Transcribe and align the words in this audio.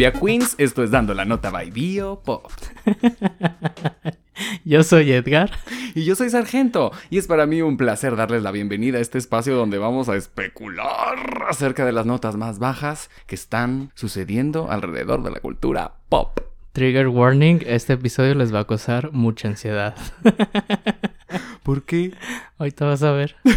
cumbia 0.00 0.18
queens, 0.18 0.54
esto 0.56 0.82
es 0.82 0.90
Dando 0.90 1.12
la 1.12 1.26
Nota 1.26 1.50
by 1.50 1.70
Bio 1.70 2.22
Pop. 2.24 2.50
Yo 4.64 4.82
soy 4.82 5.12
Edgar. 5.12 5.50
Y 5.94 6.06
yo 6.06 6.14
soy 6.14 6.30
Sargento. 6.30 6.92
Y 7.10 7.18
es 7.18 7.26
para 7.26 7.44
mí 7.44 7.60
un 7.60 7.76
placer 7.76 8.16
darles 8.16 8.42
la 8.42 8.50
bienvenida 8.50 8.96
a 8.96 9.02
este 9.02 9.18
espacio 9.18 9.54
donde 9.54 9.76
vamos 9.76 10.08
a 10.08 10.16
especular 10.16 11.44
acerca 11.46 11.84
de 11.84 11.92
las 11.92 12.06
notas 12.06 12.36
más 12.36 12.58
bajas 12.58 13.10
que 13.26 13.34
están 13.34 13.90
sucediendo 13.94 14.70
alrededor 14.70 15.22
de 15.22 15.32
la 15.32 15.40
cultura 15.40 15.96
pop. 16.08 16.40
Trigger 16.72 17.08
warning, 17.08 17.58
este 17.66 17.92
episodio 17.92 18.34
les 18.34 18.54
va 18.54 18.60
a 18.60 18.66
causar 18.66 19.12
mucha 19.12 19.48
ansiedad. 19.48 19.94
¿Por 21.62 21.82
qué? 21.82 22.12
Ahorita 22.58 22.86
vas 22.86 23.02
a 23.02 23.12
ver. 23.12 23.36
¿Te 23.44 23.54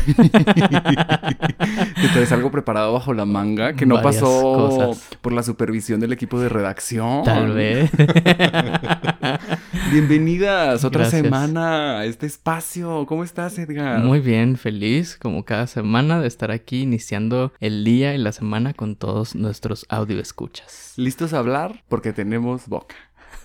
traes 2.13 2.31
algo 2.31 2.51
preparado 2.51 2.93
bajo 2.93 3.13
la 3.13 3.25
manga 3.25 3.73
que 3.73 3.85
no 3.85 3.95
Varias 3.95 4.15
pasó 4.15 4.41
cosas. 4.53 5.17
por 5.21 5.31
la 5.33 5.41
supervisión 5.43 5.99
del 5.99 6.11
equipo 6.13 6.39
de 6.39 6.49
redacción? 6.49 7.23
Tal 7.23 7.53
vez. 7.53 7.89
Bienvenidas 9.91 10.83
otra 10.83 11.01
Gracias. 11.03 11.21
semana 11.23 11.99
a 11.99 12.05
este 12.05 12.25
espacio. 12.25 13.05
¿Cómo 13.05 13.23
estás, 13.23 13.57
Edgar? 13.57 13.99
Muy 13.99 14.19
bien, 14.19 14.57
feliz 14.57 15.17
como 15.17 15.45
cada 15.45 15.67
semana 15.67 16.19
de 16.19 16.27
estar 16.27 16.51
aquí 16.51 16.81
iniciando 16.81 17.53
el 17.59 17.83
día 17.85 18.13
y 18.13 18.17
la 18.17 18.31
semana 18.31 18.73
con 18.73 18.95
todos 18.95 19.33
nuestros 19.35 19.85
audio 19.89 20.19
escuchas. 20.19 20.93
¿Listos 20.97 21.33
a 21.33 21.39
hablar? 21.39 21.83
Porque 21.87 22.11
tenemos 22.13 22.67
boca. 22.67 22.95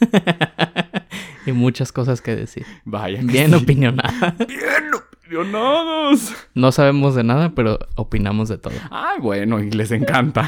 y 1.49 1.53
muchas 1.53 1.93
cosas 1.93 2.21
que 2.21 2.37
decir. 2.37 2.65
Vaya. 2.85 3.21
que 3.21 3.27
Bien 3.27 3.51
sí. 3.51 3.57
opinionada. 3.57 4.37
Bien 4.47 4.95
opinionados. 4.95 6.33
No 6.55 6.73
sabemos 6.73 7.15
de 7.15 7.25
nada, 7.25 7.51
pero 7.55 7.79
opinamos 7.97 8.49
de 8.49 8.59
todo. 8.59 8.75
Ay, 8.91 9.19
bueno, 9.21 9.61
y 9.61 9.71
les 9.71 9.91
encanta. 9.91 10.47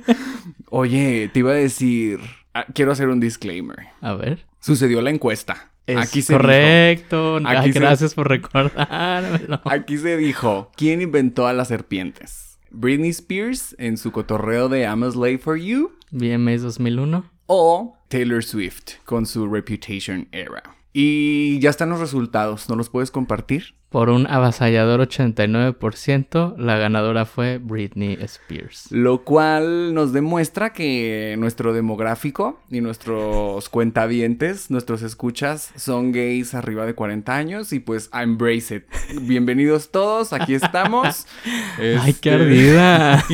Oye, 0.70 1.30
te 1.32 1.40
iba 1.40 1.52
a 1.52 1.54
decir, 1.54 2.20
ah, 2.54 2.66
quiero 2.74 2.92
hacer 2.92 3.08
un 3.08 3.20
disclaimer. 3.20 3.76
A 4.00 4.14
ver. 4.14 4.44
Sucedió 4.60 5.00
la 5.00 5.10
encuesta. 5.10 5.70
Es 5.86 5.96
Aquí 5.98 6.22
se 6.22 6.32
dijo- 6.32 6.42
correcto. 6.42 7.38
Ay, 7.44 7.56
Aquí 7.58 7.72
se- 7.72 7.78
gracias 7.80 8.14
por 8.14 8.28
recordármelo. 8.28 9.60
Aquí 9.64 9.98
se 9.98 10.16
dijo, 10.16 10.70
¿quién 10.76 11.00
inventó 11.02 11.46
a 11.46 11.52
las 11.52 11.68
serpientes? 11.68 12.58
¿Britney 12.70 13.10
Spears 13.10 13.76
en 13.78 13.96
su 13.96 14.10
cotorreo 14.10 14.68
de 14.68 14.80
I'm 14.82 15.04
a 15.04 15.10
Slave 15.10 15.38
for 15.38 15.56
You? 15.56 15.92
VMAs 16.10 16.62
2001. 16.62 17.24
¿O 17.48 17.96
Taylor 18.08 18.42
Swift 18.42 18.94
con 19.04 19.24
su 19.24 19.46
Reputation 19.46 20.26
Era? 20.32 20.64
Y 20.92 21.60
ya 21.60 21.70
están 21.70 21.90
los 21.90 22.00
resultados, 22.00 22.68
¿no 22.68 22.74
los 22.74 22.90
puedes 22.90 23.12
compartir? 23.12 23.76
Por 23.88 24.08
un 24.08 24.26
avasallador 24.26 25.00
89%, 25.06 26.56
la 26.56 26.76
ganadora 26.76 27.24
fue 27.24 27.58
Britney 27.58 28.18
Spears. 28.20 28.90
Lo 28.90 29.22
cual 29.22 29.94
nos 29.94 30.12
demuestra 30.12 30.72
que 30.72 31.36
nuestro 31.38 31.72
demográfico 31.72 32.58
y 32.68 32.80
nuestros 32.80 33.68
cuentavientes, 33.68 34.72
nuestros 34.72 35.02
escuchas, 35.02 35.70
son 35.76 36.10
gays 36.10 36.52
arriba 36.52 36.84
de 36.84 36.94
40 36.94 37.36
años 37.36 37.72
y 37.72 37.78
pues 37.78 38.10
embrace 38.12 38.76
it. 38.76 38.84
Bienvenidos 39.22 39.92
todos, 39.92 40.32
aquí 40.32 40.54
estamos. 40.54 41.28
¡Ay, 42.00 42.12
qué 42.14 42.30
ardida! 42.32 43.24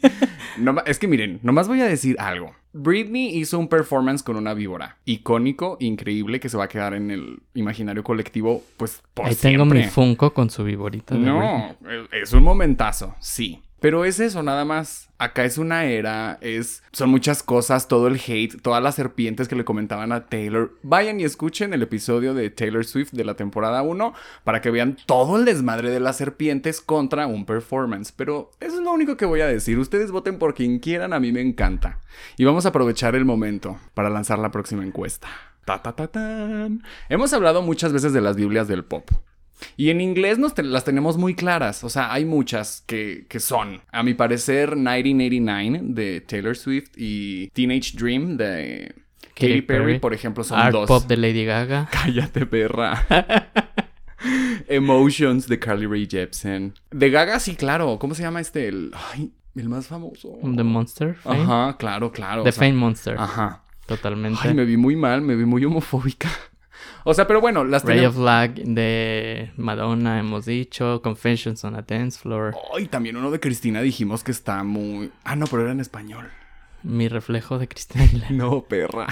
no 0.58 0.76
es 0.84 0.98
que 0.98 1.08
miren, 1.08 1.40
nomás 1.42 1.66
voy 1.66 1.80
a 1.80 1.86
decir 1.86 2.16
algo. 2.18 2.52
Britney 2.74 3.36
hizo 3.38 3.58
un 3.58 3.68
performance 3.68 4.22
con 4.22 4.36
una 4.36 4.52
víbora. 4.52 4.98
Icónico, 5.04 5.76
increíble, 5.80 6.40
que 6.40 6.48
se 6.48 6.56
va 6.56 6.64
a 6.64 6.68
quedar 6.68 6.92
en 6.94 7.10
el 7.10 7.38
imaginario 7.54 8.02
colectivo, 8.02 8.62
pues 8.76 9.00
por 9.14 9.26
Ahí 9.26 9.34
tengo 9.36 9.64
mi. 9.64 9.84
Funko 9.84 10.34
con 10.34 10.50
su 10.50 10.64
Britney. 10.64 11.20
No, 11.20 11.70
es- 12.12 12.22
es 12.22 12.32
un 12.32 12.42
momentazo, 12.42 13.14
sí. 13.20 13.60
Pero 13.80 14.06
es 14.06 14.18
eso, 14.18 14.42
nada 14.42 14.64
más. 14.64 15.10
Acá 15.18 15.44
es 15.44 15.58
una 15.58 15.84
era, 15.84 16.38
es, 16.40 16.82
son 16.92 17.10
muchas 17.10 17.42
cosas, 17.42 17.86
todo 17.86 18.08
el 18.08 18.18
hate, 18.26 18.60
todas 18.62 18.82
las 18.82 18.94
serpientes 18.94 19.46
que 19.46 19.54
le 19.56 19.64
comentaban 19.64 20.10
a 20.10 20.26
Taylor. 20.26 20.72
Vayan 20.82 21.20
y 21.20 21.24
escuchen 21.24 21.72
el 21.72 21.82
episodio 21.82 22.34
de 22.34 22.50
Taylor 22.50 22.84
Swift 22.84 23.12
de 23.12 23.24
la 23.24 23.34
temporada 23.34 23.82
1 23.82 24.12
para 24.42 24.60
que 24.62 24.70
vean 24.70 24.96
todo 25.06 25.36
el 25.38 25.44
desmadre 25.44 25.90
de 25.90 26.00
las 26.00 26.16
serpientes 26.16 26.80
contra 26.80 27.26
un 27.26 27.44
performance. 27.46 28.10
Pero 28.10 28.50
eso 28.58 28.76
es 28.76 28.80
lo 28.82 28.90
único 28.92 29.16
que 29.16 29.26
voy 29.26 29.40
a 29.42 29.46
decir. 29.46 29.78
Ustedes 29.78 30.10
voten 30.10 30.38
por 30.38 30.54
quien 30.54 30.78
quieran, 30.78 31.12
a 31.12 31.20
mí 31.20 31.30
me 31.30 31.42
encanta. 31.42 32.00
Y 32.36 32.44
vamos 32.44 32.63
a 32.66 32.70
aprovechar 32.70 33.14
el 33.14 33.24
momento 33.24 33.78
para 33.94 34.10
lanzar 34.10 34.38
la 34.38 34.50
próxima 34.50 34.84
encuesta. 34.84 35.28
Ta, 35.64 35.82
ta, 35.82 35.92
ta, 35.92 36.08
tan. 36.08 36.82
Hemos 37.08 37.32
hablado 37.32 37.62
muchas 37.62 37.92
veces 37.92 38.12
de 38.12 38.20
las 38.20 38.36
Biblias 38.36 38.68
del 38.68 38.84
pop. 38.84 39.08
Y 39.76 39.90
en 39.90 40.00
inglés 40.00 40.38
nos 40.38 40.52
te- 40.54 40.62
las 40.62 40.84
tenemos 40.84 41.16
muy 41.16 41.34
claras. 41.34 41.84
O 41.84 41.88
sea, 41.88 42.12
hay 42.12 42.24
muchas 42.24 42.82
que, 42.86 43.26
que 43.28 43.40
son. 43.40 43.80
A 43.92 44.02
mi 44.02 44.12
parecer, 44.14 44.76
1989 44.76 45.80
de 45.82 46.20
Taylor 46.20 46.56
Swift 46.56 46.90
y 46.96 47.48
Teenage 47.50 47.96
Dream 47.96 48.36
de 48.36 48.94
Katy 49.34 49.62
Perry, 49.62 49.98
por 50.00 50.12
ejemplo, 50.12 50.44
son 50.44 50.58
Art 50.58 50.72
dos. 50.72 50.88
Pop 50.88 51.04
de 51.06 51.16
Lady 51.16 51.44
Gaga. 51.44 51.88
Cállate, 51.92 52.44
perra. 52.46 53.06
Emotions 54.68 55.46
de 55.48 55.58
Carly 55.58 55.86
Rae 55.86 56.06
Jepsen. 56.10 56.74
De 56.90 57.10
Gaga, 57.10 57.38
sí, 57.40 57.56
claro. 57.56 57.98
¿Cómo 57.98 58.14
se 58.14 58.22
llama 58.22 58.40
este? 58.40 58.68
El, 58.68 58.92
ay, 59.12 59.32
el 59.56 59.68
más 59.68 59.86
famoso. 59.86 60.36
The 60.42 60.62
Monster. 60.64 61.14
Fame. 61.16 61.42
Ajá, 61.42 61.76
claro, 61.76 62.10
claro. 62.12 62.42
The 62.42 62.48
o 62.48 62.52
sea, 62.52 62.60
Fame 62.60 62.74
Monster. 62.78 63.16
Ajá. 63.18 63.62
Totalmente. 63.86 64.40
Ay, 64.42 64.54
me 64.54 64.64
vi 64.64 64.76
muy 64.76 64.96
mal, 64.96 65.20
me 65.20 65.36
vi 65.36 65.44
muy 65.44 65.64
homofóbica. 65.64 66.28
O 67.06 67.12
sea, 67.14 67.26
pero 67.26 67.40
bueno, 67.40 67.64
las 67.64 67.84
Ray 67.84 67.96
tenemos. 67.96 68.16
of 68.16 68.22
Flag 68.22 68.54
de 68.54 69.52
Madonna 69.56 70.18
hemos 70.18 70.46
dicho. 70.46 71.00
Confessions 71.02 71.62
on 71.64 71.76
a 71.76 71.82
Dance 71.82 72.18
Floor. 72.18 72.54
Ay, 72.74 72.86
también 72.88 73.16
uno 73.16 73.30
de 73.30 73.40
Cristina 73.40 73.80
dijimos 73.82 74.24
que 74.24 74.32
está 74.32 74.64
muy. 74.64 75.10
Ah, 75.22 75.36
no, 75.36 75.46
pero 75.46 75.62
era 75.62 75.72
en 75.72 75.80
español. 75.80 76.30
Mi 76.82 77.08
reflejo 77.08 77.58
de 77.58 77.68
Cristina. 77.68 78.04
No, 78.30 78.62
perra. 78.64 79.06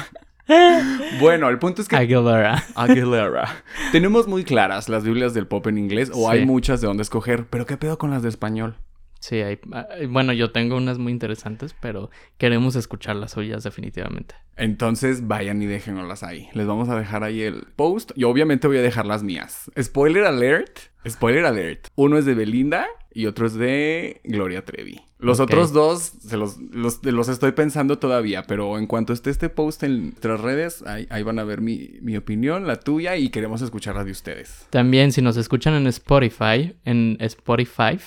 bueno, 1.21 1.49
el 1.51 1.59
punto 1.59 1.83
es 1.83 1.89
que. 1.89 1.97
Aguilera. 1.97 2.63
Aguilera. 2.75 3.63
Tenemos 3.93 4.27
muy 4.27 4.45
claras 4.45 4.89
las 4.89 5.05
Biblias 5.05 5.33
del 5.35 5.47
pop 5.47 5.67
en 5.67 5.79
inglés, 5.79 6.11
o 6.13 6.31
Sí. 6.31 6.39
hay 6.39 6.47
muchas 6.47 6.81
de 6.81 6.87
dónde 6.89 7.03
escoger, 7.03 7.47
pero 7.49 7.67
¿qué 7.67 7.77
pedo 7.77 7.99
con 7.99 8.11
las 8.11 8.23
de 8.23 8.29
español? 8.31 8.75
Sí, 9.23 9.37
hay, 9.37 9.61
bueno, 10.09 10.33
yo 10.33 10.51
tengo 10.51 10.77
unas 10.77 10.99
muy 10.99 11.13
interesantes, 11.13 11.77
pero 11.81 12.11
queremos 12.39 12.75
escuchar 12.75 13.15
las 13.15 13.31
suyas 13.31 13.63
definitivamente. 13.63 14.35
Entonces 14.57 15.29
vayan 15.29 15.63
y 15.63 15.67
déjenlas 15.67 16.25
ahí. 16.25 16.49
Les 16.55 16.67
vamos 16.67 16.89
a 16.89 16.99
dejar 16.99 17.23
ahí 17.23 17.43
el 17.43 17.69
post. 17.77 18.11
Y 18.17 18.25
obviamente 18.25 18.67
voy 18.67 18.79
a 18.79 18.83
dejar 18.83 19.07
las 19.07 19.23
mías. 19.23 19.71
Spoiler 19.81 20.25
alert. 20.25 20.77
Spoiler 21.09 21.47
alert. 21.47 21.87
Uno 21.95 22.19
es 22.19 22.25
de 22.25 22.35
Belinda 22.35 22.89
y 23.13 23.27
otro 23.27 23.47
es 23.47 23.55
de 23.55 24.21
Gloria 24.25 24.65
Trevi. 24.65 25.01
Los 25.23 25.41
otros 25.41 25.73
dos 25.73 26.13
se 26.21 26.37
los, 26.37 26.59
los, 26.73 27.05
los 27.05 27.29
estoy 27.29 27.53
pensando 27.53 27.99
todavía, 27.99 28.43
pero 28.43 28.77
en 28.79 28.87
cuanto 28.87 29.13
esté 29.13 29.31
este 29.31 29.49
post 29.49 29.85
en 29.85 30.11
nuestras 30.11 30.41
redes, 30.41 30.83
ahí, 30.87 31.07
ahí 31.11 31.23
van 31.23 31.39
a 31.39 31.45
ver 31.45 31.61
mi, 31.61 31.99
mi 32.03 32.17
opinión, 32.17 32.67
la 32.67 32.81
tuya, 32.81 33.17
y 33.17 33.31
queremos 33.31 33.63
escucharla 33.63 34.05
de 34.05 34.11
ustedes. 34.11 34.67
También 34.71 35.13
si 35.13 35.23
nos 35.23 35.37
escuchan 35.37 35.75
en 35.75 35.87
Spotify, 35.87 36.75
en 36.85 37.17
Spotify, 37.21 37.99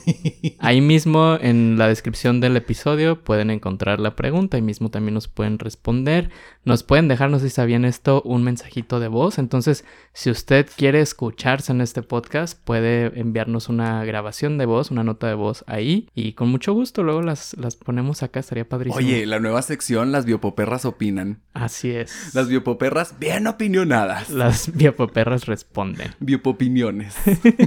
ahí 0.58 0.80
mismo 0.80 1.36
en 1.40 1.76
la 1.76 1.86
descripción 1.86 2.40
del 2.40 2.56
episodio 2.56 3.22
pueden 3.22 3.50
encontrar 3.50 4.00
la 4.00 4.16
pregunta, 4.16 4.56
ahí 4.56 4.62
mismo 4.62 4.90
también 4.90 5.14
nos 5.14 5.28
pueden 5.28 5.58
responder, 5.58 6.30
nos 6.64 6.82
pueden 6.82 7.08
dejar, 7.08 7.30
no 7.30 7.38
sé 7.38 7.50
si 7.50 7.56
sabían 7.56 7.84
esto, 7.84 8.22
un 8.22 8.42
mensajito 8.42 9.00
de 9.00 9.08
voz, 9.08 9.38
entonces 9.38 9.84
si 10.14 10.30
usted 10.30 10.66
quiere 10.74 11.00
escucharse 11.00 11.72
en 11.72 11.82
este 11.82 12.02
podcast, 12.02 12.58
puede 12.64 13.18
enviarnos 13.20 13.68
una 13.68 14.04
grabación 14.04 14.56
de 14.56 14.66
voz, 14.66 14.90
una 14.90 15.04
nota 15.04 15.26
de 15.26 15.34
voz 15.34 15.64
ahí 15.66 16.08
y 16.14 16.32
con 16.32 16.53
mucho 16.54 16.72
gusto 16.72 17.02
luego 17.02 17.20
las, 17.20 17.56
las 17.58 17.74
ponemos 17.74 18.22
acá, 18.22 18.38
estaría 18.38 18.68
padrísimo. 18.68 18.96
Oye, 18.96 19.26
la 19.26 19.40
nueva 19.40 19.60
sección, 19.60 20.12
las 20.12 20.24
biopoperras 20.24 20.84
opinan. 20.84 21.40
Así 21.52 21.90
es. 21.90 22.32
Las 22.32 22.46
biopoperras 22.46 23.18
bien 23.18 23.48
opinionadas. 23.48 24.30
Las 24.30 24.72
biopoperras 24.72 25.46
responden. 25.46 26.14
Biopopiniones. 26.20 27.16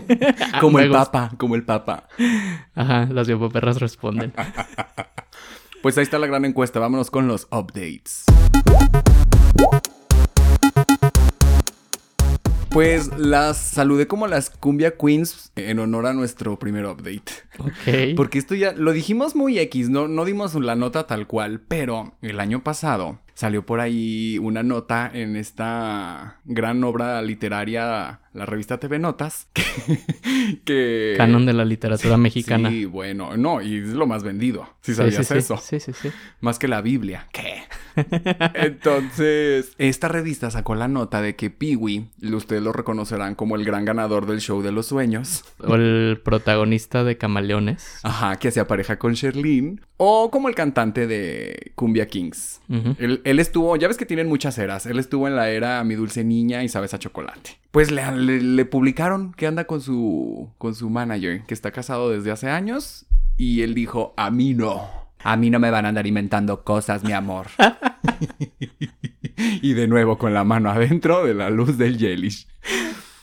como 0.62 0.78
Me 0.78 0.86
el 0.86 0.92
papa, 0.92 1.34
como 1.38 1.56
el 1.56 1.66
papa. 1.66 2.07
Ajá, 2.75 3.07
las 3.12 3.28
biopoperras 3.28 3.81
responden. 3.81 4.31
Pues 5.83 5.95
ahí 5.98 6.04
está 6.04 6.18
la 6.18 6.25
gran 6.25 6.44
encuesta. 6.44 6.80
Vámonos 6.80 7.12
con 7.12 7.28
los 7.28 7.48
updates. 7.51 8.25
Pues 12.77 13.18
las 13.18 13.57
saludé 13.57 14.06
como 14.06 14.27
las 14.27 14.51
Cumbia 14.51 14.97
Queens 14.97 15.51
en 15.56 15.79
honor 15.79 16.06
a 16.06 16.13
nuestro 16.13 16.59
primer 16.59 16.85
update. 16.85 17.24
Ok. 17.57 18.13
Porque 18.15 18.38
esto 18.38 18.53
ya 18.53 18.74
lo 18.74 18.91
dijimos 18.91 19.35
muy 19.35 19.57
X, 19.57 19.89
no, 19.89 20.07
no 20.07 20.25
dimos 20.25 20.53
la 20.53 20.75
nota 20.75 21.07
tal 21.07 21.25
cual, 21.25 21.59
pero 21.59 22.13
el 22.21 22.39
año 22.39 22.63
pasado 22.63 23.19
salió 23.33 23.65
por 23.65 23.79
ahí 23.79 24.38
una 24.38 24.62
nota 24.62 25.09
en 25.12 25.38
esta 25.38 26.39
gran 26.45 26.83
obra 26.83 27.19
literaria, 27.24 28.19
la 28.35 28.45
revista 28.45 28.80
TV 28.80 29.00
Notas, 29.00 29.47
que... 29.53 30.59
que- 30.63 31.15
Canon 31.18 31.47
de 31.47 31.53
la 31.53 31.65
literatura 31.65 32.15
mexicana. 32.18 32.69
Sí, 32.69 32.85
bueno, 32.85 33.35
no, 33.38 33.59
y 33.59 33.77
es 33.77 33.89
lo 33.89 34.06
más 34.06 34.21
vendido, 34.21 34.69
si 34.81 34.94
sabías 34.94 35.15
sí, 35.25 35.33
sí. 35.33 35.38
eso. 35.39 35.57
Sí, 35.57 35.80
sí, 35.80 35.94
sí. 35.94 36.09
Más 36.41 36.59
que 36.59 36.68
la 36.68 36.81
Biblia. 36.81 37.27
¿Qué? 37.33 37.63
Entonces, 38.53 39.73
esta 39.77 40.07
revista 40.07 40.51
sacó 40.51 40.75
la 40.75 40.88
nota 40.88 41.21
de 41.21 41.35
que 41.35 41.49
Peewee, 41.49 42.07
ustedes 42.33 42.61
lo 42.61 42.73
reconocerán 42.73 43.35
como 43.35 43.55
el 43.55 43.65
gran 43.65 43.85
ganador 43.85 44.25
del 44.25 44.39
show 44.41 44.61
de 44.61 44.71
los 44.71 44.88
sueños. 44.88 45.44
O 45.59 45.75
el 45.75 46.19
protagonista 46.23 47.03
de 47.03 47.17
Camaleones. 47.17 47.99
Ajá, 48.03 48.38
que 48.38 48.47
hacía 48.49 48.67
pareja 48.67 48.97
con 48.99 49.13
Sherlyn. 49.13 49.81
O 49.97 50.29
como 50.31 50.49
el 50.49 50.55
cantante 50.55 51.07
de 51.07 51.71
Cumbia 51.75 52.07
Kings. 52.07 52.61
Él, 52.99 53.21
él 53.23 53.39
estuvo, 53.39 53.75
ya 53.77 53.88
ves 53.88 53.97
que 53.97 54.05
tienen 54.05 54.27
muchas 54.27 54.57
eras. 54.57 54.85
Él 54.85 54.99
estuvo 54.99 55.27
en 55.27 55.35
la 55.35 55.49
era 55.49 55.83
Mi 55.83 55.95
Dulce 55.95 56.23
Niña 56.23 56.63
y 56.63 56.69
Sabes 56.69 56.94
a 56.94 56.99
Chocolate. 56.99 57.57
Pues 57.71 57.91
le, 57.91 58.09
le- 58.15 58.41
le 58.41 58.65
publicaron 58.65 59.33
que 59.33 59.47
anda 59.47 59.65
con 59.65 59.81
su, 59.81 60.49
con 60.57 60.75
su 60.75 60.89
manager, 60.89 61.44
que 61.47 61.53
está 61.53 61.71
casado 61.71 62.09
desde 62.11 62.31
hace 62.31 62.49
años. 62.49 63.05
Y 63.38 63.61
él 63.61 63.73
dijo, 63.73 64.13
a 64.17 64.31
mí 64.31 64.53
no. 64.53 65.06
A 65.24 65.36
mí 65.36 65.50
no 65.50 65.60
me 65.60 65.72
van 65.72 65.86
a 65.86 65.90
andar 65.90 66.08
inventando 66.08 66.64
cosas, 66.64 67.04
mi 67.04 67.14
amor. 67.14 67.48
y 69.62 69.74
de 69.74 69.88
nuevo 69.88 70.18
con 70.18 70.34
la 70.34 70.44
mano 70.44 70.69
adentro 70.69 71.25
de 71.25 71.34
la 71.34 71.50
luz 71.50 71.78
del 71.78 71.98
Jellish. 71.98 72.48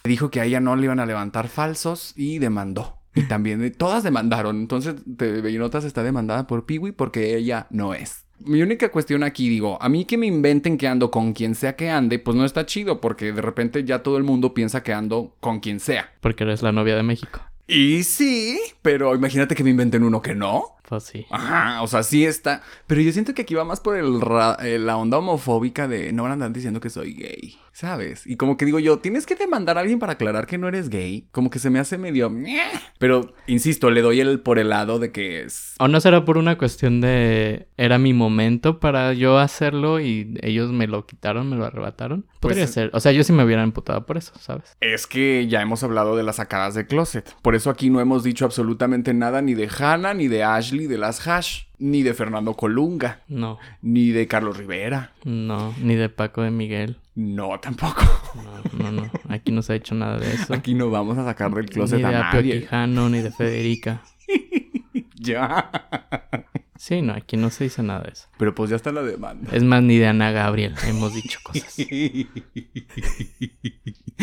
Dijo 0.05 0.31
que 0.31 0.41
a 0.41 0.45
ella 0.45 0.61
no 0.61 0.77
le 0.77 0.85
iban 0.85 1.01
a 1.01 1.07
levantar 1.07 1.49
falsos 1.49 2.13
y 2.17 2.39
demandó. 2.39 2.99
Y 3.15 3.23
también 3.23 3.63
eh, 3.63 3.71
todas 3.71 4.03
demandaron. 4.03 4.59
Entonces, 4.59 4.97
TV 5.17 5.53
Notas 5.53 5.85
está 5.85 6.03
demandada 6.03 6.47
por 6.47 6.67
Peewee 6.67 6.93
porque 6.93 7.37
ella 7.37 7.69
no 7.71 7.95
es. 7.95 8.25
Mi 8.41 8.61
única 8.61 8.91
cuestión 8.91 9.23
aquí, 9.23 9.49
digo, 9.49 9.81
a 9.81 9.89
mí 9.89 10.05
que 10.05 10.19
me 10.19 10.27
inventen 10.27 10.77
que 10.77 10.89
ando 10.89 11.11
con 11.11 11.33
quien 11.33 11.55
sea 11.55 11.77
que 11.77 11.89
ande, 11.89 12.19
pues 12.19 12.37
no 12.37 12.45
está 12.45 12.67
chido 12.67 13.01
porque 13.01 13.33
de 13.33 13.41
repente 13.41 13.85
ya 13.85 14.03
todo 14.03 14.19
el 14.19 14.25
mundo 14.25 14.53
piensa 14.53 14.83
que 14.83 14.93
ando 14.93 15.37
con 15.41 15.61
quien 15.61 15.79
sea. 15.79 16.13
Porque 16.21 16.45
eres 16.45 16.63
la 16.63 16.73
novia 16.73 16.97
de 16.97 17.05
México. 17.05 17.41
Y 17.67 18.03
sí, 18.03 18.59
pero 18.83 19.15
imagínate 19.15 19.55
que 19.55 19.65
me 19.65 19.71
inventen 19.71 20.03
uno 20.03 20.21
que 20.21 20.35
no. 20.35 20.74
Pues. 20.89 21.27
Ajá, 21.31 21.83
o 21.83 21.87
sea, 21.87 22.03
sí 22.03 22.25
está. 22.27 22.63
Pero 22.87 23.01
yo 23.01 23.13
siento 23.13 23.35
que 23.35 23.43
aquí 23.43 23.55
va 23.55 23.65
más 23.65 23.81
por 23.81 23.97
el 23.97 24.21
ra- 24.21 24.57
eh, 24.61 24.79
la 24.79 24.97
onda 24.97 25.19
homofóbica 25.19 25.89
de 25.89 26.13
no 26.13 26.23
van 26.23 26.31
a 26.33 26.35
andar 26.35 26.53
diciendo 26.53 26.81
que 26.81 26.91
soy 26.91 27.15
gay, 27.15 27.57
¿sabes? 27.75 28.25
Y 28.27 28.37
como 28.37 28.57
que 28.57 28.65
digo 28.65 28.79
yo, 28.79 29.01
tienes 29.01 29.27
que 29.27 29.35
demandar 29.35 29.77
a 29.77 29.81
alguien 29.83 29.99
para 29.99 30.13
aclarar 30.13 30.47
que 30.47 30.57
no 30.59 30.69
eres 30.69 30.89
gay. 30.89 31.27
Como 31.33 31.51
que 31.51 31.59
se 31.59 31.69
me 31.71 31.81
hace 31.81 31.99
medio. 31.99 32.33
Pero, 32.99 33.35
insisto, 33.49 33.91
le 33.91 34.01
doy 34.01 34.21
el 34.21 34.41
por 34.41 34.59
el 34.59 34.71
lado 34.71 34.99
de 35.01 35.11
que 35.13 35.43
es. 35.43 35.75
¿O 35.81 35.89
no 35.89 36.01
será 36.01 36.25
por 36.25 36.39
una 36.39 36.57
cuestión 36.57 37.01
de... 37.01 37.69
Era 37.77 37.99
mi 37.99 38.13
momento 38.15 38.79
para 38.81 39.13
yo 39.13 39.39
hacerlo 39.39 40.01
y 40.01 40.39
ellos 40.41 40.71
me 40.73 40.87
lo 40.87 41.05
quitaron, 41.05 41.51
me 41.51 41.57
lo 41.57 41.65
arrebataron? 41.67 42.27
Podría 42.41 42.65
Pues- 42.65 42.71
ser. 42.75 42.91
O 42.95 43.01
sea, 43.01 43.11
yo 43.13 43.25
sí 43.25 43.33
me 43.33 43.45
hubiera 43.45 43.63
emputado 43.65 44.07
por 44.07 44.17
eso, 44.17 44.33
¿sabes? 44.39 44.77
Es 44.81 45.07
que 45.09 45.47
ya 45.49 45.61
hemos 45.61 45.83
hablado 45.83 46.17
de 46.17 46.23
las 46.23 46.37
sacadas 46.37 46.75
de 46.75 46.87
closet. 46.87 47.35
Por 47.43 47.55
eso 47.57 47.71
aquí 47.71 47.91
no 47.91 48.01
hemos 48.01 48.23
dicho 48.23 48.45
absolutamente 48.45 49.13
nada 49.15 49.43
ni 49.43 49.55
de 49.55 49.69
Hannah, 49.77 50.15
ni 50.15 50.29
de 50.29 50.45
Ashley, 50.45 50.87
de 50.87 50.99
las 50.99 51.27
Hash, 51.27 51.65
ni 51.85 52.03
de 52.03 52.15
Fernando 52.15 52.55
Colunga, 52.55 53.21
No, 53.29 53.59
ni 53.83 54.09
de 54.11 54.27
Carlos 54.27 54.57
Rivera. 54.57 55.13
no. 55.25 55.75
Ni 55.83 55.95
de 55.97 56.09
Paco 56.09 56.41
de 56.43 56.51
Miguel. 56.51 56.97
No, 57.15 57.61
tampoco. 57.61 58.03
No, 58.35 58.91
no, 58.91 59.03
no. 59.03 59.11
Aquí 59.29 59.53
no 59.53 59.61
se 59.63 59.75
ha 59.75 59.77
hecho 59.77 59.95
nada 59.95 60.19
de 60.19 60.33
eso. 60.33 60.55
Aquí 60.55 60.73
no 60.75 60.89
vamos 60.91 61.19
a 61.19 61.25
sacar 61.25 61.53
del 61.53 61.67
closet 61.69 61.99
ni 61.99 62.05
de 62.09 62.17
a 62.17 62.31
Apio. 62.31 62.55
Quijano, 62.61 63.09
ni 63.11 63.21
de 63.21 63.31
Federica. 63.31 64.03
Ya. 65.17 65.71
Sí, 66.77 67.01
no, 67.01 67.15
aquí 67.15 67.37
no 67.39 67.49
se 67.51 67.65
dice 67.65 67.83
nada 67.83 68.03
de 68.03 68.11
eso. 68.13 68.29
Pero 68.37 68.55
pues 68.55 68.69
ya 68.69 68.77
está 68.77 68.93
la 68.93 69.03
demanda. 69.03 69.49
Es 69.53 69.63
más, 69.63 69.83
ni 69.83 69.97
de 69.97 70.07
Ana 70.07 70.33
Gabriel 70.33 70.75
hemos 70.87 71.15
dicho 71.15 71.39
cosas. 71.43 71.75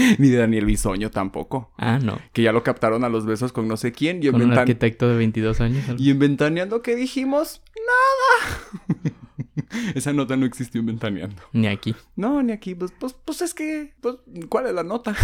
Ni 0.18 0.30
de 0.30 0.38
Daniel 0.38 0.65
Bisoño 0.65 1.12
tampoco. 1.12 1.71
Ah, 1.77 2.00
no. 2.01 2.19
Que 2.33 2.42
ya 2.42 2.51
lo 2.51 2.63
captaron 2.63 3.03
a 3.03 3.09
los 3.09 3.25
besos 3.25 3.51
con 3.51 3.68
no 3.68 3.77
sé 3.77 3.92
quién. 3.92 4.24
Y 4.24 4.30
Con 4.31 4.42
un 4.42 4.53
arquitecto 4.53 5.07
de 5.07 5.18
22 5.18 5.62
años. 5.62 5.89
algo. 5.89 6.01
y 6.01 6.09
en 6.09 6.19
Ventaneando, 6.19 6.81
¿qué 6.81 6.95
dijimos? 6.95 7.62
Nada. 7.75 8.92
Esa 9.95 10.13
nota 10.13 10.36
no 10.36 10.45
existió 10.45 10.80
en 10.81 10.88
Ventaneando. 10.88 11.42
Ni 11.53 11.68
aquí. 11.68 11.95
No, 12.15 12.44
ni 12.44 12.51
aquí. 12.51 12.75
Pues, 12.75 12.92
pues, 12.98 13.13
pues 13.13 13.42
es 13.42 13.53
que. 13.53 13.94
Pues, 14.01 14.15
¿Cuál 14.50 14.68
es 14.68 14.74
la 14.74 14.83
nota? 14.83 15.15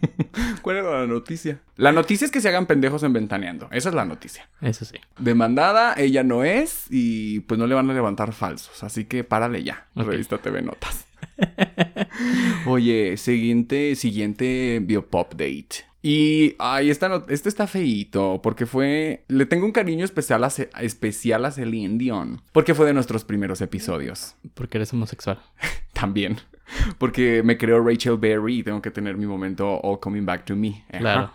¿Cuál 0.62 0.76
era 0.76 1.00
la 1.00 1.06
noticia? 1.06 1.60
La 1.76 1.92
noticia 1.92 2.24
es 2.24 2.30
que 2.30 2.40
se 2.40 2.48
hagan 2.48 2.66
pendejos 2.66 3.02
en 3.02 3.12
Ventaneando. 3.12 3.68
Esa 3.72 3.88
es 3.88 3.94
la 3.94 4.04
noticia. 4.04 4.48
Eso 4.60 4.84
sí. 4.84 4.96
Demandada, 5.18 5.94
ella 5.96 6.22
no 6.22 6.44
es. 6.44 6.86
Y 6.90 7.40
pues 7.40 7.58
no 7.58 7.66
le 7.66 7.74
van 7.74 7.90
a 7.90 7.94
levantar 7.94 8.32
falsos. 8.32 8.84
Así 8.84 9.04
que 9.06 9.24
párale 9.24 9.62
ya. 9.64 9.86
Ok. 9.94 10.06
Revista 10.06 10.38
TV 10.38 10.62
Notas. 10.62 11.05
Oye, 12.66 13.16
siguiente, 13.16 13.94
siguiente 13.94 14.80
Biopop 14.82 15.32
Date. 15.32 15.86
Y, 16.02 16.54
ay, 16.60 16.90
esta 16.90 17.24
este 17.28 17.48
está 17.48 17.66
feíto, 17.66 18.40
porque 18.40 18.64
fue... 18.64 19.24
Le 19.26 19.44
tengo 19.44 19.66
un 19.66 19.72
cariño 19.72 20.04
especial 20.04 20.44
a, 20.44 20.50
Ce- 20.50 20.70
especial 20.80 21.44
a 21.44 21.50
Celine 21.50 21.98
Dion, 21.98 22.42
porque 22.52 22.74
fue 22.74 22.86
de 22.86 22.94
nuestros 22.94 23.24
primeros 23.24 23.60
episodios. 23.60 24.36
Porque 24.54 24.78
eres 24.78 24.92
homosexual. 24.92 25.40
También. 25.92 26.36
Porque 26.98 27.42
me 27.42 27.58
creó 27.58 27.82
Rachel 27.82 28.18
Berry 28.18 28.58
y 28.58 28.62
tengo 28.62 28.82
que 28.82 28.90
tener 28.90 29.16
mi 29.16 29.26
momento 29.26 29.80
All 29.82 29.98
Coming 29.98 30.26
Back 30.26 30.44
to 30.44 30.54
Me. 30.54 30.84
Claro. 30.96 31.32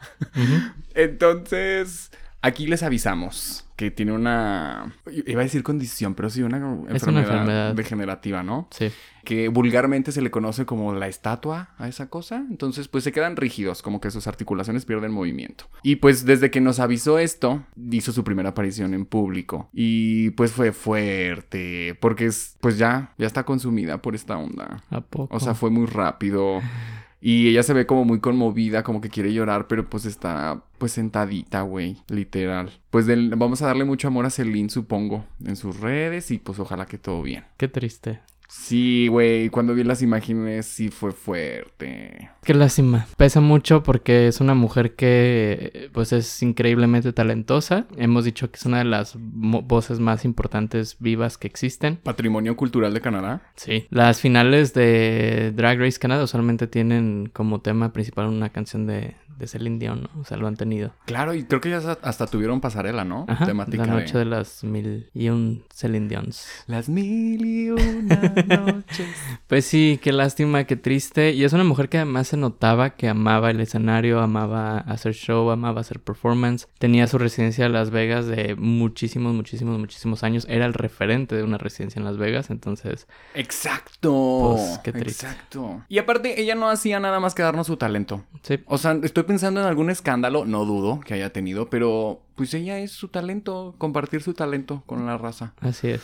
Entonces, 0.95 2.11
aquí 2.41 2.67
les 2.67 2.83
avisamos 2.83 3.65
que 3.81 3.89
tiene 3.89 4.11
una... 4.11 4.93
Iba 5.25 5.41
a 5.41 5.43
decir 5.43 5.63
condición, 5.63 6.13
pero 6.13 6.29
sí 6.29 6.43
una 6.43 6.57
enfermedad, 6.87 7.31
enfermedad. 7.31 7.73
degenerativa, 7.73 8.43
¿no? 8.43 8.67
Sí. 8.69 8.91
que 9.25 9.47
vulgarmente 9.47 10.11
se 10.11 10.21
le 10.21 10.29
conoce 10.29 10.67
como 10.67 10.93
la 10.93 11.07
estatua 11.07 11.69
a 11.79 11.87
esa 11.87 12.07
cosa. 12.07 12.45
Entonces, 12.47 12.87
pues 12.87 13.03
se 13.03 13.11
quedan 13.11 13.35
rígidos, 13.37 13.81
como 13.81 13.99
que 13.99 14.11
sus 14.11 14.27
articulaciones 14.27 14.85
pierden 14.85 15.11
movimiento. 15.11 15.65
Y 15.81 15.95
pues 15.95 16.25
desde 16.25 16.51
que 16.51 16.61
nos 16.61 16.79
avisó 16.79 17.17
esto, 17.17 17.63
hizo 17.91 18.11
su 18.11 18.23
primera 18.23 18.49
aparición 18.49 18.93
en 18.93 19.05
público. 19.05 19.69
Y 19.73 20.29
pues 20.31 20.51
fue 20.51 20.73
fuerte, 20.73 21.97
porque 21.99 22.27
es, 22.27 22.57
pues 22.61 22.77
ya, 22.77 23.15
ya 23.17 23.25
está 23.25 23.45
consumida 23.45 23.99
por 23.99 24.13
esta 24.13 24.37
onda. 24.37 24.83
¿A 24.91 25.01
poco? 25.01 25.35
O 25.35 25.39
sea, 25.39 25.55
fue 25.55 25.71
muy 25.71 25.87
rápido. 25.87 26.61
Y 27.21 27.49
ella 27.49 27.61
se 27.61 27.73
ve 27.73 27.85
como 27.85 28.03
muy 28.03 28.19
conmovida, 28.19 28.83
como 28.83 28.99
que 28.99 29.09
quiere 29.09 29.31
llorar, 29.31 29.67
pero 29.67 29.87
pues 29.87 30.05
está 30.05 30.63
pues 30.79 30.91
sentadita, 30.91 31.61
güey, 31.61 31.97
literal. 32.09 32.71
Pues 32.89 33.05
vamos 33.37 33.61
a 33.61 33.67
darle 33.67 33.85
mucho 33.85 34.07
amor 34.07 34.25
a 34.25 34.31
Celine, 34.31 34.69
supongo, 34.69 35.25
en 35.45 35.55
sus 35.55 35.79
redes 35.79 36.31
y 36.31 36.39
pues 36.39 36.57
ojalá 36.57 36.87
que 36.87 36.97
todo 36.97 37.21
bien. 37.21 37.45
Qué 37.57 37.67
triste. 37.67 38.21
Sí, 38.53 39.07
güey, 39.07 39.49
cuando 39.49 39.73
vi 39.73 39.83
las 39.85 40.01
imágenes 40.01 40.65
sí 40.65 40.89
fue 40.89 41.13
fuerte. 41.13 42.29
Qué 42.43 42.53
lástima. 42.53 43.07
Pesa 43.15 43.39
mucho 43.39 43.81
porque 43.81 44.27
es 44.27 44.41
una 44.41 44.53
mujer 44.55 44.95
que 44.95 45.89
pues 45.93 46.11
es 46.11 46.43
increíblemente 46.43 47.13
talentosa. 47.13 47.85
Hemos 47.95 48.25
dicho 48.25 48.51
que 48.51 48.57
es 48.57 48.65
una 48.65 48.79
de 48.79 48.85
las 48.85 49.15
voces 49.17 49.99
más 49.99 50.25
importantes 50.25 50.97
vivas 50.99 51.37
que 51.37 51.47
existen. 51.47 51.97
Patrimonio 52.03 52.55
cultural 52.57 52.93
de 52.93 52.99
Canadá. 53.01 53.41
Sí. 53.55 53.87
Las 53.89 54.19
finales 54.19 54.73
de 54.73 55.53
Drag 55.55 55.79
Race 55.79 55.99
Canadá 55.99 56.23
usualmente 56.25 56.67
tienen 56.67 57.29
como 57.31 57.61
tema 57.61 57.93
principal 57.93 58.27
una 58.27 58.49
canción 58.49 58.85
de, 58.85 59.15
de 59.37 59.47
Celine 59.47 59.79
Dion, 59.79 60.03
¿no? 60.13 60.21
O 60.21 60.25
sea, 60.25 60.37
lo 60.37 60.47
han 60.47 60.55
tenido. 60.57 60.93
Claro, 61.05 61.33
y 61.33 61.43
creo 61.43 61.61
que 61.61 61.69
ya 61.69 61.77
hasta- 61.77 61.99
hasta 62.01 62.27
tuvieron 62.27 62.59
pasarela, 62.59 63.05
¿no? 63.05 63.25
Ajá. 63.29 63.45
Temática 63.45 63.85
la 63.85 63.93
noche 63.93 64.13
de... 64.17 64.19
de 64.19 64.25
las 64.25 64.63
mil 64.63 65.09
y 65.13 65.29
un 65.29 65.63
Celine 65.73 66.07
Dions. 66.07 66.45
Las 66.67 66.89
mil 66.89 67.45
y 67.45 67.69
una 67.69 68.33
noches. 68.47 69.07
Pues 69.47 69.65
sí, 69.65 69.99
qué 70.01 70.13
lástima, 70.13 70.63
qué 70.63 70.77
triste. 70.77 71.31
Y 71.33 71.43
es 71.43 71.51
una 71.51 71.65
mujer 71.65 71.89
que 71.89 71.97
además 71.97 72.29
se 72.29 72.37
notaba 72.37 72.91
que 72.91 73.09
amaba 73.09 73.51
el 73.51 73.59
escenario, 73.59 74.21
amaba 74.21 74.77
hacer 74.77 75.13
show, 75.13 75.51
amaba 75.51 75.81
hacer 75.81 75.99
performance. 75.99 76.69
Tenía 76.79 77.05
su 77.07 77.17
residencia 77.17 77.65
en 77.65 77.73
Las 77.73 77.89
Vegas 77.89 78.27
de 78.27 78.55
muchísimos, 78.55 79.33
muchísimos, 79.33 79.77
muchísimos 79.77 80.23
años. 80.23 80.45
Era 80.47 80.65
el 80.65 80.73
referente 80.73 81.35
de 81.35 81.43
una 81.43 81.57
residencia 81.57 81.99
en 81.99 82.05
Las 82.05 82.15
Vegas. 82.17 82.49
Entonces, 82.49 83.07
Exacto. 83.33 84.53
Pues, 84.55 84.79
qué 84.83 84.91
triste. 84.93 85.25
Exacto. 85.25 85.83
Y 85.89 85.97
aparte, 85.97 86.39
ella 86.41 86.55
no 86.55 86.69
hacía 86.69 87.01
nada 87.01 87.19
más 87.19 87.35
que 87.35 87.43
darnos 87.43 87.67
su 87.67 87.75
talento. 87.75 88.23
sí. 88.43 88.59
O 88.67 88.77
sea, 88.77 88.97
estoy 89.03 89.23
pensando 89.23 89.59
en 89.59 89.67
algún 89.67 89.89
escándalo, 89.89 90.45
no 90.45 90.63
dudo 90.63 91.01
que 91.01 91.13
haya 91.13 91.33
tenido, 91.33 91.69
pero 91.69 92.21
pues 92.35 92.53
ella 92.53 92.79
es 92.79 92.91
su 92.91 93.09
talento, 93.09 93.75
compartir 93.77 94.21
su 94.23 94.33
talento 94.33 94.83
con 94.85 95.05
la 95.05 95.17
raza. 95.17 95.53
Así 95.59 95.89
es. 95.89 96.01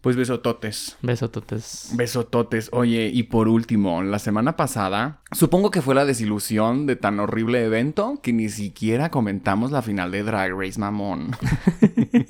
Pues 0.00 0.14
besototes. 0.14 0.96
Besototes. 1.02 1.90
Besototes. 1.94 2.68
Oye, 2.72 3.10
y 3.12 3.24
por 3.24 3.48
último, 3.48 4.02
la 4.02 4.20
semana 4.20 4.56
pasada, 4.56 5.20
supongo 5.32 5.72
que 5.72 5.82
fue 5.82 5.96
la 5.96 6.04
desilusión 6.04 6.86
de 6.86 6.94
tan 6.94 7.18
horrible 7.18 7.64
evento 7.64 8.20
que 8.22 8.32
ni 8.32 8.48
siquiera 8.48 9.10
comentamos 9.10 9.72
la 9.72 9.82
final 9.82 10.12
de 10.12 10.22
Drag 10.22 10.52
Race 10.52 10.78
Mamón. 10.78 11.32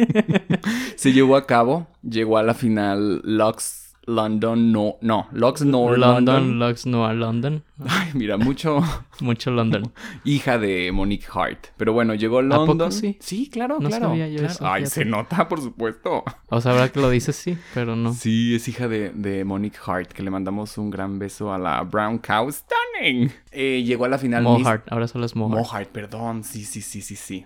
Se 0.97 1.13
llevó 1.13 1.37
a 1.37 1.47
cabo, 1.47 1.89
llegó 2.03 2.39
a 2.39 2.43
la 2.43 2.55
final 2.55 3.21
Lux 3.25 3.88
London, 4.09 4.73
no, 4.73 4.97
no, 5.03 5.29
Lux 5.33 5.63
no 5.65 5.91
London, 5.95 6.25
London. 6.25 6.59
Lux 6.59 6.87
Noah 6.87 7.13
London. 7.13 7.63
Ay, 7.89 8.09
mira, 8.15 8.37
mucho 8.39 8.81
Mucho 9.21 9.51
London. 9.51 9.93
hija 10.25 10.59
de 10.59 10.91
Monique 10.93 11.27
Hart. 11.33 11.67
Pero 11.77 11.93
bueno, 11.93 12.15
llegó 12.15 12.41
London. 12.43 12.79
poco 12.79 12.91
sí? 12.91 13.17
Sí, 13.21 13.49
claro, 13.51 13.79
No 13.81 13.89
claro. 13.89 14.09
sabía 14.09 14.27
yo 14.29 14.39
claro. 14.39 14.53
eso, 14.53 14.67
Ay, 14.67 14.83
fíjate. 14.85 14.95
se 14.95 15.05
nota, 15.05 15.47
por 15.49 15.61
supuesto. 15.61 16.25
O 16.49 16.61
sea, 16.61 16.73
ahora 16.73 16.89
que 16.89 17.01
lo 17.01 17.11
dices, 17.11 17.37
sí, 17.37 17.57
pero 17.75 17.95
no. 17.97 18.13
Sí, 18.15 18.55
es 18.55 18.67
hija 18.69 18.89
de, 18.89 19.11
de 19.11 19.45
Monique 19.45 19.79
Hart, 19.87 20.11
que 20.13 20.23
le 20.23 20.31
mandamos 20.31 20.79
un 20.79 20.91
gran 20.91 21.19
beso 21.19 21.53
a 21.53 21.59
la 21.59 21.83
Brown 21.83 22.19
Cow 22.19 22.51
Stunning. 22.51 23.31
Eh, 23.53 23.83
llegó 23.85 24.07
a 24.07 24.09
la 24.09 24.19
final 24.19 24.43
Miss- 24.43 24.59
Mohart, 24.61 24.91
ahora 24.91 25.07
solo 25.07 25.27
es 25.27 25.37
Mohart. 25.37 25.59
Mohart, 25.63 25.89
perdón. 25.91 26.45
Sí, 26.45 26.65
sí, 26.65 26.81
sí, 26.81 27.03
sí, 27.03 27.15
sí. 27.17 27.45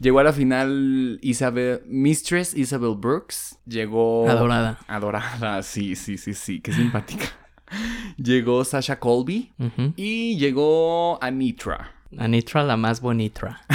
Llegó 0.00 0.20
a 0.20 0.24
la 0.24 0.32
final 0.32 1.18
Isabel, 1.22 1.82
Mistress 1.86 2.54
Isabel 2.54 2.94
Brooks. 2.96 3.58
Llegó. 3.66 4.28
Adorada. 4.28 4.78
Adorada, 4.86 5.62
sí, 5.64 5.96
sí, 5.96 6.16
sí, 6.18 6.34
sí, 6.34 6.60
qué 6.60 6.72
simpática. 6.72 7.26
llegó 8.16 8.64
Sasha 8.64 8.98
Colby 8.98 9.52
y 9.96 10.38
llegó 10.38 11.22
Anitra. 11.22 11.92
Anitra, 12.16 12.62
la 12.62 12.76
más 12.76 13.00
bonita. 13.00 13.60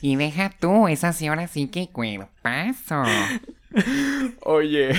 Y 0.00 0.16
deja 0.16 0.50
tú, 0.50 0.88
esa 0.88 1.12
sí 1.12 1.28
ahora 1.28 1.46
sí 1.46 1.68
que 1.68 1.88
cuerpazo. 1.88 3.04
Oye. 4.40 4.90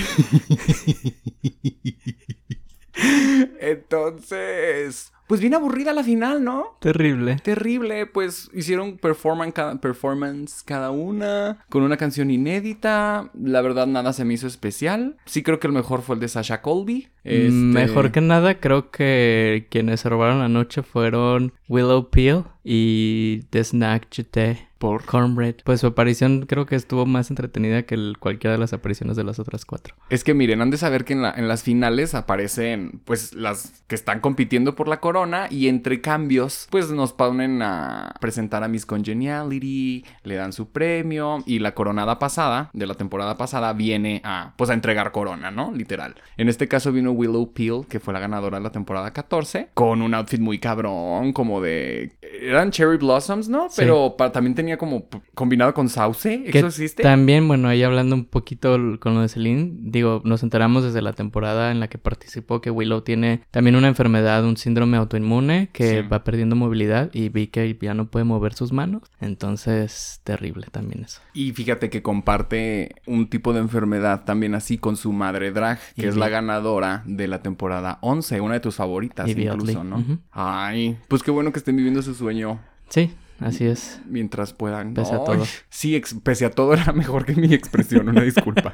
Entonces, 3.60 5.12
pues 5.26 5.40
bien 5.40 5.54
aburrida 5.54 5.92
la 5.92 6.02
final, 6.04 6.44
¿no? 6.44 6.76
Terrible. 6.80 7.36
Terrible, 7.42 8.06
pues 8.06 8.50
hicieron 8.54 8.98
performan 8.98 9.52
performance 9.80 10.62
cada 10.64 10.90
una 10.90 11.58
con 11.68 11.82
una 11.82 11.96
canción 11.96 12.30
inédita. 12.30 13.30
La 13.40 13.60
verdad 13.62 13.86
nada 13.86 14.12
se 14.12 14.24
me 14.24 14.34
hizo 14.34 14.46
especial. 14.46 15.16
Sí 15.24 15.42
creo 15.42 15.60
que 15.60 15.66
el 15.66 15.72
mejor 15.72 16.02
fue 16.02 16.14
el 16.16 16.20
de 16.20 16.28
Sasha 16.28 16.60
Colby. 16.62 17.08
Este, 17.24 17.50
Mejor 17.52 18.12
que 18.12 18.20
nada, 18.20 18.60
creo 18.60 18.90
que 18.90 19.66
quienes 19.70 20.00
se 20.00 20.08
robaron 20.10 20.40
la 20.40 20.48
noche 20.48 20.82
fueron 20.82 21.54
Willow 21.68 22.10
Peel 22.10 22.44
y 22.62 23.44
The 23.50 23.64
Snack 23.64 24.10
Chute 24.10 24.68
por 24.78 25.04
Cornbread. 25.04 25.56
Pues 25.64 25.80
su 25.80 25.86
aparición 25.86 26.44
creo 26.46 26.66
que 26.66 26.76
estuvo 26.76 27.06
más 27.06 27.30
entretenida 27.30 27.84
que 27.84 27.94
el- 27.94 28.16
cualquiera 28.18 28.52
de 28.52 28.58
las 28.58 28.74
apariciones 28.74 29.16
de 29.16 29.24
las 29.24 29.38
otras 29.38 29.64
cuatro. 29.64 29.94
Es 30.10 30.22
que 30.24 30.34
miren, 30.34 30.60
han 30.60 30.68
de 30.70 30.76
saber 30.76 31.06
que 31.06 31.14
en, 31.14 31.22
la- 31.22 31.32
en 31.34 31.48
las 31.48 31.62
finales 31.62 32.14
aparecen 32.14 33.00
pues 33.06 33.32
las 33.34 33.82
que 33.86 33.94
están 33.94 34.20
compitiendo 34.20 34.74
por 34.74 34.88
la 34.88 35.00
corona 35.00 35.13
y 35.50 35.68
entre 35.68 36.00
cambios 36.00 36.66
pues 36.70 36.90
nos 36.90 37.12
ponen 37.12 37.62
a 37.62 38.14
presentar 38.20 38.64
a 38.64 38.68
Miss 38.68 38.84
Congeniality, 38.84 40.04
le 40.24 40.34
dan 40.34 40.52
su 40.52 40.70
premio 40.70 41.38
y 41.46 41.60
la 41.60 41.72
coronada 41.72 42.18
pasada, 42.18 42.70
de 42.72 42.86
la 42.86 42.94
temporada 42.94 43.36
pasada, 43.36 43.72
viene 43.74 44.20
a 44.24 44.54
pues 44.56 44.70
a 44.70 44.74
entregar 44.74 45.12
corona, 45.12 45.52
¿no? 45.52 45.70
Literal. 45.72 46.16
En 46.36 46.48
este 46.48 46.66
caso 46.66 46.90
vino 46.90 47.12
Willow 47.12 47.52
Peel, 47.52 47.86
que 47.88 48.00
fue 48.00 48.12
la 48.12 48.18
ganadora 48.18 48.58
de 48.58 48.64
la 48.64 48.72
temporada 48.72 49.12
14, 49.12 49.68
con 49.74 50.02
un 50.02 50.14
outfit 50.14 50.40
muy 50.40 50.58
cabrón, 50.58 51.32
como 51.32 51.60
de... 51.60 52.12
Eran 52.40 52.72
cherry 52.72 52.96
blossoms, 52.96 53.48
¿no? 53.48 53.68
Sí. 53.68 53.76
Pero 53.82 54.16
también 54.32 54.56
tenía 54.56 54.76
como 54.76 55.06
combinado 55.34 55.72
con 55.74 55.88
sauce. 55.88 56.42
Que 56.42 56.58
¿Eso 56.58 56.66
existe? 56.66 57.04
También, 57.04 57.46
bueno, 57.46 57.68
ahí 57.68 57.84
hablando 57.84 58.16
un 58.16 58.24
poquito 58.24 58.76
con 58.98 59.14
lo 59.14 59.20
de 59.20 59.28
Celine, 59.28 59.74
digo, 59.78 60.22
nos 60.24 60.42
enteramos 60.42 60.82
desde 60.82 61.02
la 61.02 61.12
temporada 61.12 61.70
en 61.70 61.78
la 61.78 61.86
que 61.86 61.98
participó 61.98 62.60
que 62.60 62.70
Willow 62.70 63.02
tiene 63.02 63.42
también 63.52 63.76
una 63.76 63.86
enfermedad, 63.86 64.44
un 64.44 64.56
síndrome 64.56 65.03
autoinmune 65.04 65.68
que 65.72 66.02
Sí. 66.02 66.08
va 66.08 66.24
perdiendo 66.24 66.56
movilidad 66.56 67.10
y 67.12 67.28
vi 67.28 67.46
que 67.46 67.76
ya 67.80 67.94
no 67.94 68.06
puede 68.06 68.24
mover 68.24 68.54
sus 68.54 68.72
manos. 68.72 69.02
Entonces, 69.20 70.20
terrible 70.24 70.66
también 70.70 71.04
eso. 71.04 71.20
Y 71.32 71.52
fíjate 71.52 71.90
que 71.90 72.02
comparte 72.02 72.96
un 73.06 73.28
tipo 73.28 73.52
de 73.52 73.60
enfermedad 73.60 74.24
también 74.24 74.54
así 74.54 74.78
con 74.78 74.96
su 74.96 75.12
madre 75.12 75.52
drag, 75.52 75.78
que 75.96 76.08
es 76.08 76.16
la 76.16 76.28
ganadora 76.28 77.02
de 77.06 77.28
la 77.28 77.42
temporada 77.42 77.98
11, 78.00 78.40
una 78.40 78.54
de 78.54 78.60
tus 78.60 78.74
favoritas 78.76 79.28
incluso. 79.28 79.84
¿no? 79.84 80.02
Ay, 80.32 80.96
pues 81.08 81.22
qué 81.22 81.30
bueno 81.30 81.52
que 81.52 81.58
estén 81.58 81.76
viviendo 81.76 82.02
su 82.02 82.14
sueño 82.14 82.60
Sí, 82.88 83.10
así 83.40 83.66
es. 83.66 84.00
mientras 84.06 84.52
puedan. 84.52 84.94
Pese 84.94 85.14
a 85.14 85.24
todo. 85.24 85.44
Sí, 85.68 86.00
pese 86.22 86.46
a 86.46 86.50
todo 86.50 86.74
era 86.74 86.92
mejor 86.92 87.24
que 87.24 87.34
mi 87.34 87.52
expresión, 87.54 88.08
una 88.08 88.22
disculpa. 88.22 88.72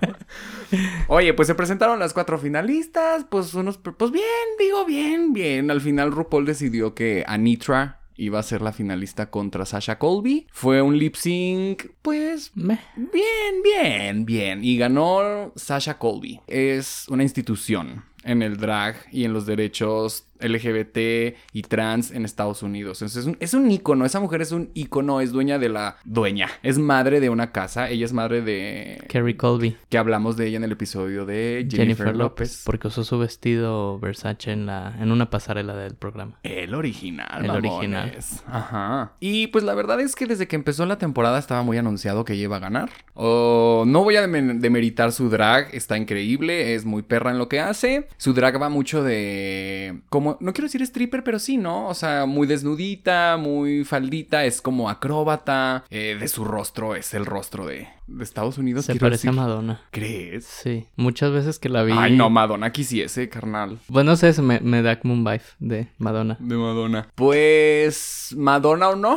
Oye, 1.09 1.35
pues 1.35 1.49
se 1.49 1.55
presentaron 1.55 1.99
las 1.99 2.13
cuatro 2.13 2.39
finalistas, 2.39 3.27
pues 3.31 3.55
unos, 3.55 3.79
pues 3.79 4.11
bien, 4.11 4.25
digo 4.59 4.85
bien, 4.85 5.33
bien. 5.33 5.71
Al 5.71 5.81
final 5.81 6.13
RuPaul 6.13 6.47
decidió 6.47 6.95
que 6.95 7.25
Anitra 7.27 8.01
iba 8.21 8.39
a 8.39 8.43
ser 8.43 8.61
la 8.61 8.73
finalista 8.73 9.31
contra 9.31 9.65
Sasha 9.65 9.99
Colby. 9.99 10.47
Fue 10.53 10.83
un 10.83 10.99
lip 10.99 11.15
sync, 11.15 11.87
pues 12.03 12.53
Meh. 12.55 12.79
Bien, 12.97 13.63
bien, 13.65 14.27
bien. 14.27 14.65
Y 14.65 14.77
ganó 14.77 15.53
Sasha 15.57 15.99
Colby. 15.99 16.41
Es 16.47 17.07
una 17.09 17.23
institución 17.23 18.05
en 18.25 18.43
el 18.43 18.57
drag 18.57 18.97
y 19.11 19.25
en 19.25 19.33
los 19.33 19.47
derechos 19.47 20.27
LGBT 20.41 21.37
y 21.53 21.63
trans 21.63 22.11
en 22.11 22.25
Estados 22.25 22.63
Unidos. 22.63 23.03
Entonces, 23.03 23.23
es 23.23 23.27
un, 23.27 23.37
es 23.41 23.55
un 23.55 23.71
ícono. 23.71 24.05
Esa 24.05 24.21
mujer 24.21 24.43
es 24.43 24.53
un 24.53 24.71
ícono. 24.75 25.21
Es 25.21 25.33
dueña 25.33 25.59
de 25.59 25.69
la... 25.69 25.99
Dueña. 26.05 26.49
Es 26.63 26.79
madre 26.79 27.21
de 27.21 27.31
una 27.31 27.53
casa. 27.53 27.91
Ella 27.91 28.07
es 28.07 28.13
madre 28.13 28.43
de... 28.43 29.05
Carrie 29.09 29.37
Colby. 29.37 29.77
Que 29.89 29.99
hablamos 29.99 30.37
de 30.37 30.47
ella 30.47 30.57
en 30.57 30.65
el 30.65 30.73
episodio 30.73 31.27
de 31.27 31.67
Jennifer, 31.71 31.79
Jennifer, 31.79 32.07
López. 32.17 32.49
López. 32.51 32.63
Porque 32.65 32.89
usó 32.89 33.05
su 33.05 33.19
vestido 33.19 33.99
Versace 33.99 34.53
en, 34.53 34.67
la, 34.67 34.97
en 34.99 35.13
una 35.13 35.31
pasarela 35.31 35.77
del 35.77 35.95
programa. 35.95 36.39
El 36.43 36.75
original, 36.75 37.43
El 37.45 37.49
mamones. 37.49 37.71
original. 37.73 38.19
Ajá. 38.47 39.13
Y 39.21 39.49
pues 39.49 39.65
la 39.65 39.75
verdad 39.75 40.01
es 40.01 40.15
que 40.15 40.27
desde 40.27 40.49
que 40.49 40.57
empezó 40.57 40.87
la 40.87 40.99
temporada 40.99 41.39
estaba 41.39 41.63
muy 41.63 41.77
anunciado 41.77 42.25
que 42.25 42.33
ella 42.35 42.45
iba 42.45 42.57
a 42.57 42.61
ganar. 42.61 42.91
O 43.15 43.85
no 43.87 44.05
voy 44.05 44.17
a 44.17 44.27
demeritar 44.27 45.13
su 45.13 45.29
drag, 45.29 45.75
está 45.75 45.99
increíble, 45.99 46.75
es 46.75 46.85
muy 46.85 47.03
perra 47.03 47.31
en 47.31 47.39
lo 47.39 47.49
que 47.49 47.61
hace. 47.61 48.09
Su 48.17 48.33
drag 48.35 48.61
va 48.61 48.69
mucho 48.69 49.03
de 49.03 50.01
como 50.09 50.37
no 50.41 50.53
quiero 50.53 50.67
decir 50.67 50.83
stripper, 50.83 51.25
pero 51.25 51.39
sí, 51.39 51.57
¿no? 51.57 51.89
O 51.89 51.95
sea, 51.95 52.27
muy 52.27 52.47
desnudita, 52.47 53.37
muy 53.39 53.85
faldita, 53.85 54.45
es 54.45 54.61
como 54.63 54.91
acróbata. 54.91 55.85
eh, 55.91 56.17
de 56.21 56.29
su 56.29 56.45
rostro 56.45 56.95
es 56.95 57.15
el 57.15 57.25
rostro 57.27 57.67
de, 57.67 57.89
de 58.07 58.25
Estados 58.25 58.59
Unidos. 58.59 58.85
Se 58.85 58.95
parece 58.97 59.29
a. 59.29 59.33
Madonna. 59.33 59.81
¿Crees? 59.91 60.45
Sí, 60.45 60.87
muchas 60.97 61.33
veces 61.33 61.59
que 61.59 61.69
la 61.69 61.83
vi. 61.83 61.93
Ay, 61.97 62.17
no, 62.17 62.29
Madonna 62.31 62.71
quisiese, 62.73 63.29
carnal. 63.29 63.79
Bueno, 63.89 64.11
no 64.11 64.17
sé, 64.17 64.33
se 64.33 64.43
me, 64.43 64.61
me 64.61 64.83
da 64.83 64.99
como 65.01 65.15
un 65.15 65.25
vibe 65.25 65.43
de 65.59 65.89
Madonna. 65.99 66.37
De 66.41 66.57
Madonna. 66.57 67.09
Pues, 67.15 68.35
Madonna 68.37 68.89
o 68.91 68.97
no, 68.97 69.17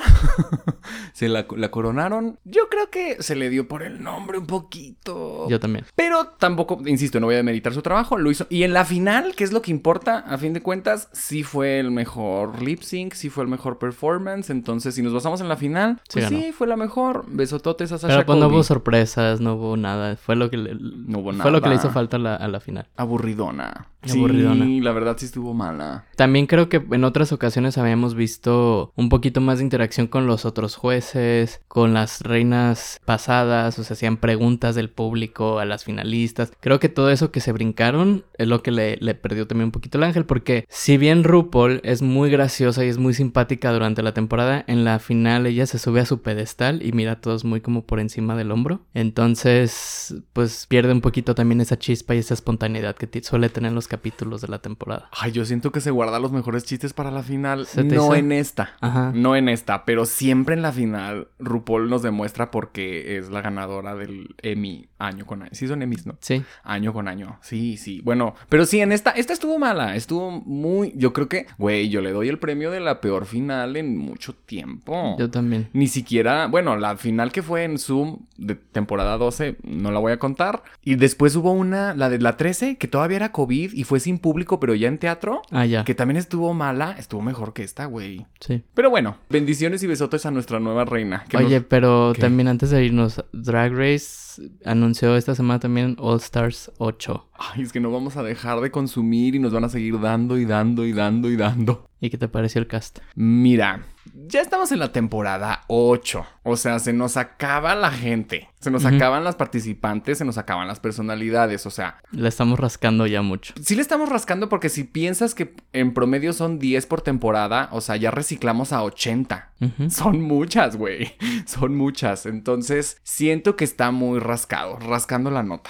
se 1.13 1.27
la, 1.29 1.45
la 1.57 1.71
coronaron. 1.71 2.39
Yo 2.45 2.69
creo 2.69 2.89
que 2.89 3.21
se 3.21 3.35
le 3.35 3.50
dio 3.50 3.67
por 3.67 3.83
el 3.83 4.01
nombre 4.03 4.38
un 4.38 4.45
poquito. 4.47 5.47
Yo 5.50 5.59
también. 5.59 5.85
Pero 5.95 6.27
tampoco, 6.39 6.79
insisto, 6.85 7.19
no 7.19 7.27
voy 7.27 7.35
a 7.35 7.38
demeritar 7.38 7.73
su 7.73 7.81
trabajo, 7.81 8.17
lo 8.17 8.31
hizo. 8.31 8.45
Y 8.50 8.63
en 8.63 8.73
la 8.73 8.83
final, 8.86 9.36
que 9.36 9.44
es 9.44 9.52
lo 9.52 9.62
que 9.62 9.72
importa, 9.72 10.20
a 10.20 10.38
fin 10.38 10.54
de 10.54 10.62
cuentas, 10.62 11.10
sí 11.12 11.44
fue 11.44 11.80
el 11.80 11.92
mejor 11.92 12.62
lip 12.62 12.82
sync, 12.82 13.13
sí 13.13 13.30
fue 13.30 13.44
el 13.44 13.50
mejor 13.50 13.78
performance. 13.78 14.50
Entonces, 14.50 14.96
si 14.96 15.02
nos 15.02 15.13
basamos 15.13 15.42
en 15.42 15.50
la 15.50 15.58
final, 15.58 16.02
pues 16.12 16.28
sí, 16.28 16.52
fue 16.52 16.68
la 16.68 16.75
mejor. 16.78 17.25
Besototes 17.28 17.92
a 17.92 17.98
Sasha 17.98 18.13
Pero 18.16 18.25
pues 18.25 18.40
no 18.40 18.48
hubo 18.48 18.63
sorpresas, 18.63 19.40
no 19.42 19.54
hubo 19.56 19.78
nada. 19.78 20.16
Fue 20.16 20.36
lo 20.36 20.50
que 20.50 20.58
le, 20.58 20.75
No 20.75 21.20
hubo 21.20 21.34
fue 21.34 21.52
lo 21.52 21.62
que 21.62 21.70
le 21.70 21.75
nada. 21.75 21.88
hizo 21.88 21.94
falta 21.94 22.18
a 22.18 22.20
la, 22.20 22.36
a 22.36 22.48
la 22.48 22.60
final. 22.60 22.88
Aburridona. 22.98 23.88
Aburridona. 24.10 24.65
Sí, 24.65 24.81
la 24.81 24.91
verdad 24.91 25.15
sí 25.17 25.25
estuvo 25.25 25.53
mala. 25.53 26.05
También 26.15 26.48
creo 26.48 26.69
que 26.69 26.83
en 26.91 27.03
otras 27.03 27.31
ocasiones 27.31 27.77
habíamos 27.77 28.15
visto 28.15 28.91
un 28.95 29.10
poquito 29.10 29.41
más 29.41 29.57
de 29.57 29.63
interacción 29.63 30.07
con 30.07 30.27
los 30.27 30.45
otros 30.45 30.75
jueces, 30.75 31.62
con 31.67 31.93
las 31.93 32.22
reinas 32.22 33.00
pasadas, 33.05 33.79
o 33.79 33.83
sea, 33.83 33.93
hacían 33.93 34.17
preguntas 34.17 34.75
del 34.75 34.89
público 34.89 35.60
a 35.60 35.65
las 35.65 35.83
finalistas. 35.83 36.51
Creo 36.60 36.79
que 36.79 36.89
todo 36.89 37.10
eso 37.10 37.31
que 37.31 37.39
se 37.39 37.51
brincaron 37.51 38.25
es 38.38 38.48
lo 38.48 38.62
que 38.62 38.72
le, 38.72 38.98
le 38.98 39.15
perdió 39.15 39.48
también 39.48 39.67
un 39.67 39.72
poquito 39.72 39.98
el 39.98 40.03
ángel, 40.03 40.25
porque 40.25 40.65
si 40.69 40.98
bien 40.98 41.24
RuPaul 41.24 41.81
es 41.83 42.01
muy 42.01 42.29
graciosa 42.29 42.83
y 42.86 42.89
es 42.89 42.98
muy 42.98 43.13
simpática 43.13 43.72
durante 43.72 44.03
la 44.03 44.13
temporada, 44.13 44.63
en 44.67 44.83
la 44.83 45.00
final 45.00 45.45
ella 45.48 45.65
se 45.65 45.79
sube 45.79 46.01
a 46.01 46.05
su 46.05 46.22
pedestal 46.22 46.86
y 46.86 46.91
mira 46.91 47.13
a 47.13 47.22
todos 47.22 47.45
muy 47.45 47.62
como 47.62 47.86
por 47.86 48.00
encima 48.00 48.36
del 48.36 48.51
hombro. 48.51 48.81
Entonces, 48.93 50.15
pues 50.33 50.67
pierde 50.67 50.91
un 50.91 51.01
poquito 51.01 51.36
también 51.36 51.62
esa 51.62 51.79
chispa 51.79 52.15
y 52.15 52.19
esa 52.19 52.33
espontaneidad 52.33 52.95
que 52.95 53.24
suele 53.24 53.50
tener 53.50 53.69
en 53.69 53.75
los 53.75 53.88
capítulos 53.93 54.41
de 54.41 54.47
la 54.47 54.57
temporada. 54.59 55.07
Ay, 55.12 55.31
yo 55.31 55.45
siento 55.45 55.71
que 55.71 55.79
se 55.79 55.91
guarda 55.91 56.19
los 56.19 56.31
mejores 56.31 56.63
chistes 56.63 56.93
para 56.93 57.12
la 57.12 57.21
final. 57.21 57.67
¿Se 57.67 57.83
te 57.83 57.95
No 57.95 58.05
hizo? 58.05 58.15
en 58.15 58.31
esta. 58.31 58.71
Ajá. 58.81 59.12
No 59.13 59.35
en 59.35 59.50
esta, 59.50 59.85
pero 59.85 60.05
siempre 60.05 60.55
en 60.55 60.63
la 60.63 60.71
final 60.71 61.27
RuPaul 61.38 61.89
nos 61.91 62.01
demuestra 62.01 62.50
porque 62.50 63.17
es 63.17 63.29
la 63.29 63.41
ganadora 63.41 63.93
del 63.93 64.35
Emmy 64.41 64.88
año 64.97 65.25
con 65.27 65.41
año. 65.43 65.51
Sí 65.53 65.67
son 65.67 65.81
Emmys, 65.83 66.07
¿no? 66.07 66.17
Sí. 66.21 66.43
Año 66.63 66.91
con 66.93 67.07
año. 67.07 67.38
Sí, 67.41 67.77
sí. 67.77 68.01
Bueno, 68.03 68.33
pero 68.50 68.65
sí, 68.65 68.79
en 68.79 68.91
esta, 68.91 69.12
esta 69.12 69.33
estuvo 69.33 69.59
mala. 69.59 69.95
Estuvo 69.95 70.31
muy. 70.31 70.93
Yo 70.95 71.13
creo 71.13 71.29
que, 71.29 71.45
güey, 71.57 71.89
yo 71.89 72.01
le 72.01 72.12
doy 72.12 72.29
el 72.29 72.39
premio 72.39 72.71
de 72.71 72.79
la 72.79 73.00
peor 73.01 73.25
final 73.25 73.75
en 73.75 73.95
mucho 73.97 74.33
tiempo. 74.33 75.15
Yo 75.19 75.29
también. 75.29 75.69
Ni 75.73 75.88
siquiera, 75.88 76.47
bueno, 76.47 76.77
la 76.77 76.97
final 76.97 77.31
que 77.31 77.43
fue 77.43 77.63
en 77.65 77.77
Zoom 77.77 78.19
de 78.38 78.55
temporada 78.55 79.17
12, 79.17 79.57
no 79.63 79.91
la 79.91 80.00
voy 80.00 80.13
a 80.13 80.19
contar. 80.19 80.63
Y 80.83 80.95
después 80.95 81.35
hubo 81.35 81.51
una, 81.51 81.93
la 81.93 82.09
de 82.09 82.19
la 82.19 82.38
13, 82.38 82.77
que 82.77 82.88
todavía 82.88 83.17
era 83.17 83.31
COVID 83.31 83.73
y 83.73 83.83
fue 83.84 84.00
sin 84.00 84.20
público, 84.20 84.60
pero 84.60 84.75
ya 84.75 84.88
en 84.88 84.98
teatro, 84.98 85.42
Ah, 85.52 85.66
ya. 85.66 85.84
que 85.84 85.96
también 85.96 86.18
estuvo 86.18 86.54
mala, 86.54 86.96
estuvo 86.98 87.22
mejor 87.22 87.54
que 87.54 87.63
esta, 87.63 87.86
güey. 87.86 88.25
Sí. 88.40 88.63
Pero 88.74 88.90
bueno, 88.90 89.18
bendiciones 89.30 89.82
y 89.84 89.88
besotes 89.88 90.25
a 90.25 90.32
nuestra 90.32 90.60
nueva 90.60 90.86
reina. 90.86 91.25
que 91.30 91.38
Oye, 91.38 91.60
nos- 91.60 91.68
pero 91.68 92.12
¿Qué? 92.16 92.22
también 92.22 92.48
antes 92.48 92.70
de 92.70 92.84
irnos, 92.86 93.24
Drag 93.34 93.74
Race 93.74 94.42
anunció 94.66 95.16
esta 95.16 95.36
semana 95.36 95.60
también 95.60 95.96
All 96.00 96.18
Stars 96.18 96.72
8. 96.78 97.30
Ay, 97.38 97.62
es 97.63 97.72
que 97.72 97.80
no 97.80 97.92
vamos 97.92 98.18
a 98.18 98.24
dejar 98.24 98.62
de 98.62 98.72
consumir 98.72 99.36
y 99.36 99.40
nos 99.40 99.54
van 99.54 99.63
a 99.63 99.70
seguir 99.70 100.00
dando 100.00 100.38
y 100.38 100.46
dando 100.46 100.86
y 100.86 100.94
dando 100.94 101.30
y 101.30 101.36
dando. 101.36 101.88
¿Y 102.02 102.10
qué 102.10 102.18
te 102.18 102.28
pareció 102.28 102.60
el 102.60 102.68
cast? 102.68 103.00
Mira, 103.16 103.86
ya 104.27 104.42
estamos 104.42 104.72
en 104.72 104.80
la 104.80 104.92
temporada 104.92 105.62
8. 105.68 106.25
O 106.44 106.58
sea, 106.58 106.80
se 106.80 106.94
nos 106.94 107.18
acaba 107.18 107.75
la 107.75 107.92
gente. 107.92 108.50
Se 108.60 108.72
nos 108.72 108.86
acaban 108.86 109.24
las 109.25 109.36
participantes, 109.36 110.18
se 110.18 110.25
nos 110.25 110.38
acaban 110.38 110.68
las 110.68 110.80
personalidades. 110.80 111.65
O 111.65 111.70
sea, 111.70 111.98
La 112.12 112.30
estamos 112.30 112.60
rascando 112.60 113.08
ya 113.08 113.22
mucho. 113.22 113.53
sí 113.62 113.75
le 113.75 113.82
estamos 113.82 114.08
rascando 114.10 114.48
porque 114.50 114.70
si 114.70 114.84
piensas 114.86 115.36
que 115.36 115.53
en 115.74 115.94
promedio 115.94 116.32
son 116.34 116.60
10 116.60 116.86
por 116.86 117.01
temporada, 117.01 117.68
o 117.72 117.82
sea, 117.82 117.96
ya 117.98 118.12
reciclamos 118.12 118.72
a 118.74 118.84
80. 118.84 119.51
Ujú. 119.60 119.89
Son 119.89 120.22
muchas, 120.22 120.77
güey. 120.77 121.13
Son 121.46 121.75
muchas. 121.75 122.25
Entonces, 122.25 122.98
siento 123.03 123.56
que 123.56 123.63
está 123.65 123.92
muy 123.92 124.20
rascado, 124.20 124.77
rascando 124.80 125.30
la 125.32 125.44
nota. 125.44 125.70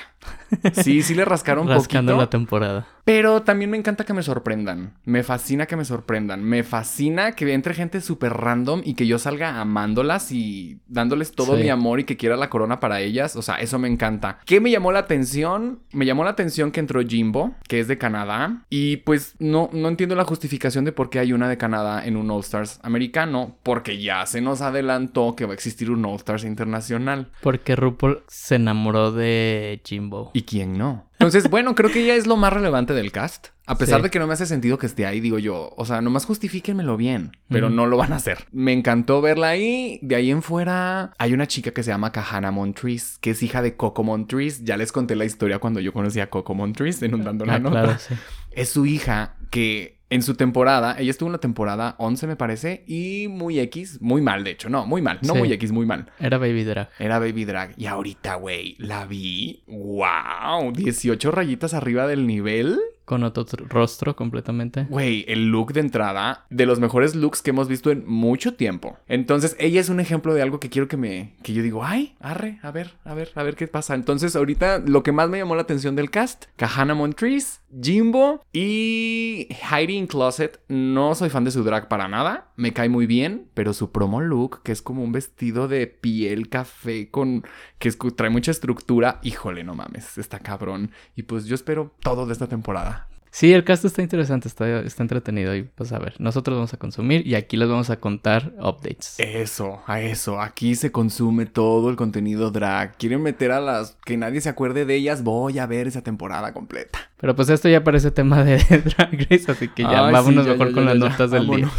Sí, 0.74 1.02
sí 1.02 1.16
le 1.16 1.26
rascaron 1.26 1.66
un 1.68 1.74
Rascando 1.74 2.12
poquito. 2.14 2.22
la 2.24 2.30
temporada. 2.30 2.88
Pero 3.06 3.42
también 3.42 3.70
me 3.70 3.78
encanta 3.78 4.06
que 4.06 4.14
me 4.14 4.24
sorprendan. 4.24 4.94
Me 5.04 5.24
fascina 5.24 5.66
que 5.66 5.76
me 5.76 5.84
sorprendan. 5.84 6.42
Me 6.44 6.64
fascina 6.64 7.34
que 7.34 7.52
entre 7.54 7.74
gente 7.74 8.00
súper 8.00 8.32
random 8.34 8.82
y 8.86 8.94
que 8.94 9.08
yo 9.08 9.20
salga 9.20 9.60
amándolas 9.60 10.32
y 10.32 10.80
dándoles 10.88 11.34
todo 11.34 11.58
Sí. 11.58 11.64
mi 11.64 11.70
amor 11.70 12.00
y 12.00 12.04
que 12.06 12.16
quiera 12.16 12.38
la 12.38 12.50
corona 12.50 12.80
para 12.80 13.02
ellas. 13.02 13.36
O 13.36 13.42
sea, 13.42 13.56
eso 13.56 13.78
me 13.80 13.90
encanta. 13.90 14.40
¿Qué 14.46 14.62
me 14.62 14.72
llamó 14.72 14.92
la 14.94 15.00
atención? 15.00 15.80
Me 15.92 16.06
llamó 16.06 16.24
la 16.24 16.30
atención 16.30 16.72
que 16.72 16.80
entró 16.80 17.02
Jimbo, 17.02 17.56
que 17.68 17.80
es 17.82 17.88
de 17.90 17.98
Canadá. 17.98 18.64
Y 18.70 18.98
pues 18.98 19.36
no, 19.40 19.70
no 19.74 19.90
entiendo 19.90 20.16
la 20.16 20.24
justificación 20.24 20.86
de 20.86 20.94
por 20.94 21.10
qué 21.10 21.20
hay 21.20 21.34
una 21.34 21.50
de 21.50 21.58
Canadá 21.58 22.06
en 22.06 22.16
un 22.16 22.32
All 22.32 22.40
Stars 22.42 22.80
americano. 22.84 23.58
Porque 23.64 24.02
ya 24.02 24.26
se 24.28 24.40
nos 24.40 24.62
adelantó 24.62 25.36
que 25.36 25.46
va 25.46 25.52
a 25.52 25.56
existir 25.56 25.92
un 25.92 26.06
All 26.06 26.16
Stars 26.16 26.46
internacional. 26.46 27.32
Porque 27.42 27.76
RuPaul 27.76 28.24
se 28.28 28.56
enamoró 28.56 29.12
de 29.12 29.82
Jimbo. 29.84 30.13
¿Y 30.34 30.44
quién 30.44 30.78
no? 30.78 31.10
Entonces, 31.14 31.50
bueno, 31.50 31.74
creo 31.76 31.90
que 31.92 32.04
ella 32.04 32.16
es 32.16 32.28
lo 32.28 32.36
más 32.36 32.52
relevante 32.52 32.94
del 32.94 33.12
cast. 33.12 33.48
A 33.66 33.78
pesar 33.78 34.00
Sí. 34.00 34.04
de 34.04 34.10
que 34.10 34.20
no 34.20 34.28
me 34.28 34.34
hace 34.34 34.46
sentido 34.46 34.78
que 34.78 34.86
esté 34.88 35.06
ahí, 35.06 35.22
digo 35.22 35.40
yo, 35.40 35.74
o 35.78 35.86
sea, 35.86 36.02
nomás 36.02 36.26
justifíquenmelo 36.26 36.98
bien, 36.98 37.32
pero 37.48 37.70
no 37.70 37.86
lo 37.86 37.96
van 37.96 38.12
a 38.12 38.18
hacer. 38.18 38.46
Me 38.52 38.74
encantó 38.74 39.22
verla 39.22 39.50
ahí. 39.50 40.00
De 40.02 40.16
ahí 40.16 40.32
en 40.32 40.42
fuera, 40.42 41.14
hay 41.18 41.34
una 41.34 41.48
chica 41.48 41.72
que 41.72 41.82
se 41.84 41.92
llama 41.92 42.12
Kahana 42.12 42.52
Montrese, 42.52 43.18
que 43.22 43.30
es 43.32 43.42
hija 43.42 43.62
de 43.62 43.78
Coco 43.78 44.04
Montrese. 44.04 44.62
Ya 44.66 44.76
les 44.76 44.92
conté 44.92 45.16
la 45.16 45.24
historia 45.26 45.60
cuando 45.60 45.80
yo 45.80 45.94
conocí 45.94 46.20
a 46.20 46.30
Coco 46.30 46.54
Montrese 46.56 47.06
en 47.06 47.16
un 47.16 47.24
dando 47.24 47.46
la 47.46 47.56
Ah, 47.56 47.60
nota. 47.60 47.82
claro, 47.84 48.00
sí. 48.00 48.16
Es 48.52 48.70
su 48.70 48.86
hija 48.86 49.38
que 49.50 50.03
en 50.14 50.22
su 50.22 50.36
temporada, 50.36 50.96
ella 51.00 51.12
estuvo 51.12 51.28
en 51.30 51.34
la 51.34 51.40
temporada 51.40 51.96
11 51.98 52.28
me 52.28 52.36
parece, 52.36 52.84
y 52.88 53.28
muy 53.30 53.60
X, 53.60 54.00
muy 54.02 54.22
mal 54.22 54.44
de 54.44 54.52
hecho, 54.52 54.70
no, 54.70 54.86
muy 54.86 55.02
mal, 55.02 55.20
no 55.24 55.34
Sí. 55.34 55.40
muy 55.40 55.52
X, 55.54 55.72
muy 55.72 55.86
mal. 55.86 56.12
Era 56.20 56.38
Baby 56.38 56.64
Drag. 56.64 56.90
Era 57.00 57.20
Baby 57.20 57.46
Drag. 57.46 57.74
Y 57.78 57.86
ahorita, 57.88 58.36
güey, 58.36 58.76
la 58.80 59.06
vi. 59.06 59.64
¡Wow! 59.68 60.72
18 60.74 61.32
rayitas 61.32 61.74
arriba 61.74 62.08
del 62.08 62.28
nivel. 62.28 62.80
Con 63.06 63.24
otro 63.26 63.46
tr- 63.46 63.68
rostro 63.68 64.16
completamente. 64.16 64.86
Güey, 64.90 65.26
el 65.28 65.50
look 65.52 65.74
de 65.74 65.82
entrada, 65.82 66.46
de 66.50 66.66
los 66.66 66.80
mejores 66.80 67.16
looks 67.16 67.42
que 67.42 67.50
hemos 67.50 67.68
visto 67.68 67.92
en 67.92 68.06
mucho 68.08 68.54
tiempo. 68.54 68.98
Entonces, 69.10 69.58
ella 69.60 69.82
es 69.82 69.90
un 69.90 70.00
ejemplo 70.00 70.34
de 70.34 70.42
algo 70.42 70.62
que 70.62 70.70
quiero 70.70 70.88
que 70.88 70.96
me. 70.96 71.34
que 71.44 71.52
yo 71.54 71.62
digo, 71.62 71.84
ay, 71.84 72.16
arre, 72.22 72.60
a 72.64 72.72
ver, 72.72 72.94
a 73.04 73.14
ver, 73.14 73.32
a 73.36 73.44
ver 73.44 73.56
qué 73.58 73.68
pasa. 73.68 73.94
Entonces, 73.96 74.38
ahorita 74.38 74.80
lo 74.80 75.04
que 75.04 75.12
más 75.12 75.30
me 75.30 75.38
llamó 75.38 75.56
la 75.56 75.64
atención 75.64 75.98
del 75.98 76.10
cast: 76.12 76.46
Kahana 76.56 76.94
Montrese, 76.94 77.60
Jimbo 77.82 78.44
y 78.52 79.48
Heidi 79.72 79.96
in 79.96 80.08
Closet. 80.08 80.62
No 80.68 81.16
soy 81.16 81.30
fan 81.30 81.44
de 81.44 81.52
su 81.52 81.64
drag 81.64 81.88
para 81.88 82.08
nada. 82.08 82.52
Me 82.56 82.74
cae 82.74 82.90
muy 82.90 83.06
bien, 83.06 83.50
pero 83.54 83.74
su 83.74 83.92
promo 83.92 84.22
look, 84.22 84.62
que 84.64 84.72
es 84.72 84.82
como 84.82 85.04
un 85.04 85.12
vestido 85.12 85.68
de 85.68 85.88
piel 85.88 86.50
café 86.50 87.10
con. 87.10 87.44
que 87.80 87.92
trae 87.92 88.30
mucha 88.30 88.52
estructura. 88.52 89.20
Híjole, 89.24 89.64
no 89.64 89.76
mames, 89.76 90.18
está 90.18 90.40
cabrón. 90.40 90.92
Y 91.16 91.24
pues 91.24 91.46
yo 91.46 91.56
espero 91.56 91.94
todo 92.02 92.26
de 92.26 92.34
esta 92.34 92.48
temporada. 92.48 93.08
Sí, 93.34 93.52
el 93.52 93.64
cast 93.64 93.84
está 93.84 94.04
interesante, 94.04 94.48
está, 94.48 94.82
está 94.82 95.02
entretenido. 95.02 95.56
Y 95.56 95.64
pues 95.64 95.92
a 95.92 95.98
ver, 95.98 96.14
nosotros 96.20 96.56
vamos 96.56 96.72
a 96.76 96.78
consumir 96.78 97.26
y 97.26 97.34
aquí 97.34 97.58
les 97.58 97.68
vamos 97.68 97.90
a 97.90 98.00
contar 98.00 98.54
updates. 98.60 99.16
Eso, 99.18 99.82
a 99.88 100.02
eso. 100.02 100.40
Aquí 100.40 100.76
se 100.76 100.92
consume 100.92 101.48
todo 101.48 101.90
el 101.90 101.96
contenido 101.96 102.52
drag. 102.52 102.96
Quieren 102.96 103.24
meter 103.24 103.52
a 103.52 103.60
las 103.60 103.98
que 104.06 104.18
nadie 104.18 104.40
se 104.40 104.50
acuerde 104.50 104.86
de 104.86 104.94
ellas. 104.94 105.24
Voy 105.24 105.58
a 105.58 105.66
ver 105.66 105.88
esa 105.88 106.04
temporada 106.04 106.54
completa. 106.54 107.10
Pero 107.18 107.36
pues 107.36 107.50
esto 107.50 107.68
ya 107.68 107.84
parece 107.84 108.12
tema 108.12 108.44
de 108.44 108.58
Drag 108.98 109.28
Race, 109.28 109.52
así 109.52 109.68
que 109.68 109.82
ya 109.82 110.06
Ay, 110.06 110.14
vámonos 110.14 110.44
sí, 110.44 110.52
ya, 110.52 110.56
mejor 110.56 110.68
ya, 110.68 110.74
con 110.76 110.86
las 110.86 110.98
notas 110.98 111.32
del 111.32 111.48
día. 111.48 111.72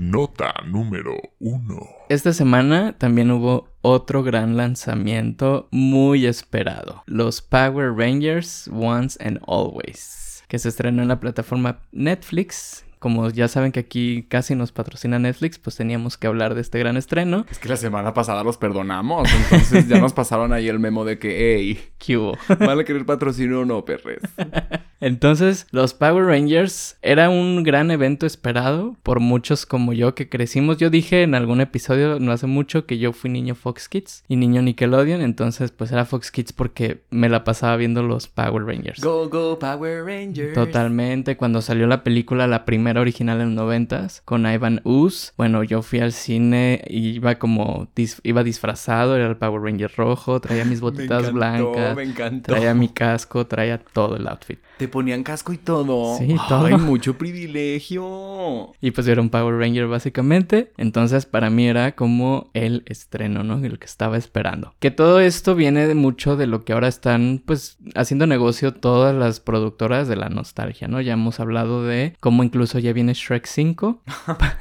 Nota 0.00 0.54
número 0.64 1.18
1. 1.40 1.78
Esta 2.08 2.32
semana 2.32 2.96
también 2.96 3.30
hubo 3.30 3.68
otro 3.82 4.22
gran 4.22 4.56
lanzamiento 4.56 5.68
muy 5.72 6.24
esperado. 6.24 7.02
Los 7.04 7.42
Power 7.42 7.92
Rangers 7.92 8.70
Once 8.72 9.22
and 9.22 9.38
Always. 9.46 10.42
Que 10.48 10.58
se 10.58 10.70
estrenó 10.70 11.02
en 11.02 11.08
la 11.08 11.20
plataforma 11.20 11.80
Netflix. 11.92 12.86
Como 13.00 13.28
ya 13.30 13.48
saben 13.48 13.72
que 13.72 13.80
aquí 13.80 14.26
casi 14.28 14.54
nos 14.54 14.70
patrocina 14.70 15.18
Netflix, 15.18 15.58
pues 15.58 15.74
teníamos 15.74 16.16
que 16.16 16.28
hablar 16.28 16.54
de 16.54 16.60
este 16.60 16.78
gran 16.78 16.96
estreno. 16.96 17.46
Es 17.50 17.58
que 17.58 17.68
la 17.68 17.76
semana 17.76 18.14
pasada 18.14 18.44
los 18.44 18.56
perdonamos. 18.56 19.28
Entonces 19.32 19.88
ya 19.88 19.98
nos 19.98 20.12
pasaron 20.12 20.52
ahí 20.52 20.68
el 20.68 20.78
memo 20.78 21.04
de 21.04 21.18
que, 21.18 21.56
hey, 21.56 21.80
¿Qué 21.98 22.16
hubo? 22.16 22.36
¿van 22.58 22.78
a 22.78 22.84
querer 22.84 23.04
patrocinio 23.04 23.60
o 23.60 23.64
no, 23.64 23.84
perres? 23.84 24.20
Entonces, 25.00 25.66
los 25.70 25.94
Power 25.94 26.26
Rangers 26.26 26.98
era 27.00 27.30
un 27.30 27.62
gran 27.62 27.90
evento 27.90 28.26
esperado 28.26 28.96
por 29.02 29.20
muchos 29.20 29.64
como 29.64 29.92
yo 29.94 30.14
que 30.14 30.28
crecimos. 30.28 30.76
Yo 30.76 30.90
dije 30.90 31.22
en 31.22 31.34
algún 31.34 31.60
episodio 31.60 32.18
no 32.20 32.32
hace 32.32 32.46
mucho 32.46 32.84
que 32.84 32.98
yo 32.98 33.12
fui 33.12 33.30
niño 33.30 33.54
Fox 33.54 33.88
Kids 33.88 34.24
y 34.28 34.36
niño 34.36 34.60
Nickelodeon, 34.60 35.22
entonces 35.22 35.70
pues 35.70 35.90
era 35.90 36.04
Fox 36.04 36.30
Kids 36.30 36.52
porque 36.52 37.02
me 37.10 37.30
la 37.30 37.44
pasaba 37.44 37.76
viendo 37.76 38.02
los 38.02 38.28
Power 38.28 38.64
Rangers. 38.64 39.00
Go, 39.00 39.28
go, 39.30 39.58
Power 39.58 40.04
Rangers. 40.04 40.52
Totalmente, 40.52 41.38
cuando 41.38 41.62
salió 41.62 41.86
la 41.86 42.02
película, 42.02 42.46
la 42.46 42.64
primera 42.64 42.89
original 42.98 43.40
en 43.40 43.48
los 43.48 43.54
noventas, 43.56 44.22
con 44.24 44.46
Ivan 44.46 44.80
Ooze, 44.84 45.32
bueno, 45.36 45.62
yo 45.64 45.82
fui 45.82 46.00
al 46.00 46.12
cine 46.12 46.82
y 46.88 47.10
iba 47.10 47.38
como, 47.38 47.88
dis- 47.94 48.20
iba 48.22 48.42
disfrazado, 48.44 49.16
era 49.16 49.26
el 49.26 49.36
Power 49.36 49.62
Ranger 49.62 49.92
rojo, 49.96 50.40
traía 50.40 50.64
mis 50.64 50.80
Me 50.90 50.90
botitas 50.90 51.28
encantó, 51.28 51.32
blancas, 51.32 51.94
Me 51.96 52.40
traía 52.40 52.74
mi 52.74 52.88
casco, 52.88 53.46
traía 53.46 53.78
todo 53.78 54.16
el 54.16 54.26
outfit. 54.28 54.58
Te 54.80 54.88
ponían 54.88 55.24
casco 55.24 55.52
y 55.52 55.58
todo. 55.58 56.16
Sí, 56.16 56.34
todo. 56.48 56.64
Ay, 56.64 56.74
mucho 56.78 57.18
privilegio. 57.18 58.72
Y 58.80 58.92
pues 58.92 59.06
era 59.08 59.20
un 59.20 59.28
Power 59.28 59.56
Ranger 59.56 59.86
básicamente. 59.88 60.72
Entonces 60.78 61.26
para 61.26 61.50
mí 61.50 61.66
era 61.66 61.94
como 61.94 62.50
el 62.54 62.82
estreno, 62.86 63.44
¿no? 63.44 63.62
El 63.62 63.78
que 63.78 63.84
estaba 63.84 64.16
esperando. 64.16 64.72
Que 64.78 64.90
todo 64.90 65.20
esto 65.20 65.54
viene 65.54 65.86
de 65.86 65.94
mucho 65.94 66.38
de 66.38 66.46
lo 66.46 66.64
que 66.64 66.72
ahora 66.72 66.88
están 66.88 67.42
pues 67.44 67.76
haciendo 67.94 68.26
negocio 68.26 68.72
todas 68.72 69.14
las 69.14 69.38
productoras 69.38 70.08
de 70.08 70.16
la 70.16 70.30
nostalgia, 70.30 70.88
¿no? 70.88 71.02
Ya 71.02 71.12
hemos 71.12 71.40
hablado 71.40 71.84
de 71.84 72.16
cómo 72.18 72.42
incluso 72.42 72.78
ya 72.78 72.94
viene 72.94 73.12
Shrek 73.12 73.44
5. 73.44 74.02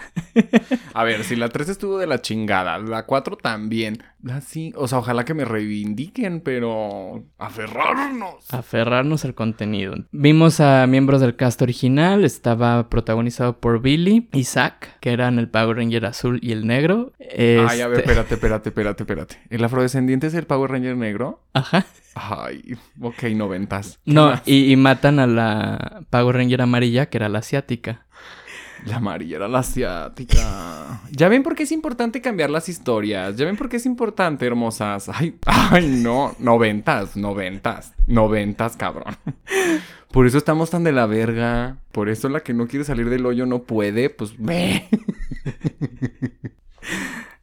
A 0.93 1.03
ver, 1.05 1.23
si 1.23 1.37
la 1.37 1.47
3 1.47 1.69
estuvo 1.69 1.97
de 1.97 2.07
la 2.07 2.21
chingada, 2.21 2.77
la 2.77 3.05
4 3.05 3.37
también. 3.37 4.03
Así, 4.29 4.73
o 4.75 4.85
sea, 4.89 4.97
ojalá 4.97 5.23
que 5.23 5.33
me 5.33 5.45
reivindiquen, 5.45 6.41
pero 6.41 7.23
aferrarnos. 7.37 8.53
Aferrarnos 8.53 9.23
al 9.23 9.33
contenido. 9.33 9.95
Vimos 10.11 10.59
a 10.59 10.87
miembros 10.87 11.21
del 11.21 11.35
cast 11.35 11.61
original. 11.61 12.25
Estaba 12.25 12.89
protagonizado 12.89 13.59
por 13.59 13.79
Billy 13.81 14.27
y 14.33 14.43
Zack, 14.43 14.99
que 15.01 15.11
eran 15.11 15.37
el 15.37 15.49
Power 15.49 15.77
Ranger 15.77 16.05
azul 16.07 16.39
y 16.41 16.51
el 16.51 16.65
negro. 16.65 17.13
Ay, 17.19 17.81
a 17.81 17.87
ver, 17.87 17.99
Este- 17.99 18.11
espérate, 18.11 18.33
espérate, 18.35 18.69
espérate, 18.69 19.03
espérate. 19.03 19.37
¿El 19.51 19.63
afrodescendiente 19.63 20.25
es 20.27 20.33
el 20.33 20.45
Power 20.47 20.71
Ranger 20.71 20.97
negro? 20.97 21.43
Ajá. 21.53 21.85
Ay, 22.15 22.75
ok, 22.99 23.23
noventas. 23.35 23.99
¿Qué 24.03 24.11
No, 24.11 24.33
y, 24.45 24.71
y 24.71 24.75
matan 24.77 25.19
a 25.19 25.27
la 25.27 26.01
Power 26.09 26.35
Ranger 26.37 26.63
amarilla, 26.63 27.05
que 27.07 27.17
era 27.17 27.29
la 27.29 27.39
asiática. 27.39 28.07
La 28.85 28.97
amarilla 28.97 29.37
era 29.37 29.47
la 29.47 29.59
asiática. 29.59 31.01
Ya 31.11 31.27
ven 31.29 31.43
por 31.43 31.55
qué 31.55 31.63
es 31.63 31.71
importante 31.71 32.21
cambiar 32.21 32.49
las 32.49 32.69
historias. 32.69 33.35
Ya 33.35 33.45
ven 33.45 33.57
por 33.57 33.69
qué 33.69 33.77
es 33.77 33.85
importante, 33.85 34.45
hermosas. 34.45 35.09
Ay, 35.09 35.37
ay, 35.45 35.87
no. 36.01 36.35
Noventas, 36.39 37.15
noventas. 37.15 37.93
Noventas, 38.07 38.77
cabrón. 38.77 39.15
Por 40.11 40.25
eso 40.25 40.37
estamos 40.37 40.69
tan 40.69 40.83
de 40.83 40.91
la 40.91 41.05
verga. 41.05 41.77
Por 41.91 42.09
eso 42.09 42.29
la 42.29 42.39
que 42.39 42.53
no 42.53 42.67
quiere 42.67 42.85
salir 42.85 43.09
del 43.09 43.25
hoyo 43.25 43.45
no 43.45 43.63
puede. 43.63 44.09
Pues 44.09 44.33
ve. 44.37 44.87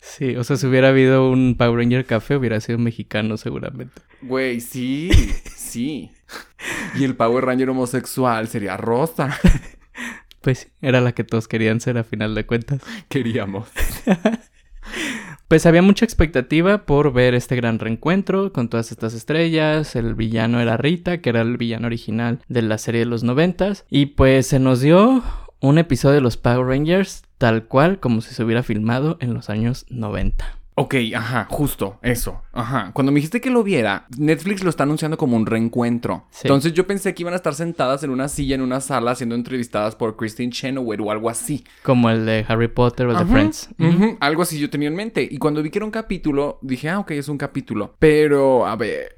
Sí, 0.01 0.35
o 0.35 0.45
sea, 0.45 0.57
si 0.57 0.67
hubiera 0.67 0.89
habido 0.89 1.31
un 1.31 1.57
Power 1.59 1.77
Ranger 1.77 2.07
café, 2.07 2.37
hubiera 2.37 2.59
sido 2.61 2.79
mexicano 2.79 3.37
seguramente. 3.37 4.01
Güey, 4.23 4.61
sí, 4.63 5.11
sí. 5.55 6.11
Y 6.95 7.05
el 7.05 7.15
Power 7.17 7.45
Ranger 7.45 7.69
homosexual 7.69 8.49
sería 8.49 8.79
rosa. 8.79 9.39
Pues 10.47 10.71
era 10.81 11.01
la 11.01 11.11
que 11.11 11.25
todos 11.25 11.49
querían 11.49 11.81
ser 11.81 11.99
a 11.99 12.05
final 12.05 12.37
de 12.37 12.47
cuentas. 12.47 12.81
Queríamos. 13.09 13.69
Pues 15.49 15.67
había 15.67 15.83
mucha 15.83 16.05
expectativa 16.05 16.87
por 16.87 17.13
ver 17.13 17.35
este 17.35 17.57
gran 17.57 17.81
reencuentro 17.81 18.53
con 18.53 18.69
todas 18.69 18.93
estas 18.93 19.15
estrellas. 19.15 19.97
El 19.97 20.15
villano 20.15 20.61
era 20.61 20.77
Rita, 20.77 21.19
que 21.19 21.31
era 21.31 21.41
el 21.41 21.57
villano 21.57 21.87
original 21.87 22.41
de 22.49 22.63
la 22.63 22.79
serie 22.79 23.01
de 23.01 23.07
los 23.07 23.25
noventas. 23.25 23.85
Y 23.91 24.07
pues 24.07 24.47
se 24.47 24.61
nos 24.61 24.81
dio 24.81 25.25
un 25.61 25.79
episodio 25.79 26.17
de 26.17 26.21
los 26.21 26.37
Power 26.37 26.67
Rangers 26.67 27.23
tal 27.39 27.67
cual 27.67 27.99
como 27.99 28.21
si 28.21 28.35
se 28.35 28.45
hubiera 28.45 28.63
filmado 28.63 29.19
en 29.21 29.35
los 29.35 29.51
años 29.51 29.87
90. 29.89 30.59
Ok, 30.79 30.95
ajá, 31.15 31.47
justo, 31.49 31.99
eso, 32.03 32.43
ajá. 32.53 32.91
Cuando 32.93 33.11
me 33.11 33.17
dijiste 33.17 33.41
que 33.41 33.49
lo 33.49 33.63
viera, 33.63 34.07
Netflix 34.19 34.63
lo 34.63 34.69
está 34.69 34.83
anunciando 34.83 35.17
como 35.17 35.35
un 35.35 35.47
reencuentro. 35.47 36.27
Sí. 36.29 36.43
Entonces 36.45 36.75
yo 36.75 36.87
pensé 36.87 37.15
que 37.15 37.23
iban 37.23 37.33
a 37.33 37.37
estar 37.37 37.55
sentadas 37.55 38.03
en 38.03 38.11
una 38.11 38.29
silla 38.29 38.57
en 38.57 38.61
una 38.61 38.83
sala 38.83 39.15
siendo 39.15 39.35
entrevistadas 39.35 39.97
por 39.97 40.17
Christine 40.17 40.53
Chenoweth 40.53 41.01
o 41.01 41.11
algo 41.11 41.31
así. 41.31 41.65
Como 41.83 42.11
el 42.11 42.27
de 42.27 42.45
Harry 42.47 42.69
Potter 42.69 43.07
o 43.07 43.13
el 43.13 43.19
de 43.19 43.25
Friends. 43.25 43.71
Algo 44.21 44.43
así 44.43 44.59
yo 44.59 44.69
tenía 44.69 44.89
en 44.89 44.97
mente. 44.97 45.27
Y 45.29 45.39
cuando 45.39 45.63
vi 45.63 45.71
que 45.71 45.79
era 45.79 45.87
un 45.87 45.91
capítulo, 45.91 46.59
dije, 46.61 46.91
ah, 46.91 46.99
ok, 46.99 47.13
es 47.13 47.31
un 47.31 47.39
capítulo. 47.39 47.97
Pero, 47.99 48.67
a 48.67 48.77
ver. 48.77 49.17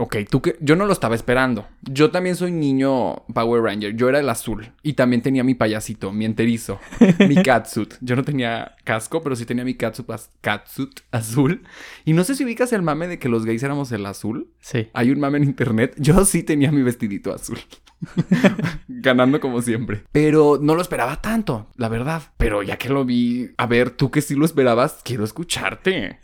Ok, 0.00 0.16
tú 0.30 0.40
que. 0.40 0.56
Yo 0.60 0.76
no 0.76 0.86
lo 0.86 0.92
estaba 0.92 1.16
esperando. 1.16 1.66
Yo 1.82 2.10
también 2.12 2.36
soy 2.36 2.52
niño 2.52 3.24
Power 3.34 3.62
Ranger. 3.62 3.96
Yo 3.96 4.08
era 4.08 4.20
el 4.20 4.28
azul. 4.28 4.70
Y 4.82 4.92
también 4.92 5.22
tenía 5.22 5.42
mi 5.42 5.54
payasito, 5.54 6.12
mi 6.12 6.24
enterizo, 6.24 6.78
mi 7.18 7.34
catsuit. 7.42 7.94
Yo 8.00 8.14
no 8.14 8.22
tenía 8.22 8.76
casco, 8.84 9.22
pero 9.22 9.34
sí 9.34 9.44
tenía 9.44 9.64
mi 9.64 9.74
catsuit, 9.74 10.08
az- 10.10 10.30
catsuit 10.40 11.00
azul. 11.10 11.62
Y 12.04 12.12
no 12.12 12.22
sé 12.22 12.36
si 12.36 12.44
ubicas 12.44 12.72
el 12.72 12.82
mame 12.82 13.08
de 13.08 13.18
que 13.18 13.28
los 13.28 13.44
gays 13.44 13.62
éramos 13.64 13.90
el 13.90 14.06
azul. 14.06 14.48
Sí. 14.60 14.88
Hay 14.94 15.10
un 15.10 15.18
mame 15.18 15.38
en 15.38 15.44
internet. 15.44 15.94
Yo 15.98 16.24
sí 16.24 16.44
tenía 16.44 16.70
mi 16.70 16.82
vestidito 16.82 17.34
azul. 17.34 17.58
Ganando 18.88 19.40
como 19.40 19.62
siempre. 19.62 20.04
Pero 20.12 20.58
no 20.60 20.74
lo 20.74 20.82
esperaba 20.82 21.20
tanto, 21.20 21.66
la 21.76 21.88
verdad. 21.88 22.22
Pero 22.36 22.62
ya 22.62 22.76
que 22.76 22.88
lo 22.88 23.04
vi, 23.04 23.50
a 23.56 23.66
ver, 23.66 23.90
tú 23.90 24.10
que 24.10 24.22
sí 24.22 24.34
lo 24.34 24.44
esperabas, 24.44 25.00
quiero 25.04 25.24
escucharte. 25.24 26.18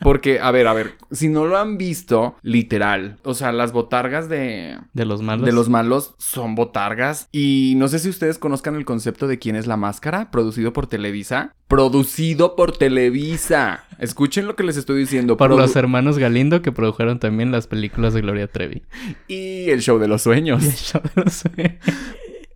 Porque, 0.00 0.40
a 0.40 0.50
ver, 0.50 0.66
a 0.66 0.72
ver, 0.72 0.94
si 1.10 1.28
no 1.28 1.46
lo 1.46 1.58
han 1.58 1.78
visto, 1.78 2.36
literal. 2.42 3.18
O 3.24 3.34
sea, 3.34 3.52
las 3.52 3.72
botargas 3.72 4.28
de, 4.28 4.78
De 4.92 5.04
los 5.04 5.22
malos. 5.22 5.46
de 5.46 5.52
los 5.52 5.68
malos 5.68 6.14
son 6.18 6.54
botargas. 6.54 7.28
Y 7.32 7.74
no 7.76 7.88
sé 7.88 7.98
si 7.98 8.08
ustedes 8.08 8.38
conozcan 8.38 8.76
el 8.76 8.84
concepto 8.84 9.26
de 9.26 9.38
quién 9.38 9.56
es 9.56 9.66
la 9.66 9.76
máscara, 9.76 10.30
producido 10.30 10.72
por 10.72 10.86
Televisa. 10.86 11.52
Producido 11.68 12.54
por 12.54 12.76
Televisa. 12.76 13.84
Escuchen 13.98 14.46
lo 14.46 14.56
que 14.56 14.62
les 14.64 14.76
estoy 14.76 14.98
diciendo. 14.98 15.36
Por 15.36 15.50
Produ- 15.50 15.58
los 15.58 15.76
hermanos 15.76 16.18
Galindo 16.18 16.62
que 16.62 16.72
produjeron 16.72 17.18
también 17.18 17.50
las 17.52 17.66
películas 17.66 18.14
de 18.14 18.20
Gloria 18.22 18.46
Trevi. 18.48 18.82
Y 19.28 19.70
el 19.70 19.80
show 19.82 19.98
de 19.98 20.08
los 20.08 20.22
sueños. 20.22 20.62
Y 20.62 20.66
el 20.68 20.74
show 20.74 21.00
de 21.14 21.22
los 21.24 21.32
sueños. 21.34 21.74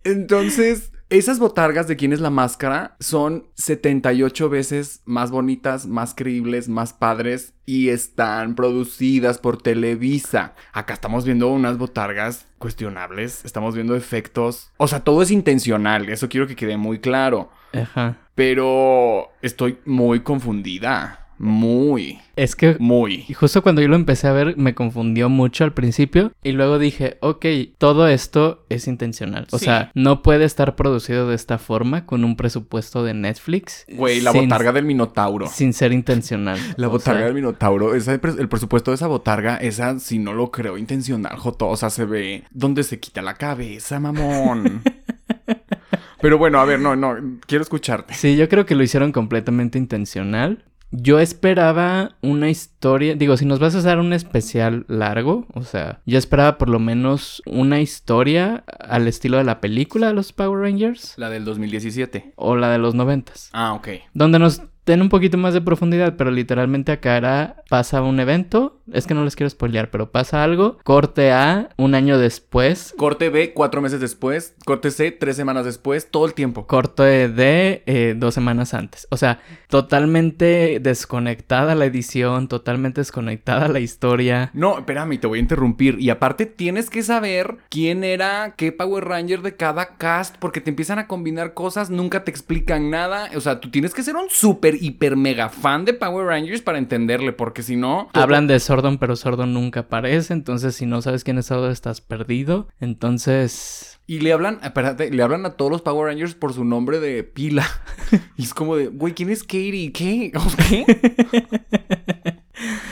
Entonces, 0.03 0.91
esas 1.09 1.39
botargas 1.39 1.87
de 1.87 1.95
quién 1.95 2.13
es 2.13 2.21
la 2.21 2.29
máscara 2.29 2.95
son 2.99 3.47
78 3.55 4.49
veces 4.49 5.01
más 5.05 5.29
bonitas, 5.29 5.85
más 5.85 6.15
creíbles, 6.15 6.69
más 6.69 6.93
padres 6.93 7.53
y 7.65 7.89
están 7.89 8.55
producidas 8.55 9.37
por 9.37 9.61
Televisa. 9.61 10.55
Acá 10.73 10.93
estamos 10.93 11.25
viendo 11.25 11.49
unas 11.49 11.77
botargas 11.77 12.47
cuestionables, 12.57 13.45
estamos 13.45 13.75
viendo 13.75 13.95
efectos, 13.95 14.71
o 14.77 14.87
sea, 14.87 15.01
todo 15.03 15.21
es 15.21 15.31
intencional, 15.31 16.09
eso 16.09 16.29
quiero 16.29 16.47
que 16.47 16.55
quede 16.55 16.77
muy 16.77 16.99
claro, 16.99 17.51
Ajá. 17.73 18.17
pero 18.35 19.29
estoy 19.41 19.79
muy 19.85 20.21
confundida, 20.21 21.20
muy, 21.41 22.19
Es 22.35 22.55
que 22.55 22.75
muy. 22.79 23.25
Y 23.27 23.33
justo 23.33 23.63
cuando 23.63 23.81
yo 23.81 23.87
lo 23.87 23.95
empecé 23.95 24.27
a 24.27 24.31
ver 24.31 24.55
me 24.57 24.75
confundió 24.75 25.27
mucho 25.27 25.63
al 25.63 25.73
principio 25.73 26.31
y 26.43 26.51
luego 26.51 26.77
dije, 26.79 27.17
ok, 27.21 27.45
todo 27.77 28.07
esto 28.07 28.63
es 28.69 28.87
intencional. 28.87 29.47
O 29.51 29.57
Sí. 29.57 29.65
sea, 29.65 29.91
no 29.95 30.21
puede 30.21 30.45
estar 30.45 30.75
producido 30.75 31.27
de 31.27 31.35
esta 31.35 31.57
forma 31.57 32.05
con 32.05 32.23
un 32.23 32.35
presupuesto 32.35 33.03
de 33.03 33.13
Netflix. 33.15 33.85
Güey, 33.91 34.21
la 34.21 34.31
sin- 34.31 34.43
botarga 34.43 34.71
del 34.71 34.85
Minotauro. 34.85 35.47
Sin 35.47 35.73
ser 35.73 35.91
intencional. 35.93 36.59
La 36.77 36.87
botarga 36.87 37.19
sea, 37.21 37.25
del 37.25 37.35
Minotauro, 37.35 37.95
esa- 37.95 38.13
el 38.13 38.47
presupuesto 38.49 38.91
de 38.91 38.95
esa 38.95 39.07
botarga, 39.07 39.57
esa 39.57 39.99
si 39.99 40.19
no 40.19 40.33
lo 40.33 40.51
creo 40.51 40.77
intencional, 40.77 41.37
Joto. 41.37 41.67
O 41.69 41.75
sea, 41.75 41.89
se 41.89 42.05
ve 42.05 42.43
donde 42.51 42.83
se 42.83 42.99
quita 42.99 43.21
la 43.21 43.33
cabeza, 43.33 43.99
mamón. 43.99 44.83
Pero 46.21 46.37
bueno, 46.37 46.59
a 46.59 46.65
ver, 46.65 46.79
no, 46.79 46.95
no, 46.95 47.15
quiero 47.47 47.63
escucharte. 47.63 48.13
Sí, 48.13 48.35
yo 48.37 48.47
creo 48.47 48.65
que 48.67 48.75
lo 48.75 48.83
hicieron 48.83 49.11
completamente 49.11 49.79
intencional. 49.79 50.63
Yo 50.91 51.19
esperaba 51.19 52.15
una 52.21 52.49
historia, 52.49 53.15
digo, 53.15 53.37
si 53.37 53.45
nos 53.45 53.59
vas 53.59 53.75
a 53.75 53.79
hacer 53.79 53.97
un 53.97 54.11
especial 54.13 54.85
largo, 54.87 55.45
o 55.53 55.63
sea, 55.63 56.01
yo 56.05 56.17
esperaba 56.17 56.57
por 56.57 56.69
lo 56.69 56.79
menos 56.79 57.41
una 57.45 57.79
historia 57.79 58.63
al 58.79 59.07
estilo 59.07 59.37
de 59.37 59.45
la 59.45 59.61
película 59.61 60.07
de 60.07 60.13
los 60.13 60.33
Power 60.33 60.59
Rangers 60.61 61.13
La 61.17 61.29
del 61.29 61.45
2017. 61.45 62.33
o 62.35 62.55
la 62.55 62.69
de 62.69 62.77
los 62.77 62.93
noventas. 62.93 63.49
Ah, 63.53 63.73
ok. 63.73 63.87
donde 64.13 64.39
nos 64.39 64.61
den 64.85 65.01
un 65.01 65.09
poquito 65.09 65.37
más 65.37 65.53
de 65.53 65.61
profundidad, 65.61 66.15
pero 66.17 66.31
literalmente 66.31 66.91
acá 66.91 67.15
era, 67.15 67.63
pasa 67.69 68.01
un 68.01 68.19
evento, 68.19 68.80
es 68.93 69.07
que 69.07 69.13
no 69.13 69.23
les 69.23 69.35
quiero 69.35 69.49
spoilear, 69.49 69.89
pero 69.89 70.11
pasa 70.11 70.43
algo, 70.43 70.77
corte 70.83 71.31
A, 71.31 71.69
un 71.77 71.95
año 71.95 72.17
después, 72.17 72.93
Corte 72.97 73.29
B, 73.29 73.53
cuatro 73.53 73.81
meses 73.81 73.99
después. 73.99 74.55
Corte 74.65 74.91
C, 74.91 75.11
tres 75.11 75.35
semanas 75.35 75.65
después. 75.65 76.09
Todo 76.09 76.25
el 76.25 76.33
tiempo. 76.33 76.67
corte 76.67 77.29
D, 77.29 77.83
eh, 77.85 78.15
dos 78.17 78.33
semanas 78.33 78.73
antes. 78.73 79.07
O 79.09 79.17
sea, 79.17 79.39
totalmente 79.69 80.79
desconectada 80.81 81.75
la 81.75 81.85
edición, 81.85 82.47
totalmente 82.47 83.01
desconectada 83.01 83.67
la 83.67 83.79
historia. 83.79 84.51
No, 84.53 84.77
espérame, 84.77 85.19
te 85.19 85.27
voy 85.27 85.39
a 85.39 85.41
interrumpir. 85.41 85.99
Y 85.99 86.09
aparte 86.09 86.45
tienes 86.45 86.89
que 86.89 87.03
saber 87.03 87.57
quién 87.69 88.03
era 88.03 88.55
qué 88.57 88.71
Power 88.71 89.05
Ranger 89.05 89.41
de 89.41 89.55
cada 89.55 89.97
cast, 89.97 90.35
porque 90.37 90.61
te 90.61 90.69
empiezan 90.69 90.99
a 90.99 91.07
combinar 91.07 91.53
cosas, 91.53 91.89
nunca 91.89 92.23
te 92.23 92.31
explican 92.31 92.89
nada. 92.89 93.29
O 93.35 93.41
sea, 93.41 93.59
tú 93.59 93.71
tienes 93.71 93.93
que 93.93 94.03
ser 94.03 94.15
un 94.15 94.29
súper, 94.29 94.75
hiper, 94.81 95.15
mega 95.15 95.49
fan 95.49 95.85
de 95.85 95.93
Power 95.93 96.27
Rangers 96.27 96.61
para 96.61 96.77
entenderle, 96.77 97.33
porque 97.33 97.63
si 97.63 97.75
no... 97.75 98.09
Hablan 98.13 98.47
de 98.47 98.59
Sordon, 98.81 98.97
pero 98.97 99.15
Sordon 99.15 99.53
nunca 99.53 99.81
aparece, 99.81 100.33
entonces 100.33 100.75
si 100.75 100.87
no 100.87 101.03
sabes 101.03 101.23
quién 101.23 101.37
es 101.37 101.45
Sordon 101.45 101.71
estás 101.71 102.01
perdido. 102.01 102.67
Entonces... 102.79 103.99
Y 104.07 104.21
le 104.21 104.33
hablan, 104.33 104.59
espérate, 104.63 105.11
le 105.11 105.21
hablan 105.21 105.45
a 105.45 105.51
todos 105.51 105.71
los 105.71 105.83
Power 105.83 106.07
Rangers 106.07 106.33
por 106.33 106.51
su 106.53 106.65
nombre 106.65 106.99
de 106.99 107.23
pila. 107.23 107.63
y 108.37 108.43
es 108.43 108.55
como 108.55 108.75
de, 108.75 108.87
güey, 108.87 109.13
¿quién 109.13 109.29
es 109.29 109.43
Katie? 109.43 109.91
¿Qué? 109.93 110.31
¿O 110.35 110.41
¿Qué? 110.67 110.85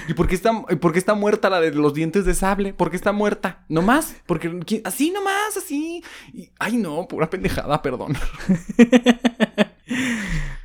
¿Y 0.07 0.13
por 0.13 0.27
qué, 0.27 0.35
está, 0.35 0.61
por 0.61 0.93
qué 0.93 0.99
está 0.99 1.15
muerta 1.15 1.49
la 1.49 1.59
de 1.59 1.71
los 1.71 1.95
dientes 1.95 2.23
de 2.25 2.35
sable? 2.35 2.73
¿Por 2.73 2.91
qué 2.91 2.95
está 2.95 3.11
muerta? 3.11 3.65
¿No 3.67 3.81
más? 3.81 4.15
Porque 4.27 4.59
así 4.83 5.09
nomás, 5.09 5.57
así. 5.57 6.03
Y- 6.33 6.51
ay, 6.59 6.77
no, 6.77 7.07
pura 7.07 7.31
pendejada, 7.31 7.81
perdón. 7.81 8.13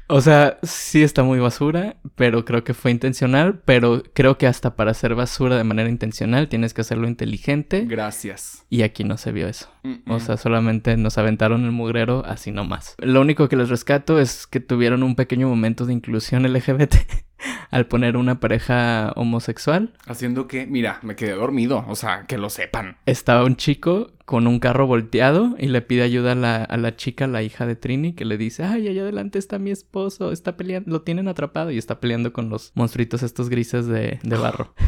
O 0.09 0.21
sea, 0.21 0.59
sí 0.63 1.03
está 1.03 1.23
muy 1.23 1.39
basura, 1.39 1.97
pero 2.15 2.45
creo 2.45 2.63
que 2.63 2.75
fue 2.75 2.91
intencional, 2.91 3.61
pero 3.65 4.03
creo 4.13 4.37
que 4.37 4.47
hasta 4.47 4.77
para 4.77 4.91
hacer 4.91 5.15
basura 5.15 5.57
de 5.57 5.65
manera 5.65 5.89
intencional 5.89 6.49
tienes 6.49 6.75
que 6.75 6.83
hacerlo 6.83 7.09
inteligente 7.09 7.87
Gracias. 7.87 8.67
y 8.69 8.83
aquí 8.83 9.03
no 9.05 9.17
se 9.17 9.33
vio 9.33 9.49
eso. 9.49 9.71
Mm, 9.83 10.11
O 10.11 10.21
sea, 10.21 10.37
solamente 10.37 10.97
nos 10.97 11.17
aventaron 11.19 11.65
el 11.65 11.73
mugrero 11.73 12.23
así 12.27 12.51
nomás. 12.51 12.95
Lo 12.99 13.21
único 13.21 13.49
que 13.49 13.57
les 13.57 13.71
rescato 13.71 14.19
es 14.21 14.47
que 14.47 14.61
tuvieron 14.61 15.03
un 15.03 15.17
pequeño 15.17 15.49
momento 15.49 15.87
de 15.87 15.95
inclusión 15.95 16.43
LGBT 16.53 16.95
al 17.71 17.87
poner 17.87 18.17
una 18.17 18.41
pareja 18.41 19.13
homosexual. 19.17 19.93
Haciendo 20.07 20.49
que, 20.49 20.67
mira, 20.67 20.99
me 21.03 21.17
quedé 21.17 21.33
dormido, 21.33 21.85
o 21.89 21.95
sea, 21.97 22.25
que 22.27 22.39
lo 22.39 22.51
sepan. 22.51 22.99
Estaba 23.07 23.45
un 23.45 23.57
chico 23.57 24.13
con 24.25 24.47
un 24.47 24.59
carro 24.59 24.87
volteado 24.87 25.55
y 25.59 25.67
le 25.67 25.83
pide 25.83 26.03
ayuda 26.03 26.33
a 26.33 26.35
la, 26.35 26.65
a 26.65 26.77
la 26.77 26.97
chica, 26.97 27.27
la 27.27 27.43
hija 27.43 27.67
de 27.67 27.77
Trini, 27.77 28.15
que 28.15 28.25
le 28.25 28.39
dice, 28.39 28.65
ay, 28.65 28.89
allá 28.89 29.03
adelante 29.03 29.39
está 29.39 29.59
mi 29.59 29.71
esposo, 29.71 30.33
está 30.33 30.57
peleando, 30.57 30.91
lo 30.91 31.03
tienen 31.03 31.29
atrapado 31.29 31.71
y 31.71 31.79
está 31.79 32.01
peleando 32.01 32.33
con 32.33 32.49
los 32.49 32.73
monstruitos 32.75 33.23
estos 33.23 33.49
grises 33.51 33.87
de, 33.87 34.19
de 34.23 34.37
barro. 34.37 34.75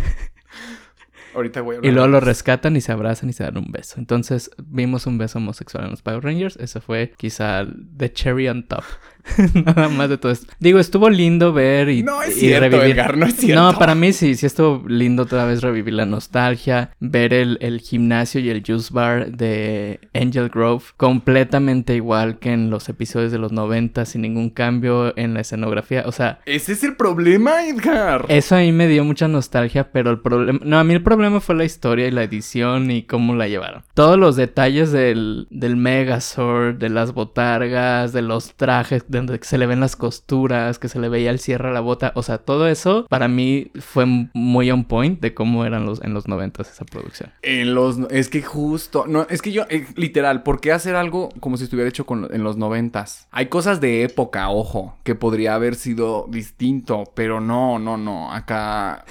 Ahorita 1.35 1.61
voy 1.61 1.75
a 1.75 1.77
Y 1.77 1.79
hablar. 1.81 1.95
luego 1.95 2.09
lo 2.09 2.21
rescatan 2.21 2.77
y 2.77 2.81
se 2.81 2.93
abrazan 2.93 3.29
y 3.29 3.35
se 3.35 3.45
dan 3.45 3.59
un 3.59 3.71
beso. 3.71 3.97
Entonces 3.99 4.51
vimos 4.65 5.07
un 5.07 5.19
beso 5.19 5.37
homosexual 5.39 5.85
en 5.85 5.91
los 5.91 6.01
Power 6.01 6.25
Rangers. 6.25 6.57
Eso 6.57 6.81
fue 6.81 7.13
quizá 7.19 7.67
the 7.95 8.11
cherry 8.11 8.49
on 8.49 8.67
top. 8.67 8.85
Nada 9.55 9.89
más 9.89 10.09
de 10.09 10.19
todo 10.19 10.33
esto. 10.33 10.53
Digo, 10.59 10.79
estuvo 10.79 11.11
lindo 11.11 11.53
ver 11.53 11.89
y, 11.89 12.03
No 12.03 12.23
es 12.23 12.37
y 12.37 12.41
cierto, 12.41 12.83
Edgar, 12.83 13.17
no 13.17 13.27
es 13.27 13.37
cierto. 13.37 13.63
No, 13.63 13.79
para 13.79 13.95
mí 13.95 14.13
sí, 14.13 14.35
sí 14.35 14.47
estuvo 14.47 14.87
lindo 14.89 15.25
otra 15.25 15.45
vez 15.45 15.63
revivir 15.63 15.95
la 15.95 16.07
nostalgia. 16.07 16.91
Ver 17.01 17.33
el, 17.35 17.59
el 17.61 17.81
gimnasio 17.81 18.41
y 18.41 18.51
el 18.51 18.63
juice 18.67 18.91
bar 18.93 19.33
de 19.33 20.01
Angel 20.15 20.49
Grove 20.49 20.85
completamente 20.97 21.95
igual 21.95 22.39
que 22.39 22.53
en 22.53 22.71
los 22.71 22.89
episodios 22.89 23.33
de 23.33 23.39
los 23.39 23.53
90 23.53 24.05
sin 24.05 24.23
ningún 24.23 24.51
cambio 24.51 25.17
en 25.17 25.35
la 25.35 25.41
escenografía. 25.41 26.05
O 26.07 26.13
sea, 26.13 26.41
Ese 26.47 26.73
es 26.73 26.85
el 26.85 26.97
problema, 26.97 27.67
Edgar. 27.67 28.27
eso 28.29 28.57
a 28.57 28.59
mí 28.61 28.73
me 28.73 28.89
dio 28.89 29.05
mucha 29.05 29.29
nostalgia, 29.29 29.91
pero 29.93 30.11
el 30.11 30.21
problema... 30.21 30.61
No, 30.63 30.79
a 30.79 30.85
mí 30.85 30.95
el 30.95 31.03
problema 31.03 31.41
fue 31.41 31.55
la 31.55 31.65
historia 31.65 32.07
y 32.07 32.11
la 32.11 32.23
edición 32.23 32.91
y 32.91 33.03
cómo 33.03 33.35
la 33.35 33.49
llevaron. 33.49 33.83
Todos 33.95 34.19
los 34.19 34.37
detalles 34.37 34.93
del, 34.93 35.47
del 35.51 35.77
Megazord, 35.77 36.77
de 36.77 36.89
las 36.89 37.13
botargas, 37.13 38.13
de 38.13 38.23
los 38.23 38.55
trajes, 38.55 39.05
donde 39.17 39.39
se 39.43 39.59
le 39.59 39.67
ven 39.67 39.81
las 39.81 39.97
costuras, 39.97 40.79
que 40.79 40.89
se 40.89 40.99
le 40.99 41.09
veía 41.09 41.31
el 41.31 41.39
cierre 41.39 41.69
a 41.69 41.73
la 41.73 41.81
bota. 41.81 42.13
O 42.15 42.23
sea, 42.23 42.39
todo 42.39 42.69
eso 42.69 43.07
para 43.09 43.29
mí 43.29 43.71
fue 43.81 44.07
muy 44.33 44.71
on 44.71 44.85
point 44.85 45.21
de 45.21 45.35
cómo 45.35 45.65
eran 45.65 45.87
los, 45.87 46.03
en 46.03 46.15
los 46.15 46.29
noventas 46.29 46.71
esa 46.71 46.85
producción. 46.85 47.31
En 47.43 47.75
los... 47.75 47.99
Es 48.11 48.29
que 48.29 48.43
justo... 48.43 49.07
No, 49.07 49.27
es 49.29 49.43
que 49.43 49.53
yo... 49.53 49.65
eh, 49.69 49.87
literal, 49.97 50.43
¿por 50.43 50.61
qué 50.61 50.73
hacer 50.73 50.97
algo 50.97 51.31
como 51.41 51.57
si 51.57 51.65
estuviera 51.65 51.89
hecho 51.89 52.07
con- 52.07 52.33
en 52.33 52.45
los 52.45 52.57
noventas? 52.57 53.27
Hay 53.31 53.47
cosas 53.47 53.81
de 53.81 54.05
época, 54.05 54.49
ojo, 54.51 54.97
que 55.03 55.15
podría 55.15 55.55
haber 55.55 55.75
sido 55.75 56.27
distinto, 56.29 57.05
pero 57.15 57.41
no, 57.41 57.79
no, 57.79 57.97
no. 57.97 58.33
Acá... 58.33 59.05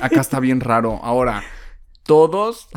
Acá 0.00 0.20
está 0.20 0.40
bien 0.40 0.60
raro. 0.60 1.00
Ahora... 1.02 1.42
Todos 2.04 2.68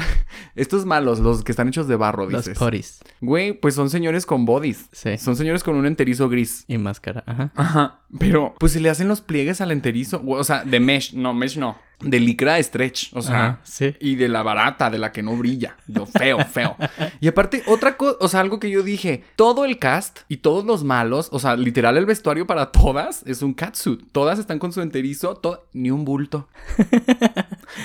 estos 0.55 0.85
malos, 0.85 1.19
los 1.19 1.43
que 1.43 1.51
están 1.51 1.67
hechos 1.67 1.87
de 1.87 1.95
barro, 1.95 2.29
Los 2.29 2.45
dices. 2.45 2.57
poris. 2.59 2.99
Güey, 3.21 3.53
pues 3.53 3.73
son 3.75 3.89
señores 3.89 4.25
con 4.25 4.45
bodies. 4.45 4.85
Sí. 4.91 5.17
Son 5.17 5.35
señores 5.35 5.63
con 5.63 5.75
un 5.75 5.85
enterizo 5.85 6.29
gris. 6.29 6.63
Y 6.67 6.77
máscara. 6.77 7.23
Ajá. 7.25 7.51
Ajá. 7.55 7.99
Pero, 8.19 8.53
pues 8.59 8.71
se 8.73 8.79
le 8.79 8.89
hacen 8.89 9.07
los 9.07 9.21
pliegues 9.21 9.61
al 9.61 9.71
enterizo. 9.71 10.21
O 10.25 10.43
sea, 10.43 10.63
de 10.63 10.79
mesh. 10.79 11.13
No, 11.13 11.33
mesh 11.33 11.57
no. 11.57 11.75
De 12.01 12.19
licra 12.19 12.61
stretch. 12.61 13.13
O 13.13 13.21
sea. 13.21 13.35
Ajá, 13.45 13.59
sí. 13.63 13.95
Y 14.01 14.15
de 14.15 14.27
la 14.27 14.43
barata, 14.43 14.89
de 14.89 14.99
la 14.99 15.11
que 15.11 15.23
no 15.23 15.35
brilla. 15.37 15.77
Lo 15.87 16.05
feo, 16.05 16.39
feo. 16.45 16.75
Y 17.21 17.27
aparte, 17.29 17.63
otra 17.67 17.95
cosa, 17.97 18.17
o 18.19 18.27
sea, 18.27 18.41
algo 18.41 18.59
que 18.59 18.69
yo 18.69 18.83
dije, 18.83 19.23
todo 19.37 19.63
el 19.65 19.79
cast 19.79 20.19
y 20.27 20.37
todos 20.37 20.65
los 20.65 20.83
malos, 20.83 21.29
o 21.31 21.39
sea, 21.39 21.55
literal 21.55 21.97
el 21.97 22.05
vestuario 22.05 22.45
para 22.45 22.71
todas 22.71 23.23
es 23.25 23.41
un 23.41 23.53
catsuit. 23.53 24.01
Todas 24.11 24.39
están 24.39 24.59
con 24.59 24.71
su 24.73 24.81
enterizo, 24.81 25.35
to- 25.35 25.65
ni 25.73 25.89
un 25.89 26.03
bulto. 26.05 26.47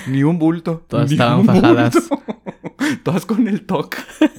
Ni 0.07 0.23
un 0.23 0.39
bulto. 0.39 0.85
Todas 0.87 1.09
Ni 1.09 1.15
estaban 1.15 1.39
un 1.39 1.45
fajadas. 1.47 1.93
bulto. 2.09 2.23
Todas 3.03 3.25
con 3.25 3.47
el 3.47 3.65
toque. 3.65 3.97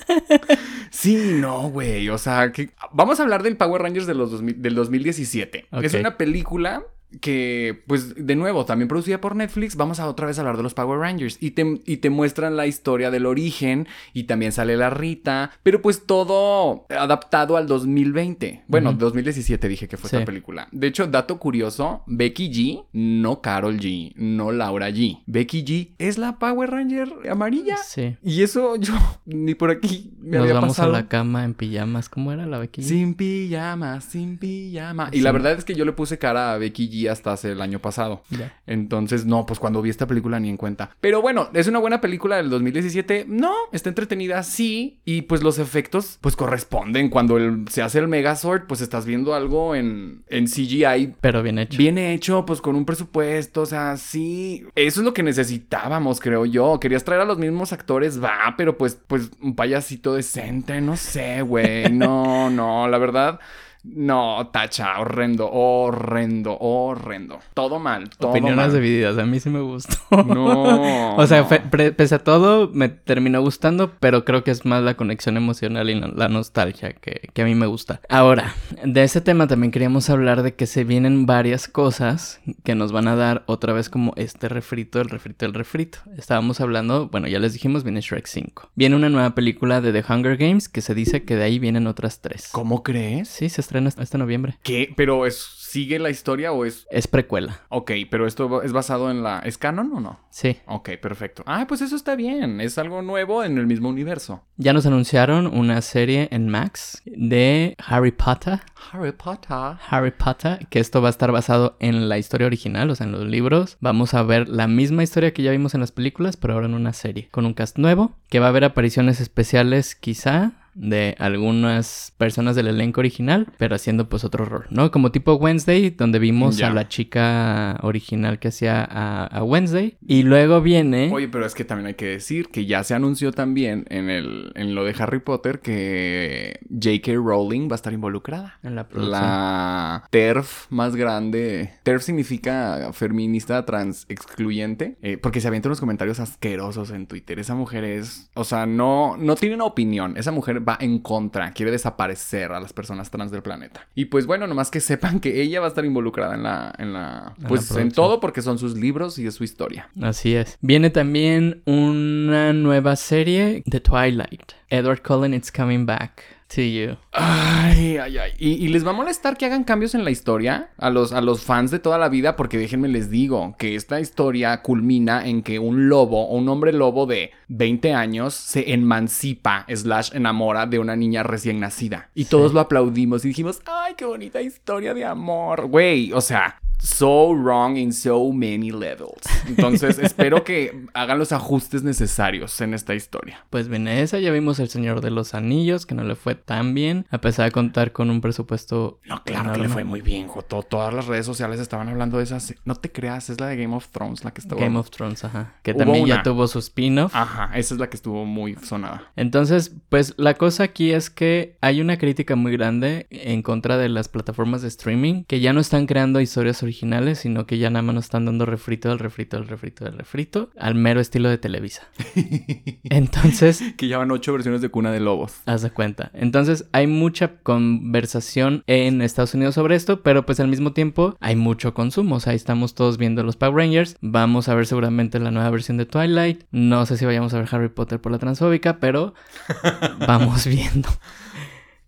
Sí, 0.91 1.17
no, 1.41 1.71
güey. 1.71 2.11
O 2.11 2.19
sea, 2.19 2.53
que... 2.53 2.71
vamos 2.93 3.19
a 3.19 3.23
hablar 3.23 3.43
del 3.43 3.57
Power 3.57 3.81
Rangers 3.81 4.07
de 4.07 4.15
los 4.15 4.31
2000 4.31 4.61
del 4.61 4.75
2017. 4.75 5.67
Ok. 5.73 5.85
Es 5.85 5.95
una 5.95 6.17
película 6.19 6.83
que, 7.21 7.83
pues, 7.87 8.15
de 8.27 8.37
nuevo, 8.37 8.65
también 8.65 8.89
producida 8.89 9.21
por 9.21 9.37
Netflix. 9.37 9.77
Vamos 9.77 10.01
a 10.01 10.09
otra 10.09 10.27
vez 10.27 10.39
hablar 10.39 10.57
de 10.57 10.63
los 10.63 10.75
Power 10.75 10.99
Rangers. 10.99 11.37
Y 11.41 11.53
te, 11.53 11.81
y 11.85 11.99
te 11.99 12.11
muestran 12.11 12.57
la 12.57 12.67
historia 12.67 13.11
del 13.11 13.27
origen. 13.27 13.87
Y 14.13 14.25
también 14.25 14.53
sale 14.53 14.77
la 14.77 14.91
Rita. 14.91 15.51
Pero 15.63 15.83
pues 15.83 16.07
todo 16.07 16.87
adaptado 16.91 17.57
al 17.57 17.67
2020. 17.67 18.65
Bueno, 18.69 18.91
Ujú. 18.91 18.99
2017 18.99 19.69
dije 19.69 19.89
que 19.89 19.97
fue 19.97 20.11
Sí. 20.11 20.17
esta 20.17 20.27
película. 20.27 20.69
De 20.73 20.87
hecho, 20.87 21.07
dato 21.07 21.39
curioso, 21.39 22.03
Becky 22.07 22.51
G, 22.51 22.85
no 22.93 23.41
Carol 23.41 23.79
G, 23.79 24.13
no 24.17 24.53
Laura 24.53 24.91
G. 24.91 25.23
Becky 25.27 25.65
G 25.65 25.91
es 25.99 26.19
la 26.19 26.39
Power 26.39 26.71
Ranger 26.71 27.13
amarilla. 27.31 27.77
Sí. 27.77 28.17
Y 28.23 28.43
eso 28.43 28.77
yo 28.77 28.95
ni 29.27 29.55
por 29.55 29.71
aquí 29.71 30.13
me 30.21 30.37
Nos 30.39 30.43
había 30.43 30.55
vamos 30.55 30.71
pasado. 30.77 30.91
a 30.95 31.01
la 31.01 31.09
cama 31.09 31.45
en 31.45 31.55
pijamas. 31.55 32.09
¿Cómo 32.09 32.33
era 32.33 32.47
la 32.47 32.59
Becky? 32.59 32.83
Sin 32.83 33.15
pijama, 33.15 34.01
sin 34.01 34.39
pijama. 34.39 35.09
Y 35.13 35.17
Sí. 35.19 35.23
la 35.23 35.33
verdad 35.33 35.53
es 35.53 35.65
que 35.65 35.75
yo 35.75 35.85
le 35.85 35.93
puse 35.93 36.19
cara 36.19 36.53
a 36.55 36.59
Becky 36.59 36.89
G 36.91 37.02
hasta 37.09 37.33
hace 37.33 37.53
el 37.53 37.61
año 37.61 37.79
pasado. 37.81 38.23
Entonces, 38.67 39.27
no, 39.27 39.47
pues 39.47 39.59
cuando 39.59 39.83
vi 39.83 39.91
esta 39.91 40.07
película 40.07 40.39
ni 40.41 40.49
en 40.49 40.57
cuenta. 40.57 40.91
Pero 41.01 41.21
bueno, 41.23 41.49
es 41.55 41.67
una 41.67 41.79
buena 41.79 42.01
película 42.01 42.37
del 42.37 42.51
2017. 42.51 43.27
No, 43.29 43.53
está 43.73 43.89
entretenida, 43.89 44.43
sí. 44.43 45.01
Y 45.05 45.23
pues 45.23 45.43
los 45.43 45.59
efectos, 45.59 46.19
pues 46.21 46.37
corresponden. 46.37 47.09
Cuando 47.11 47.37
el- 47.37 47.65
se 47.69 47.83
hace 47.83 47.99
el 47.99 48.09
Megazord, 48.09 48.67
pues 48.67 48.81
estás 48.81 49.05
viendo 49.07 49.35
algo 49.35 49.75
en, 49.75 50.23
en 50.29 50.47
CGI 50.47 51.15
Pero 51.21 51.43
bien 51.43 51.59
hecho. 51.59 51.79
Bien 51.79 51.99
hecho, 51.99 52.45
pues 52.47 52.61
con 52.61 52.77
un 52.77 52.85
presupuesto, 52.85 53.63
o 53.63 53.67
sea, 53.67 53.97
sí. 53.97 54.65
Eso 54.75 55.01
es 55.01 55.05
lo 55.05 55.15
que 55.15 55.23
necesitábamos, 55.23 56.21
creo 56.21 56.47
yo. 56.47 56.79
Querías 56.81 57.05
traer 57.05 57.23
a 57.23 57.25
los 57.25 57.39
mismos 57.39 57.73
actores, 57.73 58.23
va, 58.23 58.55
pero 58.57 58.77
pues, 58.79 58.99
pues 59.07 59.31
un 59.41 59.55
payasito 59.55 60.15
decente, 60.15 60.81
no 60.81 60.97
sé, 60.97 61.43
güey. 61.43 61.91
No, 61.93 62.51
no, 62.51 62.89
la 62.89 62.99
verdad. 62.99 63.41
No, 63.85 64.49
tacha, 64.53 65.01
horrendo, 65.01 65.51
horrendo, 65.51 66.57
horrendo. 66.61 67.41
Todo 67.55 67.79
mal, 67.79 68.11
todo 68.11 68.31
Opiniones 68.31 68.57
mal. 68.69 68.73
divididas. 68.75 69.19
A 69.19 69.27
mí 69.27 69.41
sí 69.41 69.51
me 69.51 69.61
gustó. 69.61 69.97
No. 70.25 71.13
O 71.23 71.27
sea, 71.27 71.43
no. 71.43 71.47
fe- 71.49 71.61
pre- 71.61 71.93
pese 71.93 72.15
a 72.15 72.19
todo, 72.21 72.71
me 72.73 72.89
terminó 72.89 73.41
gustando, 73.43 73.93
pero 74.01 74.25
creo 74.25 74.45
que 74.45 74.51
es 74.51 74.65
más 74.65 74.83
la 74.83 74.95
conexión 74.95 75.37
emocional 75.37 75.91
y 75.91 75.95
la 76.01 76.29
nostalgia 76.29 76.95
que, 76.95 77.29
que 77.35 77.43
a 77.43 77.45
mí 77.45 77.55
me 77.55 77.67
gusta. 77.67 78.01
Ahora, 78.09 78.55
de 78.85 79.03
ese 79.03 79.21
tema 79.21 79.47
también 79.47 79.73
queríamos 79.73 80.09
hablar 80.11 80.43
de 80.43 80.55
que 80.55 80.67
se 80.67 80.85
vienen 80.85 81.27
varias 81.27 81.69
cosas 81.69 82.41
que 82.65 82.75
nos 82.75 82.93
van 82.93 83.09
a 83.09 83.17
dar 83.17 83.43
otra 83.47 83.73
vez 83.75 83.91
como 83.91 84.15
este 84.17 84.49
refrito, 84.49 85.01
el 85.01 85.11
refrito, 85.11 85.45
el 85.45 85.53
refrito. 85.55 85.99
Estábamos 86.17 86.61
hablando, 86.63 87.09
bueno, 87.09 87.27
ya 87.29 87.39
les 87.39 87.53
dijimos, 87.53 87.85
viene 87.85 88.01
Shrek 88.01 88.27
5. 88.27 88.71
Viene 88.75 88.97
una 88.97 89.11
nueva 89.11 89.35
película 89.35 89.81
de 89.83 89.93
The 89.93 90.11
Hunger 90.11 90.37
Games 90.39 90.69
que 90.71 90.81
se 90.81 90.95
dice 90.95 91.25
que 91.25 91.37
de 91.37 91.45
ahí 91.45 91.59
vienen 91.59 91.87
otras 91.87 92.21
tres. 92.21 92.49
¿Cómo 92.53 92.83
crees? 92.83 93.29
Sí, 93.29 93.49
se 93.51 93.61
estrena 93.81 94.05
este- 94.05 94.19
noviembre. 94.19 94.59
¿Qué? 94.63 94.93
¿Pero 94.97 95.27
es, 95.27 95.37
sigue 95.37 95.99
la 95.99 96.11
historia 96.11 96.53
o 96.53 96.65
es...? 96.65 96.87
Es 96.91 97.07
precuela. 97.07 97.61
Ok, 97.69 97.93
pero 98.11 98.27
esto 98.27 98.63
es 98.63 98.73
basado 98.73 99.11
en 99.11 99.23
la... 99.23 99.41
¿Es 99.41 99.59
canon 99.59 99.93
o 99.95 100.01
no? 100.01 100.21
Sí. 100.31 100.59
Ok, 100.67 100.91
perfecto. 101.01 101.43
Ah, 101.47 101.67
pues 101.67 101.81
eso 101.81 101.97
está 101.97 102.15
bien. 102.15 102.61
Es 102.61 102.79
algo 102.79 103.03
nuevo 103.03 103.45
en 103.45 103.59
el 103.59 103.67
mismo 103.67 103.89
universo. 103.89 104.45
Ya 104.57 104.73
nos 104.73 104.87
anunciaron 104.87 105.47
una 105.47 105.81
serie 105.83 106.29
en 106.31 106.49
Max 106.49 107.03
de 107.07 107.77
Harry 107.85 108.13
Potter. 108.13 108.61
Harry 108.93 109.13
Potter. 109.13 109.79
Harry 109.89 110.11
Potter, 110.11 110.67
que 110.69 110.79
esto 110.79 111.01
va 111.01 111.09
a 111.09 111.11
estar 111.11 111.33
basado 111.33 111.77
en 111.81 112.09
la 112.09 112.19
historia 112.19 112.47
original, 112.47 112.91
o 112.91 112.95
sea, 112.95 113.07
en 113.07 113.13
los 113.13 113.27
libros. 113.27 113.77
Vamos 113.81 114.15
a 114.15 114.23
ver 114.23 114.49
la 114.49 114.69
misma 114.69 115.03
historia 115.03 115.33
que 115.33 115.43
ya 115.43 115.51
vimos 115.51 115.75
en 115.75 115.81
las 115.81 115.93
películas, 115.93 116.37
pero 116.37 116.55
ahora 116.55 116.67
en 116.67 116.75
una 116.75 116.93
serie, 116.93 117.29
con 117.31 117.47
un 117.47 117.55
cast 117.55 117.79
nuevo, 117.79 118.17
que 118.29 118.41
va 118.41 118.47
a 118.47 118.49
haber 118.51 118.65
apariciones 118.65 119.21
especiales 119.21 119.95
quizá 119.95 120.53
de 120.75 121.15
algunas 121.19 122.13
personas 122.19 122.57
del 122.57 122.69
elenco 122.69 123.01
original, 123.01 123.47
pero 123.59 123.75
haciendo 123.75 124.09
pues 124.09 124.25
otro 124.25 124.45
rol, 124.45 124.67
¿no? 124.71 124.91
Como 124.91 125.11
tipo 125.13 125.35
Wednesday, 125.35 125.91
donde 125.91 126.19
vimos 126.19 126.61
a 126.63 126.71
la 126.71 126.89
chica 126.89 127.79
original 127.83 128.39
que 128.39 128.49
hacía 128.49 128.83
a, 128.85 129.27
a 129.27 129.43
Wednesday. 129.45 129.97
Y 130.07 130.23
luego 130.23 130.61
viene... 130.61 131.11
Oye, 131.13 131.29
pero 131.29 131.47
es 131.47 131.55
que 131.55 131.65
también 131.65 131.89
hay 131.89 131.95
que 131.95 132.07
decir 132.07 132.49
que 132.49 132.67
ya 132.67 132.85
se 132.85 132.95
anunció 132.95 133.33
también 133.33 133.85
en, 133.91 134.11
el, 134.11 134.53
en 134.55 134.75
lo 134.75 134.85
de 134.85 134.95
Harry 134.99 135.21
Potter 135.21 135.61
que 135.61 136.59
J.K. 136.71 137.13
Rowling 137.15 137.69
va 137.69 137.73
a 137.73 137.77
estar 137.77 137.93
involucrada. 137.93 138.59
en 138.63 138.75
la 138.75 138.89
producción. 138.89 139.21
La 139.21 140.05
TERF 140.11 140.67
más 140.71 140.97
grande. 140.97 141.73
TERF 141.83 142.03
significa 142.03 142.91
feminista 142.93 143.65
trans 143.65 144.07
excluyente. 144.09 144.97
eh, 145.03 145.17
porque 145.19 145.41
se 145.41 145.49
avientan 145.49 145.71
unos 145.71 145.81
comentarios 145.81 146.21
asquerosos 146.21 146.91
en 146.91 147.07
Twitter. 147.07 147.39
Esa 147.39 147.55
mujer 147.55 147.85
es. 147.85 148.31
O 148.35 148.45
sea, 148.45 148.67
no, 148.67 149.17
no 149.17 149.37
tiene 149.37 149.55
una 149.55 149.65
opinión. 149.65 150.17
Esa 150.17 150.31
mujer 150.33 150.62
va 150.63 150.79
en 150.81 150.99
contra. 150.99 151.53
Quiere 151.53 151.71
desaparecer 151.71 152.53
a 152.53 152.61
las 152.61 152.73
personas 152.73 153.11
trans 153.11 153.31
del 153.31 153.43
planeta. 153.43 153.87
Y 153.95 154.07
pues 154.07 154.27
bueno, 154.27 154.47
nomás 154.47 154.71
que 154.71 154.81
sepan 154.81 155.21
que 155.21 155.43
ella 155.43 155.61
va 155.61 155.67
a 155.67 155.69
estar 155.69 155.85
involucrada 155.85 156.35
en 156.35 156.43
la. 156.43 156.73
En 156.79 156.93
la 156.93 157.35
En 157.37 157.43
la 157.43 157.49
pues 157.49 157.71
en 157.73 157.91
todo 157.91 158.21
porque 158.21 158.43
son 158.43 158.59
sus 158.59 158.77
libros 158.77 159.19
y 159.19 159.27
es 159.27 159.35
su 159.35 159.45
historia. 159.45 159.91
Así 160.01 160.35
es. 160.35 160.59
Viene 160.61 160.91
también 160.91 161.63
una 161.67 162.53
nueva 162.53 162.97
serie 162.97 163.63
de 163.67 163.81
Twilight. 163.81 164.53
Edward 164.69 165.03
Cullen, 165.03 165.35
It's 165.35 165.53
Coming 165.53 165.85
Back 165.87 166.23
to 166.55 166.63
You. 166.63 166.97
Ay, 167.13 167.97
ay, 167.99 168.19
ay. 168.19 168.33
¿Y, 168.39 168.65
y 168.65 168.69
les 168.69 168.87
va 168.87 168.91
a 168.91 168.95
molestar 168.95 169.37
que 169.37 169.47
hagan 169.47 169.65
cambios 169.65 169.95
en 169.95 170.05
la 170.05 170.11
historia 170.11 170.71
a 170.79 170.91
los, 170.91 171.13
a 171.13 171.21
los 171.21 171.43
fans 171.43 171.71
de 171.71 171.79
toda 171.79 171.99
la 171.99 172.09
vida, 172.09 172.37
porque 172.37 172.59
déjenme 172.59 172.89
les 172.89 173.11
digo 173.11 173.55
que 173.59 173.75
esta 173.75 174.01
historia 174.01 174.63
culmina 174.63 175.27
en 175.27 175.43
que 175.43 175.59
un 175.59 175.89
lobo 175.89 176.29
un 176.29 176.49
hombre 176.49 176.73
lobo 176.73 177.07
de 177.07 177.31
20 177.49 177.95
años 177.95 178.35
se 178.35 178.73
emancipa, 178.73 179.67
slash 179.69 180.11
enamora 180.15 180.67
de 180.67 180.79
una 180.79 180.97
niña 180.97 181.23
recién 181.23 181.61
nacida. 181.61 182.11
Y 182.15 182.27
todos 182.27 182.53
lo 182.53 182.61
aplaudimos 182.61 183.25
y 183.25 183.29
dijimos, 183.29 183.61
ay, 183.67 183.95
qué 183.97 184.05
bonita 184.05 184.41
historia 184.41 184.95
de 184.95 185.05
amor. 185.05 185.67
Güey, 185.67 186.13
o 186.13 186.21
sea, 186.21 186.61
so 186.83 187.33
wrong 187.33 187.77
in 187.77 187.93
so 187.93 188.33
many 188.33 188.71
levels. 188.71 189.23
Entonces, 189.47 189.99
espero 190.03 190.45
que 190.45 190.87
hagan 190.95 191.19
los 191.19 191.33
ajustes 191.33 191.83
necesarios 191.83 192.61
en 192.61 192.75
esta 192.75 192.95
historia. 192.95 193.45
Pues 193.51 193.69
viene 193.69 194.03
esa, 194.03 194.19
ya 194.19 194.33
vimos 194.33 194.59
El 194.59 194.69
Señor 194.69 195.01
de 195.01 195.11
los 195.11 195.35
Anillos, 195.35 195.87
que 195.87 195.95
no 195.95 196.05
le 196.05 196.17
fue 196.17 196.35
tan 196.35 196.75
bien, 196.75 197.07
a 197.11 197.21
pesar 197.21 197.47
de 197.47 197.53
contar 197.53 197.93
con 197.93 198.11
un 198.11 198.21
presupuesto... 198.21 198.99
No, 199.05 199.23
claro 199.23 199.53
que 199.53 199.61
le 199.61 199.69
fue 199.69 199.85
muy 199.85 200.01
bien, 200.01 200.27
Joto. 200.27 200.63
Todas 200.63 200.93
las 200.93 201.07
redes 201.07 201.27
sociales 201.27 201.61
estaban 201.61 201.89
hablando 201.89 202.19
de 202.19 202.25
esas. 202.25 202.55
No 202.65 202.75
te 202.75 202.91
creas, 202.91 203.31
es 203.31 203.41
la 203.41 203.49
de 203.49 203.57
Game 203.57 203.75
of 203.75 203.89
Thrones 203.89 204.25
la 204.25 204.33
que 204.33 204.41
estaba. 204.41 204.61
Game 204.61 204.79
of 204.79 204.91
Thrones, 204.91 205.25
ajá. 205.25 205.55
Que 205.63 205.73
Hubo 205.73 205.79
también 205.79 206.07
ya 206.07 206.23
tuvo 206.23 206.47
su 206.49 206.59
spin-off. 206.59 207.15
Ajá, 207.15 207.51
esa 207.57 207.75
es 207.75 207.81
la 207.81 207.89
que 207.89 207.97
estuvo 207.97 208.25
muy 208.25 208.57
sonada. 208.57 209.13
Entonces, 209.17 209.75
pues 209.89 210.15
la 210.17 210.35
cosa 210.35 210.65
aquí 210.65 210.93
es 210.93 211.11
que 211.11 211.57
hay 211.61 211.81
una 211.81 211.99
crítica 211.99 212.37
muy 212.37 212.53
grande 212.53 213.07
en 213.11 213.43
contra 213.43 213.77
de 213.77 213.89
las 213.89 214.09
plataformas 214.09 214.63
de 214.63 214.69
streaming 214.69 215.25
que 215.25 215.41
ya 215.41 215.53
no 215.53 215.61
están 215.61 215.87
creando 215.87 216.21
historias 216.21 216.63
originales, 216.63 216.72
sino 216.73 217.47
que 217.47 217.59
ya 217.59 217.71
nada 217.71 217.83
más 217.83 217.95
nos 217.95 218.05
están 218.05 218.25
dando 218.25 218.47
refrito 218.47 218.89
del 218.89 218.99
refrito 218.99 219.37
del 219.37 219.49
refrito 219.49 219.85
del 219.85 219.99
refrito 219.99 220.51
al 220.59 220.75
mero 220.75 221.01
estilo 221.01 221.29
de 221.29 221.39
Televisa. 221.39 221.83
Entonces, 222.85 223.63
Que 223.77 223.89
ya 223.89 223.99
van 223.99 224.11
ocho 224.11 224.33
versiones 224.33 224.61
de 224.61 224.69
Cuna 224.69 224.91
de 224.93 225.01
Lobos. 225.01 225.35
haz 225.47 225.63
de 225.63 225.71
cuenta. 225.71 226.11
Entonces, 226.15 226.67
hay 226.73 226.87
mucha 226.87 227.37
conversación 227.43 228.65
en 228.67 229.03
Estados 229.03 229.35
Unidos 229.35 229.55
sobre 229.55 229.77
esto, 229.77 230.03
pero 230.03 230.25
pues 230.27 230.41
al 230.41 230.49
mismo 230.49 230.73
tiempo 230.73 231.17
hay 231.21 231.37
mucho 231.37 231.75
consumo. 231.75 232.17
O 232.17 232.21
sea, 232.21 232.33
ahí 232.33 232.37
estamos 232.37 232.75
todos 232.75 232.99
viendo 232.99 233.23
los 233.23 233.37
Power 233.37 233.55
Rangers. 233.57 233.97
Vamos 234.01 234.49
a 234.49 234.55
ver 234.55 234.67
seguramente 234.67 235.19
la 235.19 235.31
nueva 235.31 235.51
versión 235.51 235.77
de 235.77 235.87
Twilight. 235.87 236.45
No 236.51 236.87
sé 236.87 236.97
si 236.97 237.05
vayamos 237.05 237.35
a 237.35 237.39
ver 237.39 237.49
Harry 237.53 237.69
Potter 237.69 238.01
por 238.01 238.13
la 238.13 238.19
transfóbica, 238.19 238.79
pero 238.79 239.15
vamos 240.07 240.47
viendo. 240.47 240.89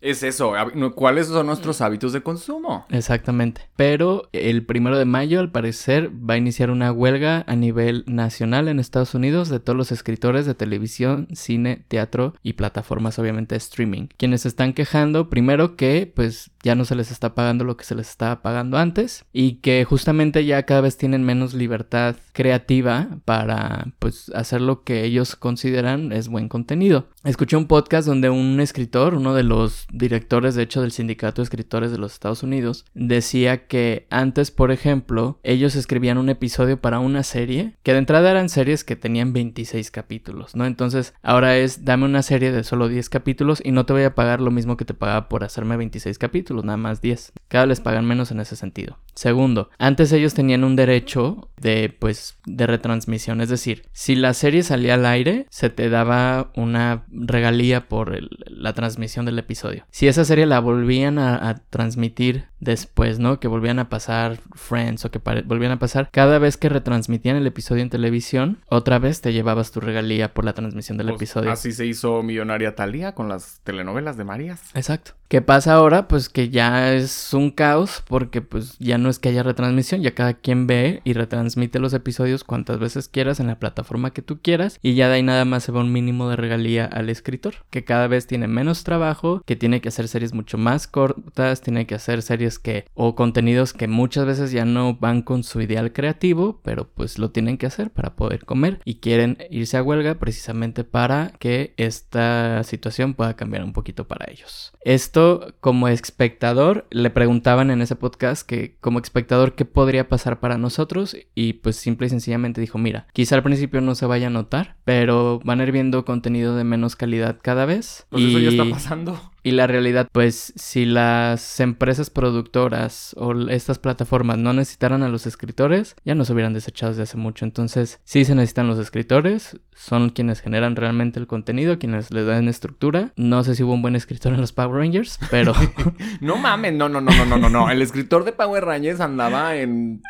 Es 0.05 0.23
eso, 0.23 0.53
¿cuáles 0.95 1.29
son 1.29 1.47
nuestros 1.47 1.81
hábitos 1.81 2.13
de 2.13 2.23
consumo? 2.23 2.85
Exactamente. 2.91 3.63
Pero 3.75 4.29
el 4.33 4.67
primero 4.67 4.99
de 4.99 5.07
mayo, 5.07 5.41
al 5.41 5.51
parecer, 5.51 6.11
va 6.11 6.35
a 6.35 6.37
iniciar 6.37 6.71
una 6.71 6.93
huelga 6.93 7.43
a 7.47 7.57
nivel 7.57 8.05
nacional 8.07 8.69
en 8.69 8.81
Estados 8.81 9.15
Unidos 9.15 9.49
de 9.49 9.61
todos 9.61 9.79
los 9.79 9.93
escritores 9.93 10.45
de 10.45 10.55
televisión, 10.55 11.29
cine, 11.33 11.87
teatro 11.89 12.35
y 12.43 12.53
plataformas, 12.53 13.19
obviamente, 13.19 13.57
streaming. 13.57 14.09
Quienes 14.19 14.43
se 14.43 14.49
están 14.49 14.75
quejando, 14.75 15.31
primero 15.31 15.75
que, 15.75 16.13
pues, 16.15 16.51
ya 16.63 16.75
no 16.75 16.85
se 16.85 16.97
les 16.97 17.11
está 17.11 17.35
pagando 17.35 17.65
lo 17.65 17.79
que 17.79 17.85
se 17.85 17.95
les 17.95 18.11
estaba 18.11 18.43
pagando 18.43 18.77
antes 18.77 19.25
y 19.33 19.55
que 19.55 19.87
justamente 19.87 20.45
ya 20.45 20.65
cada 20.65 20.83
vez 20.83 20.99
tienen 20.99 21.25
menos 21.25 21.55
libertad 21.55 22.17
creativa 22.35 23.21
para, 23.25 23.87
pues, 23.99 24.31
hacer 24.35 24.61
lo 24.61 24.83
que 24.83 25.05
ellos 25.05 25.37
consideran 25.37 26.13
es 26.13 26.29
buen 26.29 26.49
contenido. 26.49 27.09
Escuché 27.25 27.57
un 27.57 27.67
podcast 27.67 28.07
donde 28.07 28.29
un 28.29 28.61
escritor, 28.61 29.15
uno 29.15 29.35
de 29.35 29.45
los 29.45 29.87
directores, 29.91 30.55
de 30.55 30.65
hecho, 30.65 30.83
del 30.83 30.93
sindicato 30.93 31.41
de 31.41 31.45
escritores 31.45 31.91
de 31.91 31.99
los 31.99 32.13
Estados 32.13 32.43
Unidos, 32.43 32.85
decía 32.93 33.67
que 33.67 34.07
antes, 34.11 34.51
por 34.51 34.73
ejemplo, 34.73 35.39
ellos 35.43 35.77
escribían 35.77 36.19
un 36.19 36.29
episodio 36.29 36.81
para 36.81 36.99
una 36.99 37.23
serie, 37.23 37.77
que 37.83 37.93
de 37.93 37.99
entrada 37.99 38.31
eran 38.31 38.49
series 38.49 38.85
que 38.85 38.97
tenían 38.97 39.33
26 39.33 39.91
capítulos, 39.91 40.57
¿no? 40.57 40.67
Entonces, 40.67 41.15
ahora 41.23 41.57
es, 41.57 41.85
dame 41.85 42.05
una 42.05 42.23
serie 42.23 42.53
de 42.53 42.65
solo 42.65 42.89
10 42.89 43.09
capítulos 43.09 43.63
y 43.65 43.71
no 43.71 43.87
te 43.87 43.93
voy 43.93 44.03
a 44.03 44.15
pagar 44.15 44.41
lo 44.41 44.51
mismo 44.51 44.77
que 44.77 44.85
te 44.85 44.95
pagaba 44.95 45.29
por 45.29 45.45
hacerme 45.45 45.77
26 45.77 46.19
capítulos, 46.19 46.65
nada 46.65 46.77
más 46.77 47.01
10. 47.01 47.33
Cada 47.49 47.65
vez 47.65 47.69
les 47.69 47.81
pagan 47.81 48.07
menos 48.07 48.33
en 48.33 48.41
ese 48.41 48.57
sentido. 48.57 48.99
Segundo, 49.15 49.71
antes 49.79 50.11
ellos 50.13 50.35
tenían 50.35 50.65
un 50.65 50.75
derecho 50.75 51.49
de, 51.61 51.95
pues, 51.97 52.24
de 52.47 52.67
retransmisión, 52.67 53.41
es 53.41 53.49
decir, 53.49 53.83
si 53.93 54.15
la 54.15 54.35
serie 54.35 54.63
salía 54.63 54.95
al 54.95 55.07
aire, 55.07 55.47
se 55.51 55.71
te 55.71 55.89
daba 55.89 56.53
una 56.57 57.05
regalía 57.09 57.89
por 57.89 58.19
la 58.47 58.73
transmisión 58.73 59.25
del 59.25 59.39
episodio. 59.39 59.87
Si 59.91 60.09
esa 60.09 60.25
serie 60.25 60.47
la 60.47 60.61
volvían 60.61 61.19
a 61.19 61.63
transmitir 61.71 62.47
después, 62.65 63.19
¿no? 63.19 63.39
Que 63.41 63.49
volvían 63.49 63.79
a 63.79 63.89
pasar 63.89 64.39
Friends 64.55 65.05
o 65.05 65.11
que 65.11 65.21
volvían 65.45 65.73
a 65.73 65.79
pasar, 65.79 66.09
cada 66.11 66.39
vez 66.39 66.57
que 66.57 66.69
retransmitían 66.69 67.37
el 67.37 67.47
episodio 67.47 67.83
en 67.83 67.91
televisión, 67.91 68.59
otra 68.69 68.99
vez 68.99 69.21
te 69.21 69.33
llevabas 69.33 69.71
tu 69.71 69.81
regalía 69.81 70.35
por 70.35 70.45
la 70.45 70.55
transmisión 70.55 70.99
del 70.99 71.09
Pues, 71.09 71.17
episodio. 71.17 71.51
Así 71.51 71.73
se 71.73 71.87
hizo 71.87 72.23
millonaria 72.23 72.75
Talía 72.75 73.15
con 73.15 73.29
las 73.29 73.61
telenovelas 73.65 74.17
de 74.17 74.25
Marías. 74.25 74.61
Exacto. 74.75 75.13
¿Qué 75.29 75.43
pasa 75.43 75.73
ahora? 75.75 76.07
Pues 76.07 76.29
que 76.29 76.51
ya 76.51 76.93
es 76.93 77.33
un 77.33 77.51
caos 77.51 78.05
porque 78.07 78.41
pues 78.41 78.79
ya 78.79 78.99
no 78.99 79.09
es 79.09 79.19
que 79.19 79.31
haya 79.31 79.43
retransmisión, 79.43 80.03
ya 80.03 80.15
cada 80.15 80.35
quien 80.35 80.67
ve 80.67 81.01
y 81.03 81.15
retransmite 81.15 81.81
los 81.81 81.93
episodios 81.95 82.45
cuantas 82.45 82.79
veces 82.79 83.09
quieras 83.09 83.41
en 83.41 83.49
la 83.49 83.59
plataforma 83.59 84.13
que 84.13 84.23
tú 84.23 84.39
quieras 84.43 84.79
y 84.83 84.95
ya 84.95 85.09
de 85.09 85.15
ahí 85.15 85.23
nada 85.23 85.45
más 85.45 85.65
se 85.65 85.73
va 85.73 85.81
un 85.81 85.93
mínimo 85.93 86.29
de 86.29 86.37
regalía 86.37 86.85
al 86.85 87.09
escritor, 87.11 87.55
que 87.71 87.85
cada 87.85 88.07
vez 88.07 88.27
tiene 88.27 88.47
menos 88.47 88.85
trabajo, 88.85 89.43
que 89.45 89.57
tiene 89.57 89.81
que 89.81 89.89
hacer 89.89 90.09
series 90.09 90.35
mucho 90.35 90.59
más 90.59 90.87
cortas, 90.87 91.63
tiene 91.63 91.87
que 91.87 91.97
hacer 91.97 92.23
series 92.23 92.54
que 92.59 92.87
o 92.95 93.15
contenidos 93.15 93.73
que 93.73 93.89
muchas 93.89 94.27
veces 94.27 94.53
ya 94.53 94.65
no 94.65 94.95
van 94.95 95.23
con 95.23 95.43
su 95.43 95.61
ideal 95.61 95.93
creativo, 95.93 96.61
pero 96.63 96.89
pues 96.89 97.19
lo 97.19 97.31
tienen 97.31 97.59
que 97.59 97.67
hacer 97.67 97.91
para 97.91 98.17
poder 98.17 98.45
comer 98.45 98.81
y 98.85 98.97
quieren 98.97 99.39
irse 99.51 99.77
a 99.77 99.83
huelga 99.83 100.15
precisamente 100.17 100.85
para 100.85 101.33
que 101.39 101.75
esta 101.77 102.63
situación 102.65 103.15
pueda 103.15 103.35
cambiar 103.35 103.65
un 103.65 103.73
poquito 103.73 104.07
para 104.07 104.31
ellos. 104.31 104.73
Esto 104.85 105.55
como 105.61 105.89
espectador 105.89 106.87
le 106.91 107.11
preguntaban 107.11 107.71
en 107.71 107.83
ese 107.83 107.97
podcast 107.97 108.47
que 108.47 108.77
como 108.81 108.99
espectador 108.99 109.55
qué 109.55 109.65
podría 109.65 110.09
pasar 110.09 110.41
para 110.41 110.59
nosotros 110.59 111.17
y 111.35 111.55
pues 111.55 111.77
simple 111.77 112.07
y 112.07 112.11
sencillamente 112.11 112.61
dijo, 112.61 112.79
mira, 112.79 113.07
quizá 113.13 113.37
al 113.37 113.43
principio 113.43 113.81
no 113.81 113.95
se 113.95 114.07
vaya 114.07 114.29
a 114.29 114.31
notar, 114.31 114.77
pero 114.85 115.41
van 115.45 115.61
a 115.61 115.65
ir 115.65 115.73
viendo 115.73 116.05
contenido 116.05 116.57
de 116.57 116.65
menos 116.65 116.97
calidad 116.97 117.39
cada 117.43 117.67
vez. 117.67 118.07
Pues 118.11 118.25
eso 118.25 118.39
ya 118.39 118.51
está 118.51 118.65
pasando. 118.69 119.34
Y 119.47 119.51
la 119.51 119.67
realidad, 119.67 120.09
pues, 120.11 120.55
si 120.57 120.87
las 120.87 121.61
empresas 121.61 122.09
productoras 122.09 123.15
o 123.19 123.35
estas 123.51 123.79
plataformas 123.79 124.39
no 124.39 124.55
necesitaran 124.55 125.03
a 125.03 125.11
los 125.11 125.27
escritores, 125.27 125.97
ya 126.03 126.15
nos 126.15 126.31
hubieran 126.31 126.55
desechado 126.55 126.93
desde 126.93 127.03
hace 127.03 127.19
mucho. 127.19 127.45
Entonces, 127.45 128.01
sí 128.05 128.25
se 128.25 128.35
necesitan 128.35 128.69
los 128.69 128.79
escritores, 128.79 129.61
son 129.75 130.09
quienes 130.09 130.41
generan 130.41 130.77
realmente 130.77 131.21
el 131.21 131.27
contenido, 131.27 131.79
quienes 131.79 132.11
le 132.11 132.25
dan 132.25 132.49
estructura. 132.49 133.13
No 133.17 133.45
sé 133.45 133.55
si 133.55 133.63
hubo 133.63 133.75
un 133.75 133.83
buen 133.83 133.97
escritor 133.97 134.33
en 134.33 134.41
los 134.41 134.55
Power 134.55 134.81
Rangers, 134.81 135.19
pero 135.31 135.53
No 136.23 136.37
mames, 136.37 136.73
no, 136.73 136.89
no, 136.89 137.03
no, 137.03 137.11
no, 137.13 137.27
no, 137.27 137.37
no, 137.37 137.51
no. 137.51 137.71
El 137.71 137.83
escritor 137.83 138.25
de 138.25 138.33
Power 138.33 138.65
Rangers 138.65 139.01
andaba 139.01 139.57
en 139.57 140.01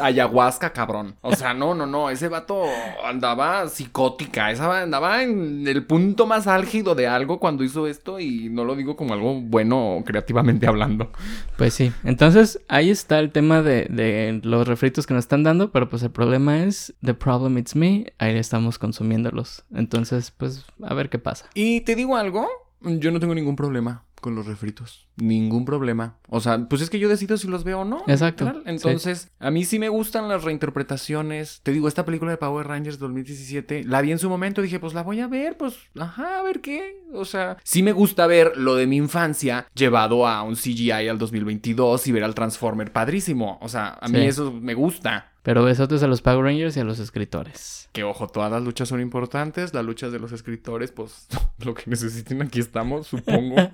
ayahuasca, 0.00 0.72
cabrón. 0.72 1.16
O 1.20 1.34
sea, 1.34 1.54
no, 1.54 1.74
no, 1.74 1.86
no. 1.86 2.10
Ese 2.10 2.28
vato 2.28 2.64
andaba 3.04 3.68
psicótica. 3.68 4.50
Esa 4.50 4.82
andaba 4.82 5.22
en 5.22 5.66
el 5.66 5.84
punto 5.84 6.26
más 6.26 6.46
álgido 6.46 6.94
de 6.94 7.06
algo 7.06 7.40
cuando 7.40 7.64
hizo 7.64 7.86
esto 7.86 8.20
y 8.20 8.48
no 8.48 8.64
lo 8.64 8.76
digo 8.76 8.96
como 8.96 9.14
algo 9.14 9.40
bueno 9.40 10.02
creativamente 10.04 10.66
hablando. 10.66 11.10
pues 11.56 11.74
sí. 11.74 11.92
Entonces, 12.04 12.60
ahí 12.68 12.90
está 12.90 13.18
el 13.18 13.30
tema 13.32 13.62
de, 13.62 13.86
de 13.90 14.40
los 14.42 14.66
refritos 14.66 15.06
que 15.06 15.14
nos 15.14 15.24
están 15.24 15.42
dando, 15.42 15.72
pero 15.72 15.88
pues 15.88 16.02
el 16.02 16.10
problema 16.10 16.64
es, 16.64 16.94
the 17.04 17.14
problem 17.14 17.58
it's 17.58 17.76
me, 17.76 18.12
ahí 18.18 18.36
estamos 18.36 18.78
consumiéndolos. 18.78 19.64
Entonces, 19.74 20.30
pues, 20.30 20.64
a 20.82 20.94
ver 20.94 21.08
qué 21.10 21.18
pasa. 21.18 21.46
Y 21.54 21.82
te 21.82 21.94
digo 21.94 22.16
algo, 22.16 22.48
yo 22.80 23.10
no 23.10 23.20
tengo 23.20 23.34
ningún 23.34 23.56
problema 23.56 24.04
con 24.20 24.34
los 24.34 24.46
refritos. 24.46 25.08
Ningún 25.16 25.64
problema. 25.64 26.18
O 26.28 26.40
sea, 26.40 26.66
pues 26.68 26.80
es 26.82 26.90
que 26.90 26.98
yo 26.98 27.08
decido 27.08 27.36
si 27.36 27.48
los 27.48 27.64
veo 27.64 27.80
o 27.80 27.84
no. 27.84 28.02
Exacto, 28.06 28.44
literal. 28.44 28.62
Entonces, 28.66 29.30
a 29.38 29.50
mí 29.50 29.64
sí 29.64 29.78
me 29.78 29.88
gustan 29.88 30.28
las 30.28 30.44
reinterpretaciones. 30.44 31.60
Te 31.62 31.72
digo, 31.72 31.88
esta 31.88 32.04
película 32.04 32.30
de 32.30 32.36
Power 32.36 32.66
Rangers 32.66 32.98
2017, 32.98 33.84
la 33.84 34.00
vi 34.00 34.12
en 34.12 34.18
su 34.18 34.28
momento, 34.28 34.62
dije, 34.62 34.78
pues 34.80 34.94
la 34.94 35.02
voy 35.02 35.20
a 35.20 35.28
ver, 35.28 35.56
pues, 35.56 35.76
ajá, 35.98 36.38
a 36.38 36.42
ver 36.42 36.60
qué. 36.60 37.00
O 37.12 37.24
sea, 37.24 37.56
sí 37.64 37.82
me 37.82 37.92
gusta 37.92 38.26
ver 38.26 38.56
lo 38.56 38.74
de 38.76 38.86
mi 38.86 38.96
infancia 38.96 39.66
llevado 39.74 40.26
a 40.26 40.42
un 40.42 40.54
CGI 40.54 40.90
al 41.08 41.18
2022 41.18 42.06
y 42.06 42.12
ver 42.12 42.24
al 42.24 42.34
Transformer 42.34 42.92
padrísimo. 42.92 43.58
O 43.60 43.68
sea, 43.68 43.98
a 44.00 44.08
mí 44.08 44.18
Sí. 44.20 44.24
eso 44.26 44.52
me 44.52 44.74
gusta. 44.74 45.26
Pero 45.42 45.64
besotes 45.64 46.02
a 46.02 46.06
los 46.06 46.20
Power 46.20 46.44
Rangers 46.44 46.76
y 46.76 46.80
a 46.80 46.84
los 46.84 46.98
escritores. 46.98 47.88
Que 47.92 48.04
ojo, 48.04 48.28
todas 48.28 48.52
las 48.52 48.62
luchas 48.62 48.88
son 48.88 49.00
importantes. 49.00 49.72
Las 49.72 49.84
luchas 49.84 50.12
de 50.12 50.18
los 50.18 50.32
escritores, 50.32 50.92
pues 50.92 51.28
lo 51.64 51.74
que 51.74 51.84
necesiten, 51.86 52.42
aquí 52.42 52.60
estamos, 52.60 53.06
supongo. 53.06 53.56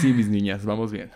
Sí, 0.00 0.12
mis 0.12 0.28
niñas, 0.28 0.64
vamos 0.64 0.92
viendo. 0.92 1.14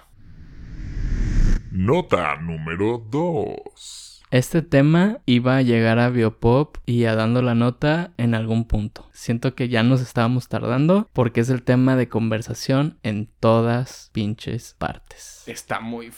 Nota 1.71 2.37
número 2.37 2.99
2. 3.11 4.10
Este 4.31 4.63
tema 4.63 5.19
iba 5.27 5.57
a 5.57 5.63
llegar 5.63 5.99
a 5.99 6.09
Biopop 6.09 6.77
y 6.87 7.05
a 7.07 7.17
dando 7.17 7.43
la 7.43 7.57
nota 7.57 8.13
en 8.17 8.37
algún 8.37 8.65
punto. 8.65 9.11
Siento 9.13 9.57
que 9.57 9.69
ya 9.69 9.83
nos 9.83 10.01
estábamos 10.01 10.47
tardando 10.47 11.09
porque 11.13 11.41
es 11.41 11.51
el 11.51 11.65
tema 11.65 11.97
de 11.97 12.09
conversación 12.09 12.97
en 13.03 13.29
todas 13.41 14.11
pinches 14.13 14.77
partes. 14.79 15.43
Está 15.47 15.81
muy 15.81 16.13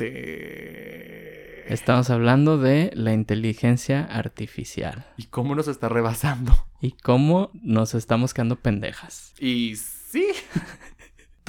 fuerte. 0.00 1.72
Estamos 1.72 2.10
hablando 2.10 2.58
de 2.58 2.92
la 2.94 3.12
inteligencia 3.12 4.04
artificial 4.04 5.06
¿Y 5.16 5.24
cómo 5.24 5.56
nos 5.56 5.66
está 5.66 5.88
rebasando? 5.88 6.52
y 6.80 6.92
cómo 6.92 7.50
nos 7.54 7.94
estamos 7.94 8.32
quedando 8.34 8.54
pendejas. 8.56 9.34
Y 9.40 9.74
sí. 9.76 10.28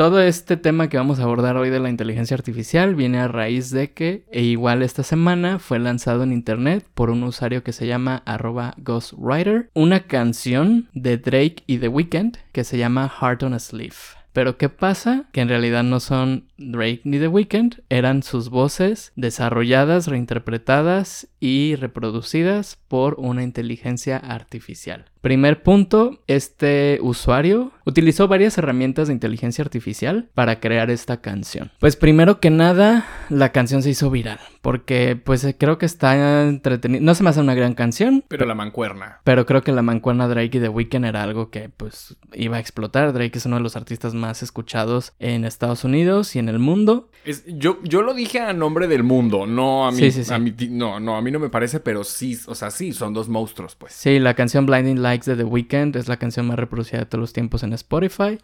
Todo 0.02 0.20
este 0.20 0.58
tema 0.58 0.90
que 0.90 0.98
vamos 0.98 1.20
a 1.20 1.24
abordar 1.26 1.58
hoy 1.58 1.70
de 1.70 1.80
la 1.80 1.88
inteligencia 1.88 2.34
artificial 2.34 2.96
viene 2.96 3.20
a 3.20 3.28
raíz 3.28 3.70
de 3.70 3.92
que, 3.92 4.26
e 4.32 4.42
igual 4.42 4.82
esta 4.82 5.04
semana, 5.04 5.60
fue 5.60 5.78
lanzado 5.78 6.24
en 6.24 6.34
internet 6.34 6.84
por 6.96 7.12
un 7.12 7.22
usuario 7.22 7.64
que 7.64 7.72
se 7.72 7.86
llama 7.86 8.24
arroba 8.26 8.74
ghostwriter, 8.80 9.70
una 9.76 10.08
canción 10.08 10.90
de 10.96 11.20
Drake 11.20 11.58
y 11.68 11.78
The 11.78 11.90
Weeknd 11.90 12.38
que 12.52 12.64
se 12.64 12.80
llama 12.80 13.10
Heart 13.10 13.44
on 13.44 13.54
a 13.54 13.60
Sleeve. 13.60 13.94
Pero 14.34 14.58
¿qué 14.58 14.70
pasa? 14.70 15.26
Que 15.34 15.42
en 15.42 15.50
realidad 15.50 15.84
no 15.84 16.00
son 16.00 16.46
Drake 16.58 17.02
ni 17.04 17.20
The 17.20 17.28
Weeknd, 17.28 17.84
eran 17.90 18.24
sus 18.24 18.50
voces 18.50 19.12
desarrolladas, 19.16 20.08
reinterpretadas 20.08 21.28
y 21.40 21.76
reproducidas 21.76 22.80
por 22.88 23.20
una 23.20 23.44
inteligencia 23.44 24.18
artificial. 24.18 25.11
Primer 25.22 25.62
punto, 25.62 26.20
este 26.26 26.98
usuario 27.02 27.72
utilizó 27.86 28.28
varias 28.28 28.58
herramientas 28.58 29.08
de 29.08 29.14
inteligencia 29.14 29.64
artificial 29.64 30.30
para 30.34 30.60
crear 30.60 30.90
esta 30.90 31.22
canción. 31.22 31.72
Pues 31.80 31.96
primero 31.96 32.40
que 32.40 32.50
nada, 32.50 33.06
la 33.30 33.52
canción 33.52 33.84
se 33.84 33.92
hizo 33.92 34.10
viral, 34.10 34.40
porque 34.62 35.16
pues 35.16 35.44
eh, 35.44 35.56
creo 35.58 35.78
que 35.78 35.86
está 35.86 36.48
entretenida. 36.48 37.02
No 37.02 37.14
se 37.14 37.24
me 37.24 37.30
hace 37.30 37.40
una 37.40 37.54
gran 37.54 37.76
canción, 37.76 38.24
Pero 38.28 38.46
la 38.48 38.56
mancuerna. 38.56 39.20
pero 39.24 39.46
creo 39.46 39.62
que 39.62 39.72
la 39.72 39.84
mancuerna 39.84 40.28
Drake 40.28 40.58
y 40.58 40.62
The 40.62 40.70
Weeknd 40.70 41.06
era 41.06 41.22
algo 41.24 41.52
que 41.52 41.70
pues 41.70 42.18
iba 42.34 42.58
a 42.58 42.60
explotar. 42.60 43.14
Drake 43.14 43.38
es 43.38 43.46
uno 43.46 43.58
de 43.58 43.62
los 43.64 43.76
artistas 43.76 44.14
más 44.16 44.42
escuchados 44.42 45.14
en 45.20 45.46
Estados 45.46 45.84
Unidos 45.84 46.36
y 46.36 46.40
en 46.40 46.50
el 46.50 46.58
mundo. 46.60 47.10
Es, 47.26 47.44
yo, 47.46 47.78
yo 47.84 48.02
lo 48.02 48.16
dije 48.16 48.40
a 48.40 48.54
nombre 48.54 48.88
del 48.88 49.04
mundo, 49.04 49.46
no 49.46 49.86
a 49.88 49.92
mí. 49.92 49.98
Sí, 50.00 50.12
sí, 50.12 50.24
sí. 50.24 50.34
a 50.34 50.40
mí 50.40 50.52
no, 50.72 51.00
no, 51.00 51.16
a 51.16 51.22
mí 51.22 51.30
no 51.30 51.38
me 51.40 51.50
parece, 51.50 51.80
pero 51.80 52.04
sí, 52.04 52.40
o 52.48 52.56
sea, 52.56 52.72
sí, 52.72 52.92
son 52.94 53.14
dos 53.14 53.30
monstruos, 53.30 53.76
pues. 53.76 53.94
Sí, 53.94 54.18
la 54.18 54.34
canción 54.34 54.66
Blinding 54.66 55.02
Lights 55.12 55.26
de 55.26 55.36
The 55.36 55.43
Weeknd 55.43 55.97
es 55.97 56.08
la 56.08 56.15
canción 56.17 56.47
más 56.47 56.58
reproducida 56.58 57.00
de 57.00 57.06
todos 57.06 57.19
los 57.19 57.34
tiempos 57.34 57.63
en 57.63 57.74
Spotify. 57.74 58.39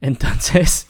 Entonces, 0.00 0.88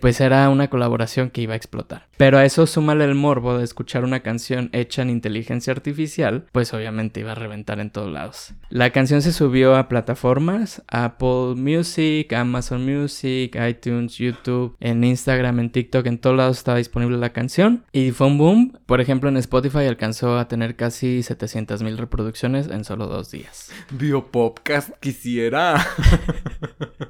pues 0.00 0.20
era 0.20 0.48
una 0.50 0.68
colaboración 0.68 1.30
que 1.30 1.40
iba 1.40 1.54
a 1.54 1.56
explotar. 1.56 2.08
Pero 2.16 2.38
a 2.38 2.44
eso 2.44 2.66
súmale 2.66 3.04
el 3.04 3.14
morbo 3.14 3.56
de 3.56 3.64
escuchar 3.64 4.04
una 4.04 4.20
canción 4.20 4.68
hecha 4.72 5.02
en 5.02 5.10
inteligencia 5.10 5.72
artificial, 5.72 6.44
pues 6.52 6.74
obviamente 6.74 7.20
iba 7.20 7.32
a 7.32 7.36
reventar 7.36 7.80
en 7.80 7.90
todos 7.90 8.12
lados. 8.12 8.52
La 8.68 8.90
canción 8.90 9.22
se 9.22 9.32
subió 9.32 9.76
a 9.76 9.88
plataformas, 9.88 10.82
Apple 10.88 11.54
Music, 11.56 12.32
Amazon 12.32 12.84
Music, 12.84 13.56
iTunes, 13.66 14.18
YouTube, 14.18 14.76
en 14.78 15.02
Instagram, 15.02 15.60
en 15.60 15.70
TikTok, 15.70 16.06
en 16.06 16.18
todos 16.18 16.36
lados 16.36 16.58
estaba 16.58 16.78
disponible 16.78 17.16
la 17.16 17.32
canción 17.32 17.84
y 17.92 18.10
fue 18.10 18.26
un 18.26 18.38
boom. 18.38 18.78
Por 18.86 19.00
ejemplo, 19.00 19.28
en 19.28 19.36
Spotify 19.38 19.86
alcanzó 19.86 20.38
a 20.38 20.48
tener 20.48 20.76
casi 20.76 21.22
700 21.22 21.82
mil 21.82 21.98
reproducciones 21.98 22.68
en 22.68 22.84
solo 22.84 23.06
dos 23.06 23.30
días. 23.30 23.70
Biopopcast 23.90 24.90
quisiera. 25.00 25.84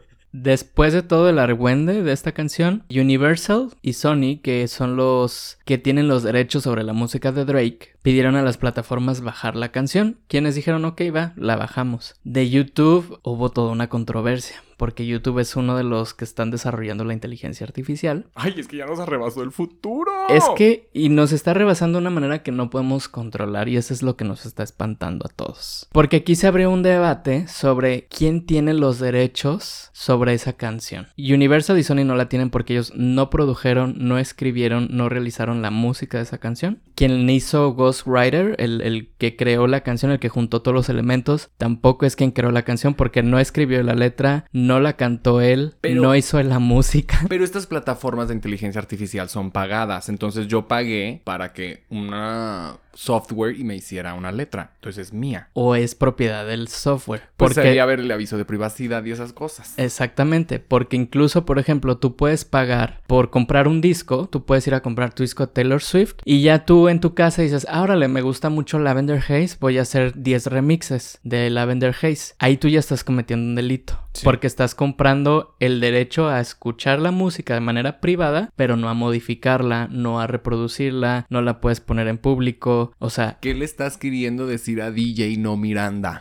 Después 0.45 0.93
de 0.93 1.03
todo 1.03 1.31
el 1.31 1.39
argüende 1.39 2.03
de 2.03 2.13
esta 2.13 2.33
canción, 2.33 2.85
Universal 2.91 3.71
y 3.81 3.95
Sony, 3.95 4.41
que 4.43 4.69
son 4.69 4.95
los 4.95 5.57
que 5.65 5.79
tienen 5.79 6.07
los 6.07 6.23
derechos 6.23 6.65
sobre 6.65 6.83
la 6.83 6.93
música 6.93 7.33
de 7.33 7.47
Drake, 7.47 7.94
pidieron 8.05 8.37
a 8.37 8.43
las 8.43 8.59
plataformas 8.59 9.23
bajar 9.23 9.57
la 9.57 9.71
canción. 9.71 10.19
Quienes 10.29 10.55
dijeron, 10.55 10.85
ok, 10.85 11.01
va, 11.13 11.33
la 11.37 11.57
bajamos. 11.57 12.15
De 12.23 12.51
YouTube 12.51 13.19
hubo 13.23 13.49
toda 13.49 13.73
una 13.73 13.89
controversia, 13.89 14.63
porque 14.77 15.07
YouTube 15.07 15.39
es 15.39 15.57
uno 15.57 15.75
de 15.75 15.85
los 15.85 16.13
que 16.13 16.25
están 16.25 16.51
desarrollando 16.51 17.05
la 17.05 17.15
inteligencia 17.15 17.65
artificial. 17.65 18.27
Ay, 18.35 18.57
es 18.59 18.69
que 18.69 18.77
ya 18.77 18.85
nos 18.85 19.01
arrebasó 19.01 19.43
el 19.43 19.53
futuro. 19.53 20.13
Es 20.29 20.45
que, 20.55 20.91
y 20.93 21.09
nos 21.09 21.33
está 21.33 21.55
rebasando 21.55 21.99
de 21.99 22.03
una 22.03 22.11
manera 22.11 22.43
que 22.43 22.53
no 22.53 22.69
podemos 22.69 23.09
controlar, 23.09 23.71
y 23.71 23.79
eso 23.79 23.95
es 23.95 24.03
lo 24.03 24.17
que 24.17 24.25
nos 24.27 24.45
está 24.45 24.63
espantando 24.63 25.25
a 25.25 25.33
todos. 25.35 25.89
Porque 25.91 26.17
aquí 26.17 26.37
se 26.37 26.47
abrió 26.47 26.71
un 26.71 26.83
debate 26.83 27.49
sobre 27.49 28.07
quién 28.09 28.45
tiene 28.45 28.75
los 28.75 28.99
derechos 28.99 29.89
sobre 29.95 30.35
esa 30.35 30.53
canción. 30.53 31.09
Universal 31.17 31.79
y 31.79 31.85
Sony 31.85 32.05
no 32.05 32.17
la 32.17 32.29
tienen 32.29 32.51
porque 32.51 32.75
ellos 32.75 32.93
no 32.95 33.31
produjeron, 33.31 33.95
no 33.97 34.19
escribieron, 34.19 34.89
no 34.91 35.09
realizaron 35.09 35.63
la 35.63 35.71
música 35.71 36.19
de 36.19 36.25
esa 36.25 36.37
canción. 36.37 36.83
Quien 36.95 37.31
hizo 37.31 37.73
Ghostwriter, 38.03 38.57
el, 38.59 38.81
el 38.81 39.13
que 39.19 39.37
creó 39.37 39.67
la 39.67 39.83
canción, 39.83 40.11
el 40.11 40.19
que 40.19 40.29
juntó 40.29 40.63
todos 40.63 40.75
los 40.75 40.89
elementos, 40.89 41.51
tampoco 41.59 42.07
es 42.07 42.17
quien 42.17 42.33
creó 42.33 42.51
la 42.51 42.63
canción 42.63 42.95
porque 42.95 43.23
no 43.23 43.39
escribió 43.39 43.83
la 43.83 43.95
letra, 43.95 44.47
no 44.53 44.81
la 44.81 44.95
cantó 44.95 45.41
él, 45.41 45.75
Pero- 45.81 46.03
no 46.03 46.15
hizo 46.17 46.43
la 46.43 46.59
música. 46.59 47.19
Pero 47.29 47.45
estas 47.45 47.67
plataformas 47.67 48.29
de 48.29 48.35
inteligencia 48.35 48.81
artificial 48.81 49.29
son 49.29 49.51
pagadas, 49.51 50.09
entonces 50.09 50.49
yo 50.49 50.67
pagué 50.69 51.21
para 51.25 51.53
que 51.53 51.85
una 51.91 52.79
software 52.95 53.59
y 53.59 53.65
me 53.65 53.77
hiciera 53.77 54.15
una 54.15 54.33
letra, 54.33 54.73
entonces 54.77 55.09
es 55.09 55.13
mía. 55.13 55.49
O 55.53 55.75
es 55.75 55.95
propiedad 55.95 56.47
del 56.47 56.69
software. 56.69 57.23
Pues 57.37 57.55
Porque 57.55 57.63
sería 57.63 57.87
ver 57.87 58.01
el 58.01 58.11
aviso 58.11 58.37
de 58.37 58.45
privacidad 58.45 59.05
y 59.05 59.13
esas 59.13 59.33
cosas. 59.33 59.75
Exactamente, 59.77 60.61
porque 60.61 60.97
incluso, 60.97 61.45
por 61.45 61.59
ejemplo, 61.59 61.99
tú 61.99 62.17
puedes 62.17 62.45
pagar 62.45 63.03
por 63.07 63.31
comprar 63.31 63.69
un 63.69 63.81
disco, 63.81 64.29
tú 64.31 64.45
puedes 64.45 64.67
ir 64.67 64.75
a 64.75 64.83
comprar 64.83 65.15
tu 65.15 65.23
disco 65.23 65.49
Taylor 65.49 65.83
Swift 65.83 66.17
y 66.25 66.43
ya 66.43 66.65
tú 66.65 66.89
en 66.89 67.01
tu 67.01 67.15
casa 67.15 67.43
dices, 67.43 67.67
ah, 67.69 67.83
órale, 67.83 68.09
me 68.09 68.23
gusta 68.23 68.49
mucho 68.49 68.79
Lavender 68.79 69.19
Haze, 69.19 69.57
voy 69.61 69.79
a 69.79 69.83
hacer 69.83 70.15
10 70.15 70.47
remixes 70.47 71.19
de 71.23 71.51
Lavender 71.51 71.95
Haze. 71.95 72.35
Ahí 72.39 72.57
tú 72.57 72.69
ya 72.69 72.81
estás 72.81 73.05
cometiendo 73.05 73.47
un 73.47 73.55
delito, 73.55 74.04
Sí. 74.15 74.23
porque 74.25 74.47
estás 74.47 74.75
comprando 74.75 75.57
el 75.59 75.81
derecho 75.81 76.29
a 76.29 76.41
escuchar 76.41 77.01
la 77.01 77.11
música 77.11 77.55
de 77.55 77.61
manera 77.61 78.01
privada, 78.01 78.51
pero 78.57 78.77
no 78.77 78.89
a 78.89 78.95
modificarla, 78.95 79.89
no 79.91 80.21
a 80.21 80.27
reproducirla, 80.29 81.27
no 81.31 81.43
la 81.43 81.61
puedes 81.61 81.81
poner 81.81 82.07
en 82.09 82.19
público, 82.19 82.93
o 82.99 83.11
sea, 83.11 83.39
¿Qué 83.41 83.55
le 83.55 83.65
estás 83.65 83.97
queriendo 83.99 84.47
decir 84.47 84.81
a 84.83 84.91
DJ 84.93 85.37
no 85.39 85.57
Miranda? 85.57 86.21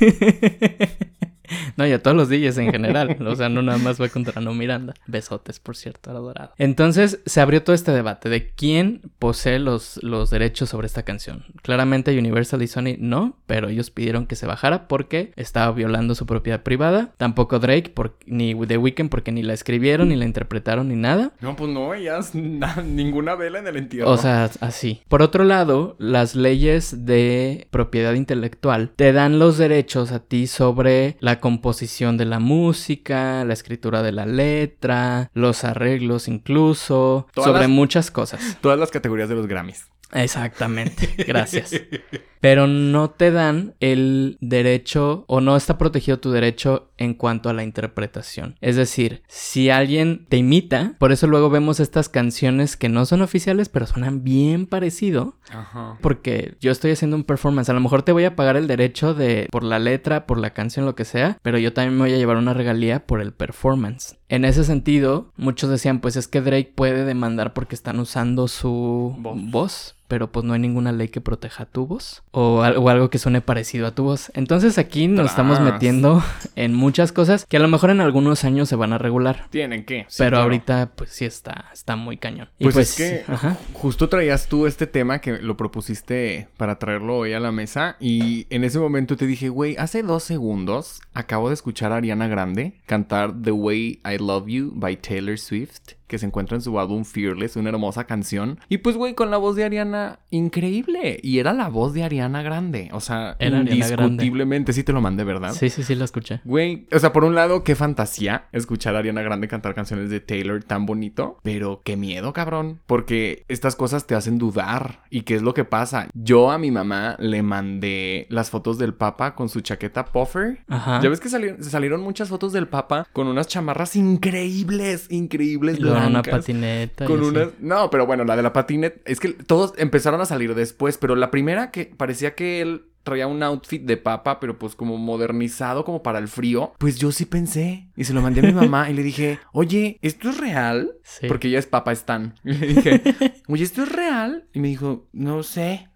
No, 1.76 1.86
y 1.86 1.92
a 1.92 2.02
todos 2.02 2.16
los 2.16 2.28
DJs 2.28 2.58
en 2.58 2.70
general. 2.72 3.16
O 3.26 3.34
sea, 3.34 3.48
no 3.48 3.62
nada 3.62 3.78
más 3.78 4.00
va 4.00 4.08
contra 4.08 4.40
No 4.40 4.54
Miranda. 4.54 4.94
Besotes, 5.06 5.58
por 5.60 5.76
cierto, 5.76 6.10
adorado. 6.10 6.52
Entonces 6.58 7.20
se 7.26 7.40
abrió 7.40 7.62
todo 7.62 7.74
este 7.74 7.92
debate 7.92 8.28
de 8.28 8.50
quién 8.50 9.02
posee 9.18 9.58
los, 9.58 10.02
los 10.02 10.30
derechos 10.30 10.68
sobre 10.68 10.86
esta 10.86 11.02
canción. 11.02 11.44
Claramente 11.62 12.16
Universal 12.18 12.62
y 12.62 12.66
Sony 12.68 12.96
no, 12.98 13.38
pero 13.46 13.68
ellos 13.68 13.90
pidieron 13.90 14.26
que 14.26 14.36
se 14.36 14.46
bajara 14.46 14.86
porque 14.88 15.32
estaba 15.36 15.72
violando 15.72 16.14
su 16.14 16.26
propiedad 16.26 16.62
privada. 16.62 17.12
Tampoco 17.16 17.58
Drake 17.58 17.90
por- 17.90 18.18
ni 18.26 18.54
The 18.54 18.78
Weeknd 18.78 19.08
porque 19.10 19.32
ni 19.32 19.42
la 19.42 19.52
escribieron, 19.54 20.08
ni 20.10 20.16
la 20.16 20.24
interpretaron, 20.24 20.88
ni 20.88 20.96
nada. 20.96 21.32
No, 21.40 21.56
pues 21.56 21.70
no, 21.70 21.92
ellas, 21.94 22.34
na- 22.34 22.82
ninguna 22.84 23.34
vela 23.34 23.58
en 23.58 23.66
el 23.66 23.76
entierro. 23.76 24.10
O 24.10 24.16
sea, 24.16 24.50
así. 24.60 25.02
Por 25.08 25.22
otro 25.22 25.44
lado, 25.44 25.96
las 25.98 26.34
leyes 26.34 27.04
de 27.06 27.66
propiedad 27.70 28.14
intelectual 28.14 28.90
te 28.94 29.12
dan 29.12 29.38
los 29.38 29.58
derechos 29.58 30.12
a 30.12 30.20
ti 30.20 30.46
sobre 30.46 31.16
la 31.20 31.40
composición 31.44 32.16
de 32.16 32.24
la 32.24 32.38
música, 32.38 33.44
la 33.44 33.52
escritura 33.52 34.02
de 34.02 34.12
la 34.12 34.24
letra, 34.24 35.30
los 35.34 35.62
arreglos 35.64 36.26
incluso, 36.26 37.26
Todas 37.34 37.48
sobre 37.48 37.60
las- 37.64 37.68
muchas 37.70 38.10
cosas. 38.10 38.56
todas 38.62 38.78
las 38.78 38.90
categorías 38.90 39.28
de 39.28 39.34
los 39.34 39.46
Grammys. 39.46 39.84
Exactamente, 40.12 41.06
gracias. 41.28 41.72
Pero 42.44 42.66
no 42.66 43.08
te 43.08 43.30
dan 43.30 43.72
el 43.80 44.36
derecho 44.42 45.24
o 45.28 45.40
no 45.40 45.56
está 45.56 45.78
protegido 45.78 46.18
tu 46.18 46.30
derecho 46.30 46.90
en 46.98 47.14
cuanto 47.14 47.48
a 47.48 47.54
la 47.54 47.64
interpretación. 47.64 48.58
Es 48.60 48.76
decir, 48.76 49.22
si 49.28 49.70
alguien 49.70 50.26
te 50.28 50.36
imita, 50.36 50.94
por 50.98 51.10
eso 51.10 51.26
luego 51.26 51.48
vemos 51.48 51.80
estas 51.80 52.10
canciones 52.10 52.76
que 52.76 52.90
no 52.90 53.06
son 53.06 53.22
oficiales, 53.22 53.70
pero 53.70 53.86
suenan 53.86 54.24
bien 54.24 54.66
parecido. 54.66 55.38
Ajá. 55.48 55.96
Porque 56.02 56.58
yo 56.60 56.70
estoy 56.70 56.90
haciendo 56.90 57.16
un 57.16 57.24
performance. 57.24 57.70
A 57.70 57.72
lo 57.72 57.80
mejor 57.80 58.02
te 58.02 58.12
voy 58.12 58.24
a 58.24 58.36
pagar 58.36 58.58
el 58.58 58.66
derecho 58.66 59.14
de 59.14 59.48
por 59.50 59.64
la 59.64 59.78
letra, 59.78 60.26
por 60.26 60.36
la 60.38 60.50
canción, 60.50 60.84
lo 60.84 60.94
que 60.94 61.06
sea, 61.06 61.38
pero 61.40 61.56
yo 61.56 61.72
también 61.72 61.94
me 61.96 62.04
voy 62.04 62.12
a 62.12 62.18
llevar 62.18 62.36
una 62.36 62.52
regalía 62.52 63.06
por 63.06 63.22
el 63.22 63.32
performance. 63.32 64.18
En 64.28 64.44
ese 64.44 64.64
sentido, 64.64 65.32
muchos 65.38 65.70
decían, 65.70 66.00
pues 66.00 66.16
es 66.16 66.28
que 66.28 66.42
Drake 66.42 66.72
puede 66.74 67.06
demandar 67.06 67.54
porque 67.54 67.74
están 67.74 68.00
usando 68.00 68.48
su 68.48 69.14
Voz. 69.18 69.50
voz. 69.50 69.94
Pero 70.08 70.30
pues 70.30 70.44
no 70.44 70.52
hay 70.52 70.60
ninguna 70.60 70.92
ley 70.92 71.08
que 71.08 71.20
proteja 71.20 71.64
tu 71.64 71.86
voz. 71.86 72.22
O, 72.30 72.58
o 72.60 72.88
algo 72.88 73.10
que 73.10 73.18
suene 73.18 73.40
parecido 73.40 73.86
a 73.86 73.94
tu 73.94 74.04
voz. 74.04 74.30
Entonces 74.34 74.78
aquí 74.78 75.08
nos 75.08 75.30
estamos 75.30 75.60
metiendo 75.60 76.22
en 76.56 76.74
muchas 76.74 77.12
cosas 77.12 77.46
que 77.46 77.56
a 77.56 77.60
lo 77.60 77.68
mejor 77.68 77.90
en 77.90 78.00
algunos 78.00 78.44
años 78.44 78.68
se 78.68 78.76
van 78.76 78.92
a 78.92 78.98
regular. 78.98 79.46
Tienen 79.50 79.84
que. 79.84 80.04
sí, 80.08 80.16
pero 80.18 80.30
claro. 80.30 80.42
ahorita 80.44 80.92
pues 80.94 81.10
sí 81.10 81.24
está, 81.24 81.70
está 81.72 81.96
muy 81.96 82.16
cañón. 82.18 82.48
Y 82.58 82.64
Pues, 82.64 82.76
es 82.76 82.94
que 82.96 83.32
ajá. 83.32 83.56
justo 83.72 84.08
traías 84.08 84.46
tú 84.48 84.66
este 84.66 84.86
tema 84.86 85.20
que 85.20 85.38
lo 85.38 85.56
propusiste 85.56 86.48
para 86.56 86.78
traerlo 86.78 87.16
hoy 87.18 87.32
a 87.32 87.40
la 87.40 87.52
mesa 87.52 87.96
y 88.00 88.46
en 88.50 88.64
ese 88.64 88.78
momento 88.78 89.16
te 89.16 89.26
dije, 89.26 89.48
güey, 89.48 89.76
hace 89.76 90.02
dos 90.02 90.22
segundos 90.22 91.00
acabo 91.14 91.48
de 91.48 91.54
escuchar 91.54 91.92
a 91.92 91.96
Ariana 91.96 92.28
Grande 92.28 92.80
cantar 92.86 93.32
The 93.42 93.52
Way 93.52 94.00
I 94.04 94.18
Love 94.18 94.46
You 94.48 94.72
by 94.74 94.96
Taylor 94.96 95.38
Swift, 95.38 95.92
que 96.06 96.18
se 96.18 96.26
encuentra 96.26 96.56
en 96.56 96.62
su 96.62 96.78
álbum 96.78 97.04
Fearless, 97.04 97.56
una 97.56 97.70
hermosa 97.70 98.04
canción. 98.04 98.58
Y 98.68 98.78
pues, 98.78 98.96
güey, 98.96 99.14
con 99.14 99.30
la 99.30 99.36
voz 99.36 99.56
de 99.56 99.64
Ariana, 99.64 100.20
increíble. 100.30 101.18
Y 101.22 101.38
era 101.38 101.52
la 101.52 101.68
voz 101.68 101.94
de 101.94 102.04
Ariana 102.04 102.42
Grande, 102.42 102.90
o 102.92 103.00
sea, 103.00 103.36
Era 103.38 103.58
indiscutiblemente, 103.58 104.72
sí 104.72 104.84
te 104.84 104.92
lo 104.92 105.00
mandé, 105.00 105.24
¿verdad? 105.24 105.52
Sí, 105.52 105.70
sí, 105.70 105.82
sí, 105.82 105.94
lo 105.94 106.04
escuché. 106.04 106.40
Güey, 106.44 106.86
o 106.92 106.98
sea, 106.98 107.12
por 107.12 107.24
un 107.24 107.34
lado, 107.34 107.64
qué 107.64 107.74
fantasía 107.74 108.46
escuchar 108.52 108.96
a 108.96 108.98
Ariana 108.98 109.22
Grande 109.22 109.48
cantar 109.48 109.74
canciones 109.74 110.10
de 110.10 110.20
Taylor 110.20 110.62
tan 110.62 110.86
bonito, 110.86 111.38
pero 111.42 111.82
qué 111.84 111.96
miedo, 111.96 112.32
cabrón, 112.32 112.80
porque 112.86 113.44
estas 113.48 113.76
cosas 113.76 114.06
te 114.06 114.14
hacen 114.14 114.38
dudar. 114.38 115.02
¿Y 115.10 115.22
qué 115.22 115.34
es 115.34 115.42
lo 115.42 115.54
que 115.54 115.64
pasa? 115.64 116.08
Yo 116.14 116.50
a 116.50 116.58
mi 116.58 116.70
mamá 116.70 117.16
le 117.18 117.42
mandé 117.42 118.26
las 118.30 118.50
fotos 118.50 118.78
del 118.78 118.94
Papa 118.94 119.34
con 119.34 119.48
su 119.48 119.60
chaqueta 119.60 120.06
puffer. 120.06 120.64
Ajá. 120.68 121.00
Ya 121.02 121.08
ves 121.08 121.20
que 121.20 121.28
salieron, 121.28 121.62
salieron 121.62 122.00
muchas 122.00 122.28
fotos 122.28 122.52
del 122.52 122.68
Papa 122.68 123.06
con 123.12 123.26
unas 123.26 123.48
chamarras 123.48 123.96
increíbles, 123.96 125.10
increíbles, 125.10 125.78
Luego 125.94 126.08
una 126.08 126.22
patineta. 126.22 127.04
y 127.04 127.08
Con 127.08 127.36
así. 127.36 127.50
No, 127.60 127.90
pero 127.90 128.06
bueno, 128.06 128.24
la 128.24 128.36
de 128.36 128.42
la 128.42 128.52
patineta... 128.52 129.00
Es 129.04 129.20
que 129.20 129.32
todos 129.32 129.72
empezaron 129.76 130.20
a 130.20 130.26
salir 130.26 130.54
después, 130.54 130.98
pero 130.98 131.16
la 131.16 131.30
primera 131.30 131.70
que 131.70 131.86
parecía 131.86 132.34
que 132.34 132.60
él 132.60 132.86
traía 133.04 133.26
un 133.28 133.42
outfit 133.42 133.82
de 133.82 133.96
papa, 133.96 134.40
pero 134.40 134.58
pues 134.58 134.74
como 134.74 134.96
modernizado, 134.98 135.84
como 135.84 136.02
para 136.02 136.18
el 136.18 136.28
frío. 136.28 136.72
Pues 136.78 136.98
yo 136.98 137.12
sí 137.12 137.24
pensé. 137.26 137.86
Y 137.96 138.04
se 138.04 138.12
lo 138.14 138.20
mandé 138.22 138.40
a 138.40 138.44
mi 138.44 138.52
mamá 138.52 138.90
y 138.90 138.94
le 138.94 139.02
dije, 139.02 139.38
oye, 139.52 139.98
¿esto 140.02 140.30
es 140.30 140.38
real? 140.38 140.92
Sí. 141.04 141.26
Porque 141.28 141.48
ella 141.48 141.58
es 141.60 141.66
papa 141.66 141.92
Stan. 141.92 142.34
Y 142.44 142.52
le 142.54 142.66
dije, 142.66 143.02
oye, 143.48 143.62
¿esto 143.62 143.82
es 143.84 143.92
real? 143.92 144.46
Y 144.52 144.58
me 144.60 144.68
dijo, 144.68 145.06
no 145.12 145.42
sé. 145.42 145.88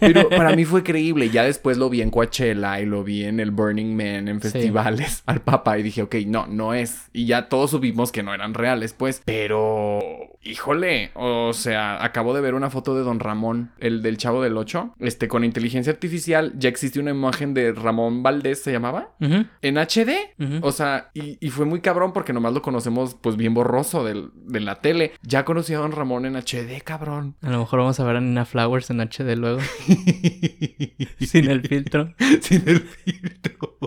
Pero 0.00 0.28
para 0.30 0.54
mí 0.56 0.64
fue 0.64 0.82
creíble. 0.82 1.28
Ya 1.30 1.42
después 1.44 1.76
lo 1.76 1.90
vi 1.90 2.00
en 2.02 2.10
Coachella 2.10 2.80
y 2.80 2.86
lo 2.86 3.04
vi 3.04 3.24
en 3.24 3.40
el 3.40 3.50
Burning 3.50 3.94
Man, 3.96 4.28
en 4.28 4.40
Sí. 4.40 4.48
festivales, 4.50 5.22
al 5.26 5.42
papa. 5.42 5.78
Y 5.78 5.82
dije, 5.82 6.02
ok, 6.02 6.14
no, 6.26 6.46
no 6.46 6.72
es. 6.72 7.08
Y 7.12 7.26
ya 7.26 7.48
todos 7.48 7.72
subimos 7.72 8.12
que 8.12 8.22
no 8.22 8.32
eran 8.32 8.54
reales, 8.54 8.92
pues. 8.92 9.20
Pero, 9.24 10.00
híjole, 10.42 11.10
o 11.14 11.52
sea, 11.52 12.02
acabo 12.04 12.32
de 12.34 12.40
ver 12.40 12.54
una 12.54 12.70
foto 12.70 12.94
de 12.94 13.02
Don 13.02 13.18
Ramón, 13.20 13.72
el 13.78 14.02
del 14.02 14.16
Chavo 14.18 14.42
del 14.42 14.56
8. 14.56 14.94
Este, 15.00 15.26
con 15.28 15.44
inteligencia 15.44 15.92
artificial, 15.92 16.27
ya 16.28 16.68
existe 16.68 17.00
una 17.00 17.10
imagen 17.10 17.54
de 17.54 17.72
Ramón 17.72 18.22
Valdés, 18.22 18.62
¿se 18.62 18.70
llamaba? 18.72 19.14
En 19.20 19.76
HD. 19.78 20.12
O 20.62 20.72
sea, 20.72 21.10
y, 21.14 21.38
y 21.44 21.50
fue 21.50 21.64
muy 21.66 21.80
cabrón 21.80 22.12
porque 22.12 22.32
nomás 22.32 22.52
lo 22.52 22.62
conocemos 22.62 23.14
pues 23.20 23.36
bien 23.36 23.54
borroso 23.54 24.04
del- 24.04 24.30
de 24.34 24.60
la 24.60 24.76
tele. 24.80 25.12
Ya 25.22 25.44
conocí 25.44 25.74
a 25.74 25.78
Don 25.78 25.92
Ramón 25.92 26.24
en 26.26 26.36
HD, 26.36 26.82
cabrón. 26.84 27.36
A 27.42 27.50
lo 27.50 27.58
mejor 27.60 27.80
vamos 27.80 27.98
a 28.00 28.04
ver 28.04 28.16
a 28.16 28.20
Nina 28.20 28.44
Flowers 28.44 28.90
en 28.90 29.00
HD 29.00 29.36
luego. 29.36 29.60
Sin 31.20 31.50
el 31.50 31.62
filtro. 31.62 32.14
Sin 32.40 32.68
el 32.68 32.80
filtro. 32.80 33.78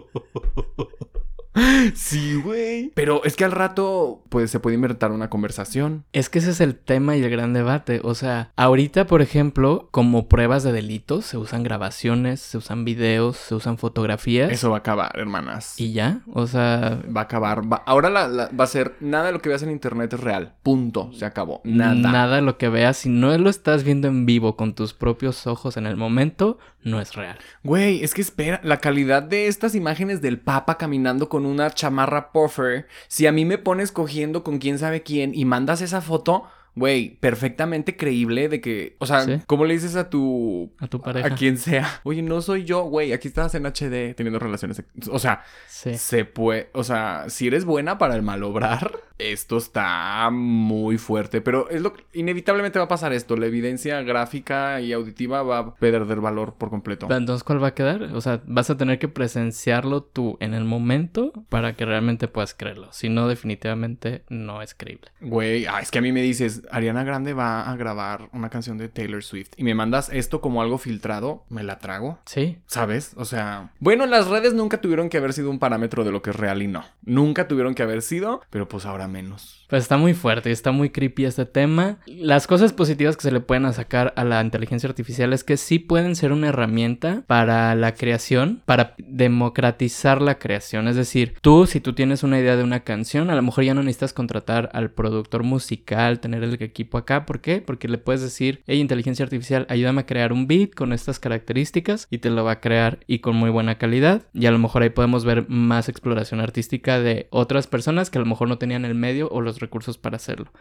Sí, 1.95 2.35
güey. 2.35 2.91
Pero 2.95 3.23
es 3.23 3.35
que 3.35 3.43
al 3.45 3.51
rato, 3.51 4.23
pues 4.29 4.51
se 4.51 4.59
puede 4.59 4.75
inventar 4.75 5.11
una 5.11 5.29
conversación. 5.29 6.05
Es 6.13 6.29
que 6.29 6.39
ese 6.39 6.51
es 6.51 6.61
el 6.61 6.75
tema 6.75 7.17
y 7.17 7.23
el 7.23 7.29
gran 7.29 7.53
debate. 7.53 8.01
O 8.03 8.13
sea, 8.15 8.51
ahorita, 8.55 9.07
por 9.07 9.21
ejemplo, 9.21 9.87
como 9.91 10.27
pruebas 10.27 10.63
de 10.63 10.71
delitos, 10.71 11.25
se 11.25 11.37
usan 11.37 11.63
grabaciones, 11.63 12.39
se 12.39 12.57
usan 12.57 12.85
videos, 12.85 13.37
se 13.37 13.55
usan 13.55 13.77
fotografías. 13.77 14.51
Eso 14.51 14.69
va 14.69 14.77
a 14.77 14.79
acabar, 14.79 15.11
hermanas. 15.17 15.79
Y 15.79 15.93
ya, 15.93 16.21
o 16.33 16.47
sea, 16.47 17.01
Va 17.15 17.21
a 17.21 17.23
acabar. 17.23 17.61
va- 17.71 17.83
Ahora 17.85 18.09
la- 18.09 18.27
la- 18.27 18.49
va 18.57 18.63
a 18.63 18.67
ser 18.67 18.95
nada 18.99 19.25
de 19.25 19.31
lo 19.31 19.41
que 19.41 19.49
veas 19.49 19.63
en 19.63 19.71
internet 19.71 20.13
es 20.13 20.19
real. 20.19 20.53
Punto. 20.63 21.11
Se 21.13 21.25
acabó. 21.25 21.61
Nada. 21.63 21.95
nada 21.95 22.35
de 22.37 22.41
lo 22.41 22.57
que 22.57 22.69
veas, 22.69 22.97
si 22.97 23.09
no 23.09 23.35
lo 23.37 23.49
estás 23.49 23.83
viendo 23.83 24.07
en 24.07 24.25
vivo 24.25 24.55
con 24.55 24.73
tus 24.73 24.93
propios 24.93 25.47
ojos 25.47 25.77
en 25.77 25.85
el 25.87 25.97
momento, 25.97 26.57
no 26.83 26.99
es 27.01 27.13
real. 27.15 27.37
Güey, 27.63 28.03
es 28.03 28.13
que 28.13 28.21
espera, 28.21 28.59
la 28.63 28.77
calidad 28.77 29.21
de 29.23 29.47
estas 29.47 29.75
imágenes 29.75 30.21
del 30.21 30.39
Papa 30.39 30.77
caminando 30.77 31.29
con 31.29 31.40
una 31.45 31.71
chamarra 31.71 32.31
puffer, 32.31 32.87
si 33.07 33.27
a 33.27 33.31
mí 33.31 33.45
me 33.45 33.57
pones 33.57 33.91
cogiendo 33.91 34.43
con 34.43 34.59
quién 34.59 34.79
sabe 34.79 35.03
quién 35.03 35.33
y 35.33 35.45
mandas 35.45 35.81
esa 35.81 36.01
foto, 36.01 36.45
güey, 36.75 37.17
perfectamente 37.19 37.97
creíble 37.97 38.47
de 38.49 38.61
que, 38.61 38.95
o 38.99 39.05
sea, 39.05 39.21
Sí. 39.21 39.39
¿cómo 39.47 39.65
le 39.65 39.73
dices 39.73 39.95
a 39.95 40.09
tu 40.09 40.71
A 40.79 40.87
tu 40.87 41.01
pareja. 41.01 41.27
a 41.27 41.35
quien 41.35 41.57
sea? 41.57 41.99
Oye, 42.03 42.21
no 42.21 42.41
soy 42.41 42.63
yo, 42.63 42.83
güey, 42.83 43.11
aquí 43.13 43.27
estás 43.27 43.53
en 43.55 43.65
HD 43.65 44.13
teniendo 44.15 44.39
relaciones, 44.39 44.83
o 45.09 45.19
sea, 45.19 45.43
Sí. 45.67 45.95
se 45.95 46.25
puede, 46.25 46.69
o 46.73 46.83
sea, 46.83 47.25
si 47.27 47.47
eres 47.47 47.65
buena 47.65 47.97
para 47.97 48.15
el 48.15 48.21
malobrar, 48.21 48.91
esto 49.17 49.57
está 49.57 50.29
muy 50.31 50.97
fuerte, 50.97 51.41
pero 51.41 51.69
es 51.69 51.81
lo 51.81 51.93
que 51.93 52.03
inevitablemente 52.13 52.79
va 52.79 52.85
a 52.85 52.87
pasar 52.87 53.13
esto, 53.13 53.35
la 53.35 53.45
evidencia 53.45 54.01
gráfica 54.01 54.81
y 54.81 54.93
auditiva 54.93 55.43
va 55.43 55.57
a 55.59 55.75
perder 55.75 56.21
valor 56.21 56.55
por 56.55 56.69
completo. 56.69 57.07
Entonces, 57.11 57.43
¿cuál 57.43 57.61
va 57.63 57.67
a 57.67 57.73
quedar? 57.75 58.01
O 58.15 58.21
sea, 58.21 58.41
vas 58.47 58.69
a 58.71 58.77
tener 58.77 58.97
que 58.97 59.07
presenciarlo 59.07 60.01
tú 60.03 60.37
en 60.39 60.53
el 60.55 60.63
momento 60.65 61.33
para 61.49 61.75
que 61.75 61.85
realmente 61.85 62.27
puedas 62.27 62.53
creerlo. 62.55 62.87
Si 62.93 63.09
no, 63.09 63.27
definitivamente 63.27 64.23
no 64.29 64.61
es 64.61 64.73
creíble. 64.73 65.09
Güey, 65.21 65.65
ah, 65.67 65.79
es 65.81 65.91
que 65.91 65.99
a 65.99 66.01
mí 66.01 66.11
me 66.11 66.21
dices, 66.21 66.60
Ariana 66.69 67.03
Grande 67.03 67.33
va 67.33 67.69
a 67.69 67.75
grabar 67.75 68.29
una 68.33 68.49
canción 68.49 68.77
de 68.77 68.89
Taylor 68.89 69.23
Swift 69.23 69.51
y 69.57 69.63
me 69.63 69.75
mandas 69.75 70.09
esto 70.09 70.41
como 70.41 70.61
algo 70.61 70.77
filtrado, 70.77 71.43
me 71.49 71.63
la 71.63 71.79
trago. 71.79 72.19
Sí. 72.25 72.57
¿Sabes? 72.67 73.13
O 73.15 73.25
sea, 73.25 73.71
bueno, 73.79 74.05
las 74.05 74.27
redes 74.27 74.53
nunca 74.53 74.81
tuvieron 74.81 75.09
que 75.09 75.17
haber 75.17 75.33
sido 75.33 75.49
un 75.49 75.59
parámetro 75.59 76.03
de 76.03 76.11
lo 76.11 76.21
que 76.21 76.31
es 76.31 76.35
real 76.35 76.61
y 76.61 76.67
no. 76.67 76.83
Nunca 77.03 77.47
tuvieron 77.47 77.75
que 77.75 77.83
haber 77.83 78.01
sido, 78.01 78.41
pero 78.49 78.67
pues 78.67 78.85
ahora 78.85 79.07
menos. 79.07 79.61
Pues 79.71 79.83
está 79.83 79.95
muy 79.95 80.13
fuerte 80.13 80.49
y 80.49 80.51
está 80.51 80.73
muy 80.73 80.89
creepy 80.89 81.23
este 81.23 81.45
tema. 81.45 81.99
Las 82.05 82.45
cosas 82.45 82.73
positivas 82.73 83.15
que 83.15 83.21
se 83.21 83.31
le 83.31 83.39
pueden 83.39 83.71
sacar 83.71 84.13
a 84.17 84.25
la 84.25 84.41
inteligencia 84.41 84.89
artificial 84.89 85.31
es 85.31 85.45
que 85.45 85.55
sí 85.55 85.79
pueden 85.79 86.17
ser 86.17 86.33
una 86.33 86.49
herramienta 86.49 87.23
para 87.25 87.73
la 87.75 87.93
creación, 87.93 88.61
para 88.65 88.95
democratizar 88.97 90.21
la 90.21 90.39
creación. 90.39 90.89
Es 90.89 90.97
decir, 90.97 91.35
tú, 91.41 91.67
si 91.67 91.79
tú 91.79 91.93
tienes 91.93 92.23
una 92.23 92.37
idea 92.37 92.57
de 92.57 92.65
una 92.65 92.81
canción, 92.81 93.29
a 93.29 93.35
lo 93.35 93.41
mejor 93.43 93.63
ya 93.63 93.73
no 93.73 93.81
necesitas 93.81 94.11
contratar 94.11 94.69
al 94.73 94.91
productor 94.91 95.43
musical, 95.43 96.19
tener 96.19 96.43
el 96.43 96.50
equipo 96.59 96.97
acá. 96.97 97.25
¿Por 97.25 97.41
qué? 97.41 97.61
Porque 97.61 97.87
le 97.87 97.97
puedes 97.97 98.21
decir, 98.21 98.63
hey, 98.67 98.79
inteligencia 98.79 99.23
artificial, 99.23 99.65
ayúdame 99.69 100.01
a 100.01 100.05
crear 100.05 100.33
un 100.33 100.47
beat 100.47 100.73
con 100.73 100.93
estas 100.93 101.19
características 101.19 102.07
y 102.09 102.19
te 102.19 102.29
lo 102.29 102.43
va 102.43 102.53
a 102.53 102.61
crear 102.61 102.99
y 103.07 103.19
con 103.19 103.35
muy 103.35 103.49
buena 103.49 103.77
calidad. 103.77 104.23
Y 104.33 104.45
a 104.45 104.51
lo 104.51 104.59
mejor 104.59 104.83
ahí 104.83 104.89
podemos 104.89 105.25
ver 105.25 105.47
más 105.49 105.89
exploración 105.89 106.39
artística 106.39 106.99
de 106.99 107.27
otras 107.29 107.67
personas 107.67 108.09
que 108.09 108.17
a 108.17 108.21
lo 108.21 108.27
mejor 108.27 108.47
no 108.47 108.57
tenían 108.57 108.85
el 108.85 108.95
medio 108.95 109.29
o 109.29 109.41
los 109.41 109.59
recursos 109.59 109.97
para 109.97 110.17
hacerlo. 110.17 110.51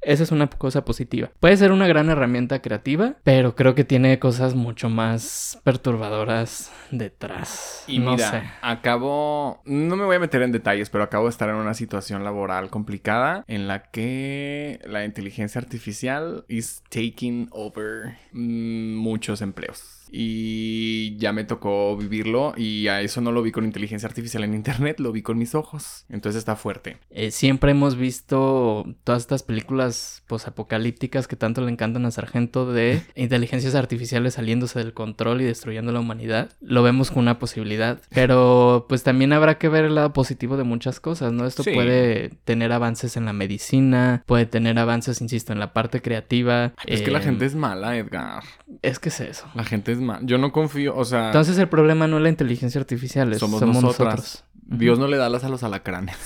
Esa 0.00 0.22
es 0.22 0.30
una 0.32 0.48
cosa 0.48 0.84
positiva. 0.84 1.30
Puede 1.40 1.56
ser 1.56 1.72
una 1.72 1.86
gran 1.86 2.08
herramienta 2.10 2.62
creativa, 2.62 3.16
pero 3.24 3.56
creo 3.56 3.74
que 3.74 3.84
tiene 3.84 4.18
cosas 4.18 4.54
mucho 4.54 4.88
más 4.88 5.60
perturbadoras 5.64 6.70
detrás. 6.90 7.84
Y 7.86 7.98
no 7.98 8.12
mira, 8.12 8.30
sé. 8.30 8.42
acabo, 8.62 9.60
no 9.64 9.96
me 9.96 10.04
voy 10.04 10.16
a 10.16 10.20
meter 10.20 10.42
en 10.42 10.52
detalles, 10.52 10.90
pero 10.90 11.04
acabo 11.04 11.24
de 11.24 11.30
estar 11.30 11.48
en 11.48 11.56
una 11.56 11.74
situación 11.74 12.24
laboral 12.24 12.70
complicada 12.70 13.44
en 13.48 13.68
la 13.68 13.82
que 13.90 14.80
la 14.84 15.04
inteligencia 15.04 15.60
artificial 15.60 16.44
is 16.48 16.82
taking 16.88 17.48
over 17.50 18.16
mm, 18.32 18.94
muchos 18.96 19.42
empleos. 19.42 19.97
Y 20.10 21.16
ya 21.18 21.32
me 21.32 21.44
tocó 21.44 21.96
vivirlo 21.96 22.54
y 22.56 22.88
a 22.88 23.00
eso 23.00 23.20
no 23.20 23.32
lo 23.32 23.42
vi 23.42 23.52
con 23.52 23.64
inteligencia 23.64 24.08
artificial 24.08 24.44
en 24.44 24.54
internet, 24.54 25.00
lo 25.00 25.12
vi 25.12 25.22
con 25.22 25.38
mis 25.38 25.54
ojos. 25.54 26.04
Entonces 26.08 26.38
está 26.38 26.56
fuerte. 26.56 26.98
Eh, 27.10 27.30
siempre 27.30 27.70
hemos 27.72 27.96
visto 27.96 28.86
todas 29.04 29.22
estas 29.22 29.42
películas 29.42 30.22
posapocalípticas 30.26 31.28
que 31.28 31.36
tanto 31.36 31.60
le 31.60 31.70
encantan 31.70 32.06
a 32.06 32.10
Sargento 32.10 32.72
de 32.72 33.02
inteligencias 33.14 33.74
artificiales 33.74 34.34
saliéndose 34.34 34.78
del 34.78 34.94
control 34.94 35.40
y 35.40 35.44
destruyendo 35.44 35.92
la 35.92 36.00
humanidad. 36.00 36.50
Lo 36.60 36.82
vemos 36.82 37.10
como 37.10 37.20
una 37.22 37.38
posibilidad, 37.38 38.00
pero 38.10 38.86
pues 38.88 39.02
también 39.02 39.32
habrá 39.32 39.58
que 39.58 39.68
ver 39.68 39.84
el 39.84 39.94
lado 39.94 40.12
positivo 40.12 40.56
de 40.56 40.64
muchas 40.64 41.00
cosas, 41.00 41.32
¿no? 41.32 41.46
Esto 41.46 41.62
Sí. 41.62 41.72
puede 41.74 42.30
tener 42.44 42.72
avances 42.72 43.16
en 43.16 43.24
la 43.24 43.32
medicina, 43.32 44.22
puede 44.26 44.46
tener 44.46 44.78
avances, 44.78 45.20
insisto, 45.20 45.52
en 45.52 45.58
la 45.58 45.72
parte 45.72 46.00
creativa. 46.00 46.72
Es 46.86 47.02
que 47.02 47.10
la 47.10 47.18
eh, 47.18 47.22
gente 47.22 47.46
es 47.46 47.54
mala, 47.54 47.96
Edgar. 47.96 48.42
Es 48.82 48.98
que 48.98 49.08
es 49.08 49.20
eso. 49.20 49.46
La 49.54 49.64
gente 49.64 49.92
es 49.92 49.97
Yo 50.22 50.38
no 50.38 50.52
confío, 50.52 50.96
o 50.96 51.04
sea, 51.04 51.26
Entonces 51.26 51.58
el 51.58 51.68
problema 51.68 52.06
no 52.06 52.16
es 52.18 52.22
la 52.22 52.28
inteligencia 52.28 52.80
artificial, 52.80 53.32
es- 53.32 53.38
somos, 53.38 53.60
somos, 53.60 53.82
nosotras. 53.82 54.14
nosotros. 54.16 54.44
Dios 54.62 54.98
no 54.98 55.06
le 55.08 55.16
da 55.16 55.26
alas 55.26 55.44
a 55.44 55.48
los 55.48 55.62
alacranes. 55.62 56.16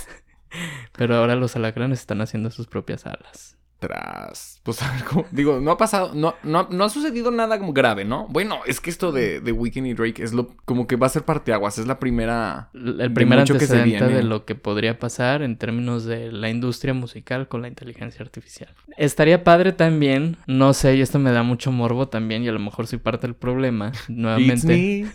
Pero 0.97 1.16
ahora 1.16 1.35
los 1.37 1.57
alacranes 1.57 2.01
están 2.01 2.20
haciendo 2.20 2.51
sus 2.51 2.66
propias 2.66 3.07
alas. 3.07 3.57
Tras. 3.83 4.61
Pues 4.62 4.80
a 4.83 4.93
ver 4.93 5.03
cómo. 5.05 5.26
Digo, 5.33 5.59
no 5.61 5.72
ha 5.72 5.76
pasado. 5.76 6.12
No, 6.14 6.37
no, 6.45 6.68
no 6.70 6.85
ha 6.85 6.89
sucedido 6.89 7.33
nada 7.33 7.59
como 7.59 7.72
grave, 7.72 8.05
¿no? 8.05 8.28
Bueno, 8.28 8.61
es 8.64 8.80
que 8.80 8.91
esto 8.91 9.11
de, 9.11 9.41
de 9.41 9.51
Weekend 9.51 9.89
y 9.89 9.95
Drake 9.95 10.22
es 10.22 10.33
lo. 10.33 10.55
Como 10.64 10.87
que 10.87 10.95
va 10.95 11.07
a 11.07 11.11
ser 11.11 11.24
parteaguas. 11.24 11.78
Es 11.78 11.87
la 11.89 11.99
primera. 11.99 12.70
El 12.74 12.97
de 12.97 13.11
primer 13.11 13.41
mucho 13.41 13.55
que 13.55 13.66
se 13.66 13.72
antecedente 13.76 14.05
viene. 14.07 14.22
de 14.22 14.22
lo 14.22 14.45
que 14.45 14.55
podría 14.55 15.01
pasar 15.01 15.43
en 15.43 15.57
términos 15.57 16.05
de 16.05 16.30
la 16.30 16.49
industria 16.49 16.95
musical 16.95 17.49
con 17.49 17.61
la 17.62 17.68
inteligencia 17.68 18.22
artificial. 18.22 18.70
Estaría 18.97 19.43
padre 19.43 19.72
también, 19.72 20.37
no 20.47 20.74
sé, 20.74 20.95
y 20.95 21.01
esto 21.01 21.18
me 21.18 21.33
da 21.33 21.43
mucho 21.43 21.72
morbo 21.72 22.07
también, 22.09 22.45
y 22.45 22.49
a 22.49 22.53
lo 22.53 22.61
mejor 22.61 22.87
soy 22.87 22.99
parte 23.01 23.26
del 23.26 23.35
problema, 23.35 23.89
It's 23.89 24.09
nuevamente. 24.11 24.66
me. 24.66 25.07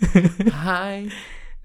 Hi. 0.52 1.10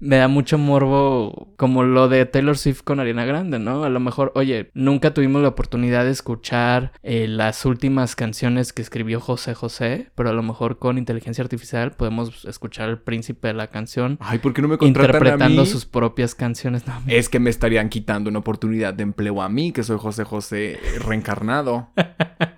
Me 0.03 0.17
da 0.17 0.27
mucho 0.27 0.57
morbo 0.57 1.53
como 1.55 1.83
lo 1.83 2.09
de 2.09 2.25
Taylor 2.25 2.57
Swift 2.57 2.81
con 2.83 2.99
Ariana 2.99 3.23
Grande, 3.23 3.57
¿no? 3.57 3.85
A 3.85 3.89
lo 3.89 3.99
mejor, 4.01 4.33
oye, 4.35 4.69
nunca 4.73 5.13
tuvimos 5.13 5.41
la 5.41 5.47
oportunidad 5.47 6.03
de 6.03 6.11
escuchar 6.11 6.91
eh, 7.03 7.25
las 7.29 7.65
últimas 7.65 8.15
canciones 8.17 8.73
que 8.73 8.81
escribió 8.81 9.21
José 9.21 9.53
José, 9.53 10.11
pero 10.15 10.29
a 10.29 10.33
lo 10.33 10.43
mejor 10.43 10.77
con 10.77 10.97
inteligencia 10.97 11.41
artificial 11.41 11.91
podemos 11.93 12.43
escuchar 12.45 12.89
al 12.89 12.99
príncipe 13.01 13.47
de 13.47 13.53
la 13.53 13.67
canción 13.67 14.17
Ay, 14.19 14.39
¿por 14.39 14.53
qué 14.53 14.61
no 14.61 14.67
me 14.67 14.77
contratan 14.77 15.15
a 15.15 15.17
interpretando 15.17 15.61
mí? 15.61 15.67
sus 15.67 15.85
propias 15.85 16.35
canciones. 16.35 16.83
No, 16.93 17.01
Es 17.07 17.29
que 17.29 17.39
me 17.39 17.49
estarían 17.49 17.87
quitando 17.87 18.29
una 18.29 18.39
oportunidad 18.39 18.93
de 18.93 19.03
empleo 19.03 19.41
a 19.41 19.47
mí, 19.47 19.71
que 19.71 19.83
soy 19.83 19.97
José 19.97 20.25
José 20.25 20.79
reencarnado. 21.05 21.87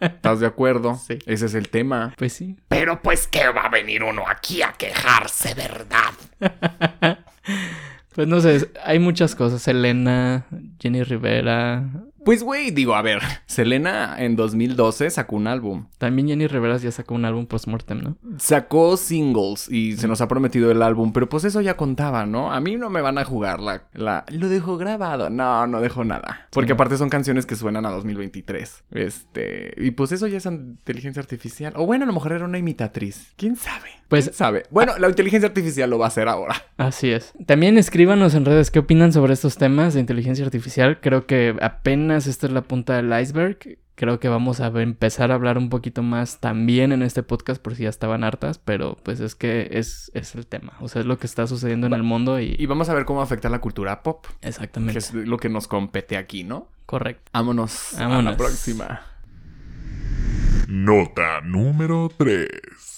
¿Estás 0.02 0.40
de 0.40 0.48
acuerdo? 0.48 1.00
Sí. 1.06 1.20
Ese 1.28 1.46
es 1.46 1.54
el 1.54 1.70
tema. 1.70 2.14
pues 2.18 2.34
sí. 2.34 2.56
Pero 2.68 3.02
pues 3.04 3.28
que 3.28 3.48
va 3.50 3.62
a 3.62 3.70
venir 3.70 4.02
uno 4.04 4.24
aquí 4.28 4.64
a 4.64 4.72
quejarse, 4.74 5.54
¿verdad? 5.54 6.14
Pues 8.14 8.28
no 8.28 8.40
sé, 8.40 8.70
hay 8.84 8.98
muchas 9.00 9.36
cosas. 9.36 9.62
Selena, 9.62 10.46
Jenny 10.80 11.04
Rivera. 11.04 11.84
Pues, 12.26 12.44
güey, 12.44 12.72
digo, 12.72 12.96
a 12.96 13.02
ver. 13.02 13.20
Selena 13.46 14.16
en 14.18 14.36
2012 14.36 15.10
sacó 15.12 15.36
un 15.36 15.48
álbum. 15.48 15.86
También 15.98 16.28
Jenny 16.28 16.48
Rivera 16.48 16.76
ya 16.78 16.92
sacó 16.92 17.14
un 17.16 17.24
álbum 17.24 17.46
postmortem, 17.46 18.02
¿no? 18.02 18.18
Sacó 18.38 18.98
singles 18.98 19.70
y 19.70 19.96
se 19.96 20.08
nos 20.08 20.20
ha 20.22 20.28
prometido 20.28 20.72
el 20.72 20.82
álbum, 20.82 21.14
pero 21.14 21.30
pues 21.30 21.44
eso 21.46 21.62
ya 21.62 21.78
contaba, 21.78 22.26
¿no? 22.26 22.52
A 22.52 22.60
mí 22.60 22.76
no 22.78 22.90
me 22.90 23.02
van 23.02 23.18
a 23.20 23.24
jugar 23.26 23.60
la... 23.60 23.84
la 23.94 24.26
lo 24.30 24.50
dejo 24.50 24.78
grabado. 24.78 25.30
No, 25.30 25.68
no 25.68 25.80
dejo 25.82 26.04
nada. 26.04 26.48
Porque 26.52 26.70
Sí. 26.70 26.74
aparte 26.74 26.98
son 26.98 27.10
canciones 27.10 27.46
que 27.46 27.56
suenan 27.56 27.86
a 27.86 27.92
2023. 27.92 28.84
Este... 28.92 29.74
Y 29.78 29.92
pues 29.92 30.12
eso 30.12 30.26
ya 30.28 30.38
es 30.38 30.46
inteligencia 30.48 31.22
artificial. 31.22 31.74
O 31.76 31.86
bueno, 31.86 32.04
a 32.04 32.08
lo 32.08 32.14
mejor 32.14 32.32
era 32.34 32.46
una 32.46 32.58
imitatriz. 32.58 33.34
¿Quién 33.38 33.56
sabe? 33.56 33.90
Pues- 34.08 34.26
¿Quién 34.26 34.36
sabe? 34.36 34.64
Bueno, 34.72 34.94
la 34.98 35.10
inteligencia 35.10 35.48
artificial 35.48 35.90
lo 35.90 36.00
va 36.00 36.06
a 36.06 36.08
hacer 36.08 36.28
ahora. 36.28 36.56
Así 36.78 37.12
es. 37.12 37.34
También 37.46 37.78
escríbanos 37.78 38.34
en 38.36 38.46
redes 38.46 38.72
qué 38.72 38.80
opinan 38.80 39.14
sobre 39.14 39.34
estos 39.34 39.58
temas 39.58 39.94
de 39.94 40.00
inteligencia 40.00 40.44
artificial. 40.46 41.00
Creo 41.02 41.26
que 41.28 41.56
apenas 41.62 42.15
esta 42.18 42.48
es 42.48 42.54
la 42.54 42.62
punta 42.64 42.96
del 42.96 43.22
iceberg. 43.22 43.78
Creo 43.96 44.20
que 44.20 44.28
vamos 44.28 44.60
a 44.60 44.68
empezar 44.82 45.32
a 45.32 45.36
hablar 45.36 45.58
un 45.58 45.70
poquito 45.70 46.04
más 46.04 46.40
también 46.42 46.92
en 46.92 47.02
este 47.02 47.24
podcast 47.24 47.62
por 47.62 47.76
si 47.76 47.84
ya 47.84 47.90
estaban 47.90 48.24
hartas, 48.26 48.58
pero 48.58 48.98
pues 49.04 49.22
es 49.22 49.36
que 49.36 49.70
es, 49.72 50.12
es 50.14 50.36
el 50.36 50.48
tema. 50.48 50.74
O 50.82 50.90
sea, 50.90 51.00
es 51.02 51.06
lo 51.08 51.18
que 51.18 51.28
está 51.28 51.48
sucediendo 51.48 51.88
en 51.88 51.94
el 51.94 52.04
mundo 52.04 52.40
y... 52.42 52.56
Y 52.60 52.66
vamos 52.66 52.90
a 52.90 52.94
ver 52.94 53.06
cómo 53.06 53.22
afecta 53.22 53.48
la 53.50 53.62
cultura 53.62 54.04
pop, 54.04 54.26
que 54.42 54.50
Exactamente. 54.50 55.00
es 55.00 55.14
lo 55.14 55.38
que 55.38 55.48
nos 55.48 55.68
compete 55.68 56.18
aquí, 56.18 56.44
¿no? 56.44 56.68
Correcto. 56.86 57.32
Vámonos, 57.34 57.94
a 57.94 58.02
la 58.02 58.08
Vámonos. 58.10 58.36
próxima. 58.36 59.02
Nota 60.68 61.42
número 61.42 62.10
3. 62.18 62.48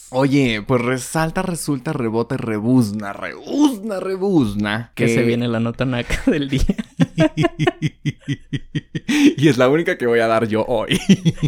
Oye, 0.09 0.63
pues 0.65 0.81
resalta, 0.81 1.41
resulta, 1.41 1.91
rebota 1.91 2.35
y 2.35 2.37
rebuzna, 2.37 3.11
rebuzna, 3.11 3.99
rebuzna. 3.99 4.91
Que 4.95 5.09
se 5.09 5.21
viene 5.23 5.49
la 5.49 5.59
nota 5.59 5.83
naca 5.85 6.23
del 6.31 6.49
día. 6.49 6.61
y 9.37 9.47
es 9.47 9.57
la 9.57 9.69
única 9.69 9.97
que 9.97 10.07
voy 10.07 10.19
a 10.19 10.27
dar 10.27 10.47
yo 10.47 10.65
hoy. 10.65 10.99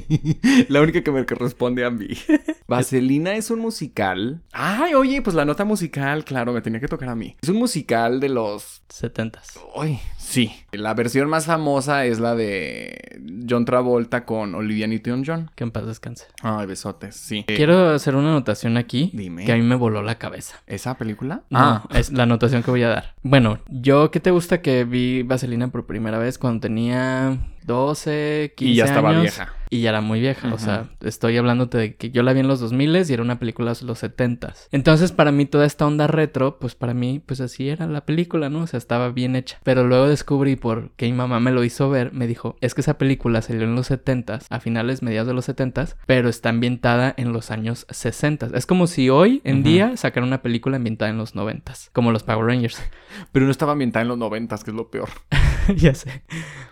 la 0.69 0.81
única 0.81 1.03
que 1.03 1.11
me 1.11 1.23
responde 1.23 1.85
a 1.85 1.89
mí. 1.89 2.09
Vaselina 2.67 3.35
es 3.35 3.51
un 3.51 3.59
musical. 3.59 4.41
Ay, 4.51 4.93
oye, 4.93 5.21
pues 5.21 5.35
la 5.35 5.45
nota 5.45 5.65
musical, 5.65 6.25
claro, 6.25 6.53
me 6.53 6.61
tenía 6.61 6.79
que 6.79 6.87
tocar 6.87 7.09
a 7.09 7.15
mí. 7.15 7.35
Es 7.41 7.49
un 7.49 7.57
musical 7.57 8.19
de 8.19 8.29
los... 8.29 8.81
Setentas. 8.89 9.59
Uy, 9.75 9.99
Sí. 10.29 10.51
La 10.71 10.93
versión 10.93 11.27
más 11.27 11.47
famosa 11.47 12.05
es 12.05 12.19
la 12.19 12.35
de 12.35 13.19
John 13.49 13.65
Travolta 13.65 14.25
con 14.25 14.53
Olivia 14.53 14.85
Newton-John. 14.85 15.49
Que 15.55 15.63
en 15.63 15.71
paz 15.71 15.87
descanse. 15.87 16.25
Ay, 16.43 16.67
besotes, 16.67 17.15
sí. 17.15 17.45
Quiero 17.47 17.89
hacer 17.89 18.15
una 18.15 18.29
anotación 18.29 18.77
aquí 18.77 19.09
Dime. 19.13 19.43
que 19.45 19.51
a 19.51 19.55
mí 19.55 19.63
me 19.63 19.73
voló 19.75 20.03
la 20.03 20.15
cabeza. 20.19 20.61
¿Esa 20.67 20.97
película? 20.97 21.41
No, 21.49 21.59
Ah, 21.59 21.83
es 21.95 22.11
la 22.11 22.23
anotación 22.23 22.61
que 22.61 22.69
voy 22.69 22.83
a 22.83 22.89
dar. 22.89 23.15
Bueno, 23.23 23.57
yo, 23.69 24.11
¿qué 24.11 24.19
te 24.19 24.29
gusta 24.29 24.61
que 24.61 24.83
vi 24.83 25.23
Vaselina 25.23 25.69
por 25.69 25.87
primera 25.87 26.19
vez 26.19 26.37
cuando 26.37 26.59
tenía 26.61 27.37
12, 27.65 28.53
15 28.55 28.71
y 28.71 28.75
ya 28.75 28.85
estaba 28.85 29.09
años? 29.09 29.23
vieja. 29.23 29.53
Y 29.71 29.81
ya 29.81 29.89
era 29.89 30.01
muy 30.01 30.19
vieja, 30.19 30.51
o 30.51 30.57
sea, 30.57 30.89
estoy 31.01 31.37
hablándote 31.37 31.77
de 31.77 31.95
que 31.95 32.09
yo 32.09 32.23
la 32.23 32.33
vi 32.33 32.39
en 32.39 32.47
los 32.47 32.59
2000 32.59 33.05
y 33.07 33.13
era 33.13 33.21
una 33.21 33.37
película 33.37 33.71
de 33.71 33.85
los 33.85 33.99
70 33.99 34.55
Entonces, 34.71 35.11
para 35.11 35.31
mí 35.31 35.45
toda 35.45 35.67
esta 35.67 35.85
onda 35.85 36.07
retro, 36.07 36.57
pues 36.57 36.73
para 36.73 36.95
mí, 36.95 37.21
pues 37.23 37.39
así 37.39 37.69
era 37.69 37.85
la 37.85 38.03
película, 38.03 38.49
¿no? 38.49 38.61
O 38.61 38.67
sea, 38.67 38.79
estaba 38.79 39.09
bien 39.09 39.35
hecha. 39.35 39.59
Pero 39.63 39.85
luego 39.85 40.07
descubrí 40.07 40.55
por 40.55 40.89
qué 40.95 41.05
mi 41.05 41.11
mamá 41.11 41.39
me 41.39 41.51
lo 41.51 41.63
hizo 41.63 41.87
ver, 41.87 42.11
me 42.13 42.25
dijo, 42.25 42.55
es 42.61 42.73
que 42.73 42.81
esa 42.81 42.97
película 42.97 43.43
salió 43.43 43.61
en 43.61 43.75
los 43.75 43.85
70 43.85 44.39
a 44.49 44.59
finales, 44.59 45.03
mediados 45.03 45.27
de 45.27 45.35
los 45.35 45.45
70 45.45 45.69
pero 46.05 46.29
está 46.29 46.49
ambientada 46.49 47.13
en 47.17 47.31
los 47.31 47.51
años 47.51 47.85
60 47.89 48.49
Es 48.53 48.65
como 48.65 48.87
si 48.87 49.09
hoy 49.09 49.41
en 49.43 49.63
día 49.63 49.95
sacaran 49.97 50.27
una 50.27 50.41
película 50.41 50.77
ambientada 50.77 51.11
en 51.11 51.17
los 51.17 51.35
90 51.35 51.73
como 51.93 52.11
los 52.11 52.23
Power 52.23 52.45
Rangers. 52.45 52.81
Pero 53.31 53.45
no 53.45 53.51
estaba 53.51 53.73
ambientada 53.73 54.03
en 54.03 54.09
los 54.09 54.17
noventas, 54.17 54.63
que 54.63 54.71
es 54.71 54.77
lo 54.77 54.89
peor. 54.89 55.09
ya 55.77 55.93
sé. 55.93 56.23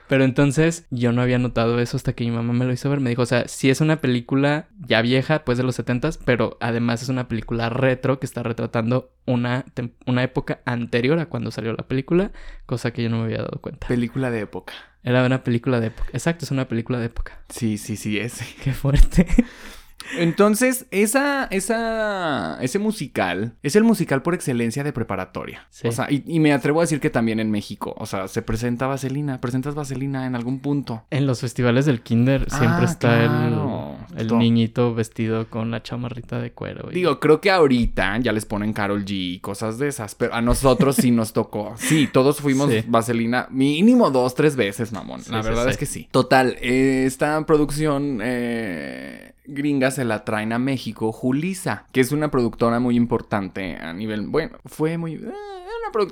Pero 0.08 0.24
entonces 0.24 0.86
yo 0.90 1.12
no 1.12 1.22
había 1.22 1.38
notado 1.38 1.80
eso 1.80 1.98
hasta 1.98 2.14
que 2.14 2.24
mi 2.24 2.32
mamá 2.32 2.54
me 2.54 2.66
lo 2.66 2.72
hizo 2.72 2.90
ver. 2.90 3.02
Me 3.02 3.10
dijo, 3.10 3.24
o 3.24 3.26
sea, 3.26 3.48
sí 3.48 3.70
es 3.70 3.82
una 3.82 4.00
película 4.00 4.68
ya 4.80 5.02
vieja, 5.02 5.44
pues 5.44 5.58
de 5.58 5.64
los 5.64 5.78
70s, 5.78 6.20
pero 6.24 6.58
además 6.62 7.02
es 7.02 7.10
una 7.10 7.28
película 7.28 7.70
retro 7.70 8.20
que 8.20 8.26
está 8.26 8.44
retratando 8.44 9.12
una, 9.26 9.66
una 10.06 10.24
época 10.24 10.62
anterior 10.66 11.20
a 11.20 11.26
cuando 11.26 11.52
salió 11.52 11.74
la 11.74 11.88
película, 11.88 12.32
cosa 12.66 12.92
que 12.92 13.04
yo 13.04 13.10
no 13.10 13.18
me 13.18 13.26
había 13.26 13.40
dado 13.40 13.60
cuenta. 13.62 13.88
Película 13.88 14.32
de 14.32 14.42
época. 14.42 14.74
Era 15.04 15.26
una 15.26 15.44
película 15.44 15.80
de 15.80 15.88
época. 15.88 16.10
Exacto, 16.14 16.46
es 16.46 16.52
una 16.52 16.68
película 16.68 17.00
de 17.00 17.06
época. 17.06 17.40
Sí, 17.50 17.78
sí, 17.78 17.96
sí, 17.96 18.18
ese. 18.18 18.46
Qué 18.64 18.74
fuerte. 18.74 19.28
Entonces, 20.18 20.86
esa, 20.92 21.46
esa, 21.52 22.58
ese 22.62 22.80
musical 22.80 23.54
es 23.64 23.76
el 23.76 23.84
musical 23.84 24.22
por 24.22 24.34
excelencia 24.34 24.84
de 24.84 24.94
preparatoria. 24.94 25.68
Sí. 25.70 25.88
O 25.88 25.92
sea, 25.92 26.08
y, 26.12 26.24
y 26.26 26.40
me 26.40 26.54
atrevo 26.54 26.80
a 26.80 26.84
decir 26.84 27.00
que 27.00 27.10
también 27.10 27.40
en 27.40 27.52
México. 27.52 27.94
O 27.98 28.06
sea, 28.06 28.28
se 28.28 28.42
presenta 28.42 28.88
Vaselina, 28.88 29.40
presentas 29.42 29.76
Vaselina 29.76 30.26
en 30.26 30.36
algún 30.36 30.60
punto. 30.60 31.04
En 31.10 31.28
los 31.28 31.42
festivales 31.42 31.86
del 31.86 32.02
kinder 32.02 32.50
siempre 32.50 32.82
Ah, 32.82 32.90
está 32.92 33.24
el- 33.24 33.30
claro. 33.30 33.98
el, 34.16 34.28
To- 34.28 34.38
niñito 34.38 34.94
vestido 34.96 35.50
con 35.50 35.72
la 35.72 35.84
chamarrita 35.84 36.40
de 36.40 36.52
cuero. 36.52 36.90
y- 36.92 36.96
Digo, 36.96 37.20
creo 37.20 37.42
que 37.42 37.52
ahorita 37.52 38.18
ya 38.20 38.32
les 38.32 38.46
ponen 38.46 38.74
Carol 38.74 39.04
G 39.06 39.12
y 39.12 39.40
cosas 39.40 39.78
de 39.78 39.88
esas, 39.88 40.16
pero 40.16 40.34
a 40.34 40.42
nosotros 40.42 40.96
sí 40.96 41.12
nos 41.12 41.34
tocó. 41.34 41.74
Sí, 41.78 42.08
todos 42.12 42.38
fuimos 42.40 42.72
Sí. 42.72 42.84
Vaselina 42.88 43.48
mínimo 43.52 44.10
dos, 44.12 44.36
tres 44.36 44.56
veces, 44.56 44.92
mamón. 44.92 45.22
Sí, 45.22 45.32
La 45.32 45.42
verdad 45.42 45.70
es 45.70 45.78
que 45.78 45.86
sí. 45.86 46.08
Total, 46.12 46.58
eh, 46.62 47.04
esta 47.06 47.46
producción 47.46 48.20
eh, 48.22 49.34
gringa 49.48 49.92
se 49.92 50.06
la 50.06 50.24
traen 50.24 50.54
a 50.54 50.60
México, 50.60 51.12
Julisa, 51.12 51.86
que 51.92 52.02
es 52.02 52.12
una 52.12 52.30
productora 52.30 52.80
muy 52.80 52.96
importante 52.96 53.76
a 53.78 53.94
nivel, 53.94 54.28
bueno, 54.28 54.58
fue 54.66 54.98
muy... 54.98 55.16
eh, 55.16 55.32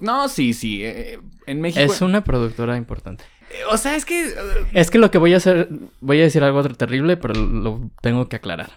no, 0.02 0.28
sí, 0.30 0.54
sí, 0.54 0.84
eh, 0.84 1.20
en 1.46 1.62
México... 1.62 1.84
Es 1.84 2.02
una 2.02 2.24
productora 2.24 2.78
importante. 2.78 3.24
O 3.72 3.78
sea, 3.78 3.96
es 3.96 4.06
que... 4.06 4.28
eh, 4.28 4.34
Es 4.74 4.90
que 4.92 4.98
lo 4.98 5.12
que 5.12 5.18
voy 5.18 5.34
a 5.34 5.38
hacer, 5.38 5.70
voy 6.02 6.20
a 6.20 6.24
decir 6.24 6.44
algo 6.44 6.64
terrible, 6.64 7.18
pero 7.18 7.34
lo 7.34 7.90
tengo 8.02 8.28
que 8.30 8.36
aclarar. 8.38 8.70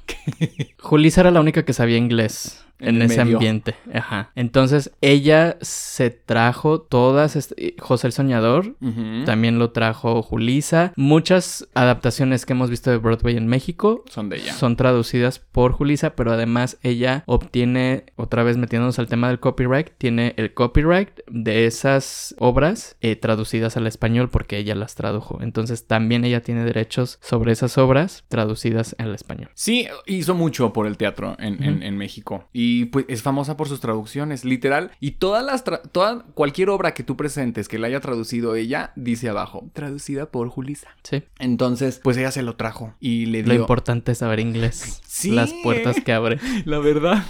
Julissa 0.78 1.22
era 1.22 1.30
la 1.30 1.40
única 1.40 1.64
que 1.64 1.72
sabía 1.72 1.96
inglés 1.96 2.64
En 2.78 3.02
ese 3.02 3.24
medio. 3.24 3.38
ambiente. 3.38 3.74
Ajá. 3.92 4.30
Entonces 4.36 4.92
ella 5.00 5.56
se 5.60 6.10
trajo 6.10 6.80
todas, 6.80 7.34
est- 7.34 7.52
José 7.80 8.06
el 8.06 8.12
Soñador, 8.12 8.76
también 9.26 9.58
lo 9.58 9.70
trajo 9.72 10.22
Julissa. 10.22 10.92
Muchas 10.94 11.66
adaptaciones 11.74 12.46
que 12.46 12.52
hemos 12.52 12.70
visto 12.70 12.90
de 12.90 12.98
Broadway 12.98 13.36
en 13.36 13.48
México 13.48 14.04
Son 14.08 14.28
de 14.28 14.36
ella. 14.36 14.52
son 14.52 14.76
traducidas 14.76 15.40
por 15.40 15.72
Julissa, 15.72 16.14
pero 16.14 16.30
además 16.32 16.78
ella 16.84 17.24
obtiene, 17.26 18.04
otra 18.14 18.44
vez 18.44 18.56
metiéndonos 18.56 18.98
al 19.00 19.08
tema 19.08 19.26
del 19.28 19.40
copyright, 19.40 19.90
tiene 19.98 20.34
el 20.36 20.54
copyright 20.54 21.10
de 21.26 21.66
esas 21.66 22.36
obras 22.38 22.96
eh, 23.00 23.16
traducidas 23.16 23.76
al 23.76 23.88
español 23.88 24.28
porque 24.30 24.56
ella 24.58 24.74
las 24.74 24.94
tradujo. 24.94 25.38
Entonces 25.40 25.86
también 25.86 26.24
ella 26.24 26.42
tiene 26.42 26.64
derechos 26.64 27.18
sobre 27.22 27.52
esas 27.52 27.78
obras 27.78 28.24
traducidas 28.28 28.94
al 28.98 29.14
español. 29.14 29.50
Sí, 29.54 29.86
hizo 30.06 30.34
mucho 30.34 30.72
por 30.72 30.86
el 30.86 30.96
teatro 30.96 31.36
en, 31.38 31.62
en- 31.62 31.96
México. 31.98 32.48
Y 32.52 32.86
pues 32.86 33.06
es 33.08 33.22
famosa 33.22 33.56
por 33.56 33.68
sus 33.68 33.80
traducciones, 33.80 34.44
literal. 34.44 34.92
Y 35.00 35.12
todas 35.12 35.44
las 35.44 35.64
toda, 35.92 36.24
cualquier 36.34 36.70
obra 36.70 36.94
que 36.94 37.02
tú 37.02 37.16
presentes 37.16 37.66
que 37.68 37.78
la 37.78 37.88
haya 37.88 38.00
traducido 38.00 38.54
ella, 38.54 38.92
dice 38.94 39.28
abajo, 39.28 39.68
traducida 39.72 40.30
por 40.30 40.48
Julisa. 40.48 40.88
Sí. 41.02 41.22
Entonces, 41.38 42.00
pues 42.04 42.16
ella 42.16 42.30
se 42.30 42.42
lo 42.42 42.56
trajo 42.56 42.94
y 43.00 43.26
le 43.26 43.42
Lo 43.42 43.52
dio. 43.52 43.60
importante 43.62 44.12
es 44.12 44.18
saber 44.18 44.38
inglés. 44.40 45.00
Sí. 45.06 45.30
Las 45.32 45.52
puertas 45.64 45.96
que 46.04 46.12
abre. 46.12 46.38
La 46.64 46.78
verdad. 46.78 47.24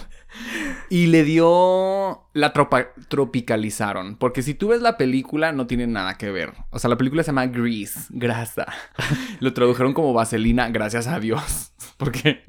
Y 0.89 1.07
le 1.07 1.23
dio. 1.23 2.21
La 2.39 2.53
tropa- 2.53 2.89
tropicalizaron. 3.09 4.15
Porque 4.15 4.41
si 4.41 4.53
tú 4.53 4.69
ves 4.69 4.81
la 4.81 4.97
película, 4.97 5.51
no 5.51 5.67
tiene 5.67 5.87
nada 5.87 6.15
que 6.17 6.31
ver. 6.31 6.53
O 6.71 6.79
sea, 6.79 6.89
la 6.89 6.97
película 6.97 7.23
se 7.23 7.27
llama 7.27 7.47
Grease, 7.47 8.07
grasa. 8.09 8.65
Lo 9.39 9.53
tradujeron 9.53 9.93
como 9.93 10.13
vaselina, 10.13 10.69
gracias 10.69 11.07
a 11.07 11.19
Dios. 11.19 11.73
Porque, 11.97 12.43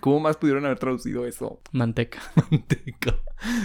¿cómo 0.00 0.18
más 0.20 0.36
pudieron 0.36 0.64
haber 0.64 0.78
traducido 0.78 1.24
eso? 1.26 1.60
Manteca. 1.72 2.18
Manteca. 2.50 3.14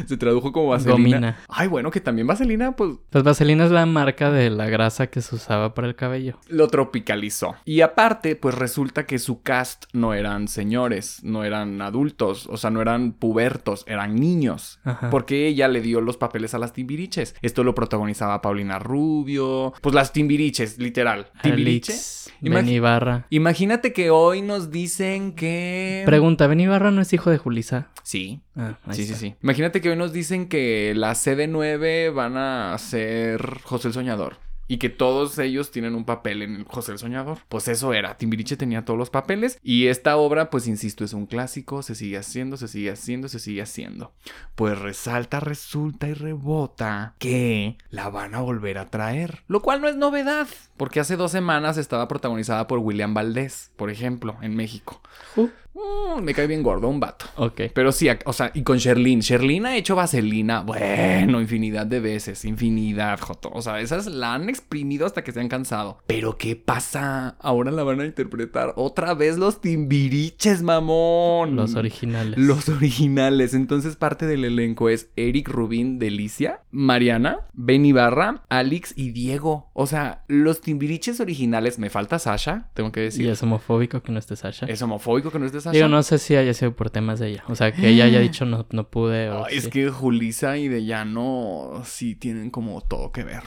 Se 0.05 0.17
tradujo 0.17 0.51
como 0.51 0.67
vaselina. 0.69 0.93
Gomina. 0.93 1.37
Ay, 1.49 1.67
bueno, 1.67 1.89
que 1.89 1.99
también 1.99 2.27
vaselina, 2.27 2.75
pues 2.75 2.91
Pues 3.09 3.23
Vaselina 3.23 3.65
es 3.65 3.71
la 3.71 3.87
marca 3.87 4.29
de 4.31 4.51
la 4.51 4.67
grasa 4.67 5.07
que 5.07 5.21
se 5.21 5.33
usaba 5.35 5.73
para 5.73 5.87
el 5.87 5.95
cabello. 5.95 6.37
lo 6.49 6.67
tropicalizó. 6.67 7.55
Y 7.65 7.81
aparte, 7.81 8.35
pues 8.35 8.53
resulta 8.53 9.07
que 9.07 9.17
su 9.17 9.41
cast 9.41 9.85
no 9.93 10.13
eran 10.13 10.47
señores, 10.47 11.23
no 11.23 11.43
eran 11.43 11.81
adultos, 11.81 12.45
o 12.47 12.57
sea, 12.57 12.69
no 12.69 12.81
eran 12.81 13.13
pubertos, 13.13 13.83
eran 13.87 14.15
niños. 14.15 14.79
Ajá. 14.83 15.09
Porque 15.09 15.47
ella 15.47 15.62
le 15.67 15.81
dio 15.81 16.01
los 16.01 16.17
papeles 16.17 16.53
a 16.53 16.59
las 16.59 16.73
timbiriches. 16.73 17.35
Esto 17.41 17.63
lo 17.63 17.75
protagonizaba 17.75 18.41
Paulina 18.41 18.79
Rubio. 18.79 19.73
Pues 19.81 19.93
las 19.95 20.13
timbiriches, 20.13 20.77
literal. 20.77 21.31
Timbiriche. 21.41 21.93
Imag- 22.41 22.53
Ben 22.55 22.69
Ibarra. 22.69 23.27
Imagínate 23.29 23.93
que 23.93 24.09
hoy 24.09 24.41
nos 24.41 24.71
dicen 24.71 25.33
que... 25.33 26.03
Pregunta, 26.05 26.47
¿Ben 26.47 26.59
Ibarra 26.59 26.91
no 26.91 27.01
es 27.01 27.13
hijo 27.13 27.29
de 27.29 27.37
Julissa? 27.37 27.87
Sí. 28.03 28.41
Ah, 28.55 28.77
Sí, 28.91 29.05
sí, 29.05 29.15
sí. 29.15 29.35
Imagínate 29.41 29.79
que 29.81 29.89
hoy 29.89 29.95
nos 29.95 30.11
dicen 30.13 30.47
que 30.49 30.93
la 30.95 31.13
CD9 31.13 32.13
van 32.13 32.37
a 32.37 32.77
ser 32.77 33.59
José 33.63 33.87
el 33.89 33.93
Soñador. 33.93 34.37
Y 34.67 34.77
que 34.77 34.89
todos 34.89 35.37
ellos 35.39 35.71
tienen 35.71 35.95
un 35.95 36.05
papel 36.05 36.41
en 36.41 36.65
José 36.65 36.93
el 36.93 36.99
Soñador. 36.99 37.39
Pues 37.49 37.67
eso 37.67 37.93
era. 37.93 38.17
Timbiriche 38.17 38.57
tenía 38.57 38.85
todos 38.85 38.97
los 38.97 39.09
papeles. 39.09 39.59
Y 39.61 39.87
esta 39.87 40.17
obra, 40.17 40.49
pues 40.49 40.67
insisto, 40.67 41.03
es 41.03 41.13
un 41.13 41.25
clásico. 41.25 41.83
Se 41.83 41.95
sigue 41.95 42.17
haciendo, 42.17 42.57
se 42.57 42.67
sigue 42.67 42.91
haciendo, 42.91 43.27
se 43.27 43.39
sigue 43.39 43.61
haciendo. 43.61 44.13
Pues 44.55 44.79
resalta, 44.79 45.39
resulta 45.39 46.07
y 46.07 46.13
rebota 46.13 47.15
que 47.19 47.77
la 47.89 48.09
van 48.09 48.35
a 48.35 48.41
volver 48.41 48.77
a 48.77 48.89
traer. 48.89 49.43
Lo 49.47 49.61
cual 49.61 49.81
no 49.81 49.87
es 49.87 49.95
novedad. 49.95 50.47
Porque 50.77 50.99
hace 50.99 51.17
dos 51.17 51.31
semanas 51.31 51.77
estaba 51.77 52.07
protagonizada 52.07 52.67
por 52.67 52.79
William 52.79 53.13
Valdés, 53.13 53.71
por 53.75 53.89
ejemplo, 53.89 54.37
en 54.41 54.55
México. 54.55 55.01
Uh, 55.35 55.49
Mm, 55.73 56.21
me 56.21 56.33
cae 56.33 56.47
bien 56.47 56.61
gordo, 56.63 56.87
un 56.87 56.99
vato. 56.99 57.25
ok. 57.37 57.61
Pero 57.73 57.91
sí, 57.91 58.07
o 58.25 58.33
sea, 58.33 58.51
y 58.53 58.63
con 58.63 58.77
Sherlyn. 58.77 59.21
Sherlyn 59.21 59.65
ha 59.65 59.75
hecho 59.75 59.95
vaselina, 59.95 60.61
bueno, 60.61 61.41
infinidad 61.41 61.85
de 61.85 61.99
veces, 61.99 62.45
infinidad, 62.45 63.19
Joto. 63.19 63.49
O 63.53 63.61
sea, 63.61 63.79
esas 63.79 64.05
la 64.05 64.33
han 64.33 64.49
exprimido 64.49 65.05
hasta 65.05 65.23
que 65.23 65.31
se 65.31 65.39
han 65.39 65.49
cansado. 65.49 65.97
Pero 66.07 66.37
¿qué 66.37 66.55
pasa? 66.55 67.35
Ahora 67.39 67.71
la 67.71 67.83
van 67.83 68.01
a 68.01 68.05
interpretar 68.05 68.73
otra 68.75 69.13
vez 69.13 69.37
los 69.37 69.61
timbiriches, 69.61 70.61
mamón. 70.61 71.55
Los 71.55 71.75
originales. 71.75 72.37
Los 72.37 72.69
originales. 72.69 73.53
Entonces, 73.53 73.95
parte 73.95 74.25
del 74.27 74.45
elenco 74.45 74.89
es 74.89 75.09
Eric 75.15 75.49
Rubín, 75.49 75.99
Delicia, 75.99 76.61
Mariana, 76.71 77.39
Ben 77.53 77.85
Ibarra, 77.85 78.43
Alex 78.49 78.93
y 78.95 79.09
Diego. 79.11 79.69
O 79.73 79.87
sea, 79.87 80.23
los 80.27 80.61
timbiriches 80.61 81.19
originales. 81.19 81.79
Me 81.79 81.89
falta 81.89 82.19
Sasha, 82.19 82.69
tengo 82.73 82.91
que 82.91 83.01
decir. 83.01 83.25
Y 83.25 83.29
es 83.29 83.41
homofóbico 83.41 84.01
que 84.03 84.11
no 84.11 84.19
esté 84.19 84.35
Sasha. 84.35 84.65
Es 84.67 84.81
homofóbico 84.81 85.31
que 85.31 85.39
no 85.39 85.45
esté 85.45 85.61
Sasha. 85.63 85.73
Digo, 85.75 85.87
no 85.87 86.03
sé 86.03 86.19
si 86.19 86.35
haya 86.35 86.53
sido 86.53 86.75
por 86.75 86.89
temas 86.91 87.19
de 87.19 87.29
ella. 87.29 87.43
O 87.47 87.55
sea, 87.55 87.71
que 87.71 87.87
ella 87.89 88.05
haya 88.05 88.19
dicho 88.19 88.45
no, 88.45 88.65
no 88.71 88.87
pude. 88.89 89.29
O 89.29 89.45
Ay, 89.45 89.57
es 89.57 89.67
que 89.67 89.89
Julisa 89.89 90.57
y 90.57 90.67
Dellano 90.67 91.81
sí 91.85 92.13
tienen 92.15 92.51
como 92.51 92.81
todo 92.81 93.11
que 93.11 93.23
ver. 93.23 93.41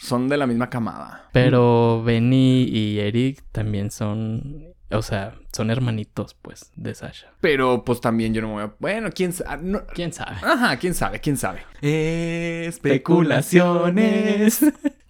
Son 0.00 0.28
de 0.28 0.36
la 0.36 0.48
misma 0.48 0.68
camada. 0.68 1.28
Pero 1.32 2.02
Benny 2.02 2.64
y 2.64 2.98
Eric 2.98 3.44
también 3.52 3.92
son. 3.92 4.66
O 4.90 5.00
sea, 5.00 5.36
son 5.52 5.70
hermanitos, 5.70 6.34
pues, 6.42 6.70
de 6.76 6.94
Sasha. 6.94 7.28
Pero 7.40 7.82
pues 7.82 8.02
también 8.02 8.34
yo 8.34 8.42
no 8.42 8.48
me 8.48 8.52
voy 8.54 8.62
a... 8.64 8.74
Bueno, 8.78 9.08
quién 9.14 9.32
sabe. 9.32 9.62
no- 9.62 9.86
¿Quién 9.86 10.12
sabe? 10.12 10.36
Ajá, 10.42 10.76
quién 10.76 10.92
sabe, 10.92 11.18
quién 11.20 11.38
sabe. 11.38 11.62
Especulaciones. 11.80 14.60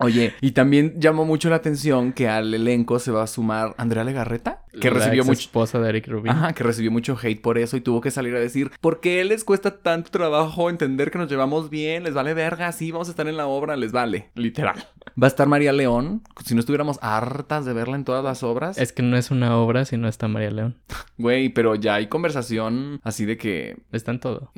Oye, 0.03 0.35
y 0.41 0.53
también 0.53 0.95
llamó 0.99 1.25
mucho 1.25 1.51
la 1.51 1.57
atención 1.57 2.13
que 2.13 2.29
al 2.29 2.53
elenco 2.53 2.99
se 2.99 3.11
va 3.11 3.23
a 3.23 3.27
sumar 3.27 3.75
Andrea 3.79 4.05
Legarreta, 4.05 4.63
que 4.81 4.91
La 4.91 4.99
recibió 4.99 5.25
mucho... 5.25 5.41
esposa 5.41 5.79
de 5.81 5.89
Eric 5.89 6.09
Rubin. 6.09 6.33
Ajá, 6.33 6.53
que 6.53 6.65
recibió 6.65 6.91
mucho 6.91 7.17
hate 7.21 7.41
por 7.41 7.59
eso 7.59 7.77
y 7.77 7.81
tuvo 7.81 8.01
que 8.01 8.11
salir 8.11 8.35
a 8.35 8.41
decir, 8.41 8.71
¿por 8.81 9.01
qué 9.01 9.25
les 9.25 9.45
cuesta 9.45 9.83
tanto 9.83 10.11
trabajo 10.11 10.71
entender 10.71 11.11
que 11.11 11.19
nos 11.19 11.31
llevamos 11.31 11.71
bien? 11.71 12.05
Les 12.05 12.15
vale 12.15 12.35
verga, 12.35 12.73
sí, 12.73 12.91
vamos 12.91 13.09
a 13.09 13.11
estar 13.13 13.29
en 13.29 13.37
la 13.37 13.47
obra, 13.47 13.77
les 13.77 13.93
vale, 13.93 14.31
literal. 14.35 14.87
Va 15.21 15.27
a 15.27 15.29
estar 15.29 15.47
María 15.47 15.73
León, 15.73 16.23
si 16.45 16.55
no 16.55 16.61
estuviéramos 16.61 16.99
hartas 17.03 17.65
de 17.65 17.73
verla 17.73 17.97
en 17.97 18.05
todas 18.05 18.25
las 18.25 18.43
obras. 18.43 18.79
Es 18.79 18.93
que 18.93 19.03
no 19.03 19.17
es 19.17 19.31
una 19.31 19.57
obra 19.57 19.85
si 19.85 19.97
no 19.97 20.09
está 20.09 20.29
María 20.29 20.51
León. 20.51 20.77
Güey, 21.19 21.51
pero 21.51 21.77
ya 21.77 21.95
hay 21.95 22.09
conversación 22.09 23.01
así 23.05 23.25
de 23.25 23.37
que... 23.37 23.77
Está 23.93 24.11
en 24.11 24.19
todo. 24.19 24.51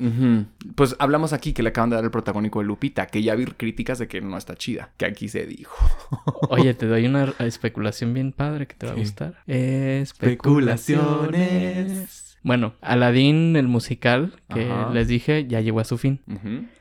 Pues 0.76 0.96
hablamos 0.98 1.34
aquí 1.34 1.52
que 1.52 1.62
le 1.62 1.70
acaban 1.70 1.90
de 1.90 1.96
dar 1.96 2.04
el 2.04 2.10
protagónico 2.10 2.60
de 2.60 2.64
Lupita, 2.64 3.06
que 3.06 3.22
ya 3.22 3.34
vi 3.34 3.44
críticas 3.44 3.98
de 3.98 4.08
que 4.08 4.22
no 4.22 4.38
está 4.38 4.54
chida, 4.54 4.92
que 4.96 5.04
aquí 5.04 5.28
se 5.34 5.46
dijo. 5.46 5.74
Oye, 6.48 6.74
te 6.74 6.86
doy 6.86 7.06
una 7.06 7.34
especulación 7.40 8.14
bien 8.14 8.30
padre 8.30 8.68
que 8.68 8.76
te 8.76 8.86
va 8.86 8.92
a 8.92 8.94
gustar. 8.94 9.42
Especulaciones. 9.48 12.23
Bueno, 12.44 12.74
Aladdin, 12.82 13.56
el 13.56 13.68
musical 13.68 14.34
que 14.52 14.70
Ajá. 14.70 14.90
les 14.92 15.08
dije, 15.08 15.46
ya 15.48 15.62
llegó 15.62 15.80
a 15.80 15.84
su 15.84 15.96
fin. 15.96 16.20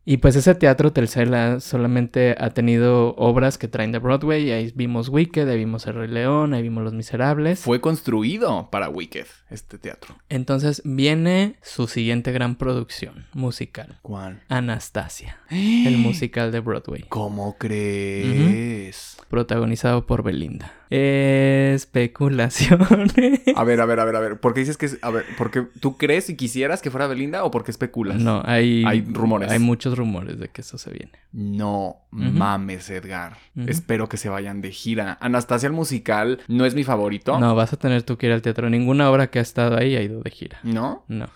Y 0.05 0.17
pues 0.17 0.35
ese 0.35 0.53
teatro 0.55 0.91
Telcel 0.91 1.61
solamente 1.61 2.35
ha 2.37 2.49
tenido 2.49 3.15
obras 3.15 3.57
que 3.57 3.69
traen 3.69 3.93
de 3.93 3.99
Broadway. 3.99 4.51
Ahí 4.51 4.73
vimos 4.75 5.07
Wicked, 5.07 5.47
ahí 5.47 5.57
vimos 5.57 5.87
El 5.87 5.93
Rey 5.93 6.09
León, 6.09 6.53
ahí 6.53 6.61
vimos 6.61 6.83
Los 6.83 6.91
Miserables. 6.93 7.61
Fue 7.61 7.79
construido 7.79 8.67
para 8.69 8.89
Wicked, 8.89 9.27
este 9.49 9.77
teatro. 9.77 10.17
Entonces 10.27 10.81
viene 10.83 11.55
su 11.61 11.87
siguiente 11.87 12.33
gran 12.33 12.57
producción 12.57 13.27
musical. 13.33 13.99
¿Cuál? 14.01 14.41
Anastasia, 14.49 15.37
el 15.49 15.97
musical 15.97 16.51
de 16.51 16.59
Broadway. 16.59 17.05
¿Cómo 17.07 17.55
crees? 17.57 19.15
Protagonizado 19.29 20.05
por 20.05 20.23
Belinda. 20.23 20.73
Especulaciones. 20.89 23.39
A 23.55 23.63
ver, 23.63 23.81
a 23.81 23.85
ver, 23.85 23.99
a 23.99 24.05
ver, 24.05 24.15
a 24.15 24.19
ver. 24.19 24.39
¿Por 24.39 24.53
qué 24.53 24.59
dices 24.59 24.77
que 24.77 24.85
es... 24.85 24.99
A 25.01 25.09
ver, 25.09 25.25
¿porque 25.53 25.79
tú 25.79 25.97
crees 25.97 26.29
y 26.29 26.35
quisieras 26.35 26.81
que 26.81 26.89
fuera 26.89 27.07
Belinda 27.07 27.43
o 27.43 27.51
porque 27.51 27.71
especulas? 27.71 28.19
No, 28.19 28.41
hay, 28.45 28.83
Hay 28.85 29.01
rumores. 29.01 29.51
Hay 29.51 29.59
muchos 29.59 29.97
rumores 29.97 30.39
de 30.39 30.49
que 30.49 30.61
eso 30.61 30.77
se 30.77 30.91
viene. 30.91 31.11
No 31.31 31.97
mames, 32.11 32.89
Edgar. 32.89 33.37
Espero 33.67 34.09
que 34.09 34.17
se 34.17 34.29
vayan 34.29 34.61
de 34.61 34.71
gira. 34.71 35.17
Anastasia 35.21 35.67
el 35.67 35.73
musical 35.73 36.41
no 36.47 36.65
es 36.65 36.75
mi 36.75 36.83
favorito. 36.83 37.39
No, 37.39 37.55
vas 37.55 37.73
a 37.73 37.77
tener 37.77 38.03
tú 38.03 38.17
que 38.17 38.27
ir 38.27 38.33
al 38.33 38.41
teatro. 38.41 38.69
Ninguna 38.69 39.09
obra 39.09 39.27
que 39.29 39.39
ha 39.39 39.41
estado 39.41 39.77
ahí 39.77 39.95
ha 39.95 40.01
ido 40.01 40.21
de 40.21 40.31
gira. 40.31 40.59
¿No? 40.63 41.05
No. 41.07 41.27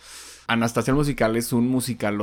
Anastasia 0.47 0.91
el 0.91 0.97
musical 0.97 1.35
es 1.35 1.51
un 1.51 1.67
musical 1.67 2.17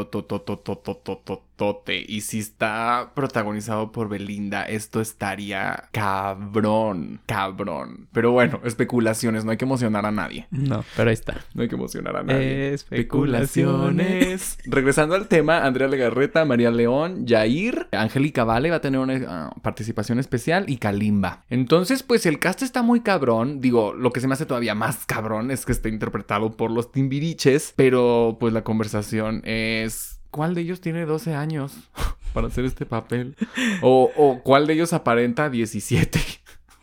tote 1.57 2.05
y 2.07 2.23
si 2.23 2.39
está 2.39 3.13
protagonizado 3.15 3.93
por 3.93 4.09
Belinda, 4.09 4.65
esto 4.65 5.01
estaría 5.01 5.89
cabrón, 5.93 7.21
cabrón. 7.27 8.09
Pero 8.13 8.33
bueno, 8.33 8.61
especulaciones, 8.65 9.45
no 9.45 9.51
hay 9.51 9.57
que 9.57 9.65
emocionar 9.65 10.07
a 10.07 10.13
nadie. 10.13 10.47
No, 10.51 10.85
pero 10.97 11.11
ahí 11.11 11.15
está. 11.15 11.45
No 11.55 11.63
hay 11.63 11.69
que 11.69 11.77
emocionar 11.77 12.17
a 12.17 12.23
nadie. 12.23 12.75
Especulaciones. 12.75 14.59
Regresando 14.65 15.15
al 15.15 15.29
tema, 15.29 15.65
Andrea 15.65 15.89
Legarreta, 15.89 16.45
María 16.45 16.71
León, 16.71 17.27
Jair, 17.27 17.89
Angélica 17.93 18.45
Vale 18.45 18.71
va 18.71 18.77
a 18.77 18.81
tener 18.81 19.01
una 19.01 19.21
ah, 19.29 19.55
participación 19.63 20.19
especial 20.19 20.65
y 20.69 20.79
Kalimba. 20.79 21.45
Entonces, 21.49 22.03
pues 22.03 22.27
el 22.27 22.39
cast 22.39 22.63
está 22.63 22.83
muy 22.83 23.01
cabrón. 23.01 23.61
Digo, 23.61 23.95
lo 23.95 24.11
que 24.11 24.21
se 24.21 24.29
me 24.29 24.35
hace 24.35 24.47
todavía 24.47 24.75
más 24.75 25.07
cabrón 25.07 25.51
es 25.51 25.65
que 25.65 25.73
esté 25.73 25.89
interpretado 25.89 26.57
por 26.57 26.71
los 26.71 26.93
Timbiriches, 26.93 27.75
pero 27.77 28.37
pues 28.41 28.53
la 28.53 28.65
conversación 28.65 29.43
es... 29.45 30.14
¿Cuál 30.35 30.57
de 30.57 30.63
ellos 30.63 30.81
tiene 30.81 31.07
12 31.07 31.37
años 31.37 31.77
para 32.33 32.49
hacer 32.49 32.65
este 32.65 32.87
papel? 32.87 33.37
O, 33.83 34.11
o 34.17 34.43
cuál 34.43 34.67
de 34.67 34.73
ellos 34.73 34.93
aparenta 34.93 35.49
17. 35.49 36.19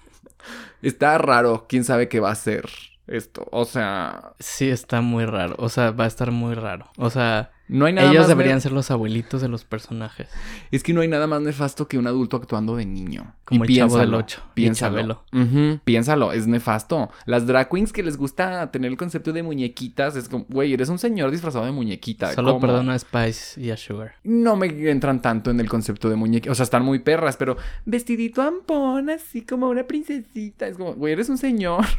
Está 0.82 1.18
raro, 1.18 1.66
quién 1.68 1.84
sabe 1.84 2.08
qué 2.08 2.22
va 2.22 2.32
a 2.32 2.36
ser 2.36 2.70
esto. 3.08 3.46
O 3.52 3.66
sea, 3.66 4.32
Sí, 4.40 4.70
está 4.70 5.02
muy 5.02 5.26
raro. 5.26 5.56
O 5.58 5.68
sea, 5.68 5.92
va 5.92 6.06
a 6.06 6.08
estar 6.08 6.32
muy 6.32 6.56
raro. 6.56 6.86
O 6.96 7.10
sea, 7.10 7.52
no 7.68 7.86
hay 7.86 7.94
nada 7.94 8.10
ellos 8.10 8.22
más 8.22 8.28
deberían 8.28 8.60
ser 8.60 8.72
los 8.72 8.92
abuelitos 8.92 9.42
de 9.42 9.48
los 9.48 9.64
personajes. 9.64 10.28
Es 10.72 10.84
que 10.84 10.94
no 10.94 11.02
hay 11.02 11.08
nada 11.08 11.28
más 11.28 11.42
nefasto 11.42 11.88
que 11.88 11.98
un 11.98 12.06
adulto 12.06 12.38
actuando 12.38 12.76
de 12.76 12.86
niño. 12.86 13.34
Como 13.46 13.66
y 13.66 13.68
el 13.68 13.76
Chavo 13.78 13.98
del 13.98 14.10
piénsalo, 14.10 14.18
Ocho 14.18 14.42
y 14.52 14.54
Piénsalo. 14.56 14.98
Chabelo. 14.98 15.24
Ujú, 15.32 15.80
Piénsalo, 15.84 16.34
es 16.34 16.48
nefasto. 16.48 17.10
Las 17.26 17.48
drag 17.48 17.70
queens 17.70 17.94
que 17.94 18.04
les 18.04 18.18
gusta 18.18 18.70
tener 18.72 18.92
el 18.92 18.98
concepto 18.98 19.32
de 19.32 19.44
muñequitas, 19.44 20.16
es 20.16 20.28
como, 20.28 20.46
güey, 20.50 20.74
eres 20.74 20.90
un 20.90 21.00
señor 21.00 21.32
disfrazado 21.32 21.66
de 21.66 21.72
muñequita. 21.72 22.34
Solo 22.34 22.54
¿cómo? 22.54 22.62
perdono 22.68 22.92
a 22.92 23.00
Spice 23.00 23.62
y 23.62 23.72
a 23.72 23.78
Sugar. 23.78 24.16
No 24.24 24.56
me 24.56 24.68
entran 24.90 25.22
tanto 25.22 25.50
en 25.50 25.60
el 25.60 25.70
concepto 25.70 26.10
de 26.10 26.16
muñequitas. 26.16 26.52
O 26.52 26.56
sea, 26.56 26.64
están 26.64 26.84
muy 26.84 27.00
perras, 27.00 27.38
pero 27.38 27.58
vestidito 27.86 28.42
ampón, 28.42 29.10
así 29.10 29.44
como 29.44 29.70
una 29.70 29.84
princesita. 29.84 30.68
Es 30.68 30.78
como, 30.78 30.94
güey, 30.94 31.14
eres 31.14 31.30
un 31.30 31.38
señor. 31.38 31.86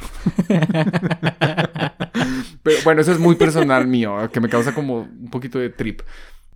pero 2.62 2.78
bueno, 2.84 3.00
eso 3.00 3.12
es 3.12 3.18
muy 3.18 3.34
personal 3.36 3.86
mío, 3.86 4.16
que 4.32 4.40
me 4.40 4.48
causa 4.48 4.74
como 4.74 5.00
un 5.02 5.30
poquito 5.30 5.58
de 5.58 5.70
trip. 5.70 6.02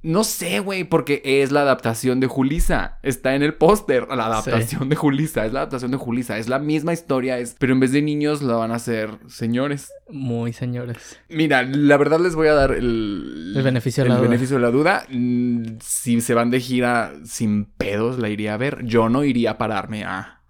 No 0.03 0.23
sé, 0.23 0.61
güey, 0.61 0.85
porque 0.85 1.21
es 1.25 1.51
la 1.51 1.63
adaptación 1.63 2.21
de 2.21 2.29
Julisa. 2.29 2.99
Está 3.03 3.35
en 3.35 3.43
el 3.43 3.55
póster. 3.55 4.07
La 4.09 4.27
adaptación 4.27 4.89
de 4.89 4.95
Julisa. 4.95 5.45
Es 5.47 5.53
la 5.53 5.61
adaptación 5.61 5.91
de 5.91 5.97
Julisa. 5.97 6.39
Es 6.39 6.49
la 6.49 6.61
misma 6.61 6.93
historia. 6.93 7.39
Es... 7.39 7.57
Pero 7.59 7.73
en 7.73 7.81
vez 7.81 7.91
de 7.91 8.03
niños, 8.03 8.41
la 8.41 8.55
van 8.55 8.71
a 8.71 8.77
hacer 8.77 9.11
señores. 9.27 9.91
Muy 10.09 10.53
señores. 10.53 11.19
Mira, 11.29 11.65
la 11.65 11.97
verdad 11.97 12.21
les 12.21 12.37
voy 12.37 12.47
a 12.47 12.55
dar 12.55 12.71
el... 12.71 13.55
El 13.57 13.63
beneficio 13.65 14.05
de 14.05 14.09
el 14.11 14.13
la 14.15 14.19
duda. 14.21 14.29
beneficio 14.29 14.57
de 14.57 14.63
la 14.63 14.71
duda. 14.71 15.07
Mm, 15.11 15.79
Si 15.81 16.21
se 16.21 16.35
van 16.35 16.51
de 16.51 16.61
gira 16.61 17.13
sin 17.25 17.65
pedos, 17.65 18.21
la 18.21 18.29
iría 18.29 18.55
a 18.55 18.59
ver. 18.59 18.85
Yo 18.85 19.09
no 19.09 19.25
iría 19.25 19.53
a 19.53 19.59
pararme 19.59 20.05
a... 20.05 20.41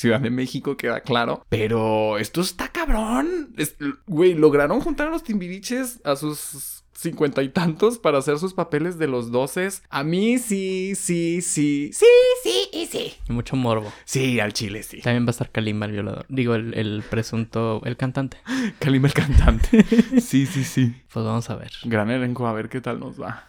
Ciudad 0.00 0.18
de 0.20 0.30
México, 0.30 0.78
queda 0.78 1.00
claro. 1.00 1.44
Pero 1.50 2.16
esto 2.16 2.40
está 2.40 2.68
cabrón. 2.68 3.52
Es- 3.58 3.76
Güey, 4.06 4.32
lograron 4.32 4.80
juntar 4.80 5.08
a 5.08 5.10
los 5.10 5.22
timbiriches 5.22 6.00
a 6.04 6.16
sus 6.16 6.84
cincuenta 6.94 7.42
y 7.42 7.50
tantos 7.50 7.98
para 7.98 8.16
hacer 8.16 8.38
sus 8.38 8.54
papeles 8.54 8.96
de 8.98 9.08
los 9.08 9.30
doces. 9.30 9.82
A 9.90 10.02
mí 10.02 10.38
sí, 10.38 10.94
sí, 10.94 11.42
sí. 11.42 11.90
Sí, 11.92 12.06
sí 12.42 12.68
y 12.72 12.86
sí. 12.86 13.12
Y 13.28 13.32
mucho 13.34 13.56
morbo. 13.56 13.92
Sí, 14.06 14.40
al 14.40 14.54
chile 14.54 14.82
sí. 14.82 15.02
También 15.02 15.24
va 15.26 15.28
a 15.28 15.32
estar 15.32 15.50
Kalimba 15.50 15.84
el 15.84 15.92
violador. 15.92 16.24
Digo, 16.30 16.54
el, 16.54 16.72
el 16.72 17.02
presunto, 17.08 17.82
el 17.84 17.98
cantante. 17.98 18.38
Kalimba 18.78 19.08
el 19.08 19.14
cantante. 19.14 19.84
Sí, 20.20 20.46
sí, 20.46 20.64
sí. 20.64 20.94
Pues 21.12 21.26
vamos 21.26 21.50
a 21.50 21.56
ver. 21.56 21.72
Gran 21.84 22.10
elenco, 22.10 22.46
a 22.46 22.54
ver 22.54 22.70
qué 22.70 22.80
tal 22.80 23.00
nos 23.00 23.20
va. 23.20 23.48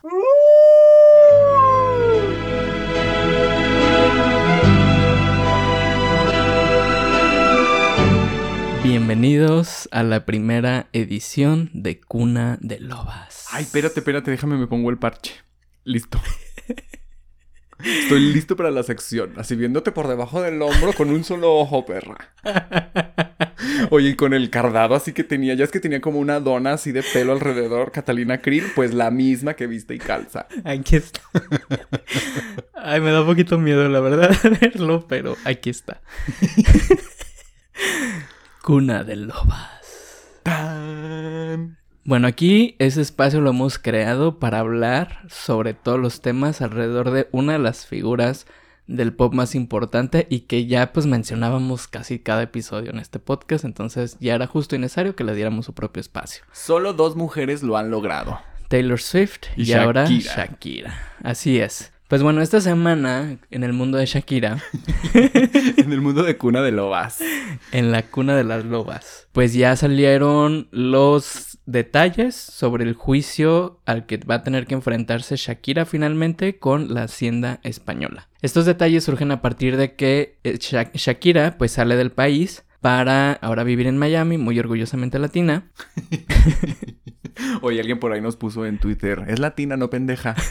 Bienvenidos 8.84 9.88
a 9.92 10.02
la 10.02 10.26
primera 10.26 10.88
edición 10.92 11.70
de 11.72 12.02
Cuna 12.02 12.58
de 12.62 12.80
Lobas. 12.80 13.46
Ay, 13.52 13.62
espérate, 13.64 14.00
espérate, 14.00 14.32
déjame, 14.32 14.58
me 14.58 14.66
pongo 14.66 14.90
el 14.90 14.98
parche. 14.98 15.36
Listo. 15.84 16.20
Estoy 17.84 18.34
listo 18.34 18.56
para 18.56 18.72
la 18.72 18.82
sección. 18.82 19.34
Así 19.38 19.56
viéndote 19.56 19.92
por 19.92 20.08
debajo 20.08 20.42
del 20.42 20.60
hombro 20.64 20.94
con 20.94 21.12
un 21.12 21.24
solo 21.24 21.54
ojo, 21.54 21.86
perra. 21.86 22.34
Oye, 23.92 24.10
y 24.10 24.16
con 24.16 24.34
el 24.34 24.50
cardado 24.50 24.96
así 24.96 25.14
que 25.14 25.24
tenía, 25.24 25.54
ya 25.54 25.64
es 25.64 25.70
que 25.72 25.80
tenía 25.80 26.02
como 26.02 26.18
una 26.18 26.40
dona 26.40 26.74
así 26.74 26.92
de 26.92 27.04
pelo 27.04 27.34
alrededor, 27.34 27.92
Catalina 27.92 28.42
Krill, 28.42 28.66
pues 28.74 28.96
la 28.96 29.12
misma 29.12 29.54
que 29.54 29.68
viste 29.68 29.94
y 29.94 30.00
calza. 30.00 30.48
Aquí 30.64 30.96
está. 30.96 31.22
Ay, 32.74 33.00
me 33.00 33.12
da 33.12 33.22
un 33.22 33.28
poquito 33.28 33.60
miedo, 33.60 33.88
la 33.90 34.00
verdad, 34.00 34.36
verlo, 34.60 35.06
pero 35.08 35.38
aquí 35.46 35.70
está. 35.70 36.02
Cuna 38.62 39.04
de 39.04 39.16
Lobas. 39.16 40.40
Tan. 40.44 41.80
Bueno, 42.04 42.28
aquí 42.28 42.76
ese 42.78 43.02
espacio 43.02 43.42
lo 43.42 43.50
hemos 43.50 43.80
creado 43.80 44.38
para 44.38 44.60
hablar 44.60 45.22
sobre 45.30 45.74
todos 45.74 46.00
los 46.00 46.22
temas 46.22 46.62
alrededor 46.62 47.10
de 47.10 47.28
una 47.32 47.54
de 47.54 47.60
las 47.60 47.88
figuras 47.88 48.46
del 48.86 49.14
pop 49.14 49.34
más 49.34 49.56
importante 49.56 50.28
y 50.30 50.42
que 50.42 50.68
ya 50.68 50.94
pues 50.94 51.08
mencionábamos 51.08 51.88
casi 51.88 52.20
cada 52.20 52.44
episodio 52.44 52.92
en 52.92 53.00
este 53.00 53.18
podcast, 53.18 53.66
entonces 53.66 54.18
ya 54.20 54.36
era 54.36 54.46
justo 54.46 54.76
y 54.76 54.80
necesario 54.80 55.16
que 55.16 55.24
le 55.24 55.34
diéramos 55.34 55.66
su 55.66 55.74
propio 55.74 56.02
espacio. 56.02 56.44
Solo 56.52 56.94
dos 56.94 57.16
mujeres 57.16 57.64
lo 57.64 57.78
han 57.78 57.90
logrado. 57.90 58.40
Taylor 58.68 59.02
Swift 59.02 59.48
y, 59.58 59.72
Y 59.72 59.74
ahora. 59.74 60.06
Shakira. 60.06 60.94
Así 61.24 61.60
es. 61.60 61.92
Pues 62.12 62.24
bueno, 62.24 62.42
esta 62.42 62.60
semana 62.60 63.38
en 63.52 63.64
el 63.64 63.72
mundo 63.72 63.98
de 63.98 64.06
Shakira, 64.06 64.58
en 65.14 65.94
el 65.94 66.02
mundo 66.02 66.24
de 66.24 66.36
cuna 66.38 66.62
de 66.62 66.74
lobas. 66.74 67.20
en 67.72 67.94
la 67.94 68.02
cuna 68.04 68.36
de 68.36 68.44
las 68.44 68.66
lobas, 68.66 69.30
pues 69.32 69.54
ya 69.54 69.78
salieron 69.78 70.68
los 70.72 71.60
detalles 71.66 72.36
sobre 72.36 72.84
el 72.84 72.96
juicio 72.96 73.80
al 73.86 74.08
que 74.08 74.18
va 74.18 74.36
a 74.36 74.44
tener 74.44 74.68
que 74.68 74.74
enfrentarse 74.74 75.38
Shakira 75.38 75.86
finalmente 75.86 76.60
con 76.60 76.94
la 76.94 77.04
hacienda 77.04 77.62
española. 77.64 78.28
Estos 78.42 78.66
detalles 78.66 79.06
surgen 79.06 79.32
a 79.32 79.42
partir 79.42 79.78
de 79.78 79.96
que 79.96 80.38
eh, 80.44 80.58
Sha- 80.60 80.92
Shakira 80.94 81.56
pues 81.58 81.72
sale 81.72 81.96
del 81.96 82.12
país 82.12 82.66
para 82.82 83.32
ahora 83.34 83.64
vivir 83.64 83.88
en 83.88 83.98
Miami, 83.98 84.38
muy 84.38 84.60
orgullosamente 84.60 85.18
latina. 85.18 85.72
Oye, 87.62 87.80
alguien 87.80 88.00
por 88.00 88.12
ahí 88.12 88.20
nos 88.20 88.36
puso 88.36 88.66
en 88.66 88.80
Twitter. 88.80 89.24
Es 89.30 89.40
latina, 89.40 89.78
no 89.78 89.90
pendeja. 89.90 90.36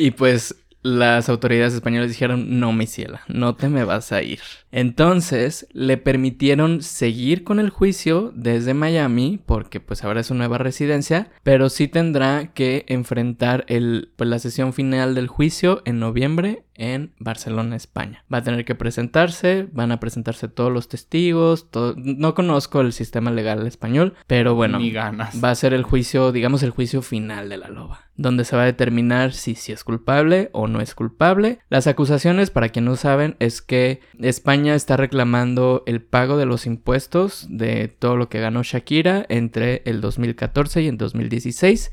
Y 0.00 0.12
pues 0.12 0.56
las 0.82 1.28
autoridades 1.28 1.74
españolas 1.74 2.08
dijeron, 2.08 2.58
no, 2.58 2.72
mi 2.72 2.86
ciela, 2.86 3.20
no 3.28 3.54
te 3.54 3.68
me 3.68 3.84
vas 3.84 4.12
a 4.12 4.22
ir. 4.22 4.40
Entonces 4.72 5.66
le 5.72 5.98
permitieron 5.98 6.80
seguir 6.80 7.44
con 7.44 7.60
el 7.60 7.68
juicio 7.68 8.32
desde 8.34 8.72
Miami, 8.72 9.38
porque 9.44 9.80
pues 9.80 10.04
ahora 10.04 10.20
es 10.20 10.28
su 10.28 10.34
nueva 10.34 10.56
residencia, 10.56 11.30
pero 11.42 11.68
sí 11.68 11.86
tendrá 11.86 12.52
que 12.54 12.86
enfrentar 12.88 13.66
el, 13.68 14.10
pues, 14.16 14.30
la 14.30 14.38
sesión 14.38 14.72
final 14.72 15.14
del 15.14 15.28
juicio 15.28 15.82
en 15.84 15.98
noviembre 15.98 16.64
en 16.80 17.12
Barcelona, 17.18 17.76
España. 17.76 18.24
Va 18.32 18.38
a 18.38 18.42
tener 18.42 18.64
que 18.64 18.74
presentarse, 18.74 19.68
van 19.72 19.92
a 19.92 20.00
presentarse 20.00 20.48
todos 20.48 20.72
los 20.72 20.88
testigos, 20.88 21.70
todo... 21.70 21.94
no 21.96 22.34
conozco 22.34 22.80
el 22.80 22.92
sistema 22.92 23.30
legal 23.30 23.66
español, 23.66 24.14
pero 24.26 24.54
bueno, 24.54 24.78
Ni 24.78 24.90
ganas. 24.90 25.42
va 25.44 25.50
a 25.50 25.54
ser 25.54 25.74
el 25.74 25.82
juicio, 25.82 26.32
digamos 26.32 26.62
el 26.62 26.70
juicio 26.70 27.02
final 27.02 27.50
de 27.50 27.58
la 27.58 27.68
loba, 27.68 28.08
donde 28.16 28.44
se 28.44 28.56
va 28.56 28.62
a 28.62 28.66
determinar 28.66 29.32
si, 29.32 29.54
si 29.54 29.72
es 29.72 29.84
culpable 29.84 30.48
o 30.52 30.68
no 30.68 30.80
es 30.80 30.94
culpable. 30.94 31.58
Las 31.68 31.86
acusaciones, 31.86 32.50
para 32.50 32.70
quien 32.70 32.86
no 32.86 32.96
saben, 32.96 33.36
es 33.40 33.60
que 33.60 34.00
España 34.18 34.74
está 34.74 34.96
reclamando 34.96 35.82
el 35.86 36.00
pago 36.00 36.38
de 36.38 36.46
los 36.46 36.64
impuestos 36.64 37.46
de 37.50 37.88
todo 37.88 38.16
lo 38.16 38.30
que 38.30 38.40
ganó 38.40 38.62
Shakira 38.62 39.26
entre 39.28 39.82
el 39.84 40.00
2014 40.00 40.82
y 40.82 40.88
el 40.88 40.96
2016, 40.96 41.92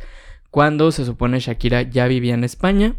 cuando 0.50 0.92
se 0.94 1.04
supone 1.04 1.40
Shakira 1.42 1.82
ya 1.82 2.08
vivía 2.08 2.34
en 2.34 2.46
España. 2.46 2.96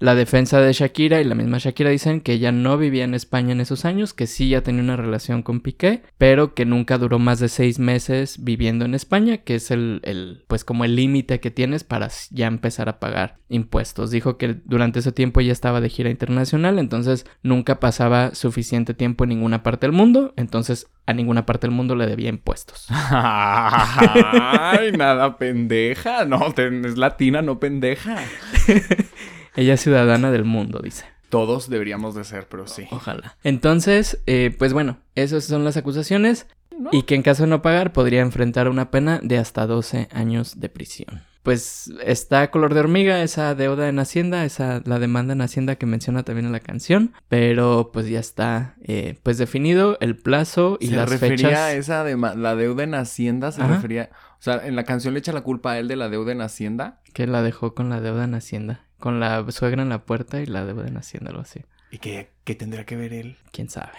La 0.00 0.14
defensa 0.14 0.60
de 0.60 0.72
Shakira 0.72 1.20
y 1.20 1.24
la 1.24 1.34
misma 1.34 1.58
Shakira 1.58 1.90
dicen 1.90 2.20
que 2.20 2.34
ella 2.34 2.52
no 2.52 2.78
vivía 2.78 3.02
en 3.02 3.14
España 3.14 3.52
en 3.52 3.60
esos 3.60 3.84
años, 3.84 4.14
que 4.14 4.28
sí 4.28 4.48
ya 4.48 4.62
tenía 4.62 4.82
una 4.82 4.96
relación 4.96 5.42
con 5.42 5.60
Piqué, 5.60 6.02
pero 6.18 6.54
que 6.54 6.64
nunca 6.64 6.98
duró 6.98 7.18
más 7.18 7.40
de 7.40 7.48
seis 7.48 7.80
meses 7.80 8.44
viviendo 8.44 8.84
en 8.84 8.94
España, 8.94 9.38
que 9.38 9.56
es 9.56 9.72
el, 9.72 10.00
el 10.04 10.44
pues 10.46 10.64
como 10.64 10.84
el 10.84 10.94
límite 10.94 11.40
que 11.40 11.50
tienes 11.50 11.82
para 11.82 12.08
ya 12.30 12.46
empezar 12.46 12.88
a 12.88 13.00
pagar 13.00 13.38
impuestos. 13.48 14.12
Dijo 14.12 14.38
que 14.38 14.60
durante 14.64 15.00
ese 15.00 15.10
tiempo 15.10 15.40
ella 15.40 15.52
estaba 15.52 15.80
de 15.80 15.88
gira 15.88 16.10
internacional, 16.10 16.78
entonces 16.78 17.26
nunca 17.42 17.80
pasaba 17.80 18.36
suficiente 18.36 18.94
tiempo 18.94 19.24
en 19.24 19.30
ninguna 19.30 19.64
parte 19.64 19.86
del 19.86 19.96
mundo, 19.96 20.32
entonces 20.36 20.86
a 21.06 21.12
ninguna 21.12 21.44
parte 21.44 21.66
del 21.66 21.74
mundo 21.74 21.96
le 21.96 22.06
debía 22.06 22.28
impuestos. 22.28 22.86
Ay, 22.90 24.92
nada 24.92 25.38
pendeja. 25.38 26.24
No, 26.24 26.54
es 26.56 26.98
latina, 26.98 27.42
no 27.42 27.58
pendeja. 27.58 28.22
Ella 29.56 29.74
es 29.74 29.80
ciudadana 29.80 30.30
del 30.30 30.44
mundo, 30.44 30.80
dice. 30.82 31.04
Todos 31.28 31.68
deberíamos 31.68 32.14
de 32.14 32.24
ser, 32.24 32.46
pero 32.48 32.66
sí. 32.66 32.86
Ojalá. 32.90 33.36
Entonces, 33.44 34.18
eh, 34.26 34.54
pues 34.58 34.72
bueno, 34.72 34.98
esas 35.14 35.44
son 35.44 35.64
las 35.64 35.76
acusaciones. 35.76 36.46
Y 36.92 37.02
que 37.02 37.16
en 37.16 37.22
caso 37.22 37.42
de 37.42 37.48
no 37.48 37.60
pagar 37.60 37.92
podría 37.92 38.20
enfrentar 38.20 38.68
una 38.68 38.90
pena 38.92 39.18
de 39.22 39.36
hasta 39.38 39.66
12 39.66 40.08
años 40.12 40.60
de 40.60 40.68
prisión. 40.68 41.22
Pues 41.42 41.90
está 42.04 42.50
color 42.52 42.72
de 42.72 42.78
hormiga 42.80 43.20
esa 43.22 43.54
deuda 43.56 43.88
en 43.88 43.98
Hacienda, 43.98 44.44
esa 44.44 44.80
la 44.84 45.00
demanda 45.00 45.32
en 45.32 45.40
Hacienda 45.40 45.74
que 45.74 45.86
menciona 45.86 46.22
también 46.22 46.46
en 46.46 46.52
la 46.52 46.60
canción, 46.60 47.14
pero 47.28 47.90
pues 47.92 48.06
ya 48.08 48.20
está 48.20 48.76
eh, 48.84 49.18
pues 49.24 49.38
definido 49.38 49.96
el 50.00 50.14
plazo 50.16 50.76
y 50.80 50.88
se 50.88 50.96
las 50.96 51.08
refería 51.10 51.48
fechas. 51.48 51.58
a 51.58 51.72
esa 51.72 52.04
de 52.04 52.16
ma- 52.16 52.34
la 52.34 52.54
deuda 52.54 52.84
en 52.84 52.94
Hacienda, 52.94 53.50
se 53.50 53.60
Ajá. 53.62 53.74
refería, 53.74 54.10
o 54.38 54.42
sea, 54.42 54.64
en 54.64 54.76
la 54.76 54.84
canción 54.84 55.14
le 55.14 55.20
echa 55.20 55.32
la 55.32 55.40
culpa 55.40 55.72
a 55.72 55.78
él 55.80 55.88
de 55.88 55.96
la 55.96 56.08
deuda 56.08 56.30
en 56.32 56.42
Hacienda. 56.42 57.00
Que 57.12 57.26
la 57.26 57.42
dejó 57.42 57.74
con 57.74 57.88
la 57.88 58.00
deuda 58.00 58.22
en 58.24 58.34
Hacienda, 58.34 58.84
con 58.98 59.20
la 59.20 59.50
suegra 59.50 59.82
en 59.82 59.88
la 59.88 60.04
puerta 60.04 60.40
y 60.40 60.46
la 60.46 60.64
deuda 60.64 60.86
en 60.86 60.96
Hacienda, 60.96 61.30
algo 61.30 61.42
así. 61.42 61.64
¿Y 61.90 61.98
qué, 61.98 62.30
qué 62.44 62.54
tendrá 62.54 62.84
que 62.84 62.96
ver 62.96 63.12
él? 63.12 63.36
¿Quién 63.52 63.70
sabe? 63.70 63.98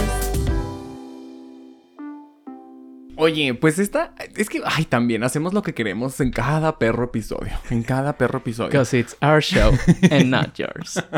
Oye, 3.16 3.54
pues 3.54 3.80
esta 3.80 4.14
es 4.38 4.50
que, 4.50 4.62
ay, 4.66 4.86
también 4.86 5.24
hacemos 5.24 5.54
lo 5.54 5.62
que 5.62 5.74
queremos 5.74 6.20
en 6.22 6.32
cada 6.32 6.80
perro 6.80 7.04
episodio. 7.06 7.52
En 7.70 7.84
cada 7.84 8.18
perro 8.18 8.40
episodio. 8.40 8.70
Because 8.72 8.98
it's 8.98 9.16
our 9.22 9.42
show 9.42 9.74
and 10.10 10.26
not 10.30 10.58
yours. 10.58 11.02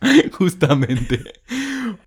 Justamente. 0.32 1.22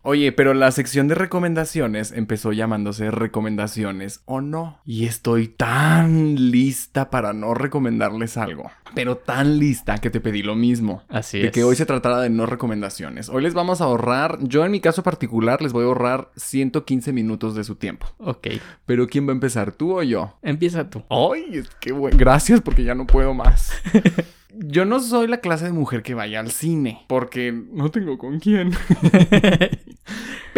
Oye, 0.02 0.32
pero 0.32 0.54
la 0.54 0.72
sección 0.72 1.08
de 1.08 1.16
recomendaciones 1.16 2.12
empezó 2.12 2.52
llamándose 2.52 3.12
recomendaciones 3.12 4.22
o 4.26 4.42
no. 4.42 4.80
Y 4.86 5.06
estoy 5.06 5.48
tan 5.48 6.52
lista 6.52 7.10
para 7.10 7.34
no 7.34 7.54
recomendarles 7.54 8.38
algo. 8.38 8.70
Pero 8.96 9.18
tan 9.18 9.60
lista 9.60 10.00
que 10.00 10.10
te 10.10 10.20
pedí 10.20 10.42
lo 10.42 10.56
mismo. 10.56 11.04
Así 11.10 11.40
de 11.40 11.48
es. 11.48 11.52
que 11.52 11.64
hoy 11.64 11.76
se 11.76 11.86
tratará 11.86 12.20
de 12.22 12.30
no 12.30 12.46
recomendaciones. 12.46 13.30
Hoy 13.30 13.44
les 13.44 13.54
vamos 13.54 13.82
a 13.82 13.86
ahorrar, 13.86 14.40
yo 14.42 14.66
en 14.66 14.72
mi 14.72 14.80
caso 14.80 15.04
particular 15.04 15.62
les 15.62 15.74
voy 15.74 15.84
a 15.84 15.88
ahorrar 15.88 16.30
115 16.36 17.14
minutos 17.14 17.56
de 17.56 17.64
su 17.64 17.76
tiempo. 17.76 18.08
Ok, 18.18 18.48
Pero 18.86 19.08
¿quién 19.08 19.28
va 19.28 19.32
a 19.32 19.36
empezar, 19.36 19.72
tú 19.72 19.98
o 20.00 20.04
yo? 20.04 20.38
empieza 20.42 20.90
tú. 20.90 21.04
Ay, 21.10 21.46
es 21.60 21.70
que 21.80 21.92
bueno. 21.92 22.18
Gracias 22.18 22.62
porque 22.62 22.84
ya 22.84 22.96
no 22.96 23.06
puedo 23.06 23.34
más. 23.34 23.72
Yo 24.52 24.86
no 24.86 25.00
soy 25.00 25.28
la 25.28 25.42
clase 25.42 25.66
de 25.66 25.72
mujer 25.72 26.02
que 26.02 26.16
vaya 26.16 26.40
al 26.40 26.52
cine 26.52 27.06
porque 27.08 27.52
no 27.52 27.92
tengo 27.92 28.18
con 28.18 28.40
quién. 28.40 28.72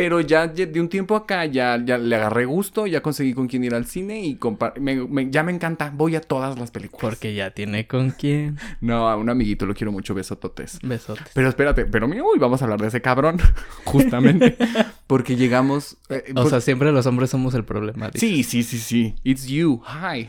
Pero 0.01 0.19
ya, 0.19 0.47
de 0.47 0.81
un 0.81 0.89
tiempo 0.89 1.15
acá 1.15 1.45
ya, 1.45 1.79
ya 1.85 1.99
le 1.99 2.15
agarré 2.15 2.45
gusto, 2.45 2.87
ya 2.87 3.01
conseguí 3.03 3.35
con 3.35 3.47
quién 3.47 3.63
ir 3.63 3.75
al 3.75 3.85
cine 3.85 4.19
y 4.25 4.39
me- 4.79 5.05
me- 5.07 5.29
ya 5.29 5.43
me 5.43 5.51
encanta. 5.51 5.91
Voy 5.95 6.15
a 6.15 6.21
todas 6.21 6.57
las 6.57 6.71
películas. 6.71 7.01
Porque 7.01 7.35
ya 7.35 7.51
tiene 7.51 7.85
con 7.85 8.09
quién. 8.09 8.57
No, 8.81 9.07
a 9.09 9.15
un 9.15 9.29
amiguito 9.29 9.67
lo 9.67 9.75
quiero 9.75 9.91
mucho, 9.91 10.15
besototes. 10.15 10.79
Besotes. 10.81 11.27
Pero 11.35 11.49
espérate, 11.49 11.85
pero 11.85 12.07
mira, 12.07 12.23
uy, 12.23 12.39
vamos 12.39 12.61
a 12.61 12.65
hablar 12.65 12.81
de 12.81 12.87
ese 12.87 12.99
cabrón. 13.03 13.37
Justamente. 13.85 14.57
Porque 15.05 15.35
llegamos. 15.35 15.97
eh, 16.09 16.23
O 16.31 16.33
pues- 16.33 16.49
sea, 16.49 16.61
siempre 16.61 16.91
los 16.91 17.05
hombres 17.05 17.29
somos 17.29 17.53
el 17.53 17.63
problema. 17.63 18.09
Sí, 18.15 18.41
sí, 18.43 18.63
sí, 18.63 18.79
sí. 18.79 19.13
It's 19.23 19.45
you. 19.45 19.83
Hi. 19.85 20.25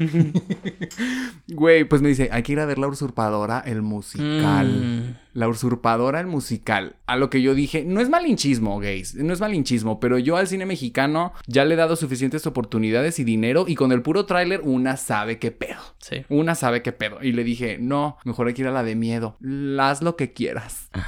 Güey, 1.49 1.85
pues 1.85 2.03
me 2.03 2.09
dice, 2.11 2.29
hay 2.31 2.43
que 2.43 2.53
ir 2.53 2.61
a 2.61 2.67
ver 2.67 2.79
La 2.79 2.89
Usurpadora, 2.89 3.61
el 3.65 3.81
musical. 3.83 5.15
Mm, 5.32 5.32
La 5.35 5.49
Usurpadora, 5.49 6.21
el 6.21 6.27
musical. 6.27 6.97
A 7.07 7.17
lo 7.17 7.31
que 7.31 7.43
yo 7.43 7.55
dije, 7.55 7.85
no 7.87 8.01
es 8.01 8.09
malinchismo, 8.09 8.79
gays. 8.79 9.15
No 9.15 9.33
es 9.33 9.41
malinchismo, 9.41 10.01
pero 10.01 10.19
yo 10.19 10.37
al 10.37 10.49
cine 10.49 10.67
mexicano 10.67 11.33
ya 11.47 11.65
le 11.65 11.75
he 11.75 11.77
dado 11.77 11.97
suficientes 11.97 12.47
oportunidades 12.47 13.19
y 13.19 13.25
dinero 13.25 13.65
y 13.67 13.75
con 13.75 13.93
el 13.93 14.03
puro 14.03 14.27
tráiler 14.27 14.61
una 14.63 14.97
sabe 14.97 15.39
qué 15.39 15.51
pedo. 15.51 15.81
sí. 15.99 16.25
Una 16.29 16.55
sabe 16.55 16.83
qué 16.83 16.93
pedo. 16.93 17.19
Y 17.23 17.33
le 17.33 17.45
dije, 17.45 17.79
no, 17.79 18.17
mejor 18.25 18.47
hay 18.49 18.55
que 18.55 18.63
ir 18.63 18.69
a 18.69 18.73
la 18.73 18.83
de 18.83 18.95
miedo. 18.95 19.37
Haz 19.79 20.03
lo 20.03 20.17
que 20.17 20.33
quieras. 20.33 20.89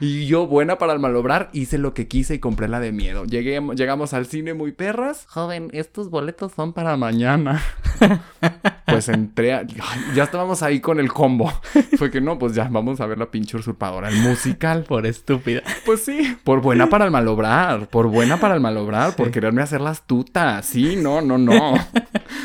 Y 0.00 0.26
yo, 0.26 0.46
buena 0.48 0.78
para 0.78 0.92
el 0.94 0.98
malobrar, 0.98 1.48
hice 1.52 1.78
lo 1.78 1.94
que 1.94 2.08
quise 2.08 2.34
y 2.34 2.38
compré 2.40 2.66
la 2.68 2.80
de 2.80 2.90
miedo. 2.90 3.24
Llegué, 3.24 3.60
llegamos 3.76 4.14
al 4.14 4.26
cine 4.26 4.52
muy 4.52 4.72
perras. 4.72 5.26
Joven, 5.28 5.70
estos 5.72 6.10
boletos 6.10 6.52
son 6.52 6.72
para 6.72 6.96
mañana. 6.96 7.62
pues 8.84 9.08
entré 9.08 9.52
a... 9.52 9.66
Ya 10.14 10.24
estábamos 10.24 10.62
ahí 10.62 10.80
con 10.80 11.00
el 11.00 11.12
combo. 11.12 11.52
Fue 11.98 12.10
que 12.10 12.20
no, 12.20 12.38
pues 12.38 12.54
ya 12.54 12.68
vamos 12.70 13.00
a 13.00 13.06
ver 13.06 13.18
la 13.18 13.30
pinche 13.30 13.56
usurpadora, 13.56 14.08
el 14.08 14.16
musical. 14.16 14.84
Por 14.84 15.06
estúpida. 15.06 15.62
Pues 15.84 16.04
sí, 16.04 16.36
por 16.44 16.60
buena 16.60 16.86
para 16.90 17.04
el 17.04 17.10
malobrar, 17.10 17.88
por 17.88 18.08
buena 18.08 18.38
para 18.38 18.54
el 18.54 18.60
malobrar, 18.60 19.16
por 19.16 19.30
quererme 19.30 19.62
hacer 19.62 19.80
las 19.80 20.06
tutas. 20.06 20.66
Sí, 20.66 20.96
no, 20.96 21.20
no, 21.20 21.38
no. 21.38 21.74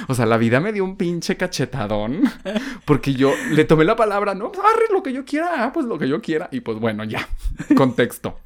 O 0.08 0.16
sea, 0.16 0.26
la 0.26 0.38
vida 0.38 0.60
me 0.60 0.74
dio 0.74 0.84
un 0.84 0.98
pinche 0.98 1.38
cachetadón 1.38 2.24
porque 2.86 3.14
yo 3.14 3.34
le 3.52 3.64
tomé 3.64 3.86
la 3.86 3.96
palabra, 3.96 4.34
no, 4.34 4.48
arre 4.48 4.86
lo 4.92 5.02
que 5.02 5.14
yo 5.14 5.24
quiera, 5.24 5.64
ah, 5.64 5.72
pues 5.72 5.86
lo 5.86 5.98
que 5.98 6.10
yo 6.10 6.22
quiera. 6.22 6.50
Y 6.52 6.62
pues 6.62 6.80
bueno, 6.80 7.04
ya. 7.06 7.28
Contexto. 7.78 8.40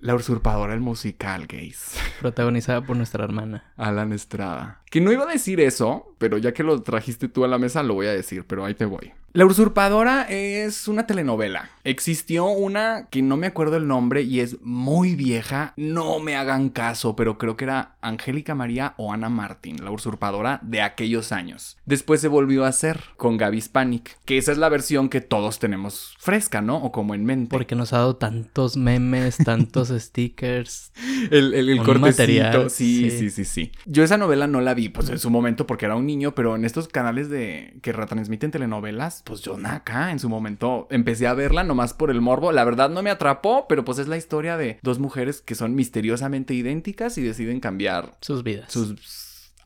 La 0.00 0.14
usurpadora, 0.14 0.74
el 0.74 0.80
musical, 0.80 1.46
gays. 1.48 1.96
Protagonizada 2.20 2.82
por 2.82 2.96
nuestra 2.96 3.24
hermana. 3.24 3.64
Alan 3.76 4.12
Estrada. 4.12 4.77
Que 4.90 5.00
no 5.00 5.12
iba 5.12 5.24
a 5.24 5.32
decir 5.32 5.60
eso, 5.60 6.14
pero 6.18 6.38
ya 6.38 6.52
que 6.52 6.62
lo 6.62 6.80
trajiste 6.82 7.28
tú 7.28 7.44
a 7.44 7.48
la 7.48 7.58
mesa, 7.58 7.82
lo 7.82 7.94
voy 7.94 8.06
a 8.06 8.12
decir, 8.12 8.44
pero 8.46 8.64
ahí 8.64 8.74
te 8.74 8.84
voy. 8.86 9.12
La 9.34 9.44
Usurpadora 9.44 10.22
es 10.22 10.88
una 10.88 11.06
telenovela. 11.06 11.70
Existió 11.84 12.46
una 12.46 13.08
que 13.10 13.20
no 13.20 13.36
me 13.36 13.46
acuerdo 13.46 13.76
el 13.76 13.86
nombre 13.86 14.22
y 14.22 14.40
es 14.40 14.56
muy 14.62 15.14
vieja. 15.16 15.74
No 15.76 16.18
me 16.18 16.34
hagan 16.34 16.70
caso, 16.70 17.14
pero 17.14 17.36
creo 17.36 17.54
que 17.56 17.64
era 17.64 17.96
Angélica 18.00 18.54
María 18.54 18.94
o 18.96 19.12
Ana 19.12 19.28
Martín, 19.28 19.84
la 19.84 19.90
usurpadora 19.90 20.60
de 20.62 20.80
aquellos 20.80 21.30
años. 21.30 21.76
Después 21.84 22.22
se 22.22 22.28
volvió 22.28 22.64
a 22.64 22.68
hacer 22.68 23.00
con 23.18 23.36
Gaby 23.36 23.60
Spanik, 23.60 24.18
que 24.24 24.38
esa 24.38 24.50
es 24.50 24.58
la 24.58 24.70
versión 24.70 25.10
que 25.10 25.20
todos 25.20 25.58
tenemos 25.58 26.14
fresca, 26.18 26.62
¿no? 26.62 26.78
O 26.78 26.90
como 26.90 27.14
en 27.14 27.24
mente. 27.26 27.50
Porque 27.50 27.74
nos 27.76 27.92
ha 27.92 27.98
dado 27.98 28.16
tantos 28.16 28.78
memes, 28.78 29.36
tantos 29.36 29.88
stickers. 29.98 30.90
El, 31.30 31.52
el- 31.54 31.68
el 31.68 31.80
Un 31.80 31.84
corte 31.84 32.00
material. 32.00 32.64
besito. 32.64 32.70
Sí, 32.70 33.10
sí, 33.10 33.30
sí, 33.30 33.44
sí. 33.44 33.72
Yo 33.84 34.02
esa 34.02 34.16
novela 34.16 34.46
no 34.46 34.62
la 34.62 34.74
vi, 34.78 34.88
pues 34.88 35.08
en 35.08 35.18
su 35.18 35.28
momento 35.28 35.66
porque 35.66 35.86
era 35.86 35.96
un 35.96 36.06
niño, 36.06 36.34
pero 36.34 36.54
en 36.54 36.64
estos 36.64 36.86
canales 36.86 37.28
de 37.28 37.78
que 37.82 37.92
retransmiten 37.92 38.52
telenovelas, 38.52 39.22
pues 39.24 39.40
yo 39.40 39.58
acá 39.64 40.12
en 40.12 40.20
su 40.20 40.28
momento 40.28 40.86
empecé 40.90 41.26
a 41.26 41.34
verla 41.34 41.64
nomás 41.64 41.94
por 41.94 42.10
el 42.10 42.20
morbo. 42.20 42.52
La 42.52 42.64
verdad 42.64 42.88
no 42.88 43.02
me 43.02 43.10
atrapó, 43.10 43.66
pero 43.68 43.84
pues 43.84 43.98
es 43.98 44.06
la 44.06 44.16
historia 44.16 44.56
de 44.56 44.78
dos 44.82 45.00
mujeres 45.00 45.42
que 45.42 45.56
son 45.56 45.74
misteriosamente 45.74 46.54
idénticas 46.54 47.18
y 47.18 47.22
deciden 47.22 47.58
cambiar 47.58 48.16
Sus 48.20 48.44
vidas. 48.44 48.72
sus 48.72 48.94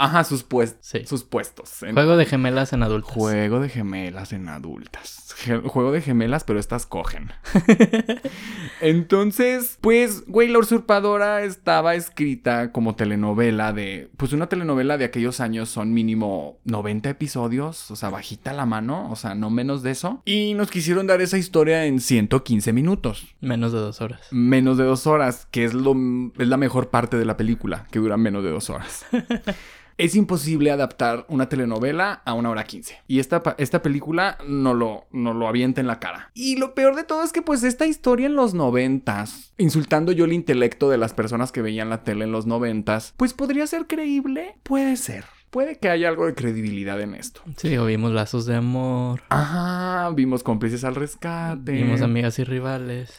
ajá, 0.04 0.24
sus 0.24 0.42
pues- 0.42 0.76
Sí. 0.80 1.04
sus 1.06 1.24
puestos. 1.24 1.82
En- 1.82 1.94
Juego 1.94 2.16
de 2.16 2.26
gemelas 2.26 2.72
en 2.72 2.82
adultos. 2.82 3.12
Juego 3.12 3.60
de 3.60 3.68
gemelas 3.68 4.32
en 4.32 4.48
adultas. 4.48 5.34
Ge- 5.38 5.58
juego 5.60 5.92
de 5.92 6.00
gemelas, 6.02 6.44
pero 6.44 6.60
estas 6.60 6.86
cogen. 6.86 7.32
Entonces, 8.80 9.78
pues, 9.80 10.24
güey, 10.26 10.48
La 10.48 10.58
Usurpadora 10.58 11.42
estaba 11.42 11.94
escrita 11.94 12.72
como 12.72 12.94
telenovela 12.94 13.72
de. 13.72 14.10
Pues 14.16 14.32
una 14.32 14.48
telenovela 14.48 14.98
de 14.98 15.04
aquellos 15.04 15.40
años 15.40 15.68
son 15.68 15.92
mínimo 15.94 16.58
90 16.64 17.10
episodios, 17.10 17.90
o 17.90 17.96
sea, 17.96 18.10
bajita 18.10 18.52
la 18.52 18.66
mano, 18.66 19.10
o 19.10 19.16
sea, 19.16 19.34
no 19.34 19.50
menos 19.50 19.82
de 19.82 19.92
eso. 19.92 20.22
Y 20.24 20.54
nos 20.54 20.70
quisieron 20.70 21.06
dar 21.06 21.20
esa 21.20 21.38
historia 21.38 21.86
en 21.86 22.00
115 22.00 22.72
minutos. 22.72 23.34
Menos 23.40 23.72
de 23.72 23.78
dos 23.78 24.00
horas. 24.00 24.20
Menos 24.30 24.78
de 24.78 24.84
dos 24.84 25.06
horas, 25.06 25.46
que 25.50 25.64
es, 25.64 25.74
lo, 25.74 25.94
es 26.38 26.48
la 26.48 26.56
mejor 26.56 26.90
parte 26.90 27.16
de 27.16 27.24
la 27.24 27.36
película, 27.36 27.86
que 27.90 27.98
dura 27.98 28.16
menos 28.16 28.44
de 28.44 28.50
dos 28.50 28.70
horas. 28.70 29.06
Es 29.98 30.14
imposible 30.14 30.70
adaptar 30.70 31.26
una 31.28 31.48
telenovela 31.48 32.22
a 32.24 32.34
una 32.34 32.50
hora 32.50 32.64
quince. 32.64 32.98
Y 33.06 33.20
esta, 33.20 33.42
esta 33.58 33.82
película 33.82 34.38
no 34.46 34.74
lo, 34.74 35.06
no 35.12 35.34
lo 35.34 35.48
avienta 35.48 35.80
en 35.80 35.86
la 35.86 36.00
cara. 36.00 36.30
Y 36.34 36.56
lo 36.56 36.74
peor 36.74 36.96
de 36.96 37.04
todo 37.04 37.22
es 37.22 37.32
que 37.32 37.42
pues 37.42 37.62
esta 37.62 37.86
historia 37.86 38.26
en 38.26 38.36
los 38.36 38.54
noventas, 38.54 39.52
insultando 39.58 40.12
yo 40.12 40.24
el 40.24 40.32
intelecto 40.32 40.88
de 40.88 40.98
las 40.98 41.14
personas 41.14 41.52
que 41.52 41.62
veían 41.62 41.90
la 41.90 42.04
tele 42.04 42.24
en 42.24 42.32
los 42.32 42.46
noventas, 42.46 43.14
pues 43.16 43.34
podría 43.34 43.66
ser 43.66 43.86
creíble. 43.86 44.56
Puede 44.62 44.96
ser. 44.96 45.24
Puede 45.52 45.76
que 45.78 45.90
haya 45.90 46.08
algo 46.08 46.24
de 46.24 46.34
credibilidad 46.34 46.98
en 47.02 47.14
esto. 47.14 47.42
Sí, 47.58 47.76
o 47.76 47.84
vimos 47.84 48.10
lazos 48.12 48.46
de 48.46 48.56
amor. 48.56 49.20
Ajá, 49.28 50.08
vimos 50.14 50.42
cómplices 50.42 50.82
al 50.82 50.94
rescate. 50.94 51.72
Vimos 51.72 52.00
amigas 52.00 52.38
y 52.38 52.44
rivales. 52.44 53.12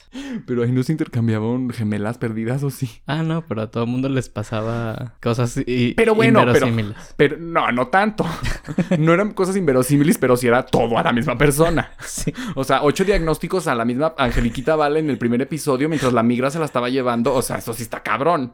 Pero 0.48 0.64
ahí 0.64 0.72
no 0.72 0.82
se 0.82 0.94
intercambiaban 0.94 1.70
gemelas 1.70 2.18
perdidas 2.18 2.64
o 2.64 2.72
sí. 2.72 2.90
Ah, 3.06 3.22
no, 3.22 3.46
pero 3.46 3.62
a 3.62 3.68
todo 3.70 3.84
el 3.84 3.90
mundo 3.92 4.10
les 4.10 4.30
pasaba 4.30 5.14
cosas 5.22 5.58
y, 5.64 5.94
Pero 5.94 6.16
bueno, 6.16 6.40
pero- 6.52 6.66
inverosímiles. 6.68 7.14
Pero 7.18 7.38
no, 7.38 7.72
no 7.72 7.90
tanto. 7.90 8.26
No 8.98 9.14
eran 9.14 9.34
cosas 9.34 9.56
inverosímiles, 9.56 10.18
pero 10.18 10.36
sí 10.36 10.48
era 10.48 10.66
todo 10.66 10.98
a 10.98 11.04
la 11.04 11.14
misma 11.14 11.38
persona. 11.38 11.92
Sí. 12.04 12.34
O 12.56 12.64
sea, 12.64 12.82
ocho 12.82 13.04
diagnósticos 13.06 13.68
a 13.68 13.76
la 13.76 13.86
misma 13.86 14.16
Angeliquita 14.18 14.76
Vale 14.76 15.00
en 15.02 15.12
el 15.12 15.20
primer 15.20 15.42
episodio 15.44 15.88
mientras 15.88 16.14
la 16.14 16.24
migra 16.24 16.50
se 16.50 16.58
la 16.58 16.66
estaba 16.66 16.90
llevando. 16.90 17.32
O 17.36 17.44
sea, 17.44 17.58
eso 17.58 17.74
sí 17.76 17.84
está 17.84 18.02
cabrón. 18.02 18.54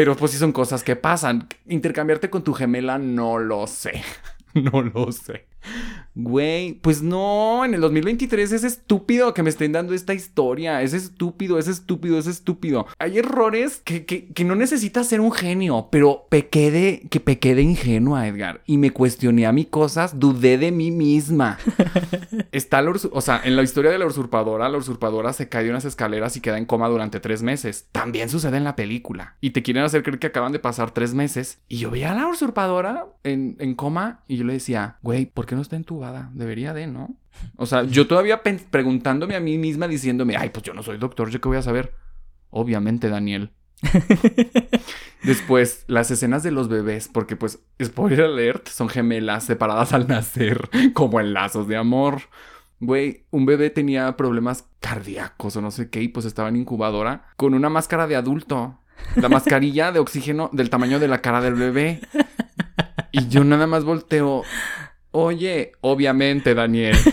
Pero 0.00 0.16
pues 0.16 0.32
sí 0.32 0.38
son 0.38 0.52
cosas 0.52 0.82
que 0.82 0.96
pasan. 0.96 1.46
Intercambiarte 1.66 2.30
con 2.30 2.42
tu 2.42 2.54
gemela, 2.54 2.96
no 2.96 3.38
lo 3.38 3.66
sé. 3.66 4.02
No 4.54 4.80
lo 4.82 5.12
sé. 5.12 5.46
Güey, 6.14 6.74
pues 6.74 7.02
no, 7.02 7.64
en 7.64 7.74
el 7.74 7.80
2023 7.80 8.52
es 8.52 8.64
estúpido 8.64 9.32
que 9.32 9.42
me 9.42 9.50
estén 9.50 9.72
dando 9.72 9.94
esta 9.94 10.12
historia. 10.12 10.82
Es 10.82 10.92
estúpido, 10.92 11.58
es 11.58 11.68
estúpido, 11.68 12.18
es 12.18 12.26
estúpido. 12.26 12.86
Hay 12.98 13.18
errores 13.18 13.80
que, 13.84 14.04
que, 14.04 14.28
que 14.28 14.44
no 14.44 14.54
necesitas 14.54 15.06
ser 15.06 15.20
un 15.20 15.32
genio, 15.32 15.88
pero 15.90 16.26
pequé 16.28 16.70
de, 16.70 17.06
que 17.10 17.20
pequé 17.20 17.54
de 17.54 17.62
ingenua, 17.62 18.26
Edgar. 18.26 18.62
Y 18.66 18.78
me 18.78 18.90
cuestioné 18.90 19.46
a 19.46 19.52
mí 19.52 19.64
cosas, 19.64 20.18
dudé 20.18 20.58
de 20.58 20.72
mí 20.72 20.90
misma. 20.90 21.58
Está 22.52 22.82
la 22.82 22.90
o 22.90 23.20
sea, 23.20 23.40
en 23.44 23.56
la 23.56 23.62
historia 23.62 23.90
de 23.90 23.98
la 23.98 24.06
usurpadora, 24.06 24.68
la 24.68 24.78
usurpadora 24.78 25.32
se 25.32 25.48
cae 25.48 25.64
de 25.64 25.70
unas 25.70 25.84
escaleras 25.84 26.36
y 26.36 26.40
queda 26.40 26.58
en 26.58 26.66
coma 26.66 26.88
durante 26.88 27.20
tres 27.20 27.42
meses. 27.42 27.86
También 27.92 28.28
sucede 28.28 28.56
en 28.56 28.64
la 28.64 28.76
película. 28.76 29.36
Y 29.40 29.50
te 29.50 29.62
quieren 29.62 29.84
hacer 29.84 30.02
creer 30.02 30.18
que 30.18 30.26
acaban 30.26 30.52
de 30.52 30.58
pasar 30.58 30.90
tres 30.90 31.14
meses. 31.14 31.60
Y 31.68 31.78
yo 31.78 31.90
veía 31.90 32.12
a 32.12 32.14
la 32.14 32.26
usurpadora 32.26 33.06
en, 33.22 33.56
en 33.60 33.74
coma 33.74 34.22
y 34.26 34.36
yo 34.36 34.44
le 34.44 34.54
decía, 34.54 34.96
güey, 35.02 35.26
¿por 35.26 35.46
qué 35.46 35.54
no 35.54 35.62
está 35.62 35.76
Debería 36.34 36.72
de, 36.72 36.86
¿no? 36.86 37.16
O 37.56 37.66
sea, 37.66 37.84
yo 37.84 38.06
todavía 38.06 38.42
preguntándome 38.42 39.36
a 39.36 39.40
mí 39.40 39.58
misma, 39.58 39.88
diciéndome, 39.88 40.36
ay, 40.36 40.50
pues 40.50 40.64
yo 40.64 40.74
no 40.74 40.82
soy 40.82 40.98
doctor, 40.98 41.30
¿yo 41.30 41.40
qué 41.40 41.48
voy 41.48 41.58
a 41.58 41.62
saber? 41.62 41.94
Obviamente, 42.50 43.08
Daniel. 43.08 43.52
Después, 45.22 45.84
las 45.86 46.10
escenas 46.10 46.42
de 46.42 46.50
los 46.50 46.68
bebés, 46.68 47.08
porque 47.08 47.36
pues, 47.36 47.60
spoiler 47.82 48.22
alert, 48.22 48.68
son 48.68 48.88
gemelas 48.88 49.44
separadas 49.44 49.92
al 49.92 50.08
nacer, 50.08 50.68
como 50.94 51.20
en 51.20 51.32
lazos 51.32 51.68
de 51.68 51.76
amor. 51.76 52.22
Güey, 52.80 53.26
un 53.30 53.44
bebé 53.44 53.68
tenía 53.68 54.16
problemas 54.16 54.64
cardíacos 54.80 55.56
o 55.56 55.60
no 55.60 55.70
sé 55.70 55.90
qué, 55.90 56.02
y 56.02 56.08
pues 56.08 56.24
estaba 56.24 56.48
en 56.48 56.56
incubadora 56.56 57.26
con 57.36 57.54
una 57.54 57.68
máscara 57.68 58.06
de 58.06 58.16
adulto. 58.16 58.78
La 59.16 59.28
mascarilla 59.28 59.92
de 59.92 59.98
oxígeno 59.98 60.50
del 60.52 60.70
tamaño 60.70 60.98
de 60.98 61.08
la 61.08 61.22
cara 61.22 61.40
del 61.40 61.54
bebé. 61.54 62.00
Y 63.12 63.28
yo 63.28 63.44
nada 63.44 63.66
más 63.66 63.84
volteo. 63.84 64.44
Oye, 65.12 65.72
obviamente, 65.80 66.54
Daniel. 66.54 66.96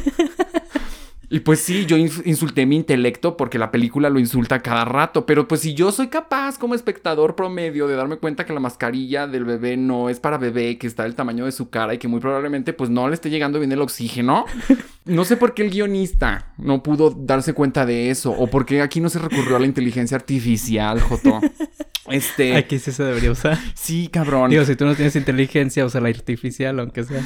Y 1.30 1.42
pues 1.42 1.60
sí, 1.60 1.86
yo 1.86 1.98
ins- 1.98 2.22
insulté 2.26 2.66
mi 2.66 2.78
intelecto 2.78 3.36
porque 3.36 3.60
la 3.60 3.70
película 3.70 4.10
lo 4.10 4.18
insulta 4.18 4.62
cada 4.62 4.86
rato, 4.86 5.26
pero 5.26 5.46
pues 5.46 5.60
si 5.60 5.74
yo 5.74 5.92
soy 5.92 6.08
capaz 6.08 6.58
como 6.58 6.74
espectador 6.74 7.36
promedio 7.36 7.86
de 7.90 7.98
darme 7.98 8.16
cuenta 8.16 8.46
que 8.46 8.54
la 8.54 8.62
mascarilla 8.62 9.28
del 9.28 9.44
bebé 9.44 9.76
no 9.76 10.08
es 10.10 10.22
para 10.22 10.38
bebé, 10.38 10.78
que 10.78 10.88
está 10.88 11.04
del 11.04 11.16
tamaño 11.16 11.44
de 11.44 11.52
su 11.52 11.70
cara 11.70 11.94
y 11.94 11.98
que 11.98 12.08
muy 12.08 12.22
probablemente 12.22 12.72
pues 12.72 12.90
no 12.90 13.10
le 13.10 13.14
esté 13.14 13.30
llegando 13.30 13.60
bien 13.60 13.74
el 13.74 13.82
oxígeno, 13.82 14.46
no 15.04 15.26
sé 15.26 15.36
por 15.36 15.54
qué 15.54 15.64
el 15.64 15.70
guionista 15.72 16.54
no 16.58 16.82
pudo 16.82 17.10
darse 17.10 17.52
cuenta 17.52 17.86
de 17.86 18.10
eso 18.10 18.32
o 18.32 18.48
por 18.48 18.66
qué 18.66 18.82
aquí 18.82 19.02
no 19.02 19.10
se 19.10 19.20
recurrió 19.20 19.58
a 19.58 19.60
la 19.60 19.66
inteligencia 19.66 20.16
artificial, 20.16 21.02
Joto. 21.02 21.42
Este, 22.10 22.56
Aquí 22.56 22.80
sí 22.80 22.94
se 22.94 23.04
debería 23.04 23.32
usar. 23.32 23.58
sí, 23.76 24.08
cabrón. 24.08 24.50
Digo, 24.50 24.64
si 24.64 24.78
tú 24.78 24.86
no 24.86 24.96
tienes 24.96 25.18
inteligencia, 25.18 25.86
usa 25.86 26.00
la 26.00 26.08
artificial, 26.08 26.80
aunque 26.80 27.04
sea. 27.04 27.22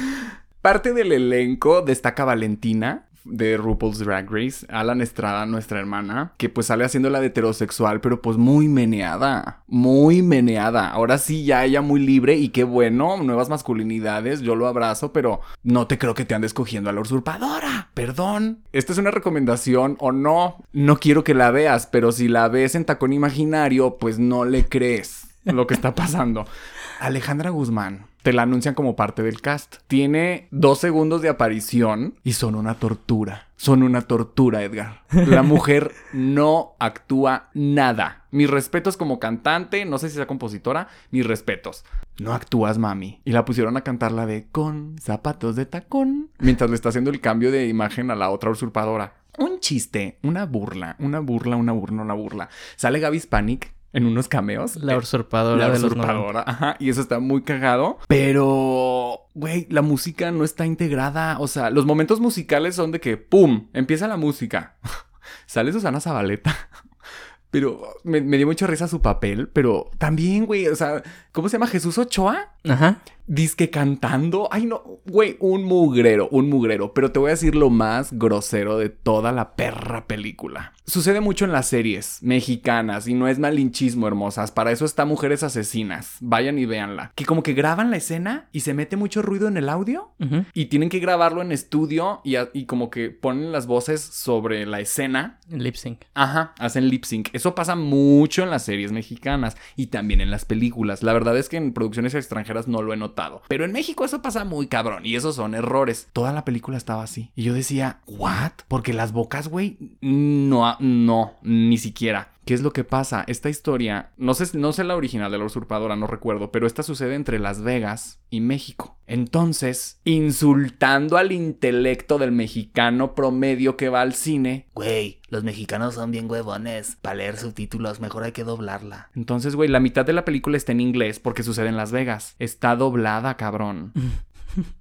Parte 0.62 0.92
del 0.92 1.10
elenco 1.10 1.82
destaca 1.82 2.24
Valentina 2.24 3.08
de 3.24 3.56
RuPaul's 3.56 3.98
Drag 3.98 4.30
Race, 4.30 4.64
Alan 4.68 5.00
Estrada, 5.00 5.44
nuestra 5.44 5.80
hermana, 5.80 6.34
que 6.36 6.48
pues 6.48 6.68
sale 6.68 6.84
haciendo 6.84 7.10
la 7.10 7.18
de 7.18 7.26
heterosexual, 7.26 8.00
pero 8.00 8.22
pues 8.22 8.36
muy 8.36 8.68
meneada, 8.68 9.64
muy 9.66 10.22
meneada. 10.22 10.88
Ahora 10.88 11.18
sí, 11.18 11.44
ya 11.44 11.64
ella 11.64 11.82
muy 11.82 11.98
libre 11.98 12.36
y 12.36 12.50
qué 12.50 12.62
bueno, 12.62 13.16
nuevas 13.24 13.48
masculinidades, 13.48 14.40
yo 14.40 14.54
lo 14.54 14.68
abrazo, 14.68 15.12
pero 15.12 15.40
no 15.64 15.88
te 15.88 15.98
creo 15.98 16.14
que 16.14 16.24
te 16.24 16.36
andes 16.36 16.54
cogiendo 16.54 16.90
a 16.90 16.92
la 16.92 17.00
usurpadora, 17.00 17.90
perdón. 17.92 18.60
Esta 18.72 18.92
es 18.92 18.98
una 18.98 19.10
recomendación 19.10 19.96
o 19.98 20.12
no, 20.12 20.58
no 20.72 20.98
quiero 20.98 21.24
que 21.24 21.34
la 21.34 21.50
veas, 21.50 21.88
pero 21.88 22.12
si 22.12 22.28
la 22.28 22.46
ves 22.46 22.76
en 22.76 22.84
tacón 22.84 23.12
imaginario, 23.12 23.98
pues 23.98 24.20
no 24.20 24.44
le 24.44 24.68
crees 24.68 25.26
lo 25.44 25.66
que 25.66 25.74
está 25.74 25.96
pasando. 25.96 26.46
Alejandra 27.00 27.50
Guzmán. 27.50 28.11
Te 28.22 28.32
la 28.32 28.42
anuncian 28.42 28.74
como 28.74 28.94
parte 28.94 29.22
del 29.22 29.40
cast. 29.40 29.76
Tiene 29.88 30.46
dos 30.52 30.78
segundos 30.78 31.22
de 31.22 31.28
aparición 31.28 32.14
y 32.22 32.34
son 32.34 32.54
una 32.54 32.74
tortura. 32.74 33.48
Son 33.56 33.82
una 33.82 34.02
tortura, 34.02 34.62
Edgar. 34.62 35.02
La 35.10 35.42
mujer 35.44 35.92
no 36.12 36.74
actúa 36.78 37.50
nada. 37.52 38.26
Mis 38.30 38.48
respetos 38.48 38.96
como 38.96 39.18
cantante, 39.18 39.84
no 39.84 39.98
sé 39.98 40.08
si 40.08 40.16
sea 40.16 40.26
compositora, 40.26 40.88
mis 41.10 41.26
respetos. 41.26 41.84
No 42.20 42.32
actúas, 42.32 42.78
mami. 42.78 43.20
Y 43.24 43.32
la 43.32 43.44
pusieron 43.44 43.76
a 43.76 43.82
cantar 43.82 44.12
la 44.12 44.26
de 44.26 44.46
con 44.52 44.96
zapatos 45.00 45.56
de 45.56 45.66
tacón. 45.66 46.30
Mientras 46.38 46.70
le 46.70 46.76
está 46.76 46.90
haciendo 46.90 47.10
el 47.10 47.20
cambio 47.20 47.50
de 47.50 47.66
imagen 47.66 48.12
a 48.12 48.14
la 48.14 48.30
otra 48.30 48.50
usurpadora. 48.50 49.14
Un 49.38 49.58
chiste, 49.60 50.18
una 50.22 50.46
burla, 50.46 50.94
una 50.98 51.18
burla, 51.20 51.56
una 51.56 51.72
burla, 51.72 52.02
una 52.02 52.14
burla. 52.14 52.48
Sale 52.76 53.00
Gaby 53.00 53.18
Spanik 53.18 53.72
en 53.92 54.06
unos 54.06 54.28
cameos. 54.28 54.76
La 54.76 54.94
Eh, 54.94 54.96
usurpadora 54.98 55.56
la 55.68 55.72
de 55.74 55.78
los 55.80 55.92
usurpadora, 55.92 56.44
ajá, 56.46 56.76
y 56.78 56.88
eso 56.90 57.00
está 57.00 57.18
muy 57.20 57.42
cagado. 57.42 57.98
Pero, 58.08 59.20
güey, 59.34 59.66
la 59.70 59.82
música 59.82 60.30
no 60.30 60.44
está 60.44 60.66
integrada. 60.66 61.38
O 61.38 61.48
sea, 61.48 61.70
los 61.70 61.84
momentos 61.86 62.20
musicales 62.20 62.74
son 62.74 62.90
de 62.92 63.00
que, 63.00 63.16
¡pum! 63.16 63.68
Empieza 63.72 64.08
la 64.08 64.16
música. 64.16 64.76
Sale 65.46 65.72
Susana 65.72 66.00
Zabaleta. 66.00 66.54
Pero 67.50 67.82
me, 68.04 68.22
me 68.22 68.38
dio 68.38 68.46
mucha 68.46 68.66
risa 68.66 68.88
su 68.88 69.02
papel. 69.02 69.48
Pero 69.48 69.90
también, 69.98 70.46
güey, 70.46 70.68
o 70.68 70.74
sea, 70.76 71.02
¿cómo 71.32 71.48
se 71.48 71.54
llama? 71.56 71.66
Jesús 71.66 71.98
Ochoa. 71.98 72.52
Ajá. 72.68 73.02
Disque 73.26 73.70
cantando. 73.70 74.48
Ay, 74.50 74.66
no, 74.66 74.82
güey, 75.06 75.36
un 75.40 75.64
mugrero, 75.64 76.28
un 76.30 76.48
mugrero. 76.50 76.92
Pero 76.92 77.12
te 77.12 77.18
voy 77.20 77.28
a 77.28 77.32
decir 77.32 77.54
lo 77.54 77.70
más 77.70 78.12
grosero 78.12 78.78
de 78.78 78.88
toda 78.88 79.32
la 79.32 79.54
perra 79.54 80.06
película. 80.06 80.72
Sucede 80.86 81.20
mucho 81.20 81.44
en 81.44 81.52
las 81.52 81.68
series 81.68 82.18
mexicanas 82.22 83.06
y 83.06 83.14
no 83.14 83.28
es 83.28 83.38
malinchismo, 83.38 84.08
hermosas. 84.08 84.50
Para 84.50 84.72
eso 84.72 84.84
está 84.84 85.04
Mujeres 85.04 85.44
Asesinas. 85.44 86.16
Vayan 86.20 86.58
y 86.58 86.66
véanla. 86.66 87.12
Que 87.14 87.24
como 87.24 87.42
que 87.44 87.54
graban 87.54 87.90
la 87.92 87.96
escena 87.96 88.48
y 88.52 88.60
se 88.60 88.74
mete 88.74 88.96
mucho 88.96 89.22
ruido 89.22 89.46
en 89.48 89.56
el 89.56 89.68
audio. 89.68 90.10
Y 90.52 90.66
tienen 90.66 90.88
que 90.88 90.98
grabarlo 90.98 91.42
en 91.42 91.52
estudio 91.52 92.20
y, 92.24 92.36
a- 92.36 92.50
y 92.52 92.66
como 92.66 92.90
que 92.90 93.10
ponen 93.10 93.52
las 93.52 93.66
voces 93.66 94.00
sobre 94.00 94.66
la 94.66 94.80
escena 94.80 95.38
Lip 95.48 95.74
sync. 95.76 96.02
Ajá, 96.14 96.54
hacen 96.58 96.88
lip 96.88 97.04
sync. 97.04 97.28
Eso 97.32 97.54
pasa 97.54 97.76
mucho 97.76 98.42
en 98.42 98.50
las 98.50 98.64
series 98.64 98.90
mexicanas 98.92 99.56
y 99.76 99.86
también 99.86 100.20
en 100.20 100.30
las 100.30 100.44
películas. 100.44 101.02
La 101.02 101.12
verdad 101.12 101.21
es 101.30 101.48
que 101.48 101.56
en 101.56 101.72
producciones 101.72 102.14
extranjeras 102.14 102.68
no 102.68 102.82
lo 102.82 102.92
he 102.92 102.96
notado. 102.96 103.42
Pero 103.48 103.64
en 103.64 103.72
México 103.72 104.04
eso 104.04 104.22
pasa 104.22 104.44
muy 104.44 104.66
cabrón 104.66 105.06
y 105.06 105.16
esos 105.16 105.36
son 105.36 105.54
errores. 105.54 106.08
Toda 106.12 106.32
la 106.32 106.44
película 106.44 106.76
estaba 106.76 107.02
así. 107.02 107.30
Y 107.34 107.44
yo 107.44 107.54
decía, 107.54 108.00
¿what? 108.06 108.52
Porque 108.68 108.92
las 108.92 109.12
bocas, 109.12 109.48
güey, 109.48 109.78
no, 110.00 110.76
no, 110.80 111.34
ni 111.42 111.78
siquiera. 111.78 112.31
¿Qué 112.44 112.54
es 112.54 112.62
lo 112.62 112.72
que 112.72 112.82
pasa? 112.82 113.24
Esta 113.28 113.48
historia, 113.48 114.10
no 114.16 114.34
sé, 114.34 114.56
no 114.58 114.72
sé 114.72 114.82
la 114.82 114.96
original 114.96 115.30
de 115.30 115.38
la 115.38 115.44
usurpadora, 115.44 115.94
no 115.94 116.08
recuerdo, 116.08 116.50
pero 116.50 116.66
esta 116.66 116.82
sucede 116.82 117.14
entre 117.14 117.38
Las 117.38 117.62
Vegas 117.62 118.18
y 118.30 118.40
México. 118.40 118.96
Entonces, 119.06 120.00
insultando 120.04 121.16
al 121.18 121.30
intelecto 121.32 122.18
del 122.18 122.32
mexicano 122.32 123.14
promedio 123.14 123.76
que 123.76 123.88
va 123.88 124.00
al 124.00 124.14
cine, 124.14 124.66
Güey, 124.74 125.20
los 125.28 125.44
mexicanos 125.44 125.94
son 125.94 126.10
bien 126.10 126.28
huevones. 126.30 126.96
Para 127.00 127.16
leer 127.16 127.36
subtítulos, 127.36 128.00
mejor 128.00 128.24
hay 128.24 128.32
que 128.32 128.44
doblarla. 128.44 129.10
entonces, 129.14 129.54
güey, 129.54 129.68
la 129.68 129.80
mitad 129.80 130.04
de 130.04 130.12
la 130.12 130.24
película 130.24 130.56
está 130.56 130.72
en 130.72 130.80
inglés 130.80 131.20
porque 131.20 131.42
sucede 131.42 131.68
en 131.68 131.76
Las 131.76 131.92
Vegas. 131.92 132.34
Está 132.38 132.74
doblada, 132.74 133.36
cabrón. 133.36 133.92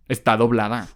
Está 0.08 0.36
doblada. 0.38 0.88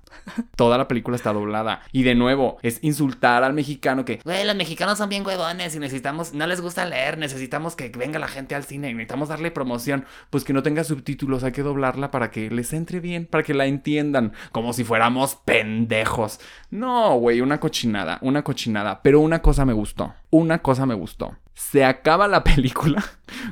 Toda 0.56 0.78
la 0.78 0.88
película 0.88 1.16
está 1.16 1.32
doblada. 1.32 1.82
Y 1.92 2.04
de 2.04 2.16
nuevo, 2.16 2.58
es 2.62 2.84
insultar 2.84 3.44
al 3.44 3.54
mexicano 3.54 4.06
que 4.06 4.20
Güey, 4.24 4.46
los 4.46 4.56
mexicanos 4.56 4.98
son 4.98 5.10
bien 5.10 5.26
huevones 5.26 5.76
y 5.76 5.80
necesitamos, 5.80 6.34
no 6.34 6.48
les 6.48 6.62
gusta 6.62 6.86
leer, 6.86 7.18
necesitamos 7.18 7.76
que 7.76 7.90
venga 7.90 8.20
la 8.20 8.28
gente 8.28 8.56
al 8.56 8.64
cine, 8.64 8.94
necesitamos 8.94 9.30
darle 9.30 9.52
promoción. 9.52 10.06
pues 10.30 10.44
que 10.44 10.54
no 10.54 10.64
tenga 10.64 10.84
subtítulos, 10.84 11.44
hay 11.44 11.52
que 11.52 11.64
doblarla 11.64 12.12
para 12.12 12.32
que 12.32 12.50
les 12.50 12.74
entre 12.74 13.00
bien, 13.00 13.26
para 13.26 13.44
que 13.44 13.54
la 13.54 13.66
entiendan, 13.66 14.34
como 14.52 14.74
si 14.74 14.84
fuéramos 14.84 15.36
pendejos. 15.36 16.40
No, 16.70 17.16
güey, 17.18 17.42
una 17.42 17.60
cochinada, 17.60 18.20
una 18.22 18.44
cochinada. 18.44 19.02
Pero 19.02 19.20
una 19.20 19.42
cosa 19.42 19.66
me 19.66 19.74
gustó, 19.74 20.14
una 20.30 20.60
cosa 20.60 20.86
me 20.86 20.96
gustó. 20.96 21.38
Se 21.56 21.84
acaba 21.84 22.28
la 22.28 22.43
película 22.43 23.03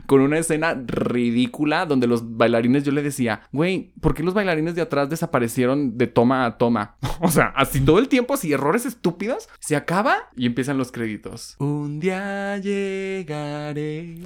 con 0.06 0.22
una 0.22 0.38
escena 0.38 0.76
ridícula 0.86 1.86
donde 1.86 2.08
los 2.08 2.38
bailarines 2.38 2.84
yo 2.84 2.92
le 2.92 3.02
decía, 3.02 3.42
güey, 3.52 3.94
¿por 4.02 4.14
qué 4.14 4.24
los 4.24 4.34
bailarines 4.34 4.76
de 4.76 4.82
atrás 4.82 5.10
desaparecieron 5.10 5.98
de 5.98 6.08
toma 6.08 6.46
a 6.46 6.58
toma? 6.58 6.98
O 7.22 7.32
sea, 7.32 7.54
así 7.56 7.80
todo 7.80 8.00
el 8.00 8.10
tiempo, 8.10 8.34
así 8.34 8.52
errores 8.52 8.86
estúpidos. 8.86 9.48
Se 9.60 9.78
acaba 9.78 10.30
y 10.36 10.46
empiezan 10.46 10.78
los 10.78 10.92
créditos. 10.92 11.56
Un 11.58 12.02
día 12.02 12.58
llegaré 12.58 14.18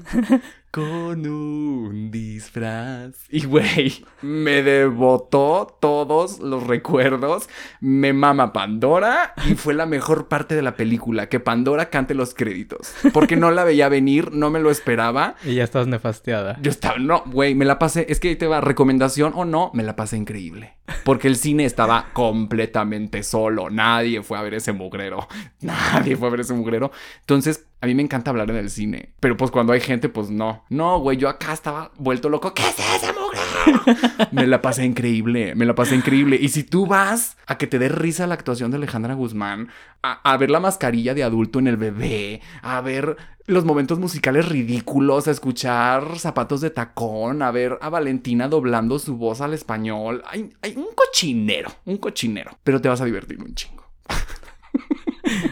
con 0.78 1.26
un 1.26 2.12
disfraz. 2.12 3.16
Y 3.30 3.48
güey, 3.48 4.06
me 4.22 4.62
devotó 4.62 5.76
todos 5.80 6.38
los 6.38 6.68
recuerdos. 6.68 7.50
Me 7.82 8.14
mama 8.14 8.54
Pandora 8.54 9.34
y 9.50 9.56
fue 9.56 9.74
la 9.74 9.88
mejor 9.88 10.28
parte 10.28 10.54
de 10.54 10.62
la 10.62 10.76
película, 10.76 11.30
que 11.30 11.40
Pandora 11.40 11.90
cante 11.90 12.14
los 12.14 12.36
créditos. 12.36 12.94
Porque 13.12 13.38
no 13.38 13.50
la 13.50 13.64
veía 13.64 13.90
venir, 13.90 14.34
no 14.34 14.52
me 14.52 14.60
lo 14.60 14.70
esperaba. 14.70 15.34
Y 15.44 15.56
ya 15.56 15.64
estás 15.64 15.88
nefasteada. 15.88 16.60
Yo 16.62 16.70
estaba, 16.70 17.00
no, 17.00 17.24
güey, 17.26 17.56
me 17.56 17.66
la 17.66 17.80
pasé, 17.80 18.06
es 18.08 18.20
que 18.20 18.30
ahí 18.30 18.36
te 18.36 18.46
va, 18.46 18.62
recomendación 18.62 19.34
o 19.36 19.46
no, 19.46 19.72
me 19.74 19.82
la 19.82 19.96
pasé 19.96 20.18
increíble. 20.18 20.78
Porque 21.04 21.28
el 21.28 21.38
cine 21.38 21.66
estaba 21.66 22.10
completamente 22.14 23.24
solo, 23.24 23.72
nadie 23.72 24.22
fue 24.22 24.38
a 24.38 24.44
ver 24.44 24.54
ese 24.54 24.74
mugrero, 24.74 25.28
nadie 25.62 26.16
fue 26.16 26.28
a 26.28 26.32
ver 26.32 26.42
ese 26.42 26.54
mugrero. 26.54 26.92
Entonces, 27.22 27.66
a 27.80 27.86
mí 27.86 27.94
me 27.94 28.02
encanta 28.02 28.32
hablar 28.32 28.50
en 28.50 28.58
el 28.58 28.70
cine, 28.70 29.14
pero 29.20 29.38
pues 29.38 29.52
cuando 29.52 29.74
hay 29.74 29.82
gente, 29.82 30.10
pues 30.10 30.30
no. 30.30 30.66
No, 30.70 31.00
güey, 31.00 31.18
yo 31.18 31.30
acá 31.30 31.54
estaba 31.54 31.92
vuelto 31.98 32.28
loco, 32.30 32.54
¿qué 32.54 32.64
es 32.64 32.76
ese 32.80 33.14
mugrero? 33.14 34.28
me 34.32 34.48
la 34.48 34.62
pasé 34.62 34.84
increíble, 34.84 35.54
me 35.54 35.66
la 35.66 35.76
pasé 35.76 35.96
increíble. 35.96 36.38
Y 36.42 36.50
si 36.50 36.64
tú 36.64 36.88
vas 36.88 37.38
a 37.46 37.58
que 37.58 37.68
te 37.68 37.78
dé 37.78 37.90
risa 37.90 38.26
la 38.26 38.34
actuación 38.34 38.72
de 38.72 38.78
Alejandra 38.78 39.14
Guzmán, 39.14 39.70
a, 40.02 40.14
a 40.24 40.38
ver 40.38 40.50
la 40.50 40.60
mascarilla 40.60 41.14
de 41.14 41.24
adulto 41.24 41.60
en 41.60 41.68
el 41.68 41.78
bebé, 41.78 42.42
a 42.64 42.82
ver 42.82 43.16
los 43.46 43.64
momentos 43.64 44.00
musicales 44.00 44.50
ridículos, 44.50 45.28
a 45.28 45.32
escuchar 45.32 46.18
zapatos 46.18 46.62
de 46.62 46.72
tacón, 46.72 47.42
a 47.42 47.52
ver 47.52 47.78
a 47.82 47.90
Valentina 47.90 48.48
doblando 48.48 48.98
su 48.98 49.18
voz 49.18 49.40
al 49.42 49.54
español. 49.54 50.24
Hay, 50.28 50.52
hay 50.62 50.74
un 50.76 50.88
cochinero, 50.96 51.72
un 51.86 51.98
cochinero. 51.98 52.58
Pero 52.64 52.82
te 52.82 52.90
vas 52.90 53.02
a 53.02 53.06
divertir 53.06 53.40
un 53.42 53.54
chingo. 53.54 53.84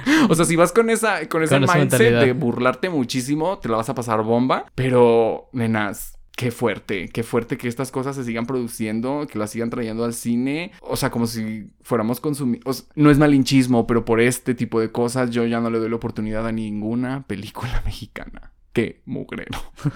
o 0.30 0.36
sea, 0.36 0.46
si 0.46 0.56
vas 0.56 0.72
con 0.72 0.90
esa, 0.90 1.28
con 1.28 1.44
ese 1.44 1.60
Con 1.60 1.68
mindset 1.74 2.20
de 2.20 2.34
burlarte 2.34 2.90
muchísimo, 2.90 3.60
te 3.60 3.70
la 3.70 3.78
vas 3.78 3.90
a 3.90 3.96
pasar 3.96 4.24
bomba. 4.24 4.66
Pero, 4.76 5.50
nenas, 5.54 6.18
qué 6.36 6.52
fuerte, 6.52 7.10
qué 7.10 7.24
fuerte 7.24 7.58
que 7.58 7.68
estas 7.68 7.92
cosas 7.92 8.16
se 8.16 8.24
sigan 8.24 8.46
produciendo, 8.46 9.26
que 9.30 9.40
las 9.40 9.52
sigan 9.52 9.70
trayendo 9.70 10.04
al 10.04 10.14
cine. 10.14 10.72
O 10.82 10.96
sea, 10.96 11.10
como 11.10 11.28
si 11.28 11.72
fuéramos 11.82 12.20
consumidos. 12.20 12.88
No 12.96 13.10
es 13.10 13.18
malinchismo, 13.18 13.88
pero 13.88 14.06
por 14.06 14.20
este 14.20 14.54
tipo 14.54 14.80
de 14.80 14.92
cosas 14.92 15.32
yo 15.32 15.46
ya 15.46 15.60
no 15.60 15.70
le 15.70 15.80
doy 15.80 15.90
la 15.90 15.96
oportunidad 15.96 16.46
a 16.46 16.52
ninguna 16.52 17.26
película 17.28 17.82
mexicana. 17.86 18.52
Qué 18.74 19.02
mugrero. 19.06 19.60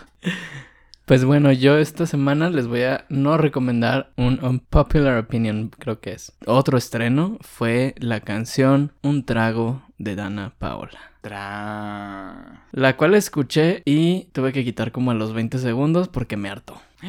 Pues 1.10 1.26
bueno, 1.26 1.52
yo 1.52 1.80
esta 1.80 2.06
semana 2.06 2.52
les 2.52 2.68
voy 2.68 2.84
a 2.84 3.08
no 3.10 3.36
recomendar 3.39 4.14
un 4.16 4.45
unpopular 4.45 5.18
opinion, 5.18 5.70
creo 5.70 6.00
que 6.00 6.12
es. 6.12 6.38
Otro 6.45 6.78
estreno 6.78 7.39
fue 7.41 7.95
la 7.97 8.20
canción 8.20 8.91
Un 9.02 9.26
trago 9.26 9.82
de 10.00 10.16
Dana 10.16 10.54
Paola. 10.58 11.00
Tra. 11.22 12.66
La 12.72 12.97
cual 12.97 13.14
escuché 13.14 13.84
y 13.86 14.30
tuve 14.32 14.52
que 14.54 14.64
quitar 14.64 14.91
como 14.91 15.12
a 15.12 15.14
los 15.14 15.34
20 15.34 15.60
segundos 15.60 16.08
porque 16.08 16.38
me 16.38 16.50
hartó. 16.50 16.82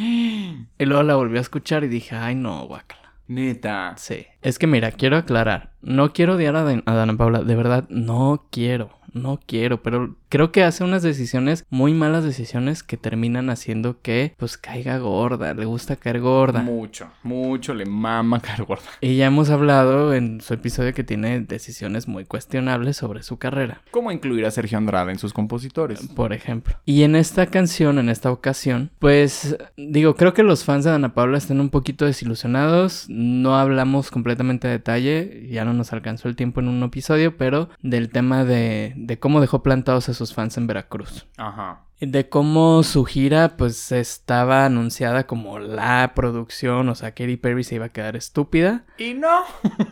Y 0.79 0.85
luego 0.85 1.03
la 1.03 1.15
volví 1.15 1.39
a 1.39 1.41
escuchar 1.41 1.85
y 1.85 1.89
dije, 1.89 2.17
ay 2.17 2.35
no, 2.35 2.67
guácala. 2.67 3.15
Neta. 3.29 3.95
Sí. 3.97 4.27
Es 4.43 4.59
que 4.59 4.67
mira, 4.67 4.91
quiero 4.93 5.17
aclarar. 5.17 5.71
No 5.83 6.13
quiero 6.13 6.35
odiar 6.35 6.57
a, 6.57 6.63
Dan- 6.65 6.83
a 6.87 6.95
Dana 6.95 7.17
Paula. 7.17 7.43
De 7.43 7.55
verdad, 7.57 7.85
no 7.89 8.47
quiero. 8.51 8.91
No 9.13 9.41
quiero. 9.45 9.83
Pero 9.83 10.15
creo 10.29 10.53
que 10.53 10.63
hace 10.63 10.85
unas 10.85 11.03
decisiones, 11.03 11.65
muy 11.69 11.95
malas 11.95 12.23
decisiones, 12.23 12.83
que 12.85 12.97
terminan 12.97 13.51
haciendo 13.51 14.01
que, 14.03 14.35
pues, 14.39 14.57
caiga 14.57 14.99
gorda. 14.99 15.53
Le 15.55 15.65
gusta 15.65 15.97
caer 15.97 16.21
gorda. 16.21 16.63
Mucho, 16.63 17.09
mucho 17.25 17.75
le 17.75 17.87
mama 17.87 18.39
caer 18.43 18.63
gorda. 18.65 18.85
Y 19.01 19.17
ya 19.17 19.27
hemos 19.27 19.51
hablado 19.51 20.15
en 20.15 20.41
su 20.43 20.55
episodio 20.55 20.95
que 20.95 21.03
tiene 21.03 21.41
decisiones 21.41 22.07
muy 22.09 22.25
cuestionables 22.25 22.99
sobre 22.99 23.23
su 23.25 23.37
carrera. 23.39 23.81
¿Cómo 23.91 24.13
incluir 24.13 24.47
a 24.47 24.51
Sergio 24.53 24.79
Andrade 24.79 25.11
en 25.13 25.19
sus 25.19 25.33
compositores? 25.33 26.07
por 26.15 26.33
ejemplo. 26.33 26.77
Y 26.85 27.03
en 27.03 27.17
esta 27.17 27.47
canción, 27.47 27.99
en 27.99 28.09
esta 28.11 28.31
ocasión, 28.31 28.91
pues 29.01 29.57
digo, 29.77 30.15
creo 30.15 30.35
que 30.35 30.43
los 30.45 30.65
fans 30.65 30.85
de 30.85 30.93
Ana 30.93 31.15
Paula 31.15 31.37
están 31.39 31.61
un 31.61 31.71
poquito 31.71 32.05
desilusionados. 32.05 33.07
No 33.09 33.57
hablamos 33.57 34.11
completamente 34.11 34.30
a 34.69 34.71
detalle, 34.71 35.49
ya 35.51 35.65
no 35.65 35.73
nos 35.73 35.93
alcanzó 35.93 36.29
el 36.29 36.37
tiempo 36.37 36.61
en 36.61 36.69
un 36.69 36.83
episodio, 36.83 37.37
pero 37.37 37.69
del 37.83 38.11
tema 38.11 38.45
de, 38.45 38.93
de 38.97 39.19
cómo 39.19 39.41
dejó 39.41 39.63
plantados 39.63 40.09
a 40.09 40.15
sus 40.15 40.35
fans 40.35 40.57
en 40.57 40.67
Veracruz. 40.67 41.27
Ajá. 41.37 41.85
De 42.01 42.29
cómo 42.29 42.83
su 42.83 43.05
gira 43.05 43.57
pues 43.57 43.93
estaba 43.93 44.65
anunciada 44.65 45.27
como 45.27 45.59
la 45.59 46.13
producción, 46.15 46.89
o 46.89 46.95
sea, 46.95 47.13
Katy 47.13 47.37
Perry 47.37 47.63
se 47.63 47.75
iba 47.75 47.87
a 47.87 47.91
quedar 47.91 48.17
estúpida. 48.17 48.85
Y 48.97 49.15
no. 49.15 49.43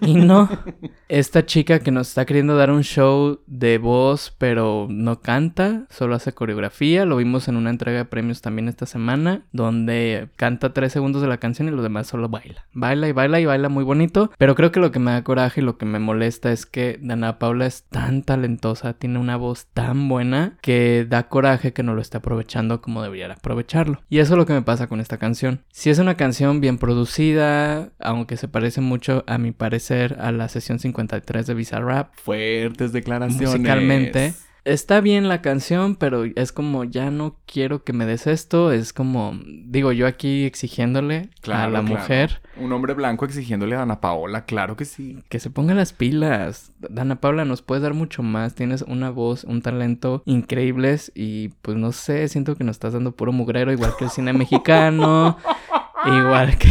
Y 0.00 0.14
no, 0.14 0.48
esta 1.08 1.44
chica 1.44 1.80
que 1.80 1.90
nos 1.90 2.08
está 2.08 2.24
queriendo 2.24 2.56
dar 2.56 2.70
un 2.70 2.82
show 2.82 3.40
de 3.46 3.78
voz, 3.78 4.34
pero 4.38 4.86
no 4.88 5.20
canta, 5.20 5.86
solo 5.90 6.14
hace 6.14 6.32
coreografía. 6.32 7.04
Lo 7.04 7.16
vimos 7.16 7.48
en 7.48 7.56
una 7.56 7.70
entrega 7.70 7.98
de 7.98 8.04
premios 8.04 8.40
también 8.40 8.68
esta 8.68 8.86
semana, 8.86 9.42
donde 9.52 10.28
canta 10.36 10.72
tres 10.72 10.92
segundos 10.92 11.20
de 11.20 11.28
la 11.28 11.38
canción 11.38 11.68
y 11.68 11.72
lo 11.72 11.82
demás 11.82 12.06
solo 12.06 12.28
baila. 12.28 12.66
Baila 12.72 13.08
y 13.08 13.12
baila 13.12 13.40
y 13.40 13.46
baila 13.46 13.68
muy 13.68 13.84
bonito. 13.84 14.30
Pero 14.38 14.54
creo 14.54 14.72
que 14.72 14.80
lo 14.80 14.92
que 14.92 14.98
me 14.98 15.10
da 15.10 15.24
coraje 15.24 15.60
y 15.60 15.64
lo 15.64 15.76
que 15.76 15.84
me 15.84 15.98
molesta 15.98 16.52
es 16.52 16.64
que 16.64 16.98
Dana 17.02 17.38
Paula 17.38 17.66
es 17.66 17.84
tan 17.84 18.22
talentosa, 18.22 18.94
tiene 18.94 19.18
una 19.18 19.36
voz 19.36 19.66
tan 19.74 20.08
buena, 20.08 20.58
que 20.62 21.06
da 21.08 21.28
coraje 21.28 21.72
que 21.72 21.82
no 21.82 21.97
lo 21.98 22.02
esté 22.02 22.16
aprovechando 22.18 22.80
como 22.80 23.02
debería 23.02 23.30
aprovecharlo. 23.32 24.00
Y 24.08 24.20
eso 24.20 24.34
es 24.34 24.38
lo 24.38 24.46
que 24.46 24.52
me 24.52 24.62
pasa 24.62 24.86
con 24.86 25.00
esta 25.00 25.18
canción. 25.18 25.64
Si 25.72 25.90
es 25.90 25.98
una 25.98 26.16
canción 26.16 26.60
bien 26.60 26.78
producida, 26.78 27.90
aunque 27.98 28.36
se 28.36 28.46
parece 28.46 28.80
mucho 28.80 29.24
a 29.26 29.36
mi 29.36 29.50
parecer 29.50 30.16
a 30.20 30.30
la 30.30 30.48
sesión 30.48 30.78
53 30.78 31.46
de 31.46 31.54
Bizarrap, 31.54 32.14
Fuertes 32.14 32.92
declaraciones. 32.92 33.50
musicalmente. 33.50 34.34
Está 34.64 35.00
bien 35.00 35.28
la 35.28 35.40
canción, 35.40 35.96
pero 35.96 36.24
es 36.24 36.52
como 36.52 36.84
ya 36.84 37.10
no 37.10 37.36
quiero 37.46 37.84
que 37.84 37.92
me 37.92 38.04
des 38.04 38.26
esto. 38.26 38.70
Es 38.72 38.92
como, 38.92 39.38
digo, 39.64 39.92
yo 39.92 40.06
aquí 40.06 40.44
exigiéndole 40.44 41.30
Claro, 41.40 41.62
a 41.62 41.70
la 41.70 41.80
claro. 41.80 42.00
mujer 42.00 42.42
Un 42.56 42.72
hombre 42.72 42.92
blanco 42.94 43.24
exigiéndole 43.24 43.76
a 43.76 43.82
Ana 43.82 44.00
Paola, 44.00 44.44
claro 44.44 44.76
que 44.76 44.84
sí. 44.84 45.22
que 45.28 45.40
se 45.40 45.48
ponga 45.50 45.74
las 45.74 45.92
pilas. 45.92 46.72
Dana 46.80 47.20
Paula, 47.20 47.44
nos 47.44 47.62
puedes 47.62 47.82
dar 47.82 47.94
mucho 47.94 48.22
más. 48.22 48.54
Tienes 48.54 48.82
una 48.82 49.10
voz, 49.10 49.44
un 49.44 49.62
talento 49.62 50.22
increíbles 50.26 51.12
y 51.14 51.48
pues 51.62 51.76
no 51.76 51.92
sé, 51.92 52.28
siento 52.28 52.54
que 52.56 52.64
nos 52.64 52.76
estás 52.76 52.92
dando 52.92 53.12
puro 53.12 53.32
mugrero, 53.32 53.72
igual 53.72 53.94
que 53.98 54.04
el 54.04 54.10
cine 54.10 54.32
mexicano, 54.32 55.38
igual 56.06 56.58
que... 56.58 56.68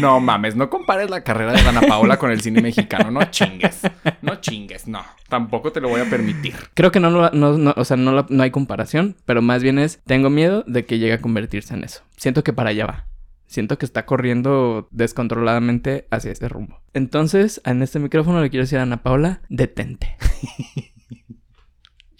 No 0.00 0.20
mames, 0.20 0.56
no 0.56 0.68
compares 0.70 1.10
la 1.10 1.22
carrera 1.24 1.52
de 1.52 1.60
Ana 1.60 1.80
Paola 1.82 2.18
con 2.18 2.30
el 2.30 2.40
cine 2.40 2.60
mexicano, 2.62 3.10
no 3.10 3.24
chingues. 3.30 3.80
No 4.20 4.36
chingues, 4.36 4.86
no. 4.88 5.04
Tampoco 5.28 5.72
te 5.72 5.80
lo 5.80 5.88
voy 5.88 6.00
a 6.00 6.04
permitir. 6.10 6.54
Creo 6.74 6.90
que 6.92 7.00
no, 7.00 7.10
lo- 7.10 7.30
no, 7.30 7.56
no, 7.58 7.74
o 7.76 7.84
sea, 7.84 7.96
no, 7.96 8.26
no 8.28 8.42
hay 8.42 8.50
comparación, 8.50 9.16
pero 9.24 9.42
más 9.42 9.62
bien 9.62 9.78
es, 9.78 10.00
tengo 10.06 10.30
miedo 10.30 10.64
de 10.66 10.84
que 10.84 10.98
llegue 10.98 11.14
a 11.14 11.20
convertirse 11.20 11.74
en 11.74 11.84
eso. 11.84 12.02
Siento 12.16 12.44
que 12.44 12.52
para 12.52 12.70
allá 12.70 12.86
va. 12.86 13.06
Siento 13.46 13.76
que 13.76 13.84
está 13.84 14.06
corriendo 14.06 14.88
descontroladamente 14.92 16.06
hacia 16.10 16.32
ese 16.32 16.48
rumbo. 16.48 16.80
Entonces, 16.94 17.60
en 17.66 17.82
este 17.82 17.98
micrófono 17.98 18.40
le 18.40 18.48
quiero 18.50 18.64
decir 18.64 18.78
a 18.78 18.82
Ana 18.82 19.02
Paula, 19.02 19.42
detente. 19.50 20.16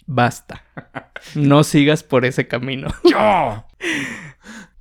Basta. 0.05 0.63
No 1.35 1.63
sigas 1.63 2.03
por 2.03 2.25
ese 2.25 2.47
camino. 2.47 2.89
¡Yo! 3.05 3.65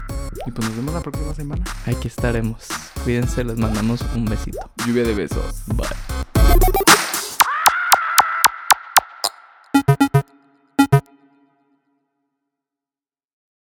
Y 0.45 0.51
pues 0.51 0.68
nos 0.68 0.76
vemos 0.76 0.93
la 0.93 1.01
próxima 1.01 1.34
semana. 1.34 1.64
Aquí 1.85 2.07
estaremos. 2.07 2.68
Cuídense, 3.03 3.43
les 3.43 3.57
mandamos 3.57 4.06
un 4.15 4.26
besito. 4.26 4.60
Lluvia 4.85 5.03
de 5.03 5.15
besos. 5.15 5.64
Bye. 5.68 6.85